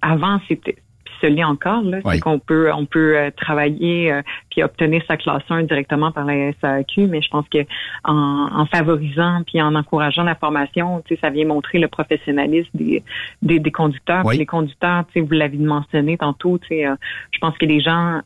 avant, 0.00 0.40
c'était 0.48 0.76
se 1.20 1.26
lit 1.26 1.44
encore, 1.44 1.82
là, 1.82 1.98
c'est 2.04 2.20
qu'on 2.20 2.38
peut 2.38 2.70
on 2.72 2.86
peut 2.86 3.16
euh, 3.16 3.30
travailler 3.36 4.12
euh, 4.12 4.22
puis 4.50 4.62
obtenir 4.62 5.02
sa 5.06 5.16
classe 5.16 5.42
1 5.48 5.64
directement 5.64 6.12
par 6.12 6.24
la 6.24 6.52
SAQ, 6.60 7.06
mais 7.06 7.22
je 7.22 7.28
pense 7.28 7.48
que 7.48 7.58
en, 8.04 8.66
favorisant 8.66 9.42
puis 9.46 9.60
en 9.62 9.74
encourageant 9.74 10.22
la 10.22 10.34
formation, 10.34 11.02
tu 11.06 11.14
sais, 11.14 11.20
ça 11.20 11.30
vient 11.30 11.46
montrer 11.46 11.78
le 11.78 11.88
professionnalisme 11.88 12.70
des 12.74 13.02
des, 13.42 13.58
des 13.58 13.72
conducteurs. 13.72 14.28
les 14.30 14.46
conducteurs, 14.46 15.04
tu 15.06 15.20
sais, 15.20 15.26
vous 15.26 15.32
l'avez 15.32 15.58
mentionné 15.58 16.16
tantôt, 16.16 16.58
tu 16.58 16.68
sais, 16.68 16.86
euh, 16.86 16.94
je 17.30 17.38
pense 17.38 17.56
que 17.58 17.66
les 17.66 17.80
gens 17.80 18.20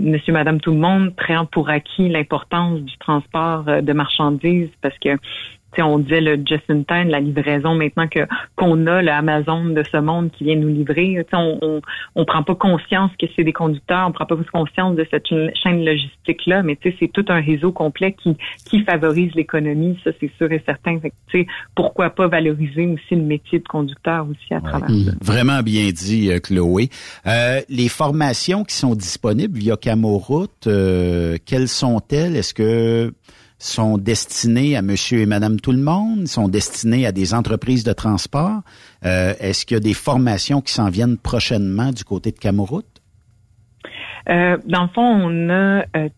monsieur, 0.00 0.34
madame, 0.34 0.60
tout 0.60 0.72
le 0.72 0.78
monde 0.78 1.16
prennent 1.16 1.46
pour 1.46 1.70
acquis 1.70 2.10
l'importance 2.10 2.80
du 2.80 2.98
transport 2.98 3.64
de 3.64 3.92
marchandises 3.94 4.68
parce 4.82 4.98
que 4.98 5.16
on 5.80 5.98
disait 5.98 6.20
le 6.20 6.36
just 6.44 6.64
in 6.68 6.82
time, 6.82 7.08
la 7.08 7.20
livraison 7.20 7.74
maintenant 7.74 8.08
que 8.08 8.20
qu'on 8.56 8.86
a 8.86 9.00
le 9.00 9.10
Amazon 9.10 9.64
de 9.64 9.82
ce 9.90 9.96
monde 9.96 10.30
qui 10.32 10.44
vient 10.44 10.56
nous 10.56 10.68
livrer. 10.68 11.24
On, 11.32 11.58
on, 11.62 11.80
on 12.14 12.24
prend 12.24 12.42
pas 12.42 12.54
conscience 12.54 13.10
que 13.18 13.26
c'est 13.34 13.44
des 13.44 13.52
conducteurs, 13.52 14.06
on 14.08 14.12
prend 14.12 14.26
pas 14.26 14.36
conscience 14.52 14.96
de 14.96 15.06
cette 15.10 15.28
chaîne 15.28 15.84
logistique 15.84 16.44
là, 16.46 16.62
mais 16.62 16.78
c'est 16.82 17.12
tout 17.12 17.24
un 17.28 17.40
réseau 17.40 17.72
complet 17.72 18.14
qui 18.22 18.36
qui 18.66 18.82
favorise 18.82 19.32
l'économie, 19.34 19.98
ça 20.04 20.10
c'est 20.20 20.30
sûr 20.36 20.50
et 20.52 20.62
certain. 20.66 20.98
Fait 21.30 21.46
pourquoi 21.74 22.10
pas 22.10 22.28
valoriser 22.28 22.86
aussi 22.86 23.14
le 23.14 23.22
métier 23.22 23.58
de 23.58 23.68
conducteur 23.68 24.26
aussi 24.28 24.52
à 24.52 24.60
travers 24.60 24.88
ça. 24.88 25.12
Vraiment 25.22 25.62
bien 25.62 25.90
dit, 25.90 26.30
euh, 26.30 26.38
Chloé. 26.38 26.88
Euh, 27.26 27.60
les 27.68 27.88
formations 27.88 28.64
qui 28.64 28.74
sont 28.74 28.94
disponibles 28.94 29.58
via 29.58 29.76
Camoroute, 29.76 30.66
euh, 30.66 31.36
quelles 31.46 31.68
sont-elles? 31.68 32.36
Est-ce 32.36 32.54
que 32.54 33.12
sont 33.62 33.96
destinés 33.96 34.76
à 34.76 34.82
monsieur 34.82 35.20
et 35.20 35.26
madame 35.26 35.60
tout 35.60 35.70
le 35.70 35.78
monde, 35.78 36.26
sont 36.26 36.48
destinés 36.48 37.06
à 37.06 37.12
des 37.12 37.32
entreprises 37.32 37.84
de 37.84 37.92
transport. 37.92 38.62
Euh, 39.04 39.34
est-ce 39.38 39.64
qu'il 39.64 39.76
y 39.76 39.78
a 39.78 39.80
des 39.80 39.94
formations 39.94 40.60
qui 40.60 40.72
s'en 40.72 40.90
viennent 40.90 41.16
prochainement 41.16 41.92
du 41.92 42.02
côté 42.04 42.32
de 42.32 42.38
Camoroute? 42.38 43.00
Euh, 44.28 44.58
dans 44.66 44.82
le 44.82 44.88
fond, 44.88 45.02
on 45.02 45.48
a 45.48 45.84
euh, 45.96 46.08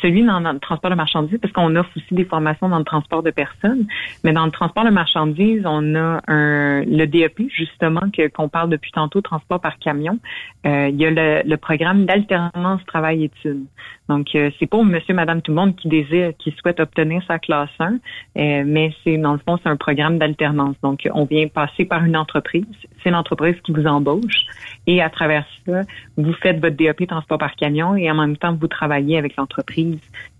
celui 0.00 0.24
dans, 0.24 0.40
le 0.40 0.58
transport 0.58 0.90
de 0.90 0.96
marchandises, 0.96 1.38
parce 1.40 1.52
qu'on 1.52 1.74
offre 1.76 1.90
aussi 1.96 2.14
des 2.14 2.24
formations 2.24 2.68
dans 2.68 2.78
le 2.78 2.84
transport 2.84 3.22
de 3.22 3.30
personnes, 3.30 3.86
mais 4.24 4.32
dans 4.32 4.44
le 4.44 4.50
transport 4.50 4.84
de 4.84 4.90
marchandises, 4.90 5.62
on 5.64 5.94
a 5.94 6.20
un, 6.28 6.84
le 6.84 7.04
DEP, 7.06 7.48
justement, 7.48 8.02
que, 8.16 8.28
qu'on 8.28 8.48
parle 8.48 8.70
depuis 8.70 8.90
tantôt, 8.92 9.20
transport 9.20 9.60
par 9.60 9.78
camion. 9.78 10.18
Euh, 10.66 10.88
il 10.88 10.96
y 10.96 11.06
a 11.06 11.10
le, 11.10 11.48
le 11.48 11.56
programme 11.56 12.06
d'alternance 12.06 12.80
travail-études. 12.86 13.66
Donc, 14.08 14.34
euh, 14.34 14.50
c'est 14.58 14.66
pour 14.66 14.84
monsieur, 14.84 15.14
madame, 15.14 15.42
tout 15.42 15.52
le 15.52 15.56
monde 15.56 15.76
qui 15.76 15.88
désire, 15.88 16.32
qui 16.38 16.54
souhaite 16.60 16.80
obtenir 16.80 17.22
sa 17.26 17.38
classe 17.38 17.70
1, 17.78 17.94
euh, 18.36 18.62
mais 18.66 18.92
c'est, 19.04 19.16
dans 19.16 19.32
le 19.32 19.38
fond, 19.38 19.58
c'est 19.62 19.68
un 19.68 19.76
programme 19.76 20.18
d'alternance. 20.18 20.76
Donc, 20.82 21.08
on 21.14 21.24
vient 21.24 21.46
passer 21.48 21.84
par 21.84 22.04
une 22.04 22.16
entreprise. 22.16 22.66
C'est 23.02 23.10
l'entreprise 23.10 23.56
qui 23.62 23.72
vous 23.72 23.86
embauche. 23.86 24.46
Et 24.86 25.00
à 25.00 25.10
travers 25.10 25.44
ça, 25.66 25.82
vous 26.16 26.32
faites 26.34 26.60
votre 26.60 26.76
DEP 26.76 27.06
transport 27.06 27.38
par 27.38 27.54
camion 27.54 27.94
et 27.96 28.10
en 28.10 28.14
même 28.14 28.36
temps, 28.36 28.54
vous 28.54 28.66
travaillez 28.66 29.16
avec 29.16 29.36
l'entreprise 29.36 29.41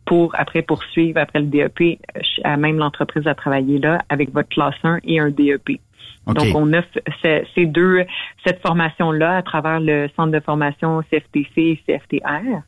pour 0.04 0.34
après 0.38 0.62
poursuivre 0.62 1.18
après 1.20 1.40
le 1.40 1.46
DEP 1.46 2.00
à 2.44 2.56
même 2.56 2.78
l'entreprise 2.78 3.26
à 3.26 3.34
travailler 3.34 3.78
là 3.78 4.02
avec 4.08 4.32
votre 4.32 4.48
classe 4.48 4.74
1 4.82 4.98
et 5.04 5.20
un 5.20 5.30
DEP. 5.30 5.80
Donc, 6.26 6.54
on 6.54 6.72
offre 6.72 6.88
ces 7.22 7.66
deux, 7.66 8.04
cette 8.46 8.60
formation-là 8.60 9.38
à 9.38 9.42
travers 9.42 9.80
le 9.80 10.08
centre 10.14 10.30
de 10.30 10.38
formation 10.38 11.02
CFTC 11.10 11.50
et 11.56 11.80
CFTR, 11.86 12.62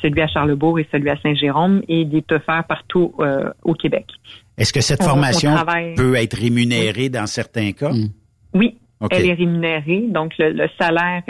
celui 0.00 0.20
à 0.20 0.28
Charlebourg 0.28 0.78
et 0.78 0.86
celui 0.92 1.10
à 1.10 1.16
Saint-Jérôme, 1.20 1.82
et 1.88 2.02
il 2.02 2.14
est 2.14 2.30
offert 2.30 2.62
partout 2.68 3.12
euh, 3.18 3.50
au 3.64 3.74
Québec. 3.74 4.06
Est-ce 4.56 4.72
que 4.72 4.80
cette 4.80 5.02
formation 5.02 5.56
peut 5.96 6.14
être 6.14 6.36
rémunérée 6.36 7.08
dans 7.08 7.26
certains 7.26 7.72
cas? 7.72 7.90
Oui, 8.54 8.78
elle 9.10 9.26
est 9.26 9.34
rémunérée, 9.34 10.04
donc 10.08 10.34
le, 10.38 10.68
salaire 10.78 11.22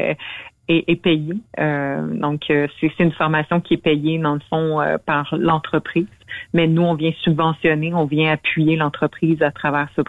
est, 0.69 1.03
payé. 1.03 1.35
donc, 1.59 2.45
c'est 2.49 3.01
une 3.01 3.12
formation 3.12 3.61
qui 3.61 3.74
est 3.74 3.82
payée, 3.82 4.19
dans 4.19 4.35
le 4.35 4.41
fond, 4.49 4.81
par 5.05 5.35
l'entreprise. 5.37 6.07
Mais 6.55 6.69
nous, 6.69 6.82
on 6.82 6.95
vient 6.95 7.12
subventionner, 7.23 7.93
on 7.93 8.05
vient 8.05 8.32
appuyer 8.32 8.77
l'entreprise 8.77 9.43
à 9.43 9.51
travers 9.51 9.89
ce, 9.97 10.03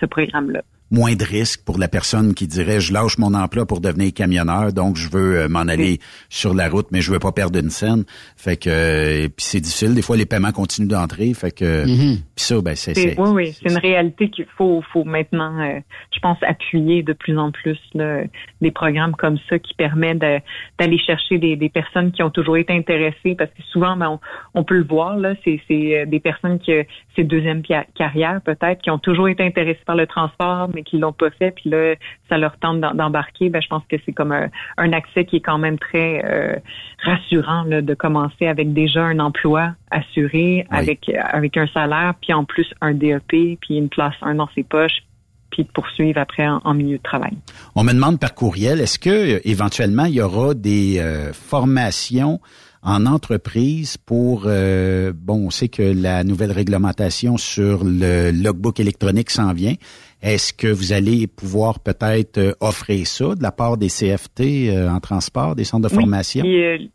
ce 0.00 0.06
programme-là 0.06 0.62
moins 0.92 1.14
de 1.14 1.24
risques 1.24 1.64
pour 1.64 1.78
la 1.78 1.88
personne 1.88 2.34
qui 2.34 2.46
dirait 2.46 2.78
je 2.78 2.92
lâche 2.92 3.18
mon 3.18 3.34
emploi 3.34 3.66
pour 3.66 3.80
devenir 3.80 4.12
camionneur, 4.12 4.72
donc 4.72 4.96
je 4.96 5.08
veux 5.08 5.38
euh, 5.38 5.48
m'en 5.48 5.60
aller 5.60 5.98
sur 6.28 6.54
la 6.54 6.68
route, 6.68 6.86
mais 6.92 7.00
je 7.00 7.10
veux 7.10 7.18
pas 7.18 7.32
perdre 7.32 7.58
une 7.58 7.70
scène. 7.70 8.04
Fait 8.36 8.56
que 8.56 8.68
euh, 8.68 9.28
puis 9.28 9.44
c'est 9.44 9.60
difficile. 9.60 9.94
Des 9.94 10.02
fois, 10.02 10.16
les 10.16 10.26
paiements 10.26 10.52
continuent 10.52 10.88
d'entrer. 10.88 11.32
Fait 11.34 11.50
que 11.50 11.86
mm-hmm. 11.86 12.16
puis 12.36 12.44
ça, 12.44 12.60
ben 12.60 12.76
c'est. 12.76 13.18
Oui, 13.18 13.28
oui, 13.32 13.52
c'est 13.52 13.70
une 13.70 13.78
réalité 13.78 14.28
qu'il 14.28 14.44
faut, 14.56 14.82
faut 14.92 15.04
maintenant, 15.04 15.58
euh, 15.60 15.80
je 16.14 16.20
pense, 16.20 16.38
appuyer 16.42 17.02
de 17.02 17.14
plus 17.14 17.38
en 17.38 17.50
plus 17.50 17.78
là, 17.94 18.22
des 18.60 18.70
programmes 18.70 19.16
comme 19.16 19.38
ça 19.48 19.58
qui 19.58 19.74
permettent 19.74 20.18
d'aller 20.18 20.98
chercher 20.98 21.38
des, 21.38 21.56
des, 21.56 21.70
personnes 21.70 22.12
qui 22.12 22.22
ont 22.22 22.30
toujours 22.30 22.58
été 22.58 22.72
intéressées, 22.74 23.34
parce 23.36 23.50
que 23.50 23.62
souvent, 23.72 23.96
ben, 23.96 24.08
on, 24.54 24.60
on 24.60 24.64
peut 24.64 24.76
le 24.76 24.84
voir 24.84 25.16
là, 25.16 25.34
c'est 25.44 25.60
des 26.06 26.20
personnes 26.20 26.58
qui 26.58 26.72
c'est 27.16 27.24
deuxième 27.24 27.62
carrière 27.62 28.40
peut-être, 28.44 28.82
qui 28.82 28.90
ont 28.90 28.98
toujours 28.98 29.28
été 29.28 29.42
intéressées 29.42 29.82
par 29.86 29.96
le 29.96 30.06
transport, 30.06 30.68
mais 30.74 30.81
qui 30.82 30.98
l'ont 30.98 31.12
pas 31.12 31.30
fait, 31.30 31.50
puis 31.52 31.70
là, 31.70 31.94
ça 32.28 32.38
leur 32.38 32.56
tente 32.58 32.80
d'embarquer, 32.80 33.50
ben, 33.50 33.60
je 33.62 33.68
pense 33.68 33.82
que 33.88 33.96
c'est 34.04 34.12
comme 34.12 34.32
un, 34.32 34.92
accès 34.92 35.24
qui 35.24 35.36
est 35.36 35.40
quand 35.40 35.58
même 35.58 35.78
très 35.78 36.22
euh, 36.24 36.56
rassurant 37.02 37.64
là, 37.64 37.80
de 37.80 37.94
commencer 37.94 38.46
avec 38.46 38.72
déjà 38.72 39.02
un 39.02 39.18
emploi 39.18 39.74
assuré, 39.90 40.66
avec 40.70 41.10
avec 41.32 41.56
un 41.56 41.66
salaire, 41.68 42.14
puis 42.20 42.32
en 42.32 42.44
plus 42.44 42.66
un 42.80 42.92
DEP, 42.92 43.58
puis 43.60 43.76
une 43.76 43.88
place 43.88 44.14
un 44.22 44.34
dans 44.34 44.48
ses 44.54 44.62
poches, 44.62 45.02
puis 45.50 45.64
de 45.64 45.68
poursuivre 45.68 46.18
après 46.18 46.46
en, 46.48 46.74
milieu 46.74 46.96
de 46.96 47.02
travail. 47.02 47.36
On 47.74 47.84
me 47.84 47.92
demande 47.92 48.18
par 48.18 48.34
courriel, 48.34 48.80
est-ce 48.80 48.98
que 48.98 49.40
éventuellement 49.46 50.06
il 50.06 50.14
y 50.14 50.20
aura 50.20 50.54
des 50.54 50.98
euh, 50.98 51.32
formations 51.32 52.40
en 52.82 53.06
entreprise 53.06 53.96
pour 53.96 54.44
euh, 54.46 55.12
bon, 55.14 55.46
on 55.46 55.50
sait 55.50 55.68
que 55.68 55.82
la 55.82 56.24
nouvelle 56.24 56.50
réglementation 56.50 57.36
sur 57.36 57.84
le 57.84 58.32
logbook 58.32 58.80
électronique 58.80 59.30
s'en 59.30 59.52
vient. 59.52 59.74
Est-ce 60.20 60.52
que 60.52 60.66
vous 60.66 60.92
allez 60.92 61.26
pouvoir 61.26 61.80
peut-être 61.80 62.38
euh, 62.38 62.52
offrir 62.60 63.06
ça 63.06 63.34
de 63.34 63.42
la 63.42 63.52
part 63.52 63.76
des 63.76 63.86
CFT 63.88 64.40
euh, 64.68 64.88
en 64.88 64.98
transport, 64.98 65.54
des 65.54 65.64
centres 65.64 65.88
de 65.88 65.94
formation? 65.94 66.44
Oui, 66.44 66.90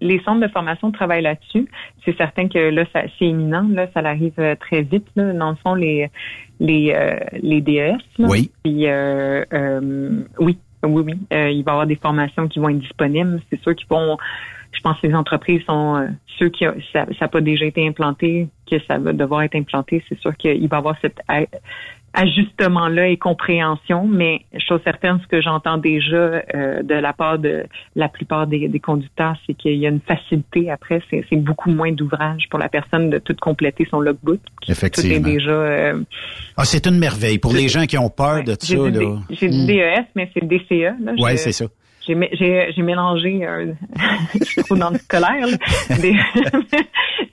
les 0.00 0.20
centres 0.24 0.40
de 0.40 0.48
formation 0.48 0.90
travaillent 0.92 1.22
là-dessus. 1.22 1.68
C'est 2.04 2.16
certain 2.16 2.48
que 2.48 2.58
là, 2.58 2.84
c'est 2.92 3.24
imminent. 3.24 3.68
Là, 3.68 3.88
ça 3.94 4.00
arrive 4.00 4.34
très 4.60 4.82
vite. 4.82 5.06
Là. 5.16 5.32
Dans 5.32 5.50
le 5.50 5.56
fond, 5.56 5.74
les 5.74 6.08
les 6.58 6.92
les 7.40 7.60
DES. 7.60 7.98
oui. 8.18 8.50
Puis, 8.64 8.86
oui, 10.40 10.58
oui, 10.84 11.02
oui. 11.06 11.14
il 11.30 11.36
va 11.36 11.48
y 11.50 11.58
avoir 11.60 11.86
des 11.86 11.94
formations 11.94 12.48
qui 12.48 12.58
vont 12.58 12.68
être 12.68 12.80
disponibles. 12.80 13.40
C'est 13.48 13.60
sûr 13.62 13.76
qu'ils 13.76 13.86
vont 13.88 14.18
pense 14.82 15.00
que 15.00 15.06
les 15.06 15.14
entreprises 15.14 15.62
sont 15.66 15.96
euh, 15.96 16.08
ceux 16.38 16.48
qui 16.48 16.64
ça 16.92 17.06
n'a 17.20 17.28
pas 17.28 17.40
déjà 17.40 17.64
été 17.64 17.86
implanté, 17.86 18.48
que 18.70 18.76
ça 18.86 18.98
va 18.98 19.12
devoir 19.12 19.42
être 19.42 19.54
implanté, 19.54 20.02
c'est 20.08 20.18
sûr 20.18 20.36
qu'il 20.36 20.68
va 20.68 20.76
y 20.76 20.78
avoir 20.78 20.96
cet 21.00 21.20
ajustement-là 22.14 23.08
et 23.08 23.16
compréhension, 23.16 24.06
mais 24.06 24.40
chose 24.68 24.80
certaine, 24.84 25.18
ce 25.22 25.26
que 25.28 25.40
j'entends 25.40 25.78
déjà 25.78 26.42
euh, 26.54 26.82
de 26.82 26.94
la 26.94 27.12
part 27.12 27.38
de 27.38 27.64
la 27.96 28.08
plupart 28.08 28.46
des, 28.46 28.68
conducteurs, 28.80 29.34
c'est 29.46 29.54
qu'il 29.54 29.76
y 29.76 29.86
a 29.86 29.88
une 29.88 30.00
facilité 30.00 30.70
après, 30.70 31.02
c'est 31.10 31.36
beaucoup 31.36 31.70
moins 31.70 31.92
d'ouvrage 31.92 32.48
pour 32.50 32.58
la 32.58 32.68
personne 32.68 33.08
de 33.08 33.18
tout 33.18 33.34
compléter 33.40 33.86
son 33.90 34.00
logbook. 34.00 34.40
Effectivement. 34.68 35.26
déjà. 35.26 35.50
Euh, 35.50 36.02
ah, 36.56 36.64
c'est 36.64 36.86
une 36.86 36.98
merveille 36.98 37.38
pour 37.38 37.54
les 37.54 37.68
gens 37.68 37.86
qui 37.86 37.96
ont 37.96 38.10
peur 38.10 38.44
de 38.44 38.52
ça. 38.52 38.76
J'ai 39.30 39.48
du 39.48 39.66
DES, 39.66 40.04
mais 40.14 40.30
c'est 40.34 40.40
le 40.40 40.48
DCE. 40.48 40.94
Oui, 41.18 41.38
c'est 41.38 41.52
ça 41.52 41.66
j'ai 42.06 42.72
j'ai 42.74 42.82
mélangé 42.82 43.46
euh, 43.46 43.72
je 44.38 44.44
suis 44.44 44.62
trop 44.62 44.76
dans 44.76 44.90
le 44.90 44.98
scolaire 44.98 45.46
là, 45.46 45.56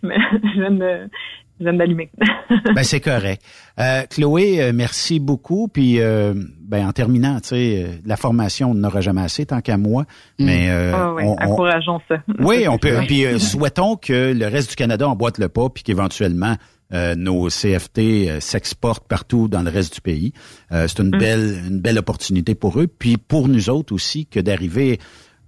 mais 0.01 0.15
je 0.55 1.63
viens 1.63 1.73
d'allumer. 1.73 2.09
ben 2.75 2.83
c'est 2.83 2.99
correct. 2.99 3.43
Euh, 3.79 4.03
Chloé, 4.09 4.61
euh, 4.61 4.71
merci 4.73 5.19
beaucoup. 5.19 5.67
Puis 5.67 5.99
euh, 5.99 6.33
ben 6.61 6.87
en 6.87 6.91
terminant, 6.91 7.39
tu 7.41 7.49
sais, 7.49 7.83
euh, 7.83 7.87
la 8.05 8.17
formation 8.17 8.71
on 8.71 8.75
n'aura 8.75 9.01
jamais 9.01 9.21
assez 9.21 9.45
tant 9.45 9.61
qu'à 9.61 9.77
moi. 9.77 10.03
Mm. 10.39 10.45
Mais 10.45 10.69
ah 10.69 11.13
oui, 11.13 11.23
encourageons 11.23 11.99
ça. 12.07 12.15
Oui, 12.39 12.67
on 12.67 12.77
peut. 12.77 12.97
puis 13.07 13.39
souhaitons 13.39 13.95
que 13.95 14.33
le 14.33 14.47
reste 14.47 14.71
du 14.71 14.75
Canada 14.75 15.07
emboîte 15.07 15.37
le 15.37 15.49
pas, 15.49 15.69
puis 15.69 15.83
qu'éventuellement 15.83 16.55
euh, 16.91 17.13
nos 17.15 17.49
CFT 17.49 17.99
euh, 17.99 18.39
s'exportent 18.39 19.07
partout 19.07 19.47
dans 19.47 19.61
le 19.61 19.69
reste 19.69 19.93
du 19.93 20.01
pays. 20.01 20.33
Euh, 20.71 20.87
c'est 20.87 20.99
une 20.99 21.15
mm. 21.15 21.19
belle 21.19 21.63
une 21.67 21.79
belle 21.79 21.99
opportunité 21.99 22.55
pour 22.55 22.79
eux, 22.79 22.87
puis 22.87 23.17
pour 23.17 23.47
nous 23.47 23.69
autres 23.69 23.93
aussi 23.93 24.25
que 24.25 24.39
d'arriver. 24.39 24.99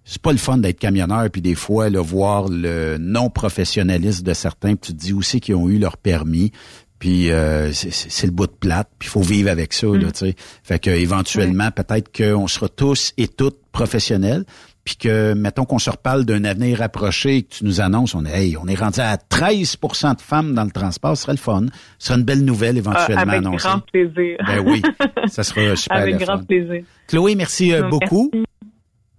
C'est 0.04 0.22
pas 0.22 0.32
le 0.32 0.40
fun 0.40 0.58
d'être 0.58 0.80
camionneur, 0.80 1.30
puis 1.30 1.42
des 1.42 1.54
fois, 1.54 1.90
le 1.90 2.00
voir 2.00 2.48
le 2.50 2.98
non-professionnalisme 2.98 4.24
de 4.24 4.34
certains, 4.34 4.76
puis 4.76 4.92
tu 4.92 4.98
te 4.98 4.98
dis 4.98 5.14
aussi 5.14 5.40
qu'ils 5.40 5.56
ont 5.56 5.70
eu 5.70 5.78
leur 5.78 5.98
permis, 5.98 6.52
puis 6.98 7.30
c'est 7.72 8.26
le 8.26 8.32
bout 8.32 8.48
de 8.48 8.52
plate, 8.52 8.90
puis 8.98 9.08
il 9.08 9.12
faut 9.12 9.22
vivre 9.22 9.52
avec 9.52 9.74
ça, 9.74 9.86
là, 9.86 10.08
mm. 10.08 10.12
tu 10.12 10.18
sais. 10.18 10.36
Fait 10.64 10.80
que 10.80 10.90
éventuellement, 10.90 11.70
peut-être 11.70 12.12
qu'on 12.12 12.48
sera 12.48 12.68
tous 12.68 13.14
et 13.18 13.28
toutes 13.28 13.60
professionnels, 13.72 14.44
puis 14.84 14.96
que, 14.96 15.34
mettons 15.34 15.66
qu'on 15.66 15.80
se 15.80 15.90
reparle 15.90 16.26
d'un 16.26 16.44
avenir 16.44 16.80
rapproché 16.80 17.38
et 17.38 17.42
que 17.44 17.56
tu 17.56 17.66
nous 17.66 17.82
annonces, 17.82 18.16
on 18.16 18.26
est, 18.26 18.32
hey, 18.32 18.58
on 18.58 18.68
est 18.68 18.76
rendu 18.76 19.00
à 19.00 19.16
13% 19.16 20.16
de 20.16 20.22
femmes 20.22 20.54
dans 20.54 20.64
le 20.64 20.72
transport, 20.72 21.16
ce 21.16 21.24
serait 21.24 21.34
le 21.34 21.38
fun. 21.38 21.66
Ce 22.00 22.08
serait 22.08 22.20
une 22.20 22.26
belle 22.26 22.44
nouvelle 22.44 22.78
éventuellement 22.78 23.22
avec 23.22 23.46
annoncée. 23.46 23.68
Avec 23.68 23.80
grand 23.80 23.92
plaisir. 23.92 24.38
Ben 24.48 24.60
oui, 24.66 24.82
ça 25.28 25.44
sera 25.44 25.76
super 25.76 25.98
Avec 25.98 26.18
grand 26.18 26.44
plaisir. 26.44 26.84
Chloé, 27.08 27.36
merci 27.36 27.74
euh, 27.74 27.90
beaucoup. 27.90 28.32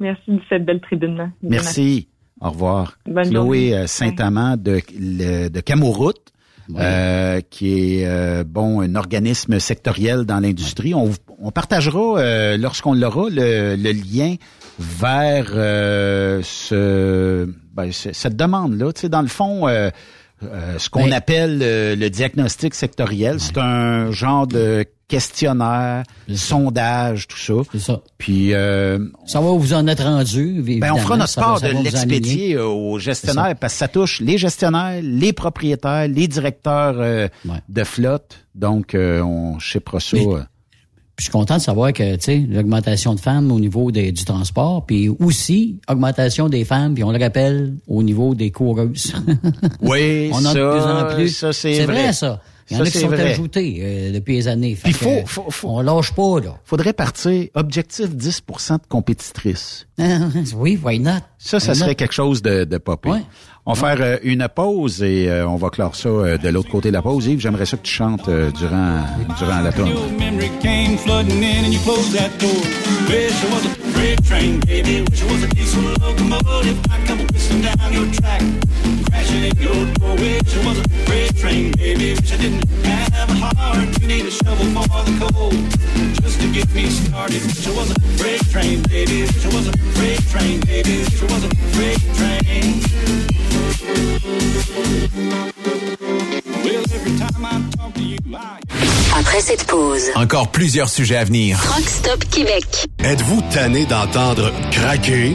Merci 0.00 0.32
de 0.32 0.40
cette 0.48 0.64
belle 0.64 0.80
tribune-là. 0.80 1.28
Merci. 1.42 2.08
Au 2.40 2.50
revoir. 2.50 2.98
Bonne 3.06 3.30
Chloé 3.30 3.72
euh, 3.72 3.86
Saint-Amand 3.86 4.56
de, 4.56 4.80
de 5.48 5.60
Camouroute. 5.60 6.32
Euh, 6.78 7.40
qui 7.50 7.98
est 8.00 8.06
euh, 8.06 8.44
bon 8.46 8.80
un 8.80 8.94
organisme 8.94 9.58
sectoriel 9.58 10.24
dans 10.24 10.40
l'industrie. 10.40 10.94
On, 10.94 11.10
on, 11.38 11.50
partagera 11.50 12.18
euh, 12.18 12.56
lorsqu'on 12.56 12.94
l'aura 12.94 13.28
le, 13.28 13.76
le, 13.76 13.92
lien 13.92 14.36
vers 14.78 15.46
ce, 16.44 17.48
ben, 17.72 17.90
cette 17.92 18.36
demande 18.36 18.78
là. 18.78 18.92
Tu 18.92 19.02
sais, 19.02 19.08
dans 19.08 19.22
le 19.22 19.28
fond. 19.28 19.66
ce 20.40 20.90
qu'on 20.90 21.10
appelle 21.12 21.58
le 21.58 22.08
diagnostic 22.08 22.74
sectoriel, 22.74 23.40
c'est 23.40 23.58
un 23.58 24.10
genre 24.10 24.46
de 24.46 24.84
questionnaire, 25.12 26.04
sondage, 26.34 27.28
tout 27.28 27.36
ça. 27.36 27.52
C'est 27.72 27.80
ça. 27.80 28.00
Puis 28.16 28.54
euh, 28.54 28.98
ça 29.26 29.42
va 29.42 29.50
vous 29.50 29.74
en 29.74 29.86
être 29.86 30.04
rendu. 30.04 30.62
Ben 30.80 30.90
on 30.94 30.96
fera 30.96 31.18
notre 31.18 31.34
part 31.34 31.60
de 31.60 31.68
l'expédier 31.68 32.56
aux 32.56 32.98
gestionnaires 32.98 33.54
parce 33.60 33.74
que 33.74 33.78
ça 33.78 33.88
touche 33.88 34.20
les 34.20 34.38
gestionnaires, 34.38 35.00
les 35.02 35.34
propriétaires, 35.34 36.08
les 36.08 36.28
directeurs 36.28 36.94
euh, 36.98 37.28
de 37.68 37.84
flotte. 37.84 38.46
Donc 38.54 38.94
euh, 38.94 39.20
on 39.20 39.58
shippera 39.58 40.00
ça. 40.00 40.16
Je 41.22 41.26
suis 41.26 41.32
content 41.32 41.56
de 41.56 41.62
savoir 41.62 41.92
que, 41.92 42.16
tu 42.16 42.20
sais, 42.20 42.44
l'augmentation 42.50 43.14
de 43.14 43.20
femmes 43.20 43.52
au 43.52 43.60
niveau 43.60 43.92
des, 43.92 44.10
du 44.10 44.24
transport, 44.24 44.84
puis 44.84 45.08
aussi 45.08 45.78
augmentation 45.88 46.48
des 46.48 46.64
femmes, 46.64 46.94
puis 46.94 47.04
on 47.04 47.12
le 47.12 47.18
rappelle, 47.20 47.76
au 47.86 48.02
niveau 48.02 48.34
des 48.34 48.50
coureuses. 48.50 49.14
oui, 49.80 50.30
on 50.32 50.44
a 50.44 50.52
ça, 50.52 50.54
de 50.54 50.70
plus 50.72 50.82
en 50.82 51.14
plus. 51.14 51.28
Ça, 51.28 51.52
c'est 51.52 51.84
vrai. 51.84 52.02
vrai. 52.02 52.12
ça. 52.12 52.40
Il 52.70 52.76
y 52.76 52.80
en 52.80 52.84
a 52.84 52.90
qui 52.90 52.98
sont 52.98 53.12
ajoutés 53.12 53.78
euh, 53.80 54.12
depuis 54.12 54.34
les 54.34 54.48
années. 54.48 54.76
Puis 54.82 54.92
faut, 54.92 55.22
faut, 55.26 55.50
faut, 55.50 55.68
on 55.68 55.80
lâche 55.80 56.12
pas, 56.12 56.40
là. 56.40 56.58
Faudrait 56.64 56.92
partir 56.92 57.46
objectif 57.54 58.10
10 58.10 58.42
de 58.48 58.86
compétitrices. 58.88 59.86
oui, 60.56 60.80
why 60.82 60.98
not? 60.98 61.20
Ça, 61.38 61.60
ça 61.60 61.74
serait 61.74 61.94
quelque 61.94 62.14
chose 62.14 62.42
de, 62.42 62.64
de 62.64 62.78
popé. 62.78 63.10
Ouais. 63.10 63.22
On 63.64 63.74
va 63.74 63.94
faire 63.94 64.04
euh, 64.04 64.16
une 64.24 64.48
pause 64.52 65.04
et 65.04 65.28
euh, 65.28 65.46
on 65.46 65.54
va 65.54 65.70
clore 65.70 65.94
ça 65.94 66.08
euh, 66.08 66.36
de 66.36 66.48
l'autre 66.48 66.68
côté 66.68 66.88
de 66.88 66.94
la 66.94 67.02
pause. 67.02 67.26
Yves, 67.26 67.38
j'aimerais 67.38 67.64
ça 67.64 67.76
que 67.76 67.82
tu 67.82 67.92
chantes 67.92 68.28
durant, 68.28 69.02
durant 69.38 69.60
la 69.60 69.70
tournée. 69.70 69.94
Après 99.18 99.40
cette 99.40 99.64
pause, 99.64 100.10
encore 100.14 100.48
plusieurs 100.48 100.88
sujets 100.88 101.16
à 101.16 101.24
venir. 101.24 101.58
Rockstop 101.58 102.24
Québec. 102.30 102.86
Êtes-vous 103.04 103.42
tanné 103.52 103.86
d'entendre 103.86 104.52
craquer, 104.70 105.34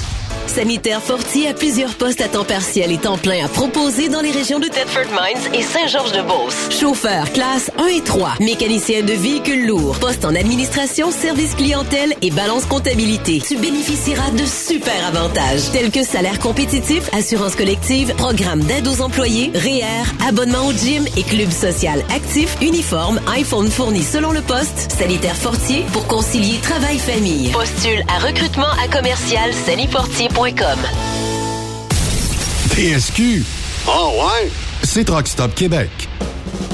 Sanitaire 0.47 1.01
Fortier 1.01 1.47
a 1.47 1.53
plusieurs 1.53 1.95
postes 1.95 2.21
à 2.21 2.27
temps 2.27 2.43
partiel 2.43 2.91
et 2.91 2.97
temps 2.97 3.17
plein 3.17 3.45
à 3.45 3.47
proposer 3.47 4.09
dans 4.09 4.21
les 4.21 4.31
régions 4.31 4.59
de 4.59 4.67
Thetford 4.67 5.07
Mines 5.11 5.53
et 5.53 5.61
Saint-Georges-de-Beauce. 5.61 6.77
Chauffeur 6.77 7.31
classe 7.31 7.71
1 7.77 7.87
et 7.87 8.01
3, 8.01 8.33
mécanicien 8.39 9.01
de 9.01 9.13
véhicules 9.13 9.65
lourds, 9.67 9.97
poste 9.99 10.25
en 10.25 10.35
administration, 10.35 11.11
service 11.11 11.55
clientèle 11.55 12.13
et 12.21 12.31
balance 12.31 12.65
comptabilité. 12.65 13.41
Tu 13.47 13.57
bénéficieras 13.57 14.31
de 14.31 14.45
super 14.45 15.05
avantages 15.07 15.71
tels 15.71 15.91
que 15.91 16.03
salaire 16.03 16.39
compétitif, 16.39 17.09
assurance 17.13 17.55
collective, 17.55 18.13
programme 18.15 18.61
d'aide 18.61 18.87
aux 18.87 19.01
employés, 19.01 19.51
REER, 19.55 20.27
abonnement 20.27 20.67
au 20.67 20.73
gym 20.73 21.05
et 21.17 21.23
club 21.23 21.49
social 21.49 22.03
actif, 22.13 22.57
uniforme, 22.61 23.21
iPhone 23.35 23.69
fourni 23.69 24.03
selon 24.03 24.31
le 24.31 24.41
poste, 24.41 24.91
Sanitaire 24.97 25.35
Fortier 25.35 25.85
pour 25.93 26.05
concilier 26.07 26.57
travail-famille. 26.61 27.49
Postule 27.51 28.03
à 28.07 28.19
recrutement 28.19 28.71
à 28.83 28.87
commercial 28.87 29.51
sanifortier.com. 30.31 30.79
TSQ. 32.69 33.43
Oh 33.87 34.11
ouais. 34.23 34.49
C'est 34.83 35.03
Truck 35.03 35.27
Stop 35.27 35.53
Québec. 35.55 36.10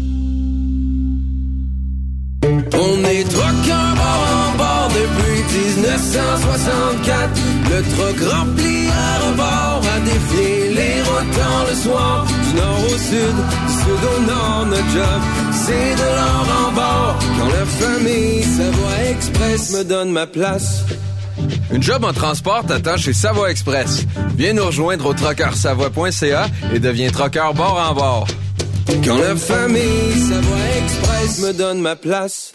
On 2.44 3.04
est 3.04 3.24
truckers 3.24 3.96
bord 3.96 4.28
en 4.46 4.52
bord 4.58 4.90
depuis 4.90 5.42
1964. 5.56 7.30
Le 7.72 7.82
truck 7.96 8.20
rempli 8.32 8.78
à 8.90 9.18
rebord 9.28 9.82
a 9.96 9.98
défié 10.02 10.70
les 10.70 11.02
routes 11.02 11.42
le 11.70 11.76
soir. 11.76 12.26
Du 12.26 12.54
nord 12.56 12.80
au 12.86 12.98
sud, 12.98 13.36
au 13.90 14.20
nord, 14.22 14.66
notre 14.68 14.90
job, 14.90 15.22
c'est 15.52 15.96
de 15.96 16.16
l'or 16.16 16.48
en 16.68 16.72
bord. 16.72 17.20
Quand 17.40 17.50
la 17.50 17.66
famille 17.66 18.44
Savoie 18.44 19.04
Express 19.10 19.74
me 19.74 19.84
donne 19.84 20.12
ma 20.12 20.28
place. 20.28 20.84
Une 21.72 21.82
job 21.82 22.04
en 22.04 22.14
transport 22.14 22.64
t'attend 22.66 22.98
chez 22.98 23.14
Savoie 23.14 23.50
Express. 23.52 24.06
Viens 24.36 24.52
nous 24.54 24.66
rejoindre 24.66 25.06
au 25.08 25.14
trockeursavoie.ca 25.14 26.48
et 26.74 26.80
deviens 26.80 27.10
trockeur 27.10 27.54
bord 27.54 27.80
en 27.90 27.94
bord. 27.94 28.28
Quand 29.04 29.18
la 29.18 29.36
famille 29.36 30.14
Savoie 30.18 30.58
Express 30.84 31.40
me 31.40 31.54
donne 31.54 31.80
ma 31.80 31.96
place. 31.96 32.52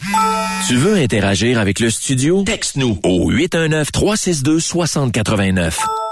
Tu 0.67 0.75
veux 0.75 0.95
interagir 0.95 1.59
avec 1.59 1.79
le 1.79 1.89
studio? 1.89 2.43
Texte-nous 2.43 2.99
au 3.03 3.31
819-362-6089. 3.31 5.73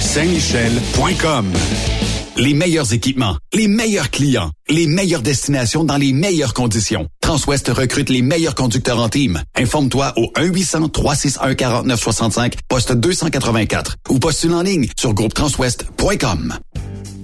Saint-Michel.com. 0.00 1.50
Les 2.36 2.52
meilleurs 2.52 2.92
équipements, 2.92 3.38
les 3.54 3.68
meilleurs 3.68 4.10
clients, 4.10 4.50
les 4.68 4.86
meilleures 4.86 5.22
destinations 5.22 5.82
dans 5.84 5.96
les 5.96 6.12
meilleures 6.12 6.52
conditions. 6.54 7.08
Transwest 7.20 7.68
recrute 7.68 8.10
les 8.10 8.22
meilleurs 8.22 8.54
conducteurs 8.54 9.00
en 9.00 9.08
team. 9.08 9.42
Informe-toi 9.56 10.12
au 10.16 10.30
1-800-361-4965, 10.36 12.52
poste 12.68 12.92
284 12.92 13.96
ou 14.10 14.18
postule 14.18 14.54
en 14.54 14.62
ligne 14.62 14.88
sur 14.96 15.14
groupetranswest.com. 15.14 16.58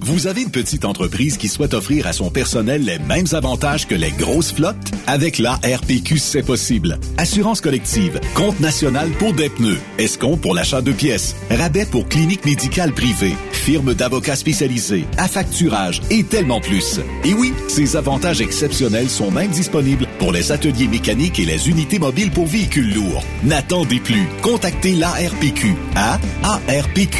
Vous 0.03 0.27
avez 0.27 0.41
une 0.41 0.51
petite 0.51 0.83
entreprise 0.83 1.37
qui 1.37 1.47
souhaite 1.47 1.73
offrir 1.73 2.07
à 2.07 2.11
son 2.11 2.29
personnel 2.29 2.83
les 2.83 2.99
mêmes 2.99 3.27
avantages 3.31 3.87
que 3.87 3.95
les 3.95 4.11
grosses 4.11 4.51
flottes? 4.51 4.91
Avec 5.07 5.37
la 5.37 5.53
RPQ, 5.53 6.17
c'est 6.17 6.43
possible. 6.43 6.99
Assurance 7.17 7.61
collective, 7.61 8.19
compte 8.35 8.59
national 8.59 9.09
pour 9.11 9.31
des 9.31 9.47
pneus, 9.47 9.79
escompte 9.97 10.41
pour 10.41 10.55
l'achat 10.55 10.81
de 10.81 10.91
pièces, 10.91 11.37
rabais 11.49 11.85
pour 11.85 12.09
clinique 12.09 12.43
médicale 12.43 12.91
privée, 12.91 13.33
firme 13.53 13.93
d'avocats 13.93 14.35
spécialisés, 14.35 15.05
affacturage 15.17 16.01
et 16.09 16.25
tellement 16.25 16.59
plus. 16.59 16.99
Oui, 17.33 17.53
ces 17.67 17.95
avantages 17.95 18.41
exceptionnels 18.41 19.09
sont 19.09 19.31
même 19.31 19.49
disponibles 19.49 20.07
pour 20.19 20.31
les 20.31 20.51
ateliers 20.51 20.87
mécaniques 20.87 21.39
et 21.39 21.45
les 21.45 21.69
unités 21.69 21.99
mobiles 21.99 22.31
pour 22.31 22.45
véhicules 22.45 22.93
lourds. 22.93 23.23
N'attendez 23.43 23.99
plus. 23.99 24.27
Contactez 24.41 24.93
l'ARPQ 24.95 25.75
à 25.95 26.19
arpq.org. 26.43 27.13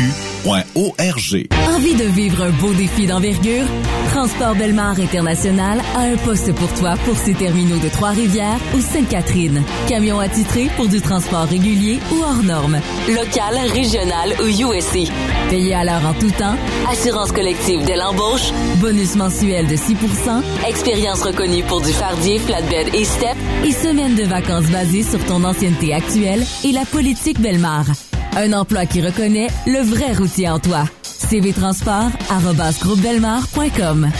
Envie 1.76 1.96
de 1.96 2.04
vivre 2.04 2.44
un 2.44 2.52
beau 2.52 2.74
défi 2.74 3.08
d'envergure? 3.08 3.66
Transport 4.12 4.56
Belmar 4.56 5.00
International 5.00 5.82
a 5.96 6.02
un 6.02 6.18
poste 6.18 6.54
pour 6.54 6.72
toi 6.74 6.96
pour 7.06 7.16
ses 7.18 7.34
terminaux 7.34 7.80
de 7.80 7.90
Trois-Rivières 7.90 8.60
ou 8.76 8.82
Sainte-Catherine. 8.82 9.64
Camion 9.88 10.20
attitré 10.20 10.68
pour 10.76 10.88
du 10.88 11.02
transport 11.02 11.46
régulier 11.46 12.00
ou 12.12 12.22
hors 12.22 12.44
norme. 12.44 12.80
Local, 13.08 13.58
régional 13.74 14.34
ou 14.42 14.48
USC. 14.48 15.10
Payé 15.50 15.74
à 15.74 15.84
l'heure 15.84 16.06
en 16.06 16.14
tout 16.14 16.32
temps. 16.32 16.56
Assurance 16.92 17.32
collective 17.32 17.84
dès 17.86 17.96
l'embauche. 17.96 18.52
Bonus 18.78 19.16
mensuel 19.16 19.68
de 19.68 19.76
6% 19.76 20.44
Expérience 20.68 21.22
reconnue 21.24 21.64
pour 21.64 21.82
du 21.82 21.92
fardier, 21.92 22.38
flatbed 22.40 22.93
et 22.94 23.06
step. 23.06 23.36
Et 23.66 23.72
semaine 23.72 24.16
de 24.16 24.24
vacances 24.24 24.66
basée 24.66 25.04
sur 25.04 25.24
ton 25.26 25.44
ancienneté 25.44 25.94
actuelle 25.94 26.44
et 26.64 26.72
la 26.72 26.86
politique 26.86 27.40
Belmar. 27.40 27.86
Un 28.36 28.54
emploi 28.54 28.86
qui 28.86 29.02
reconnaît 29.02 29.48
le 29.68 29.80
vrai 29.80 30.14
routier 30.14 30.50
en 30.50 30.60
toi. 30.60 30.86
cvtransport.com 31.30 34.12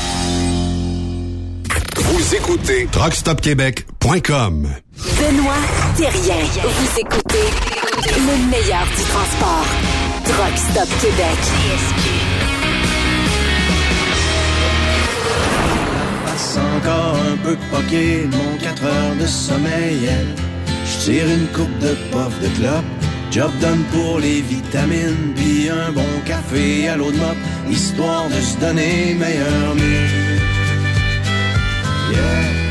Vous 1.96 2.36
écoutez 2.36 2.88
TruckStopQuébec.com. 2.92 4.70
Benoît 4.98 5.54
Thérien. 5.98 6.36
Vous 6.64 7.00
écoutez 7.00 7.50
le 8.06 8.38
meilleur 8.50 8.86
du 8.86 9.04
transport. 9.04 9.66
Truck 10.26 10.58
Stop 10.58 10.90
Québec. 11.02 12.23
Encore 16.58 17.18
un 17.32 17.38
peu 17.38 17.56
poqué, 17.72 18.28
mon 18.32 18.58
4 18.58 18.84
heures 18.84 19.16
de 19.20 19.26
sommeil. 19.26 20.10
Je 20.86 21.06
tire 21.06 21.28
une 21.28 21.48
coupe 21.48 21.78
de 21.80 21.96
puff 22.12 22.40
de 22.42 22.48
clope. 22.60 22.86
Job 23.32 23.52
done 23.60 23.84
pour 23.92 24.20
les 24.20 24.42
vitamines, 24.42 25.34
puis 25.36 25.68
un 25.70 25.92
bon 25.92 26.14
café 26.26 26.88
à 26.90 26.98
l'eau 26.98 27.12
de 27.12 27.18
mop, 27.18 27.36
histoire 27.70 28.28
de 28.30 28.40
se 28.40 28.58
donner 28.58 29.16
meilleur 29.16 29.76
mieux. 29.76 30.24
Yeah. 32.12 32.63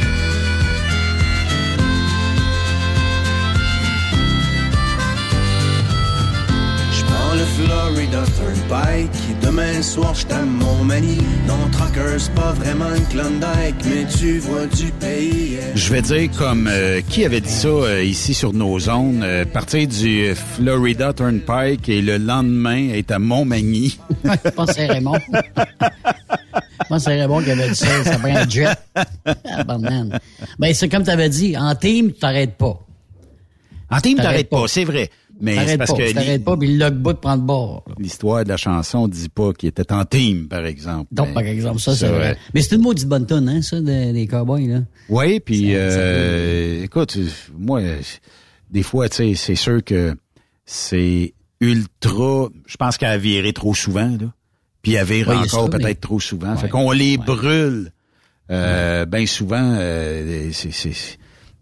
Florida 7.65 8.23
Turnpike, 8.37 9.41
demain 9.41 9.83
soir 9.83 10.15
je 10.15 10.27
t'aime 10.27 10.51
mon 10.51 10.83
mani. 10.85 11.19
Non, 11.47 11.55
trucker, 11.71 12.19
c'est 12.19 12.35
pas 12.35 12.53
vraiment 12.53 12.93
une 12.95 13.05
Klondike, 13.07 13.85
mais 13.85 14.05
tu 14.19 14.39
vois 14.39 14.67
du 14.67 14.91
pays. 14.93 15.59
Je 15.75 15.93
vais 15.93 16.03
dire 16.03 16.29
comme 16.37 16.67
euh, 16.69 17.01
qui 17.09 17.25
avait 17.25 17.41
dit 17.41 17.49
ça 17.51 17.69
euh, 17.69 18.03
ici 18.03 18.35
sur 18.35 18.53
nos 18.53 18.79
zones, 18.81 19.23
euh, 19.23 19.45
partir 19.45 19.87
du 19.87 20.35
Florida 20.35 21.13
Turnpike 21.13 21.89
et 21.89 22.03
le 22.03 22.17
lendemain 22.19 22.89
être 22.95 23.13
à 23.13 23.19
Montmagny. 23.21 23.99
Je 24.25 24.51
pense 24.51 24.69
que 24.71 24.75
c'est 24.75 24.87
Raymond. 24.87 25.19
Je 25.33 26.89
pense 26.89 27.05
que 27.05 27.11
c'est 27.11 27.21
Raymond 27.21 27.43
qui 27.43 27.51
avait 27.53 27.69
dit 27.69 27.77
ça. 27.77 28.05
Ça 28.05 28.19
prend 28.19 28.35
un 28.35 28.49
jet. 28.49 28.67
Ah. 28.97 29.77
Ben, 30.59 30.75
c'est 30.75 30.89
comme 30.89 31.05
tu 31.05 31.11
avais 31.11 31.29
dit, 31.29 31.57
en 31.57 31.75
team, 31.77 32.13
tu 32.13 32.19
t'arrêtes 32.19 32.57
pas. 32.57 32.81
En 33.91 34.01
team, 34.01 34.17
T'arrêtes 34.17 34.31
t'arrêtes 34.31 34.49
pas, 34.49 34.61
pas. 34.63 34.69
c'est 34.69 34.85
vrai. 34.85 35.11
Mais 35.45 35.67
c'est 35.67 35.77
parce 35.77 35.91
pas, 35.91 35.97
que 35.97 36.13
t'arrêtes 36.15 36.45
pas, 36.45 36.57
puis 36.57 36.69
le 36.73 36.79
logbook 36.79 37.21
prend 37.21 37.35
le 37.35 37.43
bord. 37.43 37.85
là. 37.89 37.95
l'histoire 37.99 38.45
de 38.45 38.49
la 38.49 38.57
chanson 38.57 39.09
dit 39.09 39.29
pas 39.29 39.53
qu'il 39.53 39.69
était 39.69 39.93
en 39.93 40.05
team, 40.05 40.47
par 40.49 40.65
exemple. 40.65 41.09
Donc, 41.13 41.29
Mais 41.29 41.35
par 41.35 41.43
exemple, 41.43 41.81
ça, 41.81 41.95
c'est 41.97 42.09
vrai. 42.09 42.37
Mais 42.55 42.63
c'est 42.63 42.77
une 42.77 42.83
maudite 42.83 43.09
bonne 43.09 43.27
tonne, 43.27 43.49
hein, 43.49 43.61
ça, 43.61 43.81
de- 43.81 44.13
des 44.13 44.27
cowboys, 44.29 44.69
là. 44.69 44.81
Oui, 45.09 45.41
puis 45.41 45.73
euh, 45.75 46.85
écoute, 46.85 47.19
moi, 47.59 47.81
des 48.71 48.83
fois, 48.83 49.09
tu 49.09 49.17
sais, 49.17 49.35
c'est 49.35 49.55
sûr 49.57 49.83
que 49.85 50.15
c'est 50.65 51.35
ultra. 51.61 52.49
Je 52.67 52.77
pense 52.77 52.97
qu'elle 52.97 53.11
a 53.11 53.19
viré 53.19 53.53
trop 53.53 53.75
souvent, 53.75 54.09
là. 54.21 54.33
Puis 54.83 54.95
elle 54.95 55.07
vire 55.07 55.27
il 55.29 55.33
a 55.33 55.41
encore 55.43 55.71
peut-être 55.71 55.85
mais- 55.85 55.95
trop 55.95 56.21
souvent. 56.21 56.53
Ouais. 56.53 56.59
Fait 56.59 56.69
qu'on 56.69 56.91
les 56.93 57.17
brûle. 57.19 57.93
Euh, 58.51 59.07
Bien 59.07 59.27
souvent, 59.27 59.77
euh, 59.79 60.51
c'est 60.53 60.73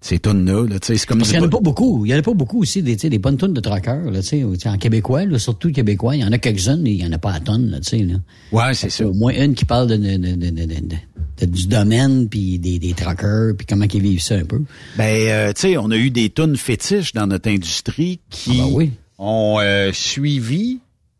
ces 0.02 0.18
tonnes-là, 0.18 0.66
là, 0.66 0.78
tu 0.78 0.86
sais, 0.86 0.96
c'est 0.96 1.06
comme 1.06 1.18
Parce 1.18 1.30
qu'il 1.30 1.38
n'y 1.38 1.44
en 1.44 1.48
a 1.48 1.50
pas 1.50 1.60
beaucoup. 1.60 2.06
Il 2.06 2.08
n'y 2.08 2.14
en 2.14 2.18
a 2.18 2.22
pas 2.22 2.32
beaucoup 2.32 2.62
aussi, 2.62 2.82
des, 2.82 2.94
tu 2.96 3.02
sais, 3.02 3.10
des 3.10 3.18
bonnes 3.18 3.36
tonnes 3.36 3.52
de 3.52 3.60
traqueurs, 3.60 4.10
là, 4.10 4.22
tu 4.22 4.28
sais, 4.28 4.38
tu 4.54 4.58
sais, 4.60 4.68
en 4.70 4.78
québécois, 4.78 5.26
là, 5.26 5.38
surtout 5.38 5.70
québécois. 5.70 6.16
Il 6.16 6.22
y 6.22 6.24
en 6.24 6.32
a 6.32 6.38
quelques-unes, 6.38 6.80
mais 6.82 6.92
il 6.92 6.96
n'y 6.96 7.06
en 7.06 7.12
a 7.12 7.18
pas 7.18 7.32
à 7.32 7.40
tonnes, 7.40 7.70
là, 7.70 7.80
tu 7.80 7.90
sais, 7.90 7.98
là. 7.98 8.14
Ouais, 8.50 8.72
c'est 8.74 8.88
ça. 8.90 9.06
Au 9.06 9.12
moins 9.12 9.34
une 9.34 9.54
qui 9.54 9.66
parle 9.66 9.88
de, 9.88 9.96
de- 9.96 10.16
de- 10.16 10.36
de- 10.36 10.50
de- 10.50 10.64
de- 10.64 10.96
de- 11.40 11.46
du 11.46 11.66
domaine, 11.66 12.28
puis 12.28 12.58
des, 12.58 12.78
des 12.78 12.92
traqueurs, 12.94 13.54
puis 13.56 13.66
comment 13.66 13.84
ils 13.92 14.00
vivent 14.00 14.22
ça 14.22 14.36
un 14.36 14.44
peu. 14.44 14.62
Ben, 14.96 15.28
euh, 15.28 15.52
tu 15.52 15.60
sais, 15.60 15.76
on 15.76 15.90
a 15.90 15.96
eu 15.96 16.10
des 16.10 16.30
tonnes 16.30 16.56
fétiches 16.56 17.12
dans 17.12 17.26
notre 17.26 17.50
industrie 17.50 18.20
qui 18.30 18.58
Ah 18.62 18.64
ben 18.66 18.72
oui. 18.72 18.90
ont 19.18 19.58
euh, 19.60 19.90
suivi, 19.92 20.78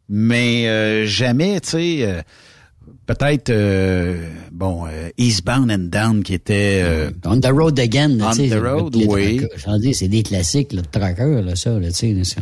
mais 0.09 0.69
euh, 0.69 1.05
jamais, 1.07 1.61
tu 1.61 1.69
sais, 1.71 1.99
euh, 2.01 2.23
peut-être, 3.15 3.51
euh, 3.51 4.29
bon, 4.53 4.87
euh, 4.87 5.09
Eastbound 5.19 5.71
and 5.71 5.89
Down 5.91 6.23
qui 6.23 6.35
était... 6.35 6.81
euh, 6.85 7.11
On 7.25 7.41
the 7.41 7.47
road 7.47 7.79
again, 7.81 8.09
là, 8.17 8.31
On 8.31 8.35
the 8.37 8.53
road, 8.55 8.95
les 8.95 9.07
oui. 9.07 9.37
traqueurs. 9.39 9.59
J'en 9.67 9.79
dis, 9.79 9.95
c'est 9.95 10.09
des 10.09 10.23
classiques, 10.23 10.73
là, 10.73 10.83
de 10.83 10.87
traqueurs, 10.87 11.43
là, 11.43 11.57
ça, 11.57 11.71
là, 11.79 11.89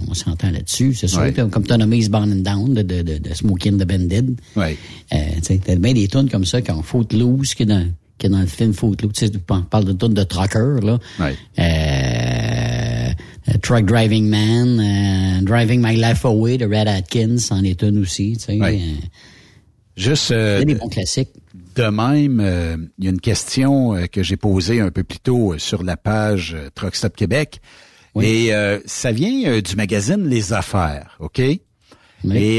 on 0.09 0.15
s'entend 0.15 0.51
là-dessus. 0.51 0.95
C'est 0.95 1.09
sûr 1.09 1.23
comme 1.51 1.65
tu 1.67 1.73
as 1.73 1.79
nommé 1.79 1.99
Eastbound 1.99 2.33
and 2.33 2.43
Down, 2.55 2.75
de, 2.75 2.83
de, 2.83 3.03
de, 3.03 3.19
de 3.19 3.35
Smoking 3.35 3.79
the 3.79 3.87
Bandit. 3.87 4.37
Ouais. 4.57 4.77
Euh, 5.13 5.17
tu 5.37 5.45
sais, 5.45 5.61
t'as 5.65 5.77
bien 5.77 5.95
des 5.95 6.09
tunes 6.09 6.29
comme 6.29 6.45
ça, 6.45 6.61
qui 6.61 6.71
ont 6.71 6.83
Footloose, 6.83 7.55
qui 7.55 7.63
est 7.63 7.67
dans, 7.67 7.87
qui 8.19 8.27
est 8.27 8.31
dans 8.31 8.41
le 8.41 8.47
film 8.47 8.75
Footloose. 8.75 9.13
Tu 9.15 9.27
sais, 9.27 9.33
on 9.49 9.63
parle 9.63 9.85
de 9.87 9.93
tunes 9.93 10.15
de 10.15 10.25
traqueurs, 10.25 10.81
là. 10.81 10.99
Ouais. 11.19 11.35
Euh, 11.59 13.13
euh, 13.49 13.59
Truck 13.63 13.87
Driving 13.87 14.29
Man, 14.29 14.81
euh, 14.81 15.45
Driving 15.45 15.81
My 15.83 15.97
Life 15.97 16.25
Away 16.25 16.59
de 16.59 16.67
Red 16.67 16.89
Atkins, 16.89 17.37
en 17.51 17.65
est 17.65 17.83
une 17.83 17.99
aussi, 17.99 18.37
tu 18.37 18.45
sais. 18.45 18.61
Ouais. 18.61 18.81
Juste 19.99 20.31
euh, 20.31 20.59
il 20.59 20.61
y 20.61 20.63
a 20.63 20.65
des 20.65 20.75
de, 20.75 20.79
bons 20.79 20.89
classiques. 20.89 21.31
de 21.75 21.83
même, 21.83 22.41
euh, 22.41 22.77
il 22.99 23.05
y 23.05 23.09
a 23.09 23.11
une 23.11 23.21
question 23.21 23.95
euh, 23.95 24.07
que 24.07 24.23
j'ai 24.23 24.37
posée 24.37 24.81
un 24.81 24.91
peu 24.91 25.03
plus 25.03 25.19
tôt 25.19 25.53
euh, 25.53 25.59
sur 25.59 25.83
la 25.83 25.97
page 25.97 26.55
euh, 26.55 26.71
Truck 26.75 26.95
Stop 26.95 27.17
Québec. 27.17 27.61
Et 28.21 28.53
euh, 28.53 28.81
ça 28.85 29.13
vient 29.13 29.61
du 29.61 29.77
magazine 29.77 30.29
Les 30.29 30.53
Affaires, 30.53 31.17
OK? 31.21 31.39
Et 31.39 31.61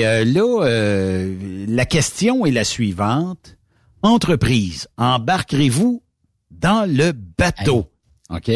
euh, 0.08 0.24
là, 0.24 0.64
euh, 0.64 1.66
la 1.68 1.86
question 1.86 2.46
est 2.46 2.52
la 2.52 2.64
suivante. 2.64 3.58
Entreprise, 4.02 4.88
embarquerez-vous 4.98 6.02
dans 6.52 6.90
le 6.90 7.12
bateau? 7.12 7.92
OK? 8.30 8.50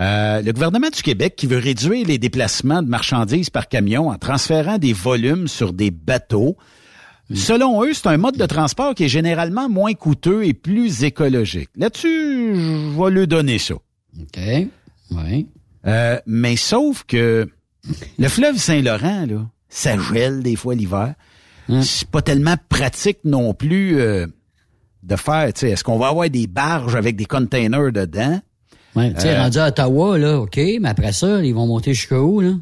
Euh, 0.00 0.40
le 0.40 0.52
gouvernement 0.52 0.88
du 0.88 1.02
Québec 1.02 1.36
qui 1.36 1.46
veut 1.46 1.58
réduire 1.58 2.06
les 2.06 2.16
déplacements 2.16 2.82
de 2.82 2.88
marchandises 2.88 3.50
par 3.50 3.68
camion 3.68 4.08
en 4.08 4.16
transférant 4.16 4.78
des 4.78 4.94
volumes 4.94 5.48
sur 5.48 5.74
des 5.74 5.90
bateaux. 5.90 6.56
Selon 7.34 7.82
eux, 7.84 7.92
c'est 7.94 8.06
un 8.08 8.16
mode 8.16 8.36
de 8.36 8.46
transport 8.46 8.94
qui 8.94 9.04
est 9.04 9.08
généralement 9.08 9.68
moins 9.68 9.94
coûteux 9.94 10.44
et 10.44 10.54
plus 10.54 11.04
écologique. 11.04 11.70
Là-dessus, 11.76 12.54
je 12.54 13.02
vais 13.02 13.10
lui 13.10 13.26
donner 13.26 13.58
ça. 13.58 13.74
OK. 13.74 14.38
Oui. 15.12 15.46
Euh, 15.86 16.18
mais 16.26 16.56
sauf 16.56 17.04
que 17.04 17.48
le 18.18 18.28
fleuve 18.28 18.56
Saint-Laurent, 18.56 19.26
là, 19.26 19.46
ça 19.68 19.96
gèle 19.98 20.42
des 20.42 20.56
fois 20.56 20.74
l'hiver. 20.74 21.14
Hein? 21.68 21.82
C'est 21.82 22.08
pas 22.08 22.22
tellement 22.22 22.56
pratique 22.68 23.18
non 23.24 23.54
plus 23.54 23.98
euh, 24.00 24.26
de 25.02 25.16
faire, 25.16 25.52
tu 25.52 25.60
sais, 25.60 25.70
est-ce 25.70 25.82
qu'on 25.84 25.98
va 25.98 26.08
avoir 26.08 26.28
des 26.30 26.46
barges 26.46 26.94
avec 26.96 27.16
des 27.16 27.24
containers 27.24 27.92
dedans? 27.92 28.40
Ouais, 28.94 29.12
tu 29.14 29.20
sais, 29.20 29.34
Euh, 29.34 29.42
rendu 29.42 29.58
à 29.58 29.68
Ottawa, 29.68 30.18
là, 30.18 30.40
OK, 30.40 30.56
mais 30.56 30.88
après 30.88 31.12
ça, 31.12 31.42
ils 31.42 31.54
vont 31.54 31.66
monter 31.66 31.94
jusqu'où, 31.94 32.40
là? 32.40 32.52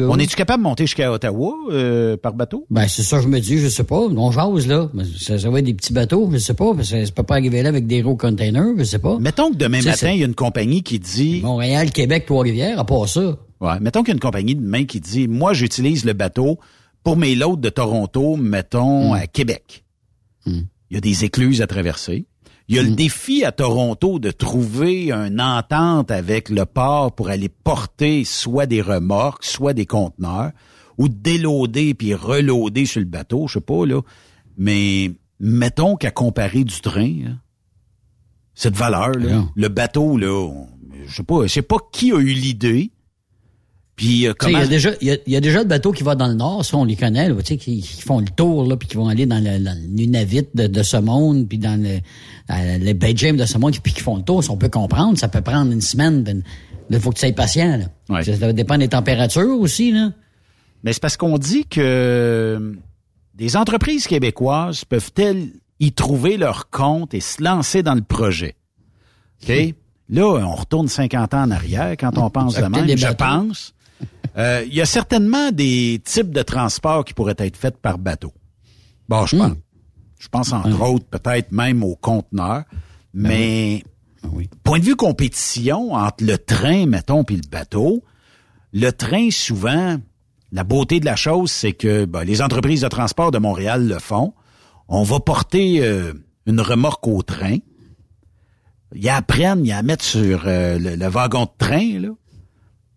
On 0.00 0.18
est-tu 0.18 0.36
capable 0.36 0.62
de 0.62 0.68
monter 0.68 0.84
jusqu'à 0.84 1.12
Ottawa 1.12 1.54
euh, 1.70 2.16
par 2.16 2.34
bateau? 2.34 2.66
Ben, 2.70 2.86
c'est 2.88 3.02
ça, 3.02 3.18
que 3.18 3.24
je 3.24 3.28
me 3.28 3.40
dis, 3.40 3.58
je 3.58 3.68
sais 3.68 3.84
pas. 3.84 4.00
On 4.00 4.30
jase, 4.30 4.66
là. 4.66 4.90
Ça, 5.18 5.38
ça 5.38 5.50
va 5.50 5.58
être 5.58 5.64
des 5.64 5.74
petits 5.74 5.92
bateaux, 5.92 6.28
je 6.32 6.38
sais 6.38 6.54
pas. 6.54 6.74
Que 6.74 6.82
ça 6.82 6.96
peut 7.14 7.22
pas 7.22 7.34
arriver 7.34 7.62
là 7.62 7.68
avec 7.68 7.86
des 7.86 8.02
gros 8.02 8.16
containers, 8.16 8.74
je 8.78 8.84
sais 8.84 8.98
pas. 8.98 9.18
Mettons 9.18 9.50
que 9.50 9.56
demain 9.56 9.82
matin, 9.82 10.10
il 10.10 10.20
y 10.20 10.22
a 10.22 10.26
une 10.26 10.34
compagnie 10.34 10.82
qui 10.82 10.98
dit... 10.98 11.40
Montréal, 11.42 11.90
Québec, 11.90 12.26
Trois-Rivières, 12.26 12.78
à 12.78 12.84
part 12.84 13.08
ça. 13.08 13.36
Ouais, 13.60 13.80
mettons 13.80 14.02
qu'il 14.02 14.08
y 14.08 14.12
a 14.12 14.14
une 14.14 14.20
compagnie 14.20 14.54
demain 14.54 14.84
qui 14.84 15.00
dit, 15.00 15.28
moi, 15.28 15.52
j'utilise 15.52 16.04
le 16.04 16.12
bateau 16.12 16.58
pour 17.02 17.16
mes 17.16 17.34
lots 17.34 17.56
de 17.56 17.68
Toronto, 17.68 18.36
mettons, 18.36 19.12
à 19.14 19.26
Québec. 19.26 19.84
Il 20.46 20.64
y 20.90 20.96
a 20.96 21.00
des 21.00 21.24
écluses 21.24 21.62
à 21.62 21.66
traverser. 21.66 22.26
Il 22.68 22.76
y 22.76 22.78
a 22.78 22.82
le 22.82 22.92
défi 22.92 23.44
à 23.44 23.52
Toronto 23.52 24.18
de 24.18 24.30
trouver 24.30 25.12
une 25.12 25.40
entente 25.40 26.10
avec 26.10 26.48
le 26.48 26.64
port 26.64 27.12
pour 27.12 27.28
aller 27.28 27.50
porter 27.50 28.24
soit 28.24 28.64
des 28.64 28.80
remorques, 28.80 29.44
soit 29.44 29.74
des 29.74 29.84
conteneurs, 29.84 30.50
ou 30.96 31.08
de 31.08 31.14
déloader 31.14 31.92
puis 31.92 32.14
reloader 32.14 32.86
sur 32.86 33.00
le 33.00 33.06
bateau, 33.06 33.46
je 33.48 33.54
sais 33.54 33.60
pas, 33.60 33.84
là. 33.84 34.00
Mais 34.56 35.12
mettons 35.40 35.96
qu'à 35.96 36.10
comparer 36.10 36.64
du 36.64 36.80
train, 36.80 37.12
là, 37.24 37.30
cette 38.54 38.76
valeur, 38.76 39.10
là, 39.10 39.44
le 39.54 39.68
bateau, 39.68 40.16
là, 40.16 40.50
je 41.06 41.14
sais 41.14 41.22
pas, 41.22 41.42
je 41.42 41.48
sais 41.48 41.62
pas 41.62 41.76
qui 41.92 42.12
a 42.12 42.16
eu 42.16 42.32
l'idée, 42.32 42.92
puis 43.96 44.26
euh, 44.26 44.32
sais, 44.40 44.48
Il 44.48 44.50
y, 44.50 44.52
comment... 44.52 44.58
a 44.58 44.66
déjà, 44.66 44.90
il, 45.00 45.08
y 45.08 45.10
a, 45.12 45.16
il 45.26 45.32
y 45.32 45.36
a 45.36 45.40
déjà 45.40 45.60
le 45.60 45.64
bateau 45.64 45.92
qui 45.92 46.02
va 46.02 46.14
dans 46.14 46.26
le 46.26 46.34
nord, 46.34 46.64
ça 46.64 46.76
on 46.76 46.84
les 46.84 46.96
connaît, 46.96 47.28
là, 47.28 47.34
tu 47.36 47.44
sais, 47.44 47.56
qui, 47.56 47.80
qui 47.80 48.02
font 48.02 48.20
le 48.20 48.26
tour, 48.26 48.66
là, 48.66 48.76
puis 48.76 48.88
qui 48.88 48.96
vont 48.96 49.08
aller 49.08 49.26
dans 49.26 49.38
le, 49.38 49.58
dans 49.62 49.76
le 49.78 49.86
Nunavut 49.86 50.48
de, 50.54 50.66
de 50.66 50.82
ce 50.82 50.96
monde, 50.96 51.46
puis 51.48 51.58
dans 51.58 51.80
le, 51.80 51.98
euh, 52.50 52.78
le 52.78 52.92
Bay 52.92 53.12
James 53.16 53.36
de 53.36 53.44
ce 53.44 53.58
monde, 53.58 53.78
puis 53.82 53.92
qui 53.92 54.00
font 54.00 54.16
le 54.16 54.22
tour, 54.22 54.42
ça 54.42 54.52
on 54.52 54.56
peut 54.56 54.68
comprendre, 54.68 55.18
ça 55.18 55.28
peut 55.28 55.42
prendre 55.42 55.70
une 55.70 55.80
semaine, 55.80 56.22
ben, 56.22 56.42
il 56.90 57.00
faut 57.00 57.10
que 57.10 57.16
tu 57.16 57.26
sois 57.26 57.32
patient. 57.32 57.78
Là. 58.08 58.22
Ça 58.22 58.52
dépend 58.52 58.78
des 58.78 58.88
températures 58.88 59.58
aussi. 59.58 59.90
Là. 59.90 60.12
Mais 60.82 60.92
c'est 60.92 61.00
parce 61.00 61.16
qu'on 61.16 61.38
dit 61.38 61.64
que 61.64 61.80
euh, 61.80 62.72
des 63.34 63.56
entreprises 63.56 64.06
québécoises 64.06 64.84
peuvent-elles 64.84 65.48
y 65.80 65.92
trouver 65.92 66.36
leur 66.36 66.70
compte 66.70 67.14
et 67.14 67.20
se 67.20 67.42
lancer 67.42 67.82
dans 67.82 67.94
le 67.94 68.02
projet? 68.02 68.54
OK? 69.42 69.74
Là, 70.10 70.26
on 70.26 70.54
retourne 70.54 70.88
50 70.88 71.34
ans 71.34 71.44
en 71.44 71.50
arrière 71.50 71.92
quand 71.98 72.18
on 72.18 72.28
pense 72.28 72.54
de 72.56 72.62
même, 72.62 72.86
je 72.86 73.06
bateaux. 73.06 73.48
Euh, 74.36 74.64
Il 74.66 74.74
y 74.74 74.80
a 74.80 74.86
certainement 74.86 75.52
des 75.52 76.00
types 76.04 76.30
de 76.30 76.42
transports 76.42 77.04
qui 77.04 77.14
pourraient 77.14 77.36
être 77.38 77.56
faits 77.56 77.76
par 77.78 77.98
bateau. 77.98 78.32
Bon, 79.08 79.26
je 79.26 79.36
pense. 79.36 79.52
Je 80.18 80.28
pense 80.28 80.52
entre 80.52 80.80
autres 80.80 81.04
peut-être 81.06 81.52
même 81.52 81.82
aux 81.84 81.96
conteneurs. 81.96 82.64
Mais 83.12 83.84
point 84.64 84.78
de 84.78 84.84
vue 84.84 84.96
compétition 84.96 85.92
entre 85.92 86.24
le 86.24 86.38
train, 86.38 86.86
mettons, 86.86 87.24
puis 87.24 87.36
le 87.36 87.48
bateau, 87.48 88.02
le 88.72 88.90
train, 88.90 89.30
souvent, 89.30 89.98
la 90.50 90.64
beauté 90.64 90.98
de 90.98 91.04
la 91.04 91.14
chose, 91.14 91.50
c'est 91.52 91.72
que 91.72 92.06
ben, 92.06 92.24
les 92.24 92.42
entreprises 92.42 92.80
de 92.80 92.88
transport 92.88 93.30
de 93.30 93.38
Montréal 93.38 93.86
le 93.86 93.98
font. 93.98 94.34
On 94.88 95.02
va 95.02 95.20
porter 95.20 95.78
euh, 95.82 96.12
une 96.46 96.60
remorque 96.60 97.06
au 97.06 97.22
train. 97.22 97.58
Ils 98.94 99.08
apprennent, 99.08 99.64
ils 99.64 99.70
la 99.70 99.82
mettent 99.82 100.02
sur 100.02 100.44
euh, 100.46 100.78
le, 100.78 100.96
le 100.96 101.06
wagon 101.08 101.44
de 101.44 101.50
train, 101.58 102.00
là. 102.00 102.08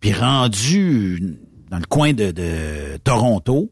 Puis 0.00 0.12
rendu 0.12 1.36
dans 1.70 1.78
le 1.78 1.86
coin 1.86 2.12
de, 2.12 2.30
de 2.30 2.96
Toronto, 3.04 3.70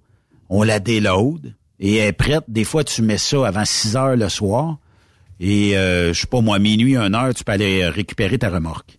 on 0.48 0.62
la 0.62 0.81
déload 0.81 1.55
et 1.81 1.97
elle 1.97 2.09
est 2.09 2.12
prête. 2.12 2.44
Des 2.48 2.65
fois, 2.65 2.85
tu 2.85 3.03
mets 3.03 3.19
ça 3.19 3.47
avant 3.47 3.65
6 3.65 3.97
heures 3.97 4.16
le 4.16 4.28
soir. 4.28 4.78
Et 5.40 5.77
euh, 5.77 6.12
je 6.12 6.20
sais 6.20 6.27
pas 6.27 6.40
moi, 6.40 6.59
minuit, 6.59 6.97
1 6.97 7.12
heure, 7.15 7.35
tu 7.35 7.44
peux 7.44 7.53
aller 7.53 7.86
récupérer 7.89 8.39
ta 8.39 8.48
remorque. 8.51 8.98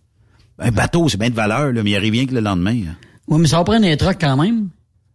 Un 0.58 0.70
bateau, 0.70 1.08
c'est 1.08 1.18
bien 1.18 1.30
de 1.30 1.34
valeur, 1.34 1.72
là, 1.72 1.82
mais 1.82 1.90
il 1.90 1.96
arrive 1.96 2.12
rien 2.12 2.26
que 2.26 2.34
le 2.34 2.40
lendemain. 2.40 2.76
hein. 2.88 2.96
Oui, 3.28 3.40
mais 3.40 3.48
ça 3.48 3.58
va 3.58 3.64
prendre 3.64 3.86
un 3.86 3.96
truck 3.96 4.16
quand 4.20 4.36
même. 4.36 4.68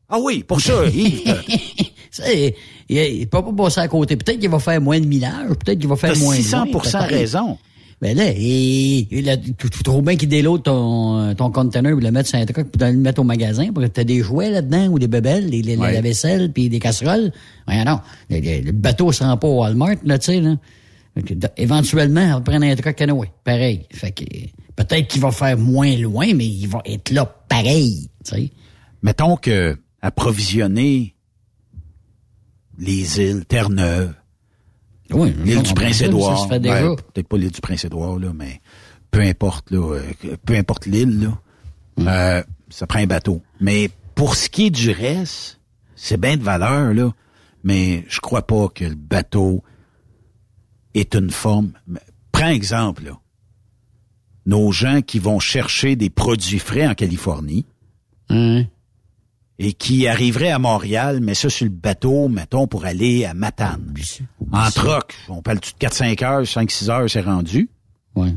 Ah 0.10 0.18
oui, 0.22 0.44
pour 0.44 0.62
ça, 0.62 0.86
il, 0.94 2.54
il, 2.90 2.98
il 2.98 3.28
peut 3.28 3.42
pas 3.42 3.54
passer 3.54 3.80
à 3.82 3.88
côté. 3.88 4.16
Peut-être 4.16 4.40
qu'il 4.40 4.50
va 4.50 4.60
faire 4.60 4.80
moins 4.82 5.00
de 5.00 5.06
millage, 5.06 5.48
peut-être 5.50 5.80
qu'il 5.80 5.88
va 5.90 5.96
faire 5.96 6.16
moins 6.18 6.36
600 6.36 6.66
loin, 6.66 6.80
peut-être. 6.82 7.10
raison. 7.10 7.58
Mais 8.04 8.14
là, 8.14 8.32
il, 8.34 9.08
il 9.12 9.30
a, 9.30 9.38
tu, 9.38 9.54
tu 9.56 9.82
trouves 9.82 10.04
bien 10.04 10.18
qu'il 10.18 10.28
déloade 10.28 10.62
ton, 10.64 11.34
ton 11.36 11.50
container, 11.52 11.96
puis 11.96 12.04
le 12.06 12.12
mettre 12.12 12.28
sur 12.28 12.38
un 12.38 12.46
truck, 12.46 12.68
puis 12.70 12.86
le 12.86 12.98
mettre 12.98 13.22
au 13.22 13.24
magasin, 13.24 13.72
parce 13.74 13.88
que 13.88 13.92
t'as 13.94 14.04
des 14.04 14.20
jouets 14.22 14.50
là-dedans, 14.52 14.88
ou 14.90 15.00
des 15.00 15.08
bebelles, 15.08 15.50
des, 15.50 15.78
Ouais. 15.78 15.94
la 15.94 16.02
vaisselle, 16.02 16.52
puis 16.52 16.68
des 16.68 16.80
casseroles. 16.80 17.32
Ouais, 17.66 17.82
non, 17.86 18.02
le, 18.30 18.40
le- 18.42 18.62
le 18.66 18.72
bateau 18.74 19.14
se 19.14 19.24
rend 19.24 19.38
pas 19.38 19.48
au 19.48 19.62
Walmart, 19.62 19.96
là, 20.04 20.20
tu 20.20 20.26
sais, 20.26 20.42
là. 20.42 20.58
Éventuellement, 21.56 22.22
on 22.22 22.34
va 22.36 22.42
prendre 22.42 22.66
un 22.66 22.76
truck 22.76 22.96
canoë. 22.96 23.28
Pareil. 23.44 23.86
Fait 23.92 24.12
que, 24.12 24.24
peut-être 24.76 25.08
qu'il 25.08 25.22
va 25.22 25.32
faire 25.32 25.58
moins 25.58 25.96
loin, 25.96 26.34
mais 26.34 26.46
il 26.48 26.68
va 26.68 26.82
être 26.86 27.10
là 27.12 27.26
pareil, 27.48 28.10
tu 28.26 28.32
sais. 28.36 28.52
Mettons 29.02 29.38
que 29.38 29.78
approvisionner 30.02 31.16
les 32.80 33.20
îles 33.22 33.46
Terre-Neuve, 33.46 34.14
Oui, 35.12 35.34
l'île 35.44 35.62
du 35.64 35.74
Prince-Édouard, 35.74 36.48
ben, 36.70 36.96
peut-être 37.14 37.28
pas 37.28 37.38
l'île 37.38 37.52
du 37.52 37.62
Prince-Édouard, 37.62 38.18
là, 38.20 38.32
mais 38.34 38.62
peu 39.12 39.20
importe, 39.22 39.70
là, 39.72 39.96
euh, 39.96 40.36
peu 40.46 40.56
importe 40.56 40.86
l'île, 40.86 41.22
là, 41.24 41.38
Mm. 41.98 42.08
euh, 42.08 42.44
ça 42.70 42.88
prend 42.88 43.00
un 43.00 43.06
bateau. 43.06 43.42
Mais 43.60 43.90
pour 44.16 44.36
ce 44.36 44.50
qui 44.50 44.66
est 44.68 44.70
du 44.72 44.90
reste, 44.90 45.60
c'est 45.96 46.20
bien 46.20 46.38
de 46.38 46.42
valeur, 46.44 46.94
là, 46.94 47.12
mais 47.64 48.04
je 48.08 48.20
crois 48.20 48.48
pas 48.48 48.68
que 48.70 48.86
le 48.86 48.96
bateau 48.96 49.64
est 50.96 51.14
une 51.16 51.30
forme. 51.30 51.74
Prends 52.32 52.48
exemple, 52.50 53.04
là. 53.06 53.20
Nos 54.46 54.72
gens 54.72 55.02
qui 55.02 55.20
vont 55.20 55.40
chercher 55.40 55.96
des 55.96 56.10
produits 56.10 56.60
frais 56.60 56.88
en 56.88 56.94
Californie 56.96 57.66
Hein? 58.30 58.64
Et 59.60 59.74
qui 59.74 60.08
arriveraient 60.08 60.52
à 60.52 60.60
Montréal, 60.60 61.20
mais 61.22 61.34
ça 61.36 61.50
sur 61.50 61.66
le 61.66 61.72
bateau, 61.72 62.28
mettons, 62.28 62.68
pour 62.68 62.86
aller 62.86 63.24
à 63.26 63.34
Matane. 63.34 63.94
En 64.52 64.70
troc, 64.72 65.14
on 65.30 65.42
parle 65.42 65.60
de 65.60 65.66
4-5 65.88 66.24
heures, 66.24 66.42
5-6 66.44 66.90
heures, 66.90 67.10
c'est 67.10 67.22
rendu. 67.22 67.70
Ouais. 68.16 68.34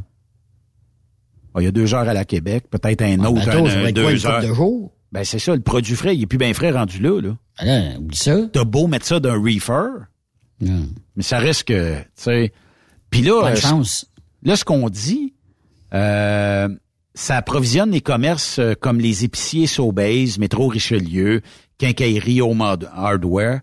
Ah, 1.55 1.61
Il 1.61 1.65
y 1.65 1.67
a 1.67 1.71
deux 1.73 1.95
heures 1.95 2.09
à 2.09 2.13
la 2.15 2.25
Québec, 2.25 2.65
peut-être 2.71 3.03
un 3.03 3.19
autre, 3.25 3.47
bateau, 3.47 3.67
un, 3.67 3.81
quoi, 3.83 3.93
deux 3.93 4.11
une 4.21 4.27
heures. 4.27 4.43
de 4.43 4.53
jours? 4.55 4.93
Ben 5.13 5.25
c'est 5.25 5.39
ça, 5.39 5.55
le 5.55 5.61
produit 5.63 5.95
frais, 5.95 6.15
il 6.17 6.23
est 6.23 6.27
plus 6.27 6.37
bien 6.39 6.53
frais 6.53 6.71
rendu 6.71 6.99
là. 7.01 7.21
là. 7.23 7.37
Ah, 7.59 7.99
oublie 7.99 8.17
ça. 8.17 8.37
T'as 8.53 8.65
beau 8.65 8.87
mettre 8.87 9.07
ça 9.07 9.19
d'un 9.21 9.41
reefer, 9.41 9.89
mais 10.61 11.23
ça 11.23 11.39
reste 11.39 11.65
que, 11.65 11.99
tu 12.01 12.05
sais... 12.17 12.53
Puis 13.09 13.23
là, 13.23 13.41
Pas 13.41 13.53
de 13.53 13.57
chance. 13.57 14.07
là, 14.43 14.57
ce 14.57 14.65
qu'on 14.65 14.91
dit, 14.91 15.33
euh, 15.95 16.69
ça 17.17 17.37
approvisionne 17.39 17.91
les 17.91 18.01
commerces 18.03 18.59
euh, 18.59 18.75
comme 18.79 19.01
les 19.01 19.25
épiciers 19.25 19.67
Sobeys, 19.67 20.37
Métro 20.39 20.69
Richelieu, 20.69 21.41
Quincaillerie 21.79 22.43
Home 22.43 22.61
Hard- 22.61 22.91
Hardware. 22.95 23.61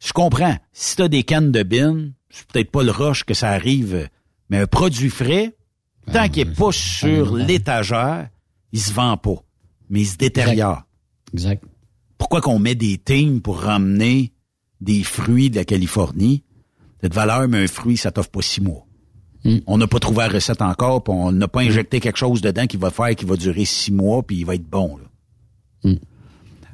Je 0.00 0.12
comprends. 0.12 0.56
Si 0.72 0.96
t'as 0.96 1.08
des 1.08 1.22
cannes 1.22 1.50
de 1.50 1.62
bin, 1.62 2.10
c'est 2.28 2.46
peut-être 2.46 2.70
pas 2.70 2.82
le 2.82 2.90
rush 2.90 3.24
que 3.24 3.32
ça 3.34 3.48
arrive, 3.50 4.08
mais 4.50 4.58
un 4.58 4.66
produit 4.66 5.08
frais, 5.10 5.56
tant 6.12 6.28
qu'il 6.28 6.42
est 6.48 6.54
pas 6.54 6.72
sur 6.72 7.34
l'étagère, 7.36 8.28
il 8.72 8.80
se 8.80 8.92
vend 8.92 9.16
pas, 9.16 9.42
mais 9.88 10.02
il 10.02 10.06
se 10.06 10.16
détériore. 10.18 10.82
Exact. 11.32 11.64
Pourquoi 12.18 12.42
qu'on 12.42 12.58
met 12.58 12.74
des 12.74 12.98
teams 12.98 13.40
pour 13.40 13.60
ramener 13.62 14.32
des 14.80 15.02
fruits 15.02 15.48
de 15.50 15.56
la 15.56 15.64
Californie? 15.64 16.44
Cette 17.00 17.14
valeur, 17.14 17.48
mais 17.48 17.64
un 17.64 17.66
fruit, 17.66 17.96
ça 17.96 18.10
t'offre 18.12 18.30
pas 18.30 18.42
six 18.42 18.60
mois. 18.60 18.86
On 19.66 19.76
n'a 19.76 19.86
pas 19.86 19.98
trouvé 19.98 20.18
la 20.18 20.28
recette 20.28 20.62
encore, 20.62 21.04
puis 21.04 21.12
on 21.14 21.30
n'a 21.30 21.48
pas 21.48 21.60
injecté 21.60 22.00
quelque 22.00 22.16
chose 22.16 22.40
dedans 22.40 22.66
qui 22.66 22.78
va 22.78 22.90
faire, 22.90 23.14
qui 23.14 23.26
va 23.26 23.36
durer 23.36 23.66
six 23.66 23.92
mois, 23.92 24.22
puis 24.22 24.36
il 24.36 24.46
va 24.46 24.54
être 24.54 24.68
bon. 24.68 24.96
Là. 24.96 25.90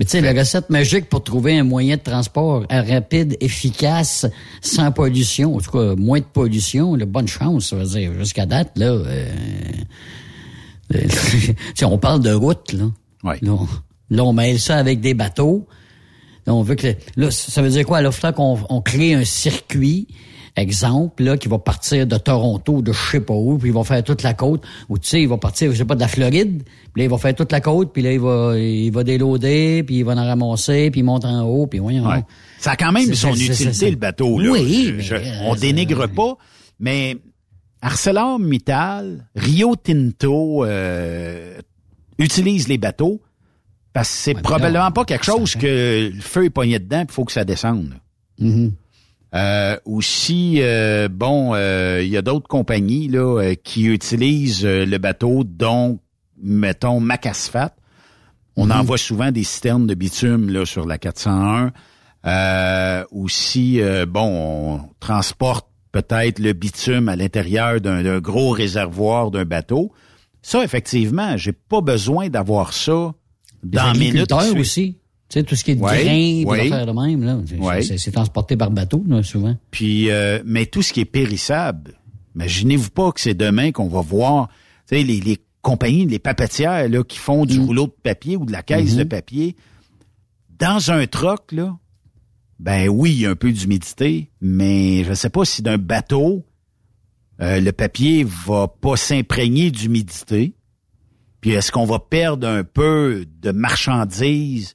Mais 0.01 0.07
tu 0.07 0.13
sais, 0.13 0.23
la 0.23 0.33
recette 0.33 0.71
magique 0.71 1.11
pour 1.11 1.23
trouver 1.23 1.59
un 1.59 1.63
moyen 1.63 1.97
de 1.97 2.01
transport 2.01 2.65
rapide, 2.71 3.37
efficace, 3.41 4.25
sans 4.63 4.93
pollution, 4.93 5.57
en 5.57 5.61
tout 5.61 5.73
cas, 5.73 5.95
moins 5.95 6.21
de 6.21 6.25
pollution, 6.25 6.95
là, 6.95 7.05
bonne 7.05 7.29
chance, 7.29 7.67
ça 7.67 7.77
veut 7.77 7.85
dire. 7.85 8.15
Jusqu'à 8.15 8.47
date, 8.47 8.73
là, 8.77 8.87
euh, 8.87 9.29
euh, 10.95 11.53
on 11.83 11.99
parle 11.99 12.23
de 12.23 12.33
route, 12.33 12.73
là. 12.73 12.85
Là, 13.25 13.53
on, 13.53 13.69
là, 14.09 14.25
on 14.25 14.33
mêle 14.33 14.59
ça 14.59 14.79
avec 14.79 15.01
des 15.01 15.13
bateaux. 15.13 15.67
Là, 16.47 16.55
on 16.55 16.63
veut 16.63 16.77
que, 16.77 16.95
là, 17.17 17.31
ça 17.31 17.61
veut 17.61 17.69
dire 17.69 17.85
quoi? 17.85 18.01
Là, 18.01 18.09
il 18.09 18.15
faudra 18.15 18.33
qu'on 18.33 18.59
on 18.71 18.81
crée 18.81 19.13
un 19.13 19.25
circuit, 19.27 20.09
exemple, 20.57 21.23
là, 21.23 21.37
qui 21.37 21.49
va 21.49 21.59
partir 21.59 22.07
de 22.07 22.17
Toronto, 22.17 22.83
de 22.83 22.93
je 22.93 22.99
sais 22.99 23.21
pas 23.21 23.35
où, 23.35 23.57
puis 23.59 23.71
il 23.71 23.75
va 23.75 23.85
faire 23.85 24.03
toute 24.03 24.23
la 24.23 24.35
côte, 24.35 24.63
ou 24.89 24.99
tu 24.99 25.09
sais, 25.09 25.23
il 25.23 25.29
va 25.29 25.37
partir, 25.39 25.71
je 25.73 25.77
sais 25.79 25.85
pas, 25.85 25.95
de 25.95 26.01
la 26.01 26.09
Floride, 26.09 26.63
puis 26.93 27.03
là, 27.03 27.05
il 27.05 27.11
va 27.11 27.19
faire 27.19 27.35
toute 27.35 27.53
la 27.53 27.61
côte, 27.61 27.93
puis 27.93 28.03
là, 28.03 28.13
il 28.13 28.21
va, 28.21 28.59
il 28.59 28.91
va 28.91 29.05
déloader, 29.05 29.83
puis 29.85 29.99
il 29.99 30.05
va 30.05 30.13
en 30.13 30.25
ramasser, 30.27 30.91
puis 30.91 31.01
il 31.01 31.05
monte 31.05 31.25
en 31.25 31.43
haut, 31.43 31.67
puis 31.67 31.79
voyons. 31.79 32.07
Ouais. 32.09 32.25
Ça 32.59 32.73
a 32.73 32.77
quand 32.77 32.93
même 32.93 33.15
son 33.15 33.33
utilité, 33.35 33.91
le 33.91 33.97
bateau. 33.97 34.39
Là. 34.39 34.51
Oui, 34.51 34.95
Je- 34.99 35.15
mais, 35.15 35.25
je- 35.25 35.43
on 35.45 35.55
dénigre 35.55 36.07
pas, 36.09 36.37
mais 36.79 37.17
ArcelorMittal, 37.83 39.27
Rio 39.37 39.77
Tinto 39.77 40.65
euh, 40.65 41.59
utilise 42.19 42.69
les 42.69 42.79
bateaux 42.79 43.21
Parce 43.93 44.09
que 44.09 44.15
c'est 44.17 44.35
probablement 44.35 44.91
pas 44.91 45.05
quelque 45.05 45.25
chose 45.25 45.55
que 45.55 46.11
le 46.15 46.21
feu 46.21 46.45
est 46.45 46.51
pogné 46.51 46.79
dedans, 46.79 47.05
il 47.09 47.13
faut 47.13 47.25
que 47.25 47.33
ça 47.33 47.45
descende. 47.45 47.95
Mm-hmm. 48.41 48.73
Euh, 49.35 49.77
aussi, 49.85 50.57
euh, 50.61 51.09
bon, 51.09 51.55
euh, 51.55 52.01
il 52.03 52.09
y 52.09 52.17
a 52.17 52.23
d'autres 52.23 52.49
compagnies 52.49 53.07
là 53.09 53.41
euh, 53.41 53.55
qui 53.55 53.85
utilisent 53.85 54.65
euh, 54.65 54.85
le 54.85 54.99
bateau, 54.99 55.45
dont 55.45 56.01
mettons 56.43 56.99
Macasfat. 57.01 57.75
On 58.57 58.67
Mhm. 58.67 58.73
envoie 58.73 58.99
souvent 58.99 59.31
des 59.31 59.45
citernes 59.45 59.87
de 59.87 59.95
bitume 59.95 60.51
là 60.51 60.67
sur 60.67 60.85
la 60.87 60.99
401. 60.99 61.73
Euh, 62.27 63.05
aussi, 63.13 63.81
euh, 63.81 64.05
bon, 64.05 64.27
on 64.27 64.81
transporte 64.99 65.67
peut-être 65.93 66.39
le 66.39 66.53
bitume 66.53 67.09
à 67.09 67.17
l'intérieur 67.17 67.81
d'un 67.81 68.19
gros 68.21 68.51
réservoir 68.51 69.31
d'un 69.31 69.45
bateau. 69.45 69.93
Ça, 70.43 70.63
effectivement, 70.65 71.37
j'ai 71.37 71.53
pas 71.53 71.81
besoin 71.81 72.29
d'avoir 72.29 72.73
ça 72.73 73.13
dans 73.63 73.93
minutes. 73.93 74.33
agriculteurs 74.33 74.57
aussi. 74.57 74.97
Tu 75.31 75.39
sais, 75.39 75.45
tout 75.45 75.55
ce 75.55 75.63
qui 75.65 75.71
est 75.71 75.75
de 75.77 75.81
Ouais, 75.81 76.05
grain, 76.69 76.87
de 76.87 76.93
même, 76.93 77.23
là. 77.23 77.41
C'est- 77.83 78.11
transporté 78.11 78.57
par 78.57 78.71
bateau, 78.73 79.05
là, 79.09 79.23
souvent. 79.23 79.57
Puis, 79.71 80.11
euh, 80.11 80.43
mais 80.45 80.67
tout 80.67 80.83
ce 80.83 80.93
qui 80.93 81.01
est 81.01 81.05
périssable, 81.05 81.95
imaginez-vous 82.35 82.91
pas 82.91 83.13
que 83.13 83.21
c'est 83.21 83.35
demain 83.35 83.71
qu'on 83.71 83.89
va 83.89 84.01
voir, 84.01 84.49
tu 84.89 84.97
sais, 84.97 85.03
les, 85.05 85.21
les 85.21 85.39
compagnies, 85.63 86.05
les 86.07 86.19
papetières 86.19 86.89
là, 86.89 87.05
qui 87.05 87.19
font 87.19 87.47
du 87.47 87.61
rouleau 87.61 87.87
de 87.87 87.95
papier 88.03 88.37
ou 88.37 88.45
de 88.45 88.51
la 88.53 88.63
caisse 88.65 88.95
Mm-hmm. 88.95 88.99
de 88.99 89.05
papier. 89.05 89.57
Dans 90.59 90.91
un 90.91 91.07
troc, 91.07 91.53
là, 91.53 91.77
ben 92.59 92.89
oui, 92.89 93.13
il 93.13 93.21
y 93.21 93.27
a 93.27 93.31
un 93.31 93.37
peu 93.37 93.53
d'humidité, 93.53 94.31
mais 94.41 95.05
je 95.05 95.15
sais 95.15 95.31
pas 95.31 95.45
si 95.45 95.63
d'un 95.63 95.79
bateau, 95.79 96.45
euh, 97.41 97.61
le 97.61 97.73
papier 97.73 98.25
va 98.25 98.67
pas 98.69 98.97
s'imprégner 98.97 99.71
d'humidité. 99.71 100.55
Puis 101.41 101.53
est-ce 101.53 101.71
qu'on 101.73 101.87
va 101.87 101.99
perdre 102.01 102.47
un 102.49 102.65
peu 102.65 103.25
de 103.41 103.51
marchandises 103.53 104.75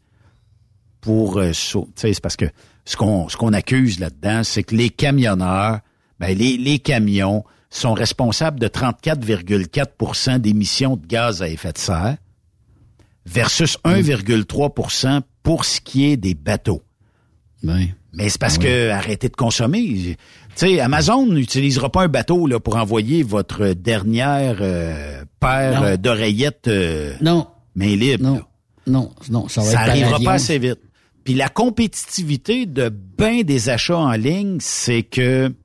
pour 1.06 1.38
euh, 1.38 1.52
c'est 1.54 2.20
parce 2.20 2.36
que 2.36 2.46
ce 2.84 2.98
qu'on 2.98 3.30
ce 3.30 3.38
qu'on 3.38 3.54
accuse 3.54 4.00
là-dedans, 4.00 4.44
c'est 4.44 4.64
que 4.64 4.76
les 4.76 4.90
camionneurs, 4.90 5.80
ben 6.20 6.36
les, 6.38 6.58
les 6.58 6.80
camions 6.80 7.44
sont 7.70 7.94
responsables 7.94 8.60
de 8.60 8.68
34,4% 8.68 10.40
d'émissions 10.40 10.98
de 10.98 11.06
gaz 11.06 11.42
à 11.42 11.48
effet 11.48 11.72
de 11.74 11.78
serre 11.78 12.18
versus 13.26 13.78
1,3% 13.86 15.22
pour 15.44 15.66
ce 15.66 15.80
qui 15.82 16.06
est 16.06 16.18
des 16.18 16.34
bateaux. 16.34 16.82
Mais 17.62 18.30
c'est 18.30 18.40
parce 18.40 18.58
que 18.58 18.90
arrêtez 18.90 19.30
de 19.30 19.36
consommer. 19.36 19.84
Tu 19.86 20.16
sais, 20.56 20.80
Amazon 20.80 21.26
n'utilisera 21.28 21.92
pas 21.92 22.04
un 22.04 22.08
bateau 22.08 22.48
là 22.48 22.60
pour 22.60 22.78
envoyer 22.78 23.24
votre 23.24 23.70
dernière 23.74 24.58
euh, 24.62 25.24
paire 25.40 25.98
d'oreillettes 25.98 26.68
euh, 26.68 27.14
Non. 27.22 27.48
main 27.76 27.96
libre. 27.96 28.24
Non. 28.24 28.36
là. 28.36 28.42
Non, 28.88 29.12
non, 29.30 29.48
ça 29.48 29.62
va 29.62 29.68
Ça 29.72 29.82
être 29.84 29.90
arrivera 29.90 30.20
pas 30.20 30.34
assez 30.34 30.60
vite. 30.60 30.80
Puis 31.26 31.34
la 31.34 31.50
compétitivité 31.50 32.66
de 32.66 32.88
ben 32.90 33.44
des 33.44 33.68
achats 33.70 33.98
en 33.98 34.12
ligne, 34.14 34.58
c'est 34.62 35.04
que 35.04 35.48
tu 35.50 35.56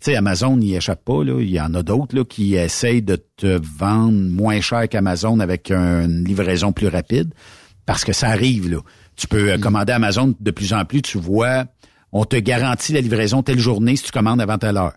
sais 0.00 0.16
Amazon 0.16 0.56
n'y 0.56 0.74
échappe 0.74 1.04
pas 1.04 1.22
là, 1.22 1.40
il 1.40 1.50
y 1.50 1.60
en 1.60 1.72
a 1.74 1.82
d'autres 1.82 2.16
là 2.16 2.24
qui 2.24 2.54
essayent 2.54 3.02
de 3.02 3.16
te 3.36 3.60
vendre 3.78 4.18
moins 4.30 4.60
cher 4.62 4.88
qu'Amazon 4.88 5.38
avec 5.40 5.70
une 5.70 6.24
livraison 6.24 6.72
plus 6.72 6.88
rapide 6.88 7.32
parce 7.86 8.04
que 8.04 8.12
ça 8.14 8.30
arrive 8.30 8.70
là. 8.70 8.78
Tu 9.16 9.28
peux 9.28 9.50
euh, 9.52 9.58
Mm. 9.58 9.60
commander 9.60 9.92
Amazon 9.92 10.34
de 10.40 10.50
plus 10.50 10.72
en 10.72 10.84
plus, 10.86 11.02
tu 11.02 11.18
vois, 11.18 11.66
on 12.12 12.24
te 12.24 12.36
garantit 12.36 12.94
la 12.94 13.02
livraison 13.02 13.42
telle 13.42 13.58
journée 13.58 13.94
si 13.96 14.04
tu 14.04 14.12
commandes 14.12 14.40
avant 14.40 14.56
telle 14.56 14.78
heure. 14.78 14.94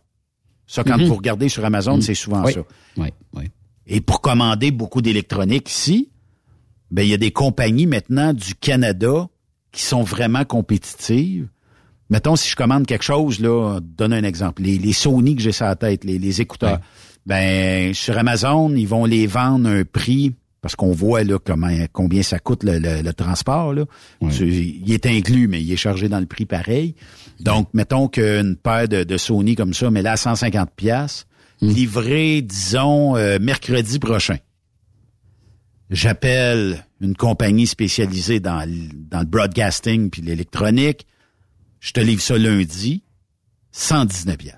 Ça 0.65 0.85
quand 0.85 0.97
Mhm. 0.97 1.07
vous 1.07 1.15
regardez 1.15 1.49
sur 1.49 1.65
Amazon, 1.65 1.97
Mm. 1.97 2.01
c'est 2.01 2.15
souvent 2.15 2.43
Oui. 2.45 2.53
ça. 2.53 2.61
Oui, 2.95 3.09
oui. 3.35 3.43
Et 3.85 3.99
pour 3.99 4.21
commander 4.21 4.71
beaucoup 4.71 5.01
d'électronique 5.01 5.69
ici, 5.69 6.09
ben 6.89 7.01
il 7.01 7.09
y 7.09 7.13
a 7.13 7.17
des 7.17 7.31
compagnies 7.31 7.87
maintenant 7.87 8.31
du 8.31 8.55
Canada 8.55 9.27
qui 9.73 9.81
sont 9.81 10.03
vraiment 10.03 10.45
compétitives. 10.45 11.47
Mettons, 12.09 12.35
si 12.37 12.49
je 12.49 12.55
commande 12.55 12.85
quelque 12.85 13.03
chose, 13.03 13.39
là, 13.41 13.79
donne 13.81 14.13
un 14.13 14.23
exemple. 14.23 14.61
Les, 14.61 14.77
les 14.77 14.93
Sony 14.93 15.35
que 15.35 15.41
j'ai 15.41 15.51
sur 15.51 15.65
la 15.65 15.75
tête, 15.75 16.03
les, 16.05 16.17
les 16.19 16.39
écouteurs. 16.41 16.79
Ben, 17.25 17.93
sur 17.93 18.17
Amazon, 18.17 18.73
ils 18.75 18.87
vont 18.87 19.05
les 19.05 19.27
vendre 19.27 19.67
un 19.69 19.83
prix, 19.83 20.33
parce 20.61 20.75
qu'on 20.75 20.91
voit 20.91 21.23
là 21.23 21.39
comment 21.43 21.69
combien 21.91 22.21
ça 22.21 22.39
coûte 22.39 22.63
le, 22.63 22.79
le- 22.79 23.01
le 23.01 23.13
transport. 23.13 23.73
Là. 23.73 23.85
Il 24.21 24.91
est 24.93 25.05
inclus, 25.05 25.47
mais 25.47 25.61
il 25.61 25.71
est 25.71 25.77
chargé 25.77 26.07
dans 26.07 26.19
le 26.19 26.25
prix 26.25 26.45
pareil. 26.45 26.95
Donc, 27.39 27.67
mettons 27.73 28.07
qu'une 28.07 28.55
paire 28.57 28.87
de, 28.87 29.03
de 29.03 29.17
Sony 29.17 29.55
comme 29.55 29.73
ça, 29.73 29.89
mais 29.89 30.01
là 30.01 30.11
à 30.13 30.17
150 30.17 30.69
pièces, 30.75 31.25
livré, 31.61 32.41
disons, 32.41 33.15
euh, 33.17 33.39
mercredi 33.41 33.97
prochain. 33.99 34.37
J'appelle 35.93 36.85
une 37.01 37.15
compagnie 37.15 37.67
spécialisée 37.67 38.39
dans, 38.39 38.67
dans 39.09 39.19
le 39.19 39.25
broadcasting 39.25 40.09
puis 40.09 40.21
l'électronique. 40.21 41.05
Je 41.79 41.91
te 41.91 41.99
livre 41.99 42.21
ça 42.21 42.37
lundi, 42.37 43.03
119 43.71 44.37
pièces. 44.37 44.55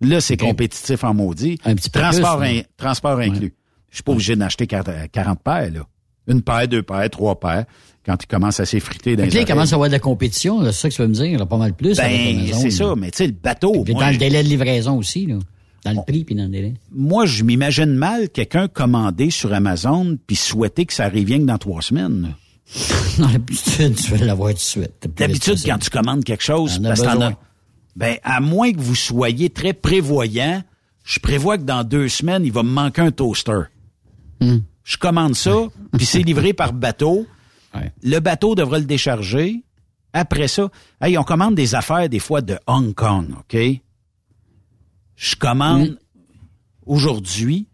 Là, 0.00 0.20
c'est 0.20 0.36
compétitif 0.36 1.04
en 1.04 1.12
maudit. 1.14 1.58
Un 1.64 1.74
petit 1.74 1.90
peu 1.90 2.00
transport, 2.00 2.38
plus, 2.38 2.46
in- 2.48 2.62
transport 2.76 3.18
inclus. 3.18 3.54
Je 3.90 3.96
suis 3.96 4.02
pas 4.02 4.12
obligé 4.12 4.36
d'acheter 4.36 4.66
40, 4.66 5.10
40 5.12 5.42
paires, 5.42 5.70
là. 5.72 5.86
Une 6.28 6.42
paire, 6.42 6.68
deux 6.68 6.82
paires, 6.82 7.08
trois 7.10 7.40
paires, 7.40 7.64
quand 8.04 8.22
ils 8.22 8.26
commencent 8.26 8.60
à 8.60 8.66
s'effriter 8.66 9.16
dans 9.16 9.24
les 9.24 9.30
là, 9.30 9.40
il 9.40 9.46
commence 9.46 9.72
à 9.72 9.76
avoir 9.76 9.88
de 9.88 9.94
la 9.94 9.98
compétition, 9.98 10.62
c'est 10.64 10.72
ça 10.72 10.88
que 10.90 10.94
tu 10.94 11.00
veux 11.02 11.08
me 11.08 11.14
dire, 11.14 11.38
là, 11.38 11.46
pas 11.46 11.56
mal 11.56 11.74
plus. 11.74 11.96
Ben, 11.96 12.52
c'est 12.52 12.70
ça, 12.70 12.94
mais 12.96 13.10
tu 13.10 13.18
sais, 13.18 13.26
le 13.26 13.32
bateau, 13.32 13.82
Puis 13.82 13.94
moi, 13.94 14.04
dans 14.04 14.10
le 14.10 14.18
délai 14.18 14.42
de 14.42 14.48
livraison 14.48 14.96
aussi, 14.98 15.26
là. 15.26 15.38
Dans 15.84 15.92
le 15.92 16.02
prix 16.06 16.24
puis 16.24 16.34
dans 16.34 16.44
le 16.44 16.48
délai. 16.48 16.74
moi, 16.90 17.24
je 17.26 17.44
m'imagine 17.44 17.94
mal 17.94 18.28
quelqu'un 18.30 18.68
commander 18.68 19.30
sur 19.30 19.52
Amazon 19.52 20.18
puis 20.26 20.36
souhaiter 20.36 20.84
que 20.86 20.92
ça 20.92 21.08
que 21.08 21.44
dans 21.44 21.58
trois 21.58 21.82
semaines. 21.82 22.34
Non, 23.18 23.26
d'habitude, 23.28 23.96
tu 23.96 24.12
veux 24.12 24.24
l'avoir 24.24 24.50
tout 24.50 24.56
de 24.56 24.60
suite. 24.60 25.08
D'habitude, 25.16 25.58
quand 25.64 25.78
tu 25.78 25.90
commandes 25.90 26.22
quelque 26.22 26.44
chose, 26.44 26.80
parce 26.82 27.00
que 27.00 27.06
as- 27.06 27.36
ben, 27.96 28.16
à 28.22 28.40
moins 28.40 28.70
que 28.72 28.78
vous 28.80 28.94
soyez 28.94 29.50
très 29.50 29.72
prévoyant, 29.72 30.62
je 31.02 31.18
prévois 31.18 31.58
que 31.58 31.64
dans 31.64 31.82
deux 31.82 32.08
semaines, 32.08 32.44
il 32.44 32.52
va 32.52 32.62
me 32.62 32.70
manquer 32.70 33.00
un 33.02 33.10
toaster. 33.10 33.62
Hmm. 34.40 34.58
Je 34.84 34.96
commande 34.98 35.34
ça, 35.34 35.52
puis 35.96 36.06
c'est 36.06 36.22
livré 36.22 36.52
par 36.52 36.72
bateau. 36.72 37.26
Le 38.02 38.18
bateau 38.20 38.54
devra 38.54 38.78
le 38.78 38.84
décharger. 38.84 39.64
Après 40.12 40.48
ça, 40.48 40.68
hey, 41.00 41.18
on 41.18 41.22
commande 41.24 41.54
des 41.54 41.74
affaires 41.74 42.08
des 42.08 42.18
fois 42.18 42.40
de 42.40 42.56
Hong 42.66 42.94
Kong, 42.94 43.30
OK? 43.40 43.58
Je 45.20 45.34
commande 45.36 45.88
Hmm. 45.90 45.96
aujourd'hui, 46.86 47.66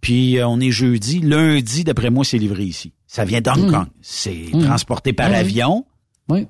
puis 0.00 0.38
euh, 0.38 0.46
on 0.48 0.60
est 0.60 0.70
jeudi. 0.72 1.20
Lundi, 1.20 1.84
d'après 1.84 2.10
moi, 2.10 2.24
c'est 2.24 2.38
livré 2.38 2.64
ici. 2.64 2.92
Ça 3.06 3.24
vient 3.24 3.40
d'Hong 3.40 3.68
Mm. 3.68 3.70
Kong. 3.70 3.86
C'est 4.02 4.50
Mm. 4.52 4.64
transporté 4.64 5.12
par 5.12 5.30
Ah 5.32 5.36
avion, 5.38 5.86
Oui. 6.28 6.46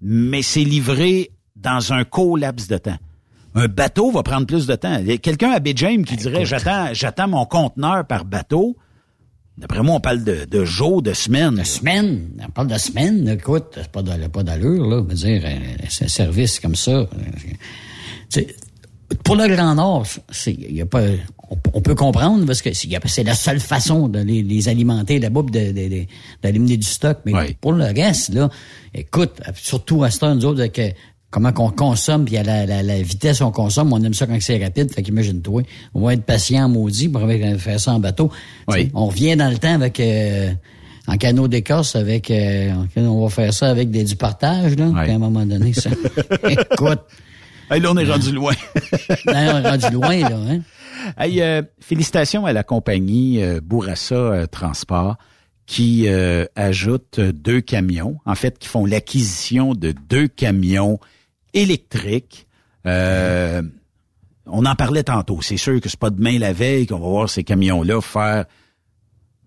mais 0.00 0.42
c'est 0.42 0.64
livré 0.64 1.30
dans 1.56 1.92
un 1.92 2.02
court 2.04 2.36
laps 2.36 2.66
de 2.68 2.78
temps. 2.78 2.98
Un 3.54 3.68
bateau 3.68 4.10
va 4.10 4.22
prendre 4.24 4.46
plus 4.46 4.66
de 4.66 4.74
temps. 4.74 4.98
Il 4.98 5.06
y 5.06 5.12
a 5.12 5.18
Quelqu'un 5.18 5.52
à 5.52 5.60
James 5.76 6.04
qui 6.04 6.16
dirait 6.16 6.44
j'attends 6.44 6.92
j'attends 6.92 7.28
mon 7.28 7.44
conteneur 7.46 8.04
par 8.06 8.24
bateau. 8.24 8.76
D'après 9.58 9.82
moi, 9.82 9.96
on 9.96 10.00
parle 10.00 10.24
de, 10.24 10.46
de 10.46 10.64
jours, 10.64 11.02
de 11.02 11.12
semaines. 11.12 11.56
De 11.56 11.62
semaines. 11.62 12.30
On 12.44 12.50
parle 12.50 12.68
de 12.68 12.78
semaines. 12.78 13.28
Écoute, 13.28 13.66
c'est 13.76 13.92
pas 13.92 14.02
d'all- 14.02 14.28
pas 14.30 14.42
d'allure, 14.42 14.86
là. 14.88 15.02
Je 15.04 15.08
veux 15.08 15.14
dire, 15.14 15.42
euh, 15.44 15.76
c'est 15.90 16.06
un 16.06 16.08
service 16.08 16.58
comme 16.58 16.74
ça. 16.74 16.90
euh, 16.92 17.06
c'est- 18.30 18.56
Pour 19.24 19.36
le 19.36 19.46
Grand 19.48 19.74
Nord, 19.74 20.06
c'est, 20.30 20.52
y 20.52 20.80
a 20.80 20.86
pas, 20.86 21.02
on, 21.50 21.56
on 21.74 21.80
peut 21.80 21.94
comprendre 21.94 22.44
parce 22.46 22.62
que 22.62 22.70
c'est, 22.72 23.22
la 23.24 23.34
seule 23.34 23.60
façon 23.60 24.08
de 24.08 24.20
les, 24.20 24.42
les 24.42 24.68
alimenter 24.68 25.18
là-bas, 25.18 25.42
puis 25.42 25.52
de, 25.60 25.72
de, 25.72 25.88
de- 25.88 26.06
d'éliminer 26.42 26.76
du 26.76 26.86
stock. 26.86 27.18
Mais 27.24 27.32
pour 27.60 27.72
le 27.72 27.84
reste, 27.84 28.32
là, 28.34 28.48
écoute, 28.94 29.40
surtout 29.54 30.02
à 30.04 30.10
ce 30.10 30.18
temps, 30.20 30.34
nous 30.34 30.44
autres, 30.44 30.62
euh, 30.78 30.88
comment 31.30 31.52
qu'on 31.52 31.70
consomme, 31.70 32.24
puis 32.24 32.36
à 32.36 32.42
la, 32.42 32.66
la, 32.66 32.82
la 32.82 33.00
vitesse 33.02 33.38
qu'on 33.40 33.50
consomme, 33.52 33.92
on 33.92 34.02
aime 34.02 34.14
ça 34.14 34.26
quand 34.26 34.36
c'est 34.40 34.62
rapide. 34.62 34.92
Fait 34.92 35.02
qu'imagine-toi, 35.02 35.62
on 35.94 36.02
va 36.06 36.14
être 36.14 36.24
patient, 36.24 36.68
maudit, 36.68 37.08
pour 37.08 37.22
faire 37.58 37.80
ça 37.80 37.92
en 37.94 38.00
bateau. 38.00 38.30
On 38.94 39.06
revient 39.06 39.36
dans 39.36 39.50
le 39.50 39.58
temps 39.58 39.74
avec... 39.74 39.98
euh, 40.00 40.52
en 41.08 41.16
canot 41.16 41.48
d'écorce 41.48 41.96
avec 41.96 42.30
euh, 42.30 42.72
on 42.94 43.24
va 43.24 43.28
faire 43.28 43.52
ça 43.52 43.68
avec 43.68 43.90
des, 43.90 44.04
du 44.04 44.14
partage 44.14 44.76
là 44.76 44.84
à 44.84 45.14
un 45.14 45.18
moment 45.18 45.44
donné 45.44 45.72
ça 45.72 45.90
écoute 46.48 47.00
Hey, 47.72 47.80
là 47.80 47.90
on 47.92 47.96
est 47.96 48.04
rendu 48.10 48.32
loin 48.32 48.52
Là, 49.24 49.24
on 49.26 49.32
est 49.64 49.70
rendu 49.70 49.90
loin 49.90 50.16
là 50.18 50.36
hein 50.36 50.60
Hey, 51.16 51.40
euh, 51.40 51.62
félicitations 51.80 52.44
à 52.46 52.52
la 52.52 52.62
compagnie 52.62 53.42
euh, 53.42 53.60
Bourassa 53.62 54.14
euh, 54.14 54.46
Transport 54.46 55.16
qui 55.66 56.06
euh, 56.06 56.44
ajoute 56.54 57.18
deux 57.18 57.60
camions, 57.60 58.18
en 58.26 58.34
fait, 58.34 58.58
qui 58.58 58.68
font 58.68 58.84
l'acquisition 58.84 59.72
de 59.74 59.94
deux 60.08 60.28
camions 60.28 60.98
électriques. 61.54 62.46
Euh, 62.86 63.62
on 64.46 64.66
en 64.66 64.74
parlait 64.74 65.04
tantôt. 65.04 65.40
C'est 65.40 65.56
sûr 65.56 65.80
que 65.80 65.88
c'est 65.88 65.98
pas 65.98 66.10
demain 66.10 66.38
la 66.38 66.52
veille 66.52 66.86
qu'on 66.86 66.98
va 66.98 67.08
voir 67.08 67.30
ces 67.30 67.42
camions-là 67.42 68.00
faire, 68.00 68.44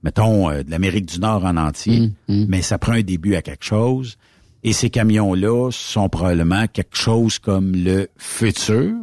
mettons, 0.03 0.49
euh, 0.49 0.63
de 0.63 0.71
l'Amérique 0.71 1.05
du 1.05 1.19
Nord 1.19 1.45
en 1.45 1.57
entier, 1.57 2.11
mais 2.27 2.61
ça 2.61 2.77
prend 2.79 2.93
un 2.93 3.01
début 3.01 3.35
à 3.35 3.41
quelque 3.41 3.65
chose. 3.65 4.17
Et 4.67 4.73
ces 4.73 4.89
camions-là 4.89 5.69
sont 5.71 6.09
probablement 6.09 6.65
quelque 6.65 6.97
chose 6.97 7.37
comme 7.37 7.73
le 7.75 8.09
futur 8.17 8.95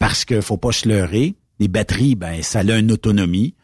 parce 0.00 0.24
que 0.24 0.40
faut 0.40 0.56
pas 0.56 0.72
se 0.72 0.88
leurrer. 0.88 1.36
Les 1.60 1.68
batteries, 1.68 2.16
ben, 2.16 2.42
ça 2.42 2.58
a 2.58 2.76
une 2.76 2.90
autonomie. 2.90 3.54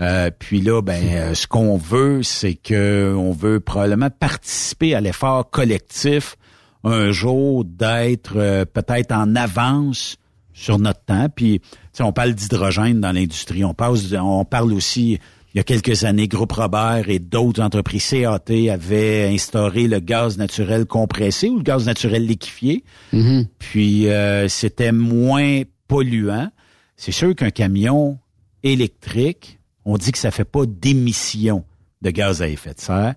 Euh, 0.00 0.30
puis 0.38 0.60
là, 0.60 0.82
ben, 0.82 1.02
euh, 1.10 1.34
ce 1.34 1.48
qu'on 1.48 1.76
veut, 1.76 2.22
c'est 2.22 2.54
que 2.54 3.12
on 3.18 3.32
veut 3.32 3.58
probablement 3.58 4.10
participer 4.10 4.94
à 4.94 5.00
l'effort 5.00 5.50
collectif 5.50 6.36
un 6.84 7.10
jour 7.10 7.64
d'être 7.64 8.34
euh, 8.36 8.64
peut-être 8.64 9.10
en 9.10 9.34
avance 9.34 10.18
sur 10.52 10.78
notre 10.78 11.04
temps. 11.04 11.28
Puis, 11.28 11.60
on 11.98 12.12
parle 12.12 12.32
d'hydrogène 12.32 13.00
dans 13.00 13.10
l'industrie. 13.10 13.64
On, 13.64 13.74
passe, 13.74 14.12
on 14.12 14.44
parle 14.44 14.72
aussi, 14.72 15.18
il 15.56 15.58
y 15.58 15.60
a 15.60 15.64
quelques 15.64 16.04
années, 16.04 16.28
Groupe 16.28 16.52
Robert 16.52 17.08
et 17.08 17.18
d'autres 17.18 17.62
entreprises 17.62 18.10
CAT 18.10 18.70
avaient 18.70 19.32
instauré 19.32 19.88
le 19.88 20.00
gaz 20.00 20.36
naturel 20.36 20.84
compressé 20.84 21.48
ou 21.48 21.56
le 21.56 21.62
gaz 21.62 21.86
naturel 21.86 22.26
liquéfié. 22.26 22.84
Mm-hmm. 23.14 23.46
Puis, 23.58 24.06
c'était 24.50 24.92
moins 24.92 25.62
polluant. 25.88 26.50
C'est 26.96 27.10
sûr 27.10 27.34
qu'un 27.34 27.50
camion 27.50 28.18
électrique, 28.62 29.58
on 29.86 29.96
dit 29.96 30.12
que 30.12 30.18
ça 30.18 30.30
fait 30.30 30.44
pas 30.44 30.66
d'émissions 30.66 31.64
de 32.02 32.10
gaz 32.10 32.42
à 32.42 32.48
effet 32.48 32.74
de 32.74 32.80
serre. 32.80 33.14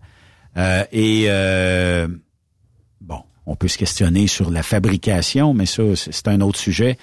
Euh, 0.57 0.83
et 0.91 1.25
euh, 1.27 2.07
bon, 3.01 3.21
on 3.45 3.55
peut 3.55 3.67
se 3.67 3.77
questionner 3.77 4.27
sur 4.27 4.51
la 4.51 4.63
fabrication, 4.63 5.53
mais 5.53 5.65
ça, 5.65 5.83
c'est 5.95 6.27
un 6.27 6.41
autre 6.41 6.59
sujet. 6.59 6.97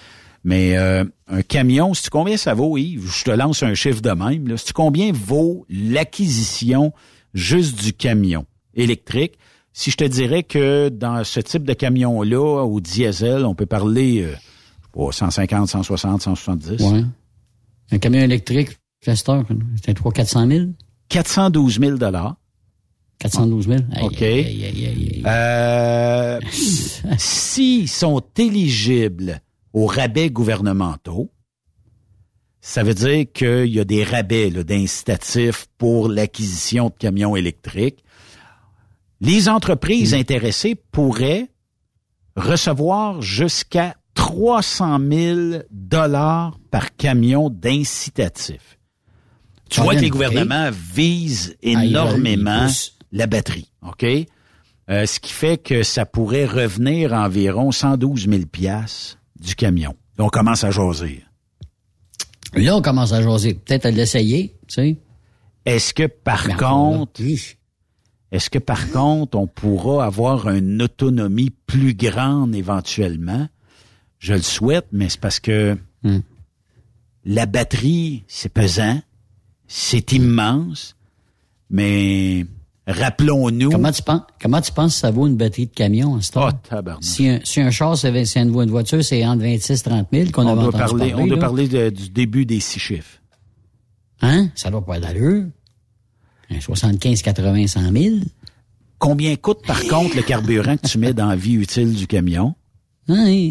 Mais 0.47 0.77
euh, 0.77 1.03
un 1.27 1.43
camion, 1.43 1.93
sais-tu 1.93 2.09
combien 2.09 2.37
ça 2.37 2.55
vaut, 2.55 2.79
Yves? 2.79 3.11
Je 3.11 3.25
te 3.25 3.33
lance 3.33 3.65
un 3.65 3.75
chiffre 3.75 4.01
de 4.01 4.13
même. 4.13 4.57
Sais-tu 4.57 4.73
combien 4.73 5.11
vaut 5.13 5.67
l'acquisition 5.69 6.93
juste 7.35 7.83
du 7.83 7.93
camion 7.93 8.47
électrique? 8.73 9.39
Si 9.73 9.91
je 9.91 9.97
te 9.97 10.05
dirais 10.05 10.45
que 10.45 10.89
dans 10.89 11.25
ce 11.25 11.41
type 11.41 11.65
de 11.65 11.73
camion-là, 11.73 12.63
au 12.65 12.81
diesel, 12.81 13.45
on 13.45 13.57
peut 13.57 13.67
parler 13.67 14.23
euh, 14.23 15.11
150, 15.11 15.69
160, 15.69 16.23
170. 16.23 16.81
Ouais. 16.93 17.03
Un 17.91 17.99
camion 17.99 18.21
électrique, 18.21 18.79
Fester, 19.01 19.41
c'était 19.75 19.95
300 19.95 20.13
400 20.15 20.47
000? 20.49 20.65
412 21.09 21.81
000 21.81 21.99
412 23.19 23.67
000? 23.67 23.79
OK. 24.03 24.23
euh, 25.27 26.39
S'ils 27.19 27.89
sont 27.89 28.23
éligibles 28.39 29.41
aux 29.77 29.85
rabais 29.87 30.31
gouvernementaux, 30.31 31.31
ça 32.63 32.83
veut 32.83 32.95
dire 32.95 33.27
qu'il 33.31 33.67
y 33.67 33.79
a 33.79 33.85
des 33.85 34.05
rabais 34.05 34.51
d'incitatifs 34.51 35.67
pour 35.77 36.09
l'acquisition 36.09 36.87
de 36.89 36.95
camions 36.99 37.37
électriques. 37.37 38.03
Les 39.21 39.51
entreprises 39.51 40.15
Hmm. 40.15 40.21
intéressées 40.21 40.77
pourraient 40.93 41.49
recevoir 42.37 43.21
jusqu'à 43.21 43.97
300 44.15 44.99
000 45.11 45.41
dollars 45.71 46.59
par 46.71 46.97
camion 46.97 47.51
d'incitatif. 47.51 48.79
Tu 49.69 49.83
vois 49.83 49.95
que 49.95 50.01
les 50.01 50.09
gouvernements 50.11 50.71
visent 50.73 51.55
Ah, 51.63 51.85
énormément 51.85 52.67
la 53.13 53.27
batterie, 53.27 53.71
OK? 53.83 54.05
Euh, 54.89 55.05
ce 55.05 55.21
qui 55.21 55.33
fait 55.33 55.59
que 55.59 55.83
ça 55.83 56.07
pourrait 56.07 56.47
revenir 56.47 57.13
environ 57.13 57.73
112 57.73 58.27
000 58.31 58.47
piastres 58.47 59.19
du 59.41 59.55
camion. 59.55 59.95
Là, 60.19 60.25
on 60.25 60.29
commence 60.29 60.65
à 60.65 60.71
jaser. 60.71 61.25
Là, 62.55 62.77
on 62.77 62.83
commence 62.83 63.13
à 63.13 63.23
jaser. 63.23 63.55
Peut-être 63.55 63.87
à 63.87 63.91
l'essayer, 63.91 64.55
tu 64.67 64.75
sais. 64.75 64.97
Est-ce 65.65 65.93
que 65.93 66.07
par 66.07 66.57
contre, 66.57 67.21
est-ce 68.33 68.51
que 68.51 68.59
par 68.59 68.91
contre, 68.91 69.37
on 69.37 69.47
pourra 69.47 70.05
avoir 70.07 70.49
une 70.49 70.81
autonomie 70.83 71.51
plus 71.51 71.95
grande 71.95 72.55
éventuellement? 72.55 73.49
Je 74.19 74.35
le 74.35 74.43
souhaite, 74.43 74.87
mais 74.93 75.09
c'est 75.09 75.21
parce 75.21 75.41
que 75.41 75.77
Hmm. 76.03 76.21
la 77.25 77.47
batterie, 77.47 78.23
c'est 78.29 78.49
pesant, 78.53 79.01
c'est 79.67 80.13
immense, 80.13 80.95
mais 81.69 82.47
rappelons-nous. 82.87 83.71
Comment 83.71 83.93
tu 83.93 84.03
penses, 84.03 84.23
comment 84.41 84.61
tu 84.61 84.73
penses 84.73 84.95
que 84.95 85.01
ça 85.01 85.11
vaut 85.11 85.27
une 85.27 85.37
batterie 85.37 85.67
de 85.67 85.73
camion 85.75 86.17
à 86.17 86.23
ce 86.23 86.33
temps? 86.33 86.49
Oh, 86.49 86.53
tabarnak. 86.69 87.03
si, 87.05 87.29
un, 87.29 87.41
si 87.45 87.61
un 87.61 87.71
char, 87.71 87.97
c'est 87.97 88.25
c'est 88.25 88.41
une, 88.41 88.49
une 88.55 88.71
voiture, 88.71 89.05
c'est 89.05 89.25
entre 89.27 89.43
26 89.43 89.73
et 89.73 89.83
30 89.83 90.09
000 90.13 90.31
qu'on 90.31 90.47
on 90.47 90.53
avait 90.53 90.63
doit 90.63 90.73
parler, 90.73 91.15
on 91.15 91.27
doit 91.27 91.39
parler 91.39 91.69
de- 91.69 91.91
du 91.91 92.09
début 92.11 92.47
des 92.47 92.61
six 92.61 92.79
chiffres. 92.81 93.21
Hein? 94.23 94.49
Ça 94.55 94.71
doit 94.71 94.85
pas 94.85 94.97
être 94.97 95.03
d'allure. 95.03 95.45
Un 96.51 96.61
75, 96.61 97.23
80, 97.23 97.67
100 97.67 97.93
000. 97.93 98.15
Combien 98.99 99.35
coûte 99.37 99.67
par 99.67 99.83
contre 99.85 100.17
le 100.17 100.23
carburant 100.23 100.77
que 100.77 100.87
tu 100.87 100.99
mets 100.99 101.13
dans 101.13 101.27
la 101.27 101.37
vie 101.37 101.55
utile 101.55 101.93
du 101.95 102.07
camion? 102.07 102.55
Hein? 103.09 103.51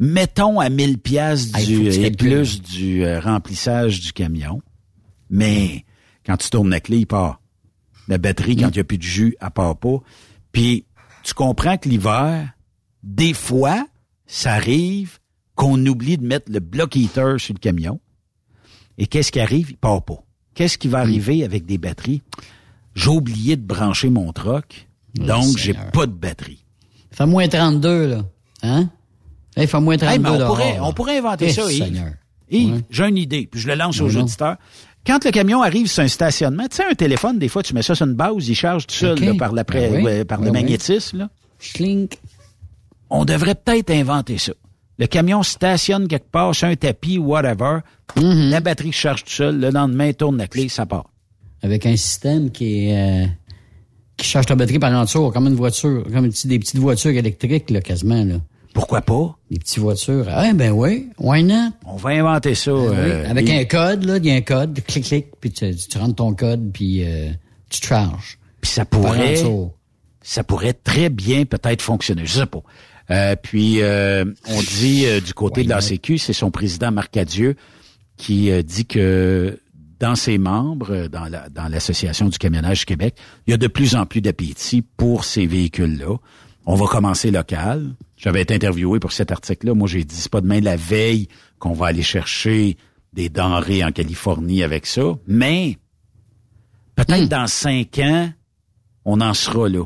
Mettons 0.00 0.58
à 0.60 0.68
1000 0.68 0.98
pièces 0.98 1.50
du 1.52 1.64
tu 1.64 1.92
et 2.04 2.10
plus 2.10 2.62
du 2.62 3.04
euh, 3.04 3.20
remplissage 3.20 4.00
du 4.00 4.12
camion. 4.12 4.62
Mais 5.30 5.84
quand 6.24 6.36
tu 6.36 6.50
tournes 6.50 6.70
la 6.70 6.80
clé, 6.80 6.98
il 6.98 7.06
part. 7.06 7.40
La 8.08 8.18
batterie, 8.18 8.56
Mm. 8.56 8.60
quand 8.62 8.68
il 8.70 8.74
n'y 8.74 8.80
a 8.80 8.84
plus 8.84 8.98
de 8.98 9.02
jus, 9.02 9.36
elle 9.40 9.50
part 9.50 9.76
pas. 9.76 9.98
Puis 10.52 10.84
tu 11.24 11.34
comprends 11.34 11.76
que 11.76 11.88
l'hiver, 11.88 12.50
des 13.02 13.34
fois, 13.34 13.86
ça 14.26 14.52
arrive 14.54 15.18
qu'on 15.54 15.84
oublie 15.86 16.16
de 16.18 16.26
mettre 16.26 16.50
le 16.50 16.60
block 16.60 16.96
heater 16.96 17.38
sur 17.38 17.54
le 17.54 17.58
camion. 17.58 18.00
Et 18.96 19.06
qu'est-ce 19.06 19.30
qui 19.30 19.40
arrive? 19.40 19.70
Il 19.70 19.76
part 19.76 20.02
pas. 20.04 20.22
Qu'est-ce 20.54 20.76
Mm. 20.76 20.78
qui 20.78 20.88
va 20.88 20.98
arriver 21.00 21.44
avec 21.44 21.66
des 21.66 21.78
batteries? 21.78 22.22
J'ai 22.94 23.10
oublié 23.10 23.56
de 23.56 23.62
brancher 23.62 24.10
mon 24.10 24.32
troc, 24.32 24.88
donc 25.14 25.56
j'ai 25.56 25.74
pas 25.92 26.06
de 26.06 26.12
batterie. 26.12 26.64
Fait 27.12 27.26
moins 27.26 27.46
32, 27.48 28.06
là. 28.08 28.24
Hein? 28.62 28.90
Hey, 29.56 29.66
fait 29.66 29.80
moins 29.80 29.96
32 29.96 30.12
Hey, 30.14 30.18
mais 30.18 30.28
on, 30.30 30.38
dehors, 30.38 30.48
pourrait, 30.48 30.74
là. 30.76 30.84
on 30.84 30.92
pourrait 30.92 31.18
inventer 31.18 31.46
Eh, 31.48 31.52
ça, 31.52 31.70
Yves. 31.70 31.84
Seigneur. 31.84 32.12
Yves, 32.50 32.74
Ouais. 32.74 32.80
j'ai 32.90 33.08
une 33.08 33.16
idée, 33.18 33.46
puis 33.50 33.60
je 33.60 33.68
le 33.68 33.74
lance 33.74 34.00
aux 34.00 34.10
non. 34.10 34.20
auditeurs. 34.22 34.56
Quand 35.06 35.24
le 35.24 35.30
camion 35.30 35.62
arrive 35.62 35.86
sur 35.86 36.02
un 36.02 36.08
stationnement, 36.08 36.64
tu 36.68 36.76
sais, 36.76 36.84
un 36.90 36.94
téléphone, 36.94 37.38
des 37.38 37.48
fois, 37.48 37.62
tu 37.62 37.74
mets 37.74 37.82
ça 37.82 37.94
sur 37.94 38.06
une 38.06 38.14
base, 38.14 38.46
il 38.48 38.54
charge 38.54 38.86
tout 38.86 38.94
seul 38.94 39.18
là, 39.18 39.32
par, 39.38 39.52
la 39.52 39.64
pré- 39.64 39.88
Ben 39.88 39.96
oui. 39.96 40.02
ouais, 40.02 40.24
par 40.24 40.38
le 40.40 40.46
Ben 40.46 40.50
oui. 40.56 40.62
magnétisme. 40.62 41.18
Là. 41.18 41.28
On 43.10 43.24
devrait 43.24 43.54
peut-être 43.54 43.90
inventer 43.90 44.38
ça. 44.38 44.52
Le 44.98 45.06
camion 45.06 45.42
stationne 45.42 46.08
quelque 46.08 46.30
part 46.30 46.54
sur 46.54 46.66
un 46.68 46.76
tapis, 46.76 47.18
whatever. 47.18 47.78
Mm-hmm. 48.16 48.50
La 48.50 48.60
batterie 48.60 48.92
charge 48.92 49.24
tout 49.24 49.30
seul. 49.30 49.58
Le 49.60 49.70
lendemain, 49.70 50.12
tourne 50.12 50.36
la 50.36 50.46
clé, 50.46 50.68
ça 50.68 50.84
part. 50.86 51.06
Avec 51.62 51.86
un 51.86 51.96
système 51.96 52.50
qui 52.50 52.88
est, 52.88 53.24
euh, 53.24 53.26
qui 54.16 54.26
charge 54.26 54.46
ta 54.46 54.56
batterie 54.56 54.78
par 54.78 54.92
en 54.92 55.04
dessous, 55.04 55.30
comme 55.30 55.46
une 55.46 55.54
voiture, 55.54 56.04
comme 56.12 56.28
des 56.28 56.58
petites 56.58 56.78
voitures 56.78 57.12
électriques, 57.12 57.70
là, 57.70 57.80
quasiment, 57.80 58.24
là. 58.24 58.34
Pourquoi 58.78 59.00
pas? 59.02 59.36
Des 59.50 59.58
petites 59.58 59.80
voitures. 59.80 60.26
Ah, 60.30 60.52
ben 60.52 60.70
oui. 60.70 61.08
Why 61.18 61.42
not? 61.42 61.70
On 61.84 61.96
va 61.96 62.10
inventer 62.10 62.54
ça. 62.54 62.70
Ben 62.70 62.78
oui. 62.80 62.86
euh, 62.96 63.28
Avec 63.30 63.48
et- 63.48 63.58
un 63.60 63.64
code, 63.64 64.04
là, 64.04 64.18
il 64.18 64.26
y 64.26 64.30
a 64.30 64.34
un 64.34 64.40
code, 64.40 64.80
clic, 64.86 65.04
clic, 65.04 65.26
puis 65.40 65.50
tu, 65.50 65.74
tu 65.74 65.98
rentres 65.98 66.14
ton 66.14 66.32
code, 66.32 66.70
puis 66.72 67.02
euh, 67.04 67.30
tu 67.70 67.84
charges. 67.84 68.38
Puis 68.60 68.70
ça 68.70 68.84
pourrait, 68.84 69.34
ça 70.22 70.44
pourrait 70.44 70.74
très 70.74 71.08
bien 71.08 71.44
peut-être 71.44 71.82
fonctionner. 71.82 72.24
Je 72.24 72.38
sais 72.38 72.46
pas. 72.46 72.62
Euh, 73.10 73.34
puis 73.42 73.82
euh, 73.82 74.24
on 74.48 74.60
dit 74.78 75.06
euh, 75.06 75.20
du 75.20 75.34
côté 75.34 75.64
de 75.64 75.68
la 75.70 75.80
Sécu, 75.80 76.16
c'est 76.18 76.32
son 76.32 76.52
président 76.52 76.92
Marc 76.92 77.10
Cadieux 77.10 77.56
qui 78.16 78.50
dit 78.62 78.86
que 78.86 79.58
dans 79.98 80.14
ses 80.14 80.38
membres, 80.38 81.08
dans 81.08 81.24
la 81.24 81.48
dans 81.48 81.66
l'association 81.66 82.28
du 82.28 82.38
camionnage 82.38 82.80
du 82.80 82.84
Québec, 82.84 83.16
il 83.46 83.50
y 83.50 83.54
a 83.54 83.56
de 83.56 83.66
plus 83.66 83.96
en 83.96 84.06
plus 84.06 84.20
d'appétit 84.20 84.82
pour 84.82 85.24
ces 85.24 85.46
véhicules-là. 85.46 86.16
On 86.70 86.74
va 86.74 86.86
commencer 86.86 87.30
local. 87.30 87.94
J'avais 88.18 88.42
été 88.42 88.54
interviewé 88.54 89.00
pour 89.00 89.12
cet 89.12 89.32
article-là. 89.32 89.72
Moi, 89.72 89.88
j'ai 89.88 90.04
dit 90.04 90.14
c'est 90.14 90.30
pas 90.30 90.42
demain 90.42 90.60
la 90.60 90.76
veille 90.76 91.28
qu'on 91.58 91.72
va 91.72 91.86
aller 91.86 92.02
chercher 92.02 92.76
des 93.14 93.30
denrées 93.30 93.82
en 93.82 93.90
Californie 93.90 94.62
avec 94.62 94.84
ça, 94.84 95.16
mais 95.26 95.78
peut-être 96.94 97.26
dans 97.26 97.46
cinq 97.46 97.98
ans, 98.00 98.30
on 99.06 99.22
en 99.22 99.32
sera 99.32 99.66
là. 99.70 99.84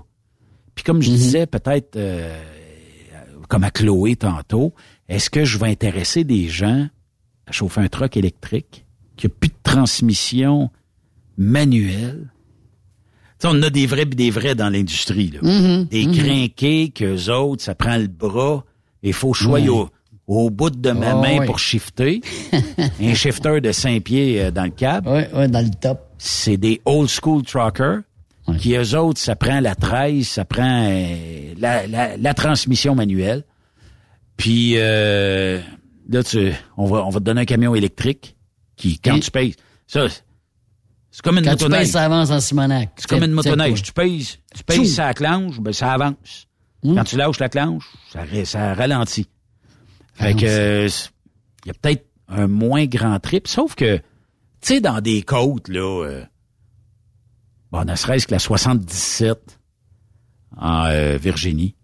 Puis 0.74 0.82
comme 0.82 1.02
je 1.02 1.10
disais, 1.10 1.46
peut-être 1.46 1.94
euh, 1.94 2.42
comme 3.48 3.62
à 3.62 3.70
Chloé 3.70 4.16
tantôt, 4.16 4.74
est-ce 5.08 5.30
que 5.30 5.44
je 5.44 5.58
vais 5.58 5.68
intéresser 5.68 6.24
des 6.24 6.48
gens 6.48 6.88
à 7.46 7.52
chauffer 7.52 7.80
un 7.80 7.88
truck 7.88 8.16
électrique 8.16 8.86
qui 9.16 9.26
a 9.26 9.28
plus 9.28 9.50
de 9.50 9.54
transmission 9.62 10.68
manuelle? 11.38 12.32
Tu 13.42 13.48
sais, 13.48 13.54
on 13.56 13.62
a 13.62 13.70
des 13.70 13.86
vrais 13.86 14.06
pis 14.06 14.14
des 14.14 14.30
vrais 14.30 14.54
dans 14.54 14.68
l'industrie. 14.70 15.32
là. 15.32 15.40
Mhm, 15.42 15.84
Des 15.86 16.06
mhm. 16.06 16.14
crinqués 16.16 16.90
qu'eux 16.90 17.28
autres, 17.32 17.62
ça 17.64 17.74
prend 17.74 17.96
le 17.96 18.06
bras. 18.06 18.64
Il 19.02 19.12
faut 19.12 19.32
choyer 19.34 19.68
au, 19.68 19.88
au 20.28 20.48
bout 20.48 20.70
de 20.70 20.90
ma 20.92 21.10
Ah, 21.10 21.14
main 21.20 21.44
pour 21.44 21.58
shifter. 21.58 22.20
un 23.00 23.14
shifter 23.14 23.60
de 23.60 23.72
5 23.72 24.00
pieds 24.04 24.40
euh, 24.40 24.50
dans 24.52 24.62
le 24.62 24.70
câble. 24.70 25.08
Ouais, 25.08 25.28
ouais, 25.34 25.48
dans 25.48 25.60
le 25.64 25.70
top. 25.70 26.00
C'est 26.18 26.56
des 26.56 26.80
old 26.84 27.08
school 27.08 27.42
truckers 27.42 28.02
qui, 28.58 28.74
eux 28.74 28.96
autres, 28.96 29.18
ça 29.20 29.34
prend 29.34 29.58
la 29.60 29.74
13, 29.74 30.24
ça 30.26 30.44
prend 30.44 30.86
euh, 30.88 31.54
la, 31.58 31.86
la, 31.88 32.16
la 32.16 32.34
transmission 32.34 32.94
manuelle. 32.94 33.42
Puis 34.36 34.74
euh, 34.76 35.60
là, 36.08 36.22
tu, 36.22 36.52
on, 36.76 36.86
va, 36.86 37.04
on 37.04 37.10
va 37.10 37.18
te 37.18 37.24
donner 37.24 37.40
un 37.40 37.44
camion 37.44 37.74
électrique 37.74 38.36
qui, 38.76 38.98
quand 39.00 39.16
Et- 39.16 39.20
tu 39.20 39.30
payes, 39.32 39.54
ça, 39.88 40.06
c'est 41.12 41.22
comme 41.22 41.38
une 41.38 41.44
Quand 41.44 41.54
tu 41.56 41.64
motoneige. 41.64 41.82
payes, 41.84 41.92
ça 41.92 42.04
avance 42.04 42.30
en 42.30 42.40
Simonac. 42.40 42.90
C'est 42.96 43.06
comme 43.08 43.22
une 43.22 43.30
motoneige. 43.32 43.82
Tu 43.82 43.92
payes, 43.92 44.26
tu 44.54 44.62
Tchou. 44.74 44.84
ça 44.86 45.14
clenche, 45.14 45.60
ben 45.60 45.72
ça 45.72 45.92
avance. 45.92 46.48
Hmm? 46.82 46.96
Quand 46.96 47.04
tu 47.04 47.16
lâches 47.16 47.38
la 47.38 47.48
clenche, 47.48 47.84
ça, 48.12 48.24
ra- 48.24 48.44
ça 48.44 48.74
ralentit. 48.74 49.28
Fait 50.14 50.34
que 50.34 50.86
il 50.86 51.68
y 51.68 51.70
a 51.70 51.74
peut-être 51.74 52.06
un 52.28 52.48
moins 52.48 52.86
grand 52.86 53.20
trip, 53.20 53.46
sauf 53.46 53.74
que 53.76 53.98
Tu 53.98 54.02
sais, 54.62 54.80
dans 54.80 55.00
des 55.00 55.22
côtes, 55.22 55.68
là, 55.68 56.04
euh, 56.06 56.24
bon, 57.70 57.84
ne 57.84 57.94
serait-ce 57.94 58.26
que 58.26 58.32
la 58.32 58.38
77 58.38 59.58
en 60.56 60.86
euh, 60.86 61.16
Virginie, 61.18 61.74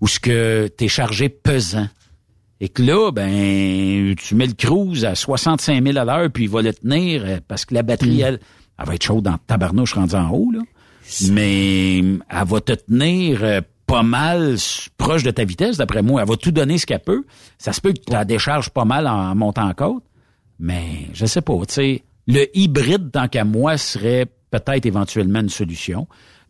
où 0.00 0.08
ce 0.08 0.18
que 0.20 0.68
t'es 0.68 0.88
chargé 0.88 1.28
pesant. 1.28 1.88
Et 2.62 2.68
que 2.68 2.80
là, 2.80 3.10
ben, 3.10 4.14
tu 4.14 4.36
mets 4.36 4.46
le 4.46 4.52
cruise 4.52 5.04
à 5.04 5.16
65 5.16 5.82
000 5.84 5.98
à 5.98 6.04
l'heure, 6.04 6.30
puis 6.32 6.44
il 6.44 6.48
va 6.48 6.62
le 6.62 6.72
tenir 6.72 7.24
euh, 7.24 7.38
parce 7.48 7.64
que 7.64 7.74
la 7.74 7.82
batterie, 7.82 8.20
elle, 8.20 8.38
elle 8.78 8.86
va 8.86 8.94
être 8.94 9.02
chaude 9.02 9.24
dans 9.24 9.36
tabarnouche 9.36 9.94
rendue 9.94 10.14
en 10.14 10.30
haut, 10.30 10.52
là. 10.52 10.60
Mais 11.28 11.98
elle 11.98 12.46
va 12.46 12.60
te 12.60 12.72
tenir 12.74 13.42
euh, 13.42 13.62
pas 13.84 14.04
mal 14.04 14.54
proche 14.96 15.24
de 15.24 15.32
ta 15.32 15.42
vitesse, 15.42 15.76
d'après 15.76 16.02
moi. 16.02 16.22
Elle 16.22 16.28
va 16.28 16.36
tout 16.36 16.52
donner 16.52 16.78
ce 16.78 16.86
qu'elle 16.86 17.00
peut. 17.00 17.24
Ça 17.58 17.72
se 17.72 17.80
peut 17.80 17.92
que 17.92 17.98
tu 17.98 18.12
la 18.12 18.24
décharges 18.24 18.70
pas 18.70 18.84
mal 18.84 19.08
en 19.08 19.34
montant 19.34 19.68
en 19.68 19.74
côte. 19.74 20.04
Mais 20.60 21.08
je 21.14 21.26
sais 21.26 21.42
pas, 21.42 21.58
tu 21.66 21.74
sais, 21.74 22.02
le 22.28 22.46
hybride, 22.56 23.10
tant 23.10 23.26
qu'à 23.26 23.42
moi, 23.42 23.76
serait 23.76 24.26
peut-être 24.52 24.86
éventuellement 24.86 25.40
une 25.40 25.48
solution. 25.48 26.06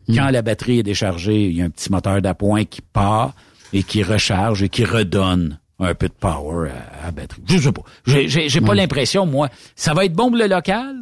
Quand 0.07 0.29
la 0.29 0.43
batterie 0.43 0.77
est 0.77 0.83
déchargée, 0.83 1.47
il 1.47 1.57
y 1.57 1.63
a 1.63 1.65
un 1.65 1.71
petit 1.71 1.91
moteur 1.91 2.21
d'appoint 2.21 2.65
qui 2.65 2.81
part 2.81 3.33
et 3.73 3.81
qui 3.81 4.03
recharge 4.03 4.61
et 4.61 4.69
qui 4.69 4.85
redonne 4.85 5.57
un 5.87 5.95
peu 5.95 6.07
de 6.07 6.13
power 6.13 6.69
à, 7.03 7.07
à 7.07 7.11
batterie. 7.11 7.41
Je 7.47 7.57
sais 7.59 7.71
pas. 7.71 7.83
J'ai, 8.05 8.61
pas 8.61 8.75
l'impression, 8.75 9.25
moi. 9.25 9.49
Ça 9.75 9.93
va 9.93 10.05
être 10.05 10.13
bon 10.13 10.27
pour 10.29 10.37
le 10.37 10.47
local? 10.47 10.95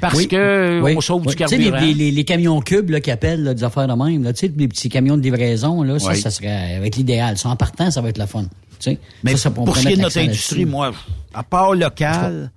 Parce 0.00 0.14
Oui, 0.16 0.28
que 0.28 0.80
oui, 0.82 0.94
on 0.96 1.00
sauve 1.02 1.22
oui. 1.26 1.34
du 1.34 1.36
Tu 1.36 1.46
sais, 1.46 1.56
les, 1.58 1.64
carburant. 1.64 1.84
les, 1.86 1.92
les- 1.94 2.10
les 2.10 2.24
camions 2.24 2.60
cubes 2.62 2.88
là, 2.88 3.00
qui 3.00 3.10
appellent 3.10 3.42
là, 3.44 3.52
des 3.52 3.64
affaires 3.64 3.86
de 3.86 3.92
même, 3.92 4.22
là, 4.22 4.32
tu 4.32 4.46
sais, 4.46 4.52
les 4.56 4.66
petits 4.68 4.88
camions 4.88 5.16
de 5.18 5.22
livraison, 5.22 5.82
là, 5.82 5.98
ça, 5.98 6.14
ça 6.14 6.30
serait 6.30 6.76
avec 6.76 6.96
l'idéal. 6.96 7.36
Ça, 7.36 7.50
en 7.50 7.56
partant, 7.56 7.90
ça 7.90 8.00
va 8.00 8.08
être 8.08 8.16
la 8.16 8.26
fun. 8.26 8.44
Tu 8.44 8.48
sais. 8.92 8.98
Mais 9.24 9.32
Ça, 9.32 9.36
ça, 9.36 9.50
pour 9.50 9.76
ce 9.76 9.82
qui 9.86 9.92
est 9.92 9.96
de 9.96 10.00
notre 10.02 10.18
industrie, 10.18 10.64
moi, 10.64 10.92
à 11.34 11.42
part 11.42 11.74
local, 11.74 12.50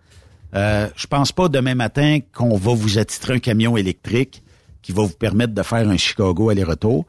euh, 0.56 0.88
je 0.96 1.08
pense 1.08 1.34
pas 1.34 1.50
demain 1.50 1.76
matin 1.76 2.20
qu'on 2.34 2.56
va 2.56 2.74
vous 2.74 2.98
attitrer 2.98 3.34
un 3.34 3.40
camion 3.40 3.76
électrique 3.76 4.42
qui 4.82 4.94
va 4.94 5.02
vous 5.04 5.10
permettre 5.10 5.54
de 5.54 5.64
faire 5.64 5.90
un 5.90 5.98
Chicago 5.98 6.50
aller-retour. 6.50 7.06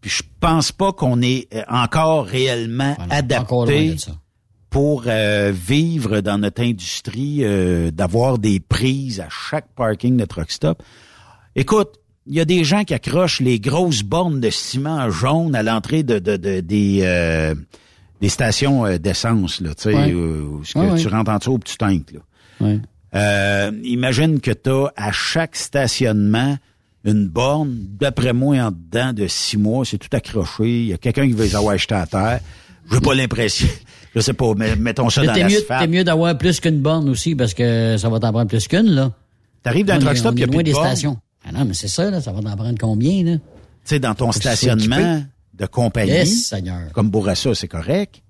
Puis 0.00 0.10
je 0.10 0.22
pense 0.40 0.72
pas 0.72 0.92
qu'on 0.92 1.22
est 1.22 1.46
euh, 1.54 1.62
encore 1.68 2.24
réellement 2.26 2.96
loin 2.98 3.06
adapté 3.10 3.96
pour 4.70 5.04
euh, 5.06 5.52
vivre 5.54 6.20
dans 6.20 6.38
notre 6.38 6.62
industrie, 6.62 7.38
euh, 7.42 7.90
d'avoir 7.90 8.38
des 8.38 8.60
prises 8.60 9.20
à 9.20 9.28
chaque 9.28 9.66
parking 9.74 10.16
de 10.16 10.24
truck 10.24 10.50
stop. 10.50 10.82
Écoute, 11.56 11.90
il 12.26 12.34
y 12.34 12.40
a 12.40 12.44
des 12.44 12.62
gens 12.64 12.84
qui 12.84 12.94
accrochent 12.94 13.40
les 13.40 13.58
grosses 13.58 14.02
bornes 14.02 14.40
de 14.40 14.50
ciment 14.50 15.10
jaune 15.10 15.54
à 15.54 15.62
l'entrée 15.62 16.02
de, 16.02 16.18
de- 16.20 16.36
de- 16.36 16.60
des, 16.60 17.00
euh, 17.02 17.54
des 18.20 18.28
stations 18.28 18.86
euh, 18.86 18.98
d'essence, 18.98 19.60
là, 19.60 19.74
tu 19.74 19.84
sais, 19.84 19.94
Ouais. 19.94 20.12
où 20.14 20.62
ce 20.64 20.74
que 20.74 20.78
Ouais, 20.78 20.94
tu 21.00 21.08
rentres 21.08 21.30
en 21.30 21.38
dessous 21.38 21.58
puis 21.58 21.72
tu 21.72 21.76
tanques, 21.78 22.12
là. 22.12 22.20
Ouais. 22.60 22.78
Euh, 23.16 23.72
imagine 23.82 24.38
que 24.40 24.52
tu 24.52 24.70
as 24.70 24.92
à 24.96 25.10
chaque 25.10 25.56
stationnement 25.56 26.56
une 27.04 27.28
borne, 27.28 27.76
d'après 27.98 28.32
moi, 28.32 28.56
en 28.58 28.70
dedans 28.70 29.12
de 29.12 29.26
six 29.26 29.56
mois, 29.56 29.84
c'est 29.84 29.98
tout 29.98 30.14
accroché. 30.14 30.64
Il 30.82 30.86
y 30.88 30.92
a 30.92 30.98
quelqu'un 30.98 31.26
qui 31.26 31.32
va 31.32 31.44
les 31.44 31.56
avoir 31.56 31.74
achetés 31.74 31.94
à 31.94 32.06
terre. 32.06 32.40
J'ai 32.92 33.00
pas 33.00 33.14
l'impression. 33.14 33.68
Je 34.14 34.20
sais 34.20 34.32
pas, 34.32 34.52
mais 34.56 34.74
mettons 34.76 35.08
ça 35.08 35.20
Mais 35.20 35.28
dans 35.28 35.34
t'es 35.34 35.44
mieux, 35.44 35.54
l'asphalte. 35.54 35.80
t'es 35.82 35.86
mieux 35.88 36.04
d'avoir 36.04 36.36
plus 36.36 36.58
qu'une 36.60 36.80
borne 36.80 37.08
aussi 37.08 37.34
parce 37.36 37.54
que 37.54 37.96
ça 37.96 38.08
va 38.08 38.18
t'en 38.18 38.32
prendre 38.32 38.48
plus 38.48 38.66
qu'une, 38.66 38.90
là. 38.90 39.12
T'arrives 39.62 39.86
dans 39.86 39.94
un 39.94 39.98
On 39.98 40.00
truck 40.00 40.16
stop, 40.16 40.34
il 40.36 40.40
y 40.40 40.44
a 40.44 40.46
plus 40.48 40.56
de 40.58 40.62
des 40.62 40.72
stations. 40.72 41.16
Ah 41.46 41.52
non, 41.52 41.64
mais 41.64 41.74
c'est 41.74 41.88
ça, 41.88 42.10
là. 42.10 42.20
Ça 42.20 42.32
va 42.32 42.42
t'en 42.42 42.56
prendre 42.56 42.76
combien, 42.78 43.22
là? 43.24 43.36
Tu 43.36 43.40
sais, 43.84 43.98
dans 44.00 44.14
ton 44.14 44.32
stationnement 44.32 45.22
de 45.54 45.66
compagnie, 45.66 46.10
Yes, 46.10 46.48
Seigneur. 46.48 46.90
comme 46.92 47.08
Bourassa, 47.10 47.54
c'est 47.54 47.68
correct. 47.68 48.22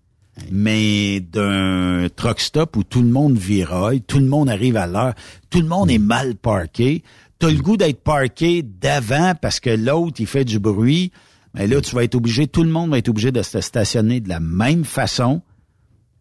Mais 0.51 1.21
d'un 1.21 2.07
truck 2.15 2.41
stop 2.41 2.77
où 2.77 2.85
tout 2.85 3.03
le 3.03 3.09
monde 3.09 3.37
viraille, 3.37 4.01
tout 4.03 4.19
le 4.19 4.27
monde 4.27 4.49
arrive 4.49 4.77
à 4.77 4.87
l'heure, 4.87 5.15
tout 5.51 5.61
le 5.61 5.67
monde 5.67 5.91
est 5.91 5.99
mal 5.99 6.35
parqué. 6.37 7.03
T'as 7.41 7.49
le 7.51 7.57
goût 7.61 7.77
d'être 7.77 8.03
parqué 8.03 8.63
d'avant 8.63 9.35
parce 9.41 9.59
que 9.61 9.71
l'autre, 9.71 10.21
il 10.21 10.27
fait 10.27 10.45
du 10.45 10.59
bruit. 10.61 11.11
Mais 11.55 11.67
là, 11.67 11.81
tu 11.81 11.95
vas 11.97 12.05
être 12.05 12.15
obligé, 12.15 12.47
tout 12.47 12.63
le 12.63 12.71
monde 12.71 12.91
va 12.91 12.99
être 12.99 13.09
obligé 13.09 13.33
de 13.33 13.43
se 13.43 13.61
stationner 13.61 14.21
de 14.21 14.29
la 14.29 14.39
même 14.39 14.85
façon. 14.85 15.43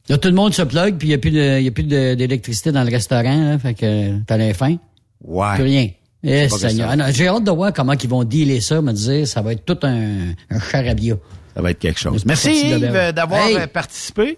Là, 0.08 0.18
tout 0.18 0.28
le 0.30 0.34
monde 0.34 0.54
se 0.56 0.64
plug, 0.64 0.98
puis 0.98 1.08
il 1.08 1.12
n'y 1.12 1.16
a 1.16 1.18
plus 1.20 1.30
de- 1.30 1.60
y 1.62 1.68
a 1.68 1.72
plus 1.72 1.84
d'électricité 1.84 2.72
dans 2.72 2.84
le 2.84 2.90
restaurant, 2.90 3.50
là, 3.52 3.60
fait 3.60 3.76
que 3.76 4.20
t'as 4.24 4.38
l'air 4.38 4.56
faim. 4.56 4.78
Ouais. 5.24 5.54
Plus 5.56 5.64
rien. 5.66 5.90
Eh, 6.24 6.50
Seigneur. 6.50 6.90
Ah 7.00 7.12
J'ai 7.12 7.28
hâte 7.28 7.44
de 7.44 7.52
voir 7.52 7.72
comment 7.74 7.94
ils 7.94 8.10
vont 8.10 8.24
dealer 8.24 8.60
ça, 8.60 8.82
me 8.82 8.92
dire, 8.92 9.28
ça 9.28 9.42
va 9.44 9.52
être 9.54 9.64
tout 9.66 9.78
un, 9.84 10.32
un 10.50 10.60
charabia. 10.60 11.16
Ça 11.56 11.62
va 11.62 11.72
être 11.72 11.80
quelque 11.80 12.00
chose. 12.00 12.26
Merci 12.26 12.72
Yves 12.72 13.12
d'avoir 13.14 13.46
Hey! 13.46 13.56
euh, 13.58 13.68
participé. 13.68 14.38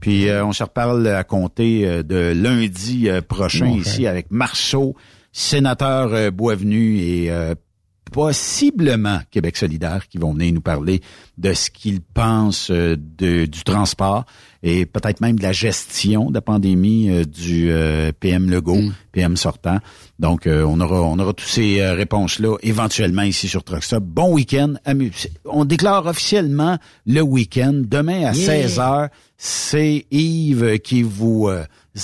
Puis 0.00 0.28
euh, 0.28 0.44
on 0.44 0.52
se 0.52 0.62
reparle 0.62 1.06
à 1.08 1.24
compter 1.24 1.86
euh, 1.86 2.02
de 2.02 2.32
lundi 2.36 3.08
euh, 3.08 3.22
prochain 3.22 3.66
Bon, 3.68 3.76
ici 3.78 4.06
avec 4.06 4.26
Marceau, 4.30 4.94
sénateur 5.36 6.14
euh, 6.14 6.30
Boisvenu 6.30 6.98
et 6.98 7.30
euh, 7.30 7.54
possiblement 8.10 9.20
Québec 9.30 9.56
solidaire 9.58 10.08
qui 10.08 10.16
vont 10.16 10.32
venir 10.32 10.54
nous 10.54 10.60
parler 10.62 11.02
de 11.36 11.52
ce 11.52 11.70
qu'ils 11.70 12.00
pensent 12.00 12.70
euh, 12.70 12.96
de, 12.96 13.44
du 13.44 13.62
transport 13.62 14.24
et 14.62 14.86
peut-être 14.86 15.20
même 15.20 15.38
de 15.38 15.42
la 15.42 15.52
gestion 15.52 16.30
de 16.30 16.34
la 16.34 16.40
pandémie 16.40 17.10
euh, 17.10 17.24
du 17.24 17.70
PM 18.18 18.48
Legault, 18.48 18.80
PM 19.12 19.36
sortant. 19.36 19.78
Donc 20.18 20.46
euh, 20.46 20.64
on 20.66 20.80
aura 20.80 21.02
on 21.02 21.18
aura 21.18 21.34
toutes 21.34 21.46
ces 21.48 21.80
euh, 21.80 21.92
réponses 21.92 22.38
là 22.38 22.56
éventuellement 22.62 23.22
ici 23.22 23.46
sur 23.46 23.62
Truckstop. 23.62 24.02
Bon 24.04 24.32
week-end. 24.32 24.74
On 25.44 25.66
déclare 25.66 26.06
officiellement 26.06 26.78
le 27.04 27.20
week-end 27.20 27.74
demain 27.74 28.24
à 28.24 28.32
Yeah. 28.32 28.66
16h. 28.66 29.08
C'est 29.36 30.06
Yves 30.10 30.78
qui 30.78 31.02
vous 31.02 31.50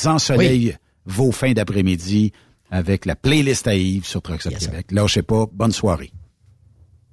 ensoleille 0.04 0.76
vos 1.06 1.32
fins 1.32 1.52
d'après-midi 1.52 2.32
avec 2.72 3.06
la 3.06 3.14
playlist 3.14 3.68
à 3.68 3.76
Yves 3.76 4.06
sur 4.06 4.22
Truckstop 4.22 4.58
Québec. 4.58 4.86
Lâchez 4.90 5.22
pas. 5.22 5.46
Bonne 5.52 5.72
soirée. 5.72 6.10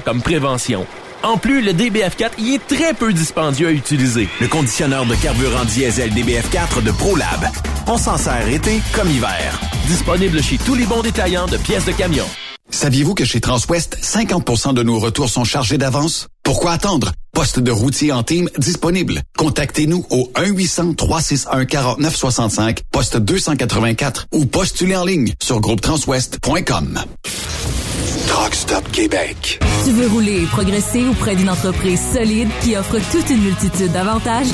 comme 0.00 0.22
prévention. 0.22 0.86
En 1.22 1.38
plus, 1.38 1.62
le 1.62 1.72
DBF4 1.72 2.32
y 2.38 2.54
est 2.54 2.66
très 2.66 2.92
peu 2.92 3.12
dispendieux 3.12 3.68
à 3.68 3.72
utiliser. 3.72 4.28
Le 4.40 4.48
conditionneur 4.48 5.06
de 5.06 5.14
carburant 5.14 5.64
diesel 5.64 6.12
DBF4 6.12 6.82
de 6.82 6.90
ProLab. 6.90 7.48
On 7.86 7.96
s'en 7.96 8.18
sert 8.18 8.48
été 8.48 8.82
comme 8.94 9.10
hiver. 9.10 9.58
Disponible 9.86 10.42
chez 10.42 10.58
tous 10.58 10.74
les 10.74 10.84
bons 10.84 11.02
détaillants 11.02 11.46
de 11.46 11.56
pièces 11.56 11.86
de 11.86 11.92
camion. 11.92 12.26
Saviez-vous 12.70 13.14
que 13.14 13.24
chez 13.24 13.40
Transwest, 13.40 13.96
50% 14.02 14.74
de 14.74 14.82
nos 14.82 14.98
retours 14.98 15.30
sont 15.30 15.44
chargés 15.44 15.78
d'avance? 15.78 16.28
Pourquoi 16.42 16.72
attendre? 16.72 17.12
Poste 17.32 17.60
de 17.60 17.70
routier 17.70 18.12
en 18.12 18.22
team 18.22 18.50
disponible. 18.58 19.22
Contactez-nous 19.38 20.04
au 20.10 20.30
1-800-361-4965, 20.34 22.80
poste 22.90 23.16
284 23.16 24.26
ou 24.32 24.44
postulez 24.46 24.96
en 24.96 25.04
ligne 25.04 25.32
sur 25.42 25.60
groupetranswest.com. 25.60 27.04
Truck 28.26 28.54
Stop 28.54 28.90
Québec. 28.92 29.60
Tu 29.84 29.90
veux 29.90 30.08
rouler 30.08 30.42
et 30.42 30.46
progresser 30.46 31.06
auprès 31.06 31.36
d'une 31.36 31.50
entreprise 31.50 32.00
solide 32.12 32.48
qui 32.62 32.76
offre 32.76 32.98
toute 33.12 33.28
une 33.28 33.42
multitude 33.42 33.92
d'avantages? 33.92 34.48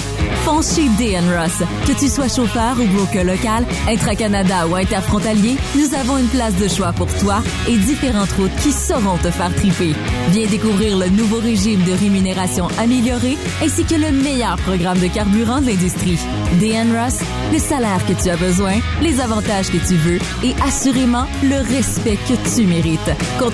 Fonce 0.45 0.75
chez 0.75 0.89
DN 0.99 1.25
Ross. 1.37 1.63
Que 1.87 1.93
tu 1.99 2.09
sois 2.09 2.29
chauffeur 2.29 2.77
ou 2.81 2.87
broker 2.87 3.25
local, 3.25 3.65
intra-Canada 3.89 4.67
ou 4.67 4.75
interfrontalier, 4.75 5.57
nous 5.77 5.95
avons 5.95 6.19
une 6.19 6.29
place 6.29 6.57
de 6.57 6.67
choix 6.67 6.93
pour 6.93 7.07
toi 7.19 7.43
et 7.69 7.77
différentes 7.77 8.33
routes 8.33 8.55
qui 8.63 8.73
sauront 8.73 9.19
te 9.19 9.31
faire 9.31 9.55
triper. 9.55 9.93
Viens 10.31 10.47
découvrir 10.47 10.97
le 10.97 11.09
nouveau 11.09 11.39
régime 11.39 11.83
de 11.85 11.93
rémunération 11.93 12.69
amélioré 12.79 13.37
ainsi 13.63 13.85
que 13.85 13.95
le 13.95 14.11
meilleur 14.11 14.57
programme 14.57 14.99
de 14.99 15.09
carburant 15.09 15.61
de 15.61 15.67
l'industrie. 15.67 16.19
DN 16.59 16.97
Ross, 16.97 17.19
le 17.53 17.59
salaire 17.59 18.05
que 18.07 18.21
tu 18.21 18.31
as 18.31 18.37
besoin, 18.37 18.79
les 19.03 19.21
avantages 19.21 19.71
que 19.71 19.79
tu 19.87 19.95
veux 19.95 20.19
et 20.43 20.55
assurément 20.67 21.27
le 21.43 21.57
respect 21.57 22.19
que 22.27 22.35
tu 22.55 22.67
mérites. 22.67 23.11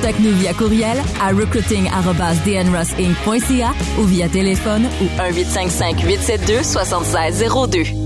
Contacte-nous 0.06 0.36
via 0.36 0.54
courriel 0.54 1.02
à 1.20 1.30
recruiting@dnrossinc.ca 1.30 3.74
ou 3.98 4.04
via 4.04 4.28
téléphone 4.28 4.88
au 5.00 5.06
1 5.20 5.32
855 5.32 6.04
872 6.06 6.62
7602. 6.62 8.05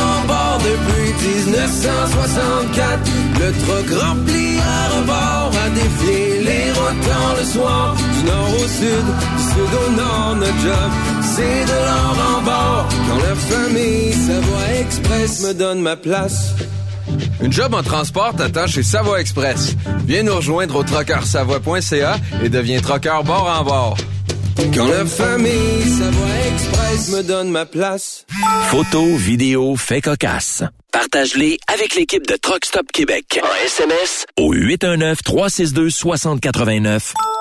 1964. 1.67 2.99
Le 3.39 3.51
truck 3.63 4.01
rempli 4.01 4.57
à 4.59 4.97
rebord 4.97 5.51
a 5.63 5.69
défié 5.69 6.41
les 6.43 6.71
rotants 6.71 7.35
le 7.37 7.45
soir. 7.45 7.95
Du 7.95 8.25
nord 8.25 8.49
au 8.55 8.67
sud, 8.67 9.05
du 9.37 9.43
sud 9.43 9.71
au 9.87 9.91
nord, 9.91 10.35
notre 10.37 10.59
job, 10.59 10.91
c'est 11.35 11.65
de 11.65 11.77
l'or 11.85 12.17
en 12.35 12.41
bord. 12.41 12.87
Quand 13.07 13.17
la 13.17 13.35
famille 13.35 14.13
Savoie 14.13 14.79
Express 14.79 15.43
me 15.43 15.53
donne 15.53 15.81
ma 15.81 15.95
place. 15.95 16.53
Une 17.41 17.51
job 17.51 17.73
en 17.73 17.83
transport 17.83 18.35
t'attend 18.35 18.67
chez 18.67 18.83
Savoie 18.83 19.19
Express. 19.19 19.75
Viens 20.05 20.23
nous 20.23 20.35
rejoindre 20.35 20.77
au 20.77 20.83
trockeursavoie.ca 20.83 22.17
et 22.43 22.49
deviens 22.49 22.79
trockeur 22.79 23.23
bord 23.23 23.47
en 23.59 23.63
bord. 23.63 23.97
Quand 24.73 24.87
la 24.87 25.05
famille 25.05 25.81
Savoie 25.81 26.27
Express 26.53 27.09
me 27.09 27.21
donne 27.23 27.49
ma 27.49 27.65
place. 27.65 28.25
Photos, 28.69 29.17
vidéos, 29.17 29.75
faits 29.75 30.03
cocasse. 30.03 30.63
Partage-les 30.91 31.57
avec 31.67 31.95
l'équipe 31.95 32.27
de 32.27 32.35
Truck 32.35 32.63
Stop 32.65 32.85
Québec. 32.93 33.39
En 33.43 33.65
SMS 33.65 34.27
au 34.37 34.53
819-362-6089. 34.53 37.13